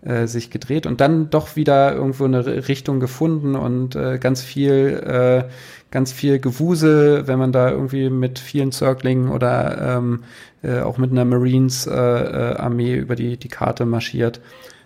äh, 0.02 0.26
sich 0.26 0.49
gedreht 0.49 0.88
und 0.88 1.02
dann 1.02 1.30
doch 1.30 1.56
wieder 1.56 1.94
irgendwo 1.94 2.26
eine 2.26 2.68
Richtung 2.68 2.99
gefunden 2.99 3.56
und 3.56 3.95
äh, 3.95 4.18
ganz 4.18 4.41
viel, 4.41 5.03
äh, 5.06 5.44
ganz 5.91 6.11
viel 6.11 6.40
Gewusel, 6.40 7.28
wenn 7.28 7.38
man 7.38 7.52
da 7.52 7.70
irgendwie 7.70 8.10
mit 8.10 8.40
vielen 8.40 8.72
Circling 8.72 9.30
oder 9.30 9.98
ähm, 9.98 10.24
äh, 10.64 10.80
auch 10.80 10.98
mit 10.98 11.11
einer 11.11 11.26
Marines-Armee 11.26 12.91
äh, 12.91 12.95
äh, 12.95 12.99
über 12.99 13.15
die, 13.15 13.38
die 13.38 13.49
Karte 13.49 13.86
marschiert. 13.86 14.41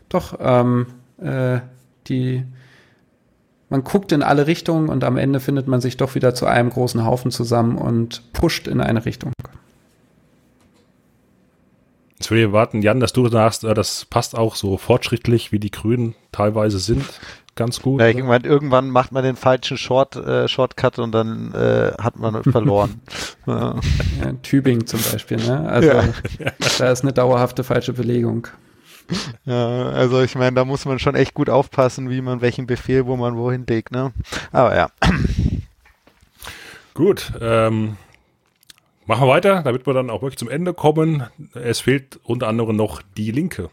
Doch, 0.10 0.38
ähm, 0.42 0.88
äh, 1.22 1.60
die 2.10 2.44
man 3.70 3.86
guckt 3.86 4.12
in 4.12 4.24
alle 4.24 4.46
Richtungen 4.46 4.90
und 4.90 5.06
am 5.06 5.16
Ende 5.16 5.40
findet 5.40 5.70
man 5.70 5.80
sich 5.80 5.96
doch 5.96 6.16
wieder 6.16 6.36
zu 6.36 6.48
einem 6.48 6.70
großen 6.70 7.06
Haufen 7.06 7.32
zusammen 7.32 7.78
und 7.78 8.34
pusht 8.34 8.68
in 8.68 8.82
eine 8.82 9.06
Richtung. 9.06 9.32
Jetzt 12.20 12.32
würde 12.32 12.46
ich 12.46 12.52
warten, 12.52 12.82
Jan, 12.82 13.00
dass 13.00 13.14
du 13.14 13.28
sagst, 13.30 13.64
das 13.64 14.06
passt 14.06 14.36
auch 14.36 14.56
so 14.56 14.78
fortschrittlich, 14.78 15.52
wie 15.52 15.60
die 15.60 15.72
Grünen 15.72 16.16
teilweise 16.32 16.80
sind. 16.80 17.06
Ganz 17.56 17.82
gut. 17.82 18.00
Ja, 18.00 18.08
irgendwann, 18.08 18.44
irgendwann 18.44 18.90
macht 18.90 19.12
man 19.12 19.24
den 19.24 19.36
falschen 19.36 19.78
Short, 19.78 20.16
äh, 20.16 20.48
Shortcut 20.48 21.00
und 21.00 21.12
dann 21.12 21.54
äh, 21.54 21.92
hat 22.00 22.18
man 22.18 22.44
verloren. 22.44 23.02
ja. 23.48 23.76
Ja, 24.22 24.34
Tübingen 24.44 24.86
zum 24.86 25.00
Beispiel, 25.12 25.38
ne? 25.38 25.68
Also 25.68 25.90
ja. 25.90 26.04
da 26.78 26.92
ist 26.92 27.02
eine 27.02 27.14
dauerhafte 27.14 27.64
falsche 27.64 27.94
Belegung. 27.94 28.48
Ja, 29.46 29.90
also 29.90 30.22
ich 30.22 30.36
meine, 30.36 30.56
da 30.56 30.66
muss 30.66 30.86
man 30.86 31.00
schon 31.00 31.16
echt 31.16 31.34
gut 31.34 31.50
aufpassen, 31.50 32.10
wie 32.10 32.22
man 32.22 32.42
welchen 32.42 32.68
Befehl, 32.68 33.06
wo 33.06 33.16
man 33.16 33.38
wohin 33.38 33.66
legt, 33.66 33.92
ne? 33.92 34.12
Aber 34.52 34.76
ja. 34.76 34.90
Gut, 36.94 37.32
ähm, 37.42 37.98
Machen 39.08 39.22
wir 39.22 39.30
weiter, 39.30 39.64
damit 39.64 39.88
wir 39.88 39.94
dann 39.94 40.10
auch 40.10 40.22
wirklich 40.22 40.38
zum 40.38 40.50
Ende 40.50 40.74
kommen. 40.74 41.26
Es 41.54 41.80
fehlt 41.80 42.20
unter 42.24 42.50
anderem 42.50 42.76
noch 42.76 43.02
die 43.16 43.32
Linke. 43.32 43.70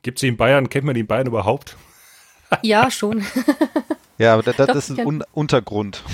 Gibt 0.00 0.18
sie 0.18 0.28
in 0.28 0.38
Bayern? 0.38 0.70
Kennt 0.70 0.86
man 0.86 0.94
die 0.94 1.02
in 1.02 1.06
Bayern 1.06 1.26
überhaupt? 1.26 1.76
Ja, 2.62 2.88
schon. 2.88 3.24
ja, 4.18 4.34
aber 4.34 4.44
das, 4.44 4.54
das 4.54 4.76
ist 4.76 4.90
ein 4.96 5.04
Un 5.04 5.24
Untergrund. 5.32 6.04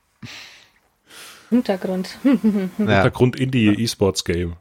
Untergrund. 1.50 2.16
ja. 2.24 2.32
Untergrund 2.78 3.36
in 3.36 3.50
die 3.50 3.66
E-Sports-Game. 3.82 4.56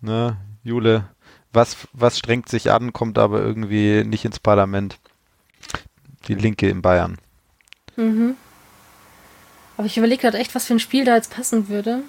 Ne, 0.00 0.38
Jule, 0.62 1.10
was, 1.52 1.88
was 1.92 2.16
strengt 2.16 2.48
sich 2.48 2.70
an, 2.70 2.94
kommt 2.94 3.18
aber 3.18 3.42
irgendwie 3.42 4.02
nicht 4.04 4.24
ins 4.24 4.40
Parlament. 4.40 4.98
Die 6.26 6.34
Linke 6.36 6.70
in 6.70 6.80
Bayern. 6.80 7.18
Mhm. 7.96 8.36
Aber 9.76 9.86
ich 9.86 9.96
überlege 9.96 10.22
gerade 10.22 10.38
echt, 10.38 10.54
was 10.54 10.66
für 10.66 10.74
ein 10.74 10.80
Spiel 10.80 11.04
da 11.04 11.16
jetzt 11.16 11.32
passen 11.34 11.68
würde. 11.68 12.02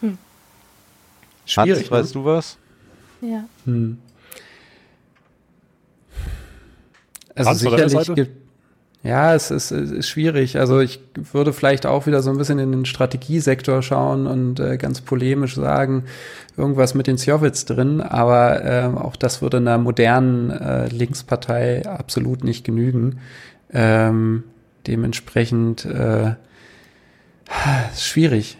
Hm. 0.00 0.18
Schwierig, 1.46 1.82
Hans, 1.82 1.90
weißt 1.90 2.14
ne? 2.14 2.20
du 2.20 2.24
was? 2.24 2.58
Ja. 3.20 3.44
Hm. 3.64 3.98
Also 7.34 7.50
Hans, 7.50 7.60
sicherlich 7.60 8.14
gibt 8.14 8.41
ja, 9.02 9.34
es 9.34 9.50
ist, 9.50 9.70
es 9.72 9.90
ist 9.90 10.08
schwierig. 10.08 10.58
Also 10.58 10.80
ich 10.80 11.00
würde 11.32 11.52
vielleicht 11.52 11.86
auch 11.86 12.06
wieder 12.06 12.22
so 12.22 12.30
ein 12.30 12.38
bisschen 12.38 12.58
in 12.58 12.70
den 12.72 12.84
Strategiesektor 12.84 13.82
schauen 13.82 14.26
und 14.26 14.60
äh, 14.60 14.76
ganz 14.76 15.00
polemisch 15.00 15.56
sagen, 15.56 16.04
irgendwas 16.56 16.94
mit 16.94 17.06
den 17.06 17.18
Sjowitz 17.18 17.64
drin, 17.64 18.00
aber 18.00 18.64
äh, 18.64 18.84
auch 18.94 19.16
das 19.16 19.42
würde 19.42 19.56
einer 19.56 19.78
modernen 19.78 20.50
äh, 20.50 20.86
Linkspartei 20.88 21.86
absolut 21.86 22.44
nicht 22.44 22.64
genügen. 22.64 23.18
Ähm, 23.72 24.44
dementsprechend, 24.86 25.84
äh, 25.84 26.34
Schwierig. 27.96 28.58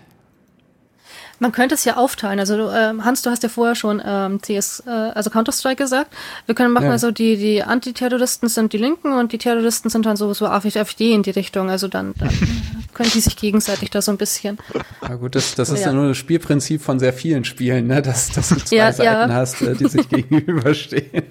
Man 1.43 1.51
könnte 1.51 1.75
es 1.75 1.85
ja 1.85 1.97
aufteilen. 1.97 2.39
Also 2.39 2.71
ähm, 2.71 3.05
Hans, 3.05 3.23
du 3.23 3.31
hast 3.31 3.43
ja 3.43 3.49
vorher 3.49 3.75
schon 3.75 4.01
ähm, 4.07 4.41
CS, 4.41 4.85
äh, 4.87 4.91
also 4.91 5.29
Counter-Strike 5.29 5.75
gesagt. 5.83 6.15
Wir 6.47 6.55
können 6.55 6.73
machen, 6.73 6.87
ja. 6.87 6.93
also 6.93 7.11
die, 7.11 7.37
die 7.37 7.65
Antiterroristen 7.65 8.49
sind 8.49 8.73
die 8.73 8.79
Linken 8.79 9.13
und 9.13 9.33
die 9.33 9.39
Terroristen 9.39 9.91
sind 9.91 10.07
dann 10.07 10.17
so, 10.17 10.33
so 10.35 10.47
AfD 10.47 11.13
in 11.13 11.25
die 11.25 11.31
Richtung. 11.31 11.69
Also 11.69 11.89
dann, 11.89 12.15
dann 12.17 12.29
können 12.95 13.11
die 13.13 13.19
sich 13.19 13.35
gegenseitig 13.35 13.91
da 13.91 14.01
so 14.01 14.13
ein 14.13 14.19
bisschen. 14.19 14.57
Na 15.01 15.17
gut, 15.17 15.35
das, 15.35 15.57
das 15.57 15.71
ist 15.71 15.81
ja. 15.81 15.87
ja 15.89 15.93
nur 15.93 16.07
das 16.07 16.17
Spielprinzip 16.17 16.81
von 16.81 17.01
sehr 17.01 17.13
vielen 17.13 17.45
Spielen, 17.45 17.89
ne? 17.89 18.03
dass, 18.03 18.31
dass 18.31 18.51
du 18.51 18.59
zwei 18.59 18.77
ja, 18.77 18.93
Seiten 18.93 19.31
ja. 19.31 19.35
hast, 19.35 19.63
äh, 19.63 19.75
die 19.75 19.89
sich 19.89 20.09
gegenüberstehen. 20.09 21.25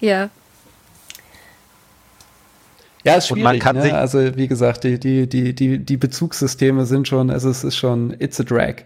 Ja. 0.00 0.28
Ja, 3.04 3.16
ist 3.16 3.28
schwierig. 3.28 3.62
Ne? 3.62 3.94
Also 3.94 4.36
wie 4.36 4.48
gesagt, 4.48 4.84
die, 4.84 4.98
die, 4.98 5.28
die, 5.28 5.54
die, 5.54 5.78
die 5.78 5.96
Bezugssysteme 5.96 6.86
sind 6.86 7.06
schon, 7.06 7.30
also 7.30 7.50
es 7.50 7.62
ist 7.62 7.76
schon, 7.76 8.16
it's 8.18 8.40
a 8.40 8.44
drag. 8.44 8.76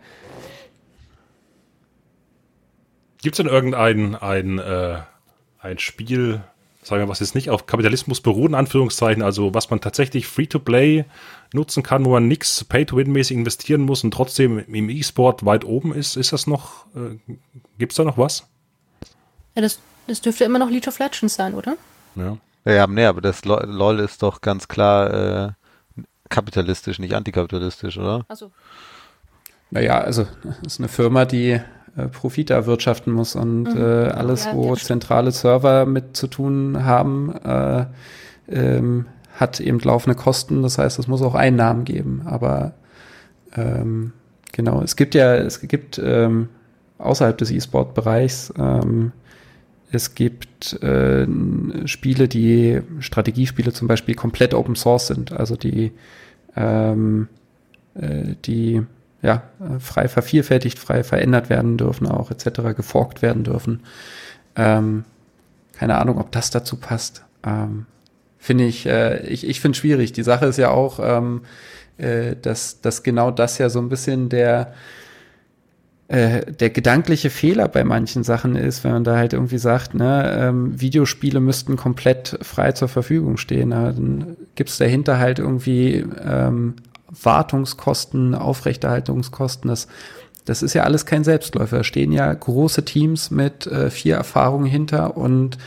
Gibt 3.23 3.35
es 3.35 3.37
denn 3.39 3.47
irgendein 3.47 4.17
ein, 4.17 4.59
äh, 4.59 4.99
ein 5.61 5.79
Spiel, 5.79 6.41
sagen 6.83 7.03
wir, 7.03 7.09
was 7.09 7.21
jetzt 7.21 7.37
nicht 7.37 7.51
auf 7.51 7.67
Kapitalismus 7.67 8.21
beruht, 8.21 8.51
in 8.51 8.55
Anführungszeichen, 8.55 9.23
also 9.23 9.55
was 9.55 9.71
man 9.71 9.81
tatsächlich 9.81 10.27
Free-to-Play 10.27 11.05
nutzen 11.53 11.83
kann, 11.83 12.05
wo 12.05 12.11
man 12.11 12.27
nichts 12.27 12.65
Pay-to-Win-mäßig 12.65 13.37
investieren 13.37 13.83
muss 13.83 14.03
und 14.03 14.13
trotzdem 14.13 14.59
im 14.59 14.91
E-Sport 14.91 15.45
weit 15.45 15.65
oben 15.65 15.95
ist? 15.95 16.17
Ist 16.17 16.33
das 16.33 16.49
noch, 16.49 16.87
äh, 16.97 17.19
gibt 17.79 17.93
es 17.93 17.97
da 17.97 18.05
noch 18.05 18.19
was? 18.19 18.49
Ja, 19.55 19.63
das, 19.63 19.79
das 20.09 20.21
dürfte 20.21 20.45
immer 20.45 20.59
noch 20.59 20.71
League 20.71 20.89
of 20.89 20.99
Legends 20.99 21.35
sein, 21.35 21.55
oder? 21.55 21.77
Ja. 22.17 22.37
Ja, 22.69 22.87
nee, 22.87 23.07
aber 23.07 23.23
das 23.23 23.47
LOL 23.47 24.01
ist 24.01 24.23
doch 24.23 24.43
ganz 24.43 24.69
klar 24.69 25.47
äh, 25.47 25.53
kapitalistisch, 26.29 26.99
nicht 26.99 27.15
antikapitalistisch, 27.15 27.97
oder? 27.97 28.27
Also. 28.29 28.51
Naja, 29.71 30.01
also 30.01 30.27
ist 30.67 30.79
eine 30.79 30.89
Firma, 30.89 31.25
die 31.25 31.61
äh, 31.97 32.09
Profite 32.13 32.53
erwirtschaften 32.53 33.13
muss 33.13 33.35
und 33.35 33.65
mhm. 33.65 33.81
äh, 33.81 34.09
alles, 34.09 34.45
ja, 34.45 34.55
wo 34.55 34.77
zentrale 34.77 35.33
Server 35.33 35.87
mit 35.87 36.17
zu 36.17 36.27
tun 36.27 36.85
haben, 36.85 37.35
äh, 37.37 37.87
ähm, 38.49 39.07
hat 39.35 39.61
eben 39.61 39.79
laufende 39.79 40.17
Kosten. 40.17 40.63
Das 40.63 40.77
heißt, 40.77 40.99
es 40.99 41.09
muss 41.09 41.23
auch 41.23 41.35
Einnahmen 41.35 41.85
geben. 41.85 42.23
Aber 42.27 42.73
ähm, 43.57 44.13
genau, 44.53 44.83
es 44.83 44.97
gibt 44.97 45.15
ja, 45.15 45.37
es 45.37 45.61
gibt 45.61 45.99
ähm, 46.03 46.49
außerhalb 46.99 47.39
des 47.39 47.51
E-Sport-Bereichs 47.51 48.53
ähm, 48.59 49.13
es 49.91 50.15
gibt 50.15 50.83
äh, 50.83 51.27
Spiele, 51.87 52.29
die 52.29 52.81
Strategiespiele 53.01 53.73
zum 53.73 53.89
Beispiel 53.89 54.15
komplett 54.15 54.55
Open 54.55 54.77
Source 54.77 55.07
sind, 55.07 55.33
also 55.33 55.57
die 55.57 55.93
ähm, 56.57 57.29
äh, 57.95 58.35
die 58.45 58.83
ja, 59.21 59.43
frei 59.81 60.09
vervielfältigt, 60.09 60.79
frei 60.79 61.03
verändert 61.03 61.51
werden 61.51 61.77
dürfen, 61.77 62.07
auch 62.07 62.31
etc., 62.31 62.75
geforkt 62.77 63.21
werden 63.21 63.43
dürfen. 63.43 63.81
Ähm, 64.55 65.05
keine 65.73 65.99
Ahnung, 65.99 66.19
ob 66.19 66.31
das 66.31 66.51
dazu 66.51 66.77
passt. 66.77 67.25
Ähm, 67.45 67.87
finde 68.39 68.65
ich, 68.65 68.87
äh, 68.87 69.27
ich, 69.27 69.47
ich 69.49 69.61
finde 69.61 69.77
schwierig. 69.77 70.13
Die 70.13 70.23
Sache 70.23 70.47
ist 70.47 70.57
ja 70.57 70.71
auch, 70.71 71.01
ähm, 71.03 71.43
äh, 71.99 72.37
dass, 72.41 72.81
dass 72.81 73.03
genau 73.03 73.31
das 73.31 73.59
ja 73.59 73.71
so 73.71 73.81
ein 73.81 73.89
bisschen 73.89 74.29
der, 74.29 74.73
äh, 76.09 76.51
der 76.53 76.71
gedankliche 76.71 77.29
Fehler 77.29 77.69
bei 77.69 77.85
manchen 77.85 78.25
Sachen 78.25 78.57
ist, 78.57 78.83
wenn 78.83 78.93
man 78.93 79.05
da 79.05 79.17
halt 79.17 79.35
irgendwie 79.35 79.59
sagt, 79.59 79.95
ne, 79.95 80.39
ähm, 80.39 80.81
Videospiele 80.81 81.39
müssten 81.39 81.77
komplett 81.77 82.39
frei 82.41 82.73
zur 82.73 82.89
Verfügung 82.89 83.37
stehen. 83.37 83.71
Dann 83.71 84.37
gibt's 84.55 84.79
dahinter 84.79 85.19
halt 85.19 85.39
irgendwie 85.39 86.07
ähm, 86.25 86.77
Wartungskosten, 87.11 88.35
Aufrechterhaltungskosten, 88.35 89.69
das, 89.69 89.87
das 90.47 90.63
ist 90.63 90.73
ja 90.73 90.85
alles 90.85 91.05
kein 91.05 91.25
Selbstläufer. 91.25 91.79
Da 91.79 91.85
stehen 91.85 92.13
ja 92.13 92.33
große 92.33 92.87
Teams 92.87 93.31
mit 93.31 93.67
äh, 93.67 93.91
viel 93.91 94.13
Erfahrung 94.13 94.65
hinter 94.65 95.17
und 95.17 95.59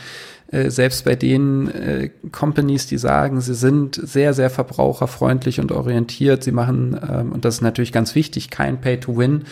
äh, 0.52 0.70
selbst 0.70 1.06
bei 1.06 1.16
den 1.16 1.68
äh, 1.68 2.10
Companies, 2.30 2.86
die 2.86 2.98
sagen, 2.98 3.40
sie 3.40 3.54
sind 3.54 3.98
sehr, 4.00 4.34
sehr 4.34 4.50
verbraucherfreundlich 4.50 5.60
und 5.60 5.72
orientiert, 5.72 6.44
sie 6.44 6.52
machen, 6.52 7.00
ähm, 7.10 7.32
und 7.32 7.46
das 7.46 7.56
ist 7.56 7.60
natürlich 7.62 7.90
ganz 7.90 8.14
wichtig, 8.14 8.50
kein 8.50 8.80
Pay-to-Win, 8.80 9.44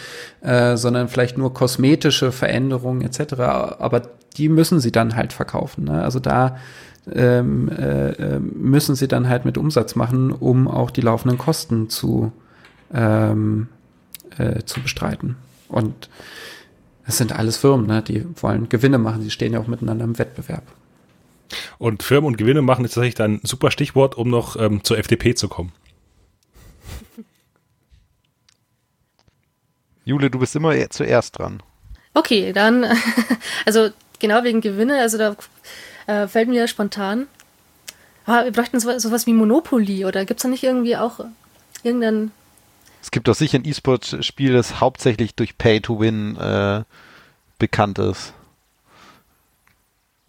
äh, 0.43 0.77
sondern 0.77 1.09
vielleicht 1.09 1.39
nur 1.39 1.55
kosmetische 1.55 2.33
Veränderungen 2.33 3.01
etc., 3.01 3.41
aber 3.41 4.03
die 4.37 4.51
müssen 4.51 4.79
sie 4.79 4.93
dann 4.93 5.17
halt 5.17 5.33
verkaufen. 5.33 5.85
Ne? 5.85 6.03
Also 6.03 6.21
da 6.21 6.59
ähm, 7.11 7.71
äh, 7.71 8.11
äh, 8.11 8.39
müssen 8.39 8.95
sie 8.95 9.09
dann 9.09 9.29
halt 9.29 9.47
mit 9.47 9.57
Umsatz 9.57 9.97
machen, 9.97 10.31
um 10.31 10.69
auch 10.69 10.91
die 10.91 11.01
laufenden 11.01 11.39
Kosten 11.39 11.89
zu, 11.89 12.31
ähm, 12.93 13.69
äh, 14.37 14.63
zu 14.65 14.83
bestreiten. 14.83 15.37
Und 15.69 16.11
es 17.07 17.17
sind 17.17 17.35
alles 17.37 17.57
Firmen, 17.57 17.87
ne? 17.87 18.03
die 18.03 18.27
wollen 18.37 18.69
Gewinne 18.69 18.99
machen, 18.99 19.23
die 19.23 19.31
stehen 19.31 19.55
ja 19.55 19.61
auch 19.61 19.67
miteinander 19.67 20.05
im 20.05 20.19
Wettbewerb. 20.19 20.65
Und 21.79 22.03
Firmen 22.03 22.27
und 22.29 22.37
Gewinne 22.37 22.63
machen 22.63 22.85
ist 22.85 22.95
tatsächlich 22.95 23.21
ein 23.21 23.41
super 23.43 23.71
Stichwort, 23.71 24.17
um 24.17 24.29
noch 24.29 24.57
ähm, 24.57 24.83
zur 24.85 24.99
FDP 24.99 25.35
zu 25.35 25.49
kommen. 25.49 25.73
Jule, 30.05 30.31
du 30.31 30.39
bist 30.39 30.57
immer 30.57 30.75
zuerst 30.91 31.39
dran. 31.39 31.63
Okay, 32.15 32.53
dann, 32.53 32.85
also 33.67 33.91
genau 34.19 34.45
wegen 34.45 34.61
Gewinne, 34.61 35.01
also 35.01 35.19
da 35.19 35.37
äh, 36.07 36.27
fällt 36.29 36.49
mir 36.49 36.67
spontan. 36.69 37.27
Aber 38.27 38.45
wir 38.45 38.53
bräuchten 38.53 38.79
so, 38.81 38.97
sowas 38.99 39.27
wie 39.27 39.33
Monopoly 39.33 40.05
oder 40.05 40.25
gibt 40.25 40.41
es 40.41 40.43
da 40.43 40.49
nicht 40.49 40.63
irgendwie 40.63 40.97
auch 40.97 41.21
irgendeinen. 41.83 42.33
Es 43.03 43.11
gibt 43.11 43.29
doch 43.29 43.35
sicher 43.35 43.59
ein 43.59 43.65
E-Sport-Spiel, 43.65 44.53
das 44.53 44.81
hauptsächlich 44.81 45.35
durch 45.35 45.57
Pay-to-Win 45.57 46.37
äh, 46.37 46.83
bekannt 47.59 47.99
ist. 47.99 48.35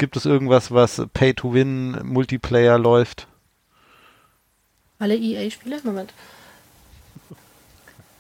Gibt 0.02 0.18
es 0.18 0.26
irgendwas, 0.26 0.72
was 0.72 1.04
Pay-to-Win 1.14 2.00
Multiplayer 2.02 2.80
läuft? 2.80 3.28
Alle 4.98 5.16
EA-Spiele? 5.16 5.78
Moment. 5.84 6.12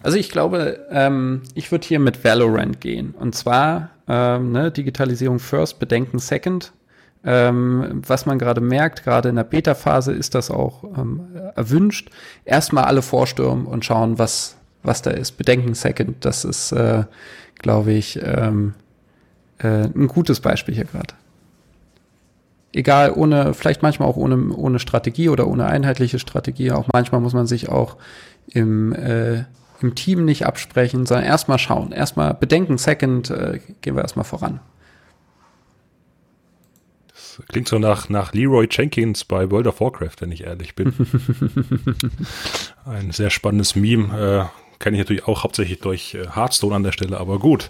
Also 0.04 0.20
ich 0.20 0.30
glaube, 0.30 0.86
ähm, 0.92 1.42
ich 1.56 1.72
würde 1.72 1.88
hier 1.88 1.98
mit 1.98 2.24
Valorant 2.24 2.82
gehen. 2.82 3.16
Und 3.18 3.34
zwar 3.34 3.90
ähm, 4.08 4.52
ne, 4.52 4.70
Digitalisierung 4.70 5.40
first, 5.40 5.80
Bedenken 5.80 6.20
second. 6.20 6.72
Ähm, 7.26 8.04
was 8.06 8.28
man 8.28 8.38
gerade 8.38 8.62
merkt, 8.62 9.04
gerade 9.04 9.30
in 9.30 9.36
der 9.38 9.44
Beta-Phase 9.44 10.12
ist 10.12 10.36
das 10.36 10.52
auch 10.52 10.84
ähm, 10.84 11.36
erwünscht. 11.56 12.12
Erstmal 12.46 12.84
alle 12.84 13.02
vorstürmen 13.02 13.66
und 13.66 13.86
schauen, 13.86 14.20
was, 14.20 14.56
was 14.84 15.02
da 15.02 15.10
ist. 15.10 15.32
Bedenken 15.32 15.74
Second, 15.74 16.24
das 16.26 16.46
ist, 16.46 16.74
äh, 16.74 17.06
glaube 17.58 17.94
ich, 17.94 18.20
ähm, 18.22 18.76
äh, 19.58 19.86
ein 19.86 20.06
gutes 20.06 20.42
Beispiel 20.42 20.76
hier 20.76 20.86
gerade. 20.86 21.16
Egal, 22.74 23.12
ohne, 23.14 23.54
vielleicht 23.54 23.82
manchmal 23.82 24.08
auch 24.08 24.16
ohne, 24.16 24.54
ohne 24.56 24.80
Strategie 24.80 25.30
oder 25.30 25.48
ohne 25.48 25.66
einheitliche 25.66 26.20
Strategie. 26.20 26.72
Auch 26.72 26.88
manchmal 26.94 27.20
muss 27.20 27.34
man 27.34 27.46
sich 27.46 27.70
auch 27.70 27.98
im, 28.48 28.94
äh, 28.94 29.44
im 29.82 29.96
Team 29.96 30.24
nicht 30.24 30.46
absprechen, 30.46 31.06
sondern 31.06 31.26
erstmal 31.26 31.60
schauen. 31.60 31.92
Erstmal 31.92 32.34
bedenken, 32.34 32.78
second, 32.78 33.30
äh, 33.30 33.60
gehen 33.82 33.96
wir 33.96 34.04
erstmal 34.04 34.26
voran. 34.26 34.62
Klingt 37.48 37.68
so 37.68 37.80
nach, 37.80 38.10
nach 38.10 38.34
Leroy 38.34 38.68
Jenkins 38.70 39.24
bei 39.26 39.50
World 39.52 39.68
of 39.68 39.82
Warcraft, 39.82 40.16
wenn 40.20 40.32
ich 40.32 40.44
ehrlich 40.44 40.76
bin. 40.76 40.94
Ein 42.86 43.12
sehr 43.12 43.30
spannendes 43.30 43.76
Meme. 43.76 44.50
Kenne 44.82 44.98
ich 44.98 45.02
natürlich 45.02 45.28
auch 45.28 45.44
hauptsächlich 45.44 45.80
durch 45.80 46.16
äh, 46.16 46.26
Hearthstone 46.36 46.76
an 46.76 46.84
der 46.84 46.92
Stelle, 46.92 47.20
aber 47.20 47.38
gut. 47.40 47.70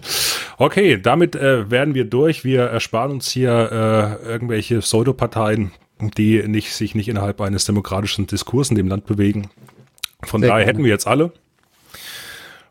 Okay, 0.56 0.98
damit 1.00 1.36
äh, 1.36 1.70
werden 1.70 1.94
wir 1.94 2.06
durch. 2.06 2.42
Wir 2.42 2.62
ersparen 2.62 3.12
uns 3.12 3.30
hier 3.30 4.18
äh, 4.24 4.26
irgendwelche 4.26 4.78
Pseudoparteien, 4.78 5.72
die 6.00 6.42
nicht, 6.48 6.72
sich 6.72 6.94
nicht 6.94 7.08
innerhalb 7.08 7.40
eines 7.42 7.66
demokratischen 7.66 8.26
Diskursen 8.26 8.76
in 8.76 8.84
dem 8.84 8.88
Land 8.88 9.04
bewegen. 9.06 9.50
Von 10.24 10.40
sehr 10.40 10.48
daher 10.48 10.64
gerne. 10.64 10.72
hätten 10.72 10.84
wir 10.84 10.90
jetzt 10.90 11.06
alle. 11.06 11.32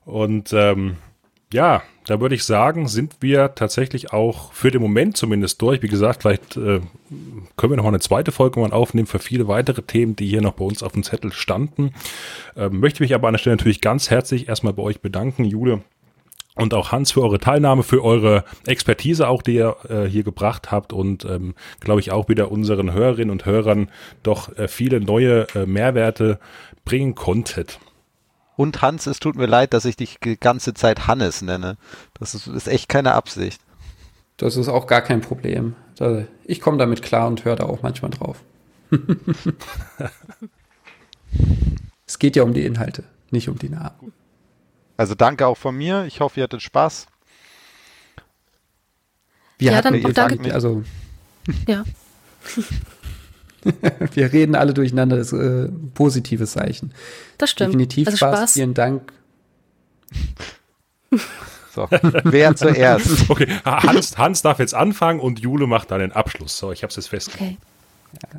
Und 0.05 0.51
ähm, 0.53 0.97
ja, 1.53 1.83
da 2.05 2.19
würde 2.19 2.35
ich 2.35 2.43
sagen, 2.43 2.87
sind 2.87 3.17
wir 3.19 3.53
tatsächlich 3.55 4.11
auch 4.11 4.53
für 4.53 4.71
den 4.71 4.81
Moment 4.81 5.17
zumindest 5.17 5.61
durch. 5.61 5.81
Wie 5.81 5.87
gesagt, 5.87 6.23
vielleicht 6.23 6.57
äh, 6.57 6.81
können 7.57 7.71
wir 7.71 7.77
noch 7.77 7.83
mal 7.83 7.89
eine 7.89 7.99
zweite 7.99 8.31
Folge 8.31 8.59
mal 8.59 8.71
aufnehmen 8.71 9.07
für 9.07 9.19
viele 9.19 9.47
weitere 9.47 9.83
Themen, 9.83 10.15
die 10.15 10.27
hier 10.27 10.41
noch 10.41 10.53
bei 10.53 10.65
uns 10.65 10.81
auf 10.81 10.93
dem 10.93 11.03
Zettel 11.03 11.31
standen. 11.31 11.93
Ähm, 12.55 12.79
möchte 12.79 13.03
mich 13.03 13.13
aber 13.13 13.27
an 13.27 13.33
der 13.33 13.39
Stelle 13.39 13.55
natürlich 13.55 13.81
ganz 13.81 14.09
herzlich 14.09 14.47
erstmal 14.47 14.73
bei 14.73 14.83
euch 14.83 15.01
bedanken, 15.01 15.45
Jule. 15.45 15.81
Und 16.55 16.73
auch 16.73 16.91
Hans 16.91 17.11
für 17.11 17.21
eure 17.21 17.39
Teilnahme, 17.39 17.81
für 17.83 18.03
eure 18.03 18.43
Expertise 18.65 19.27
auch, 19.27 19.41
die 19.41 19.55
ihr 19.55 19.77
äh, 19.87 20.05
hier 20.05 20.23
gebracht 20.23 20.69
habt 20.71 20.91
und 20.91 21.23
ähm, 21.23 21.55
glaube 21.79 22.01
ich 22.01 22.11
auch 22.11 22.27
wieder 22.27 22.51
unseren 22.51 22.91
Hörerinnen 22.91 23.31
und 23.31 23.45
Hörern 23.45 23.89
doch 24.21 24.57
äh, 24.57 24.67
viele 24.67 24.99
neue 24.99 25.47
äh, 25.55 25.65
Mehrwerte 25.65 26.39
bringen 26.83 27.15
konntet. 27.15 27.79
Und 28.55 28.81
Hans, 28.81 29.07
es 29.07 29.19
tut 29.19 29.35
mir 29.35 29.45
leid, 29.45 29.73
dass 29.73 29.85
ich 29.85 29.95
dich 29.95 30.19
die 30.23 30.39
ganze 30.39 30.73
Zeit 30.73 31.07
Hannes 31.07 31.41
nenne. 31.41 31.77
Das 32.19 32.35
ist, 32.35 32.47
ist 32.47 32.67
echt 32.67 32.89
keine 32.89 33.13
Absicht. 33.13 33.61
Das 34.37 34.55
ist 34.55 34.67
auch 34.67 34.87
gar 34.87 35.01
kein 35.01 35.21
Problem. 35.21 35.75
Ich 36.45 36.61
komme 36.61 36.77
damit 36.77 37.03
klar 37.03 37.27
und 37.27 37.45
höre 37.45 37.55
da 37.55 37.65
auch 37.65 37.83
manchmal 37.83 38.11
drauf. 38.11 38.43
es 42.07 42.19
geht 42.19 42.35
ja 42.35 42.43
um 42.43 42.53
die 42.53 42.65
Inhalte. 42.65 43.03
nicht 43.29 43.49
um 43.49 43.59
die 43.59 43.69
Namen. 43.69 44.13
Also 44.97 45.15
danke 45.15 45.47
auch 45.47 45.57
von 45.57 45.75
mir. 45.75 46.05
Ich 46.05 46.19
hoffe, 46.19 46.39
ihr 46.39 46.43
hattet 46.43 46.61
Spaß. 46.61 47.07
Wir 49.57 49.71
ja, 49.71 49.81
dann 49.81 50.01
danke. 50.13 50.53
Also 50.53 50.83
ja. 51.67 51.83
wir 54.13 54.33
reden 54.33 54.55
alle 54.55 54.73
durcheinander, 54.73 55.17
das 55.17 55.31
ist 55.31 55.39
äh, 55.39 55.69
positives 55.93 56.53
Zeichen. 56.53 56.93
Das 57.37 57.49
stimmt. 57.49 57.73
Definitiv 57.73 58.07
also 58.07 58.17
Spaß. 58.17 58.37
Spaß. 58.37 58.53
Vielen 58.53 58.73
Dank. 58.73 59.11
So, 61.73 61.87
wer 61.89 62.53
zuerst? 62.53 63.07
Okay, 63.29 63.47
Hans, 63.63 64.17
Hans 64.17 64.41
darf 64.41 64.59
jetzt 64.59 64.75
anfangen 64.75 65.21
und 65.21 65.39
Jule 65.39 65.67
macht 65.67 65.89
dann 65.91 66.01
den 66.01 66.11
Abschluss. 66.11 66.57
So, 66.57 66.73
ich 66.73 66.83
habe 66.83 66.89
es 66.89 66.97
jetzt 66.97 67.07
festgelegt. 67.07 67.59
Okay. 67.61 67.71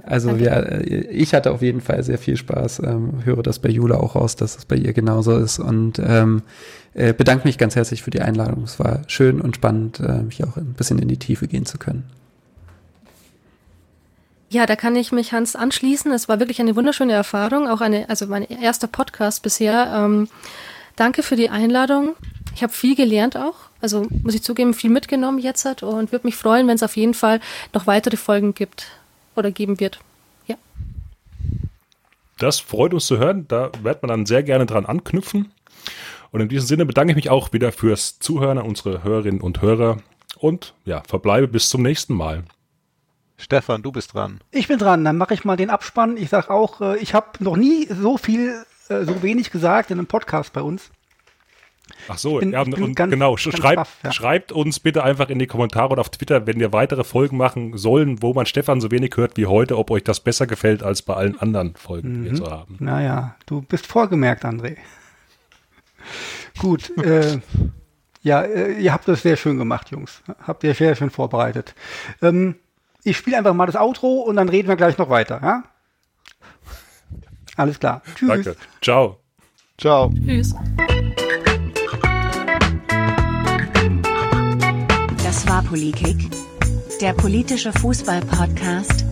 Also 0.05 0.39
wir, 0.39 0.53
äh, 0.53 1.07
ich 1.07 1.33
hatte 1.35 1.51
auf 1.51 1.63
jeden 1.63 1.81
Fall 1.81 2.03
sehr 2.03 2.19
viel 2.19 2.37
Spaß, 2.37 2.81
ähm, 2.81 3.25
höre 3.25 3.43
das 3.43 3.59
bei 3.59 3.71
Jule 3.71 3.99
auch 3.99 4.17
raus, 4.17 4.37
dass 4.37 4.59
es 4.59 4.65
bei 4.67 4.77
ihr 4.77 4.93
genauso 4.93 5.39
ist 5.39 5.59
und 5.59 5.99
ähm, 6.05 6.43
äh, 6.95 7.15
bedanke 7.15 7.47
mich 7.49 7.57
ganz 7.57 7.75
herzlich 7.75 8.03
für 8.03 8.11
die 8.11 8.21
Einladung. 8.21 8.65
Es 8.65 8.79
war 8.79 9.01
schön 9.07 9.41
und 9.41 9.57
spannend, 9.57 10.01
äh, 10.01 10.25
hier 10.29 10.47
auch 10.49 10.57
ein 10.59 10.75
bisschen 10.75 10.99
in 10.99 11.09
die 11.09 11.17
Tiefe 11.17 11.49
gehen 11.49 11.65
zu 11.65 11.79
können. 11.79 12.05
Ja, 14.53 14.67
da 14.67 14.77
kann 14.77 14.95
ich 14.97 15.13
mich 15.13 15.33
Hans 15.33 15.57
anschließen. 15.57 16.13
Es 16.13 16.29
war 16.29 16.39
wirklich 16.39 16.61
eine 16.61 16.77
wunderschöne 16.77 17.15
Erfahrung, 17.15 17.67
auch 17.67 17.81
eine, 17.81 18.11
also 18.11 18.27
mein 18.27 18.43
erster 18.43 18.87
Podcast 18.87 19.43
bisher. 19.43 19.91
Ähm, 19.97 20.29
danke 20.95 21.23
für 21.23 21.37
die 21.37 21.49
Einladung. 21.49 22.17
Ich 22.55 22.63
habe 22.63 22.71
viel 22.71 22.95
gelernt 22.95 23.35
auch. 23.35 23.55
Also 23.81 24.07
muss 24.23 24.35
ich 24.35 24.43
zugeben, 24.43 24.75
viel 24.75 24.91
mitgenommen 24.91 25.39
jetzt 25.39 25.65
hat 25.65 25.83
und 25.83 26.13
würde 26.13 26.27
mich 26.27 26.37
freuen, 26.37 26.69
wenn 26.69 26.75
es 26.75 26.83
auf 26.83 26.99
jeden 26.99 27.15
Fall 27.15 27.41
noch 27.73 27.87
weitere 27.87 28.19
Folgen 28.19 28.53
gibt 28.53 28.89
oder 29.37 29.51
geben 29.51 29.81
wird. 29.81 30.01
Ja. 30.47 30.57
Das 32.37 32.61
freut 32.61 32.93
uns 32.93 33.07
zu 33.07 33.17
hören. 33.17 33.47
Da 33.49 33.73
wird 33.83 34.03
man 34.03 34.11
dann 34.11 34.27
sehr 34.27 34.43
gerne 34.43 34.67
dran 34.67 34.85
anknüpfen. 34.85 35.51
Und 36.31 36.43
in 36.43 36.51
diesem 36.51 36.67
Sinne 36.67 36.85
bedanke 36.85 37.13
ich 37.13 37.17
mich 37.17 37.31
auch 37.31 37.55
wieder 37.55 37.73
fürs 37.73 38.19
Zuhören 38.19 38.59
an 38.59 38.67
unsere 38.67 39.03
Hörerinnen 39.03 39.41
und 39.41 39.63
Hörer 39.63 39.97
und 40.37 40.75
ja, 40.85 41.03
verbleibe 41.09 41.49
bis 41.49 41.71
zum 41.71 41.81
nächsten 41.81 42.13
Mal. 42.13 42.45
Stefan, 43.43 43.83
du 43.83 43.91
bist 43.91 44.15
dran. 44.15 44.41
Ich 44.53 44.69
bin 44.69 44.79
dran, 44.79 45.05
dann 45.05 45.17
mache 45.17 45.35
ich 45.35 45.45
mal 45.45 45.57
den 45.57 45.69
Abspann. 45.69 46.17
Ich 46.17 46.29
sage 46.29 46.49
auch, 46.51 46.81
äh, 46.81 46.99
ich 46.99 47.13
habe 47.13 47.27
noch 47.41 47.57
nie 47.57 47.89
so 47.91 48.17
viel, 48.17 48.65
äh, 48.89 49.05
so 49.05 49.21
wenig 49.23 49.51
gesagt 49.51 49.91
in 49.91 49.99
einem 49.99 50.07
Podcast 50.07 50.53
bei 50.53 50.63
uns. 50.63 50.91
Ach 52.07 52.19
so, 52.19 52.39
bin, 52.39 52.53
ja, 52.53 52.63
und 52.63 52.95
ganz, 52.95 53.11
genau. 53.11 53.35
Ganz 53.35 53.57
schreibt, 53.59 53.77
baff, 53.77 53.97
ja. 54.05 54.13
schreibt 54.13 54.53
uns 54.53 54.79
bitte 54.79 55.03
einfach 55.03 55.29
in 55.29 55.41
die 55.41 55.49
Kommentare 55.49 55.91
oder 55.91 56.01
auf 56.01 56.11
Twitter, 56.11 56.47
wenn 56.47 56.61
wir 56.61 56.73
weitere 56.73 57.03
Folgen 57.03 57.37
machen 57.37 57.77
sollen, 57.77 58.23
wo 58.23 58.33
man 58.33 58.47
Stefan 58.47 58.81
so 58.81 58.93
wenig 58.93 59.17
hört 59.17 59.37
wie 59.37 59.47
heute, 59.47 59.77
ob 59.77 59.91
euch 59.91 60.05
das 60.05 60.21
besser 60.21 60.47
gefällt 60.47 60.85
als 60.85 61.03
bei 61.03 61.15
allen 61.15 61.37
anderen 61.39 61.75
Folgen, 61.75 62.23
die 62.23 62.31
wir 62.31 62.37
so 62.37 62.49
haben. 62.49 62.77
Naja, 62.79 63.35
du 63.47 63.63
bist 63.63 63.89
vorgemerkt, 63.89 64.45
André. 64.45 64.77
Gut, 66.59 66.97
äh, 66.99 67.41
ja, 68.23 68.43
äh, 68.43 68.81
ihr 68.81 68.93
habt 68.93 69.09
das 69.09 69.23
sehr 69.23 69.37
schön 69.37 69.59
gemacht, 69.59 69.91
Jungs. 69.91 70.23
Habt 70.47 70.63
ihr 70.63 70.75
sehr 70.75 70.95
schön 70.95 71.11
vorbereitet. 71.11 71.75
Ähm, 72.23 72.55
ich 73.05 73.17
spiele 73.17 73.39
einfach 73.39 73.55
mal 73.55 73.67
das 73.67 73.77
Outro 73.77 74.21
und 74.21 74.37
dann 74.37 74.49
reden 74.49 74.69
wir 74.69 74.77
gleich 74.77 74.99
noch 74.99 75.09
weiter. 75.09 75.41
Ja? 75.43 75.65
Alles 77.57 77.79
klar. 77.79 78.03
Tschüss. 78.15 78.29
Danke. 78.29 78.57
Ciao. 78.81 79.19
Ciao. 79.79 80.13
Tschüss. 80.25 80.55
Das 85.23 85.49
war 85.49 85.63
Polikick, 85.63 86.31
der 87.01 87.13
politische 87.15 87.73
Fußball-Podcast. 87.73 89.05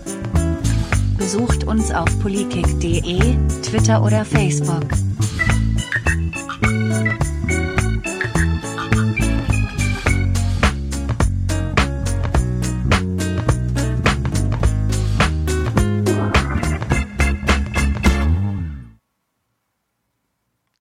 Besucht 1.16 1.64
uns 1.64 1.92
auf 1.92 2.08
polikick.de, 2.20 3.36
Twitter 3.62 4.02
oder 4.02 4.24
Facebook. 4.24 4.86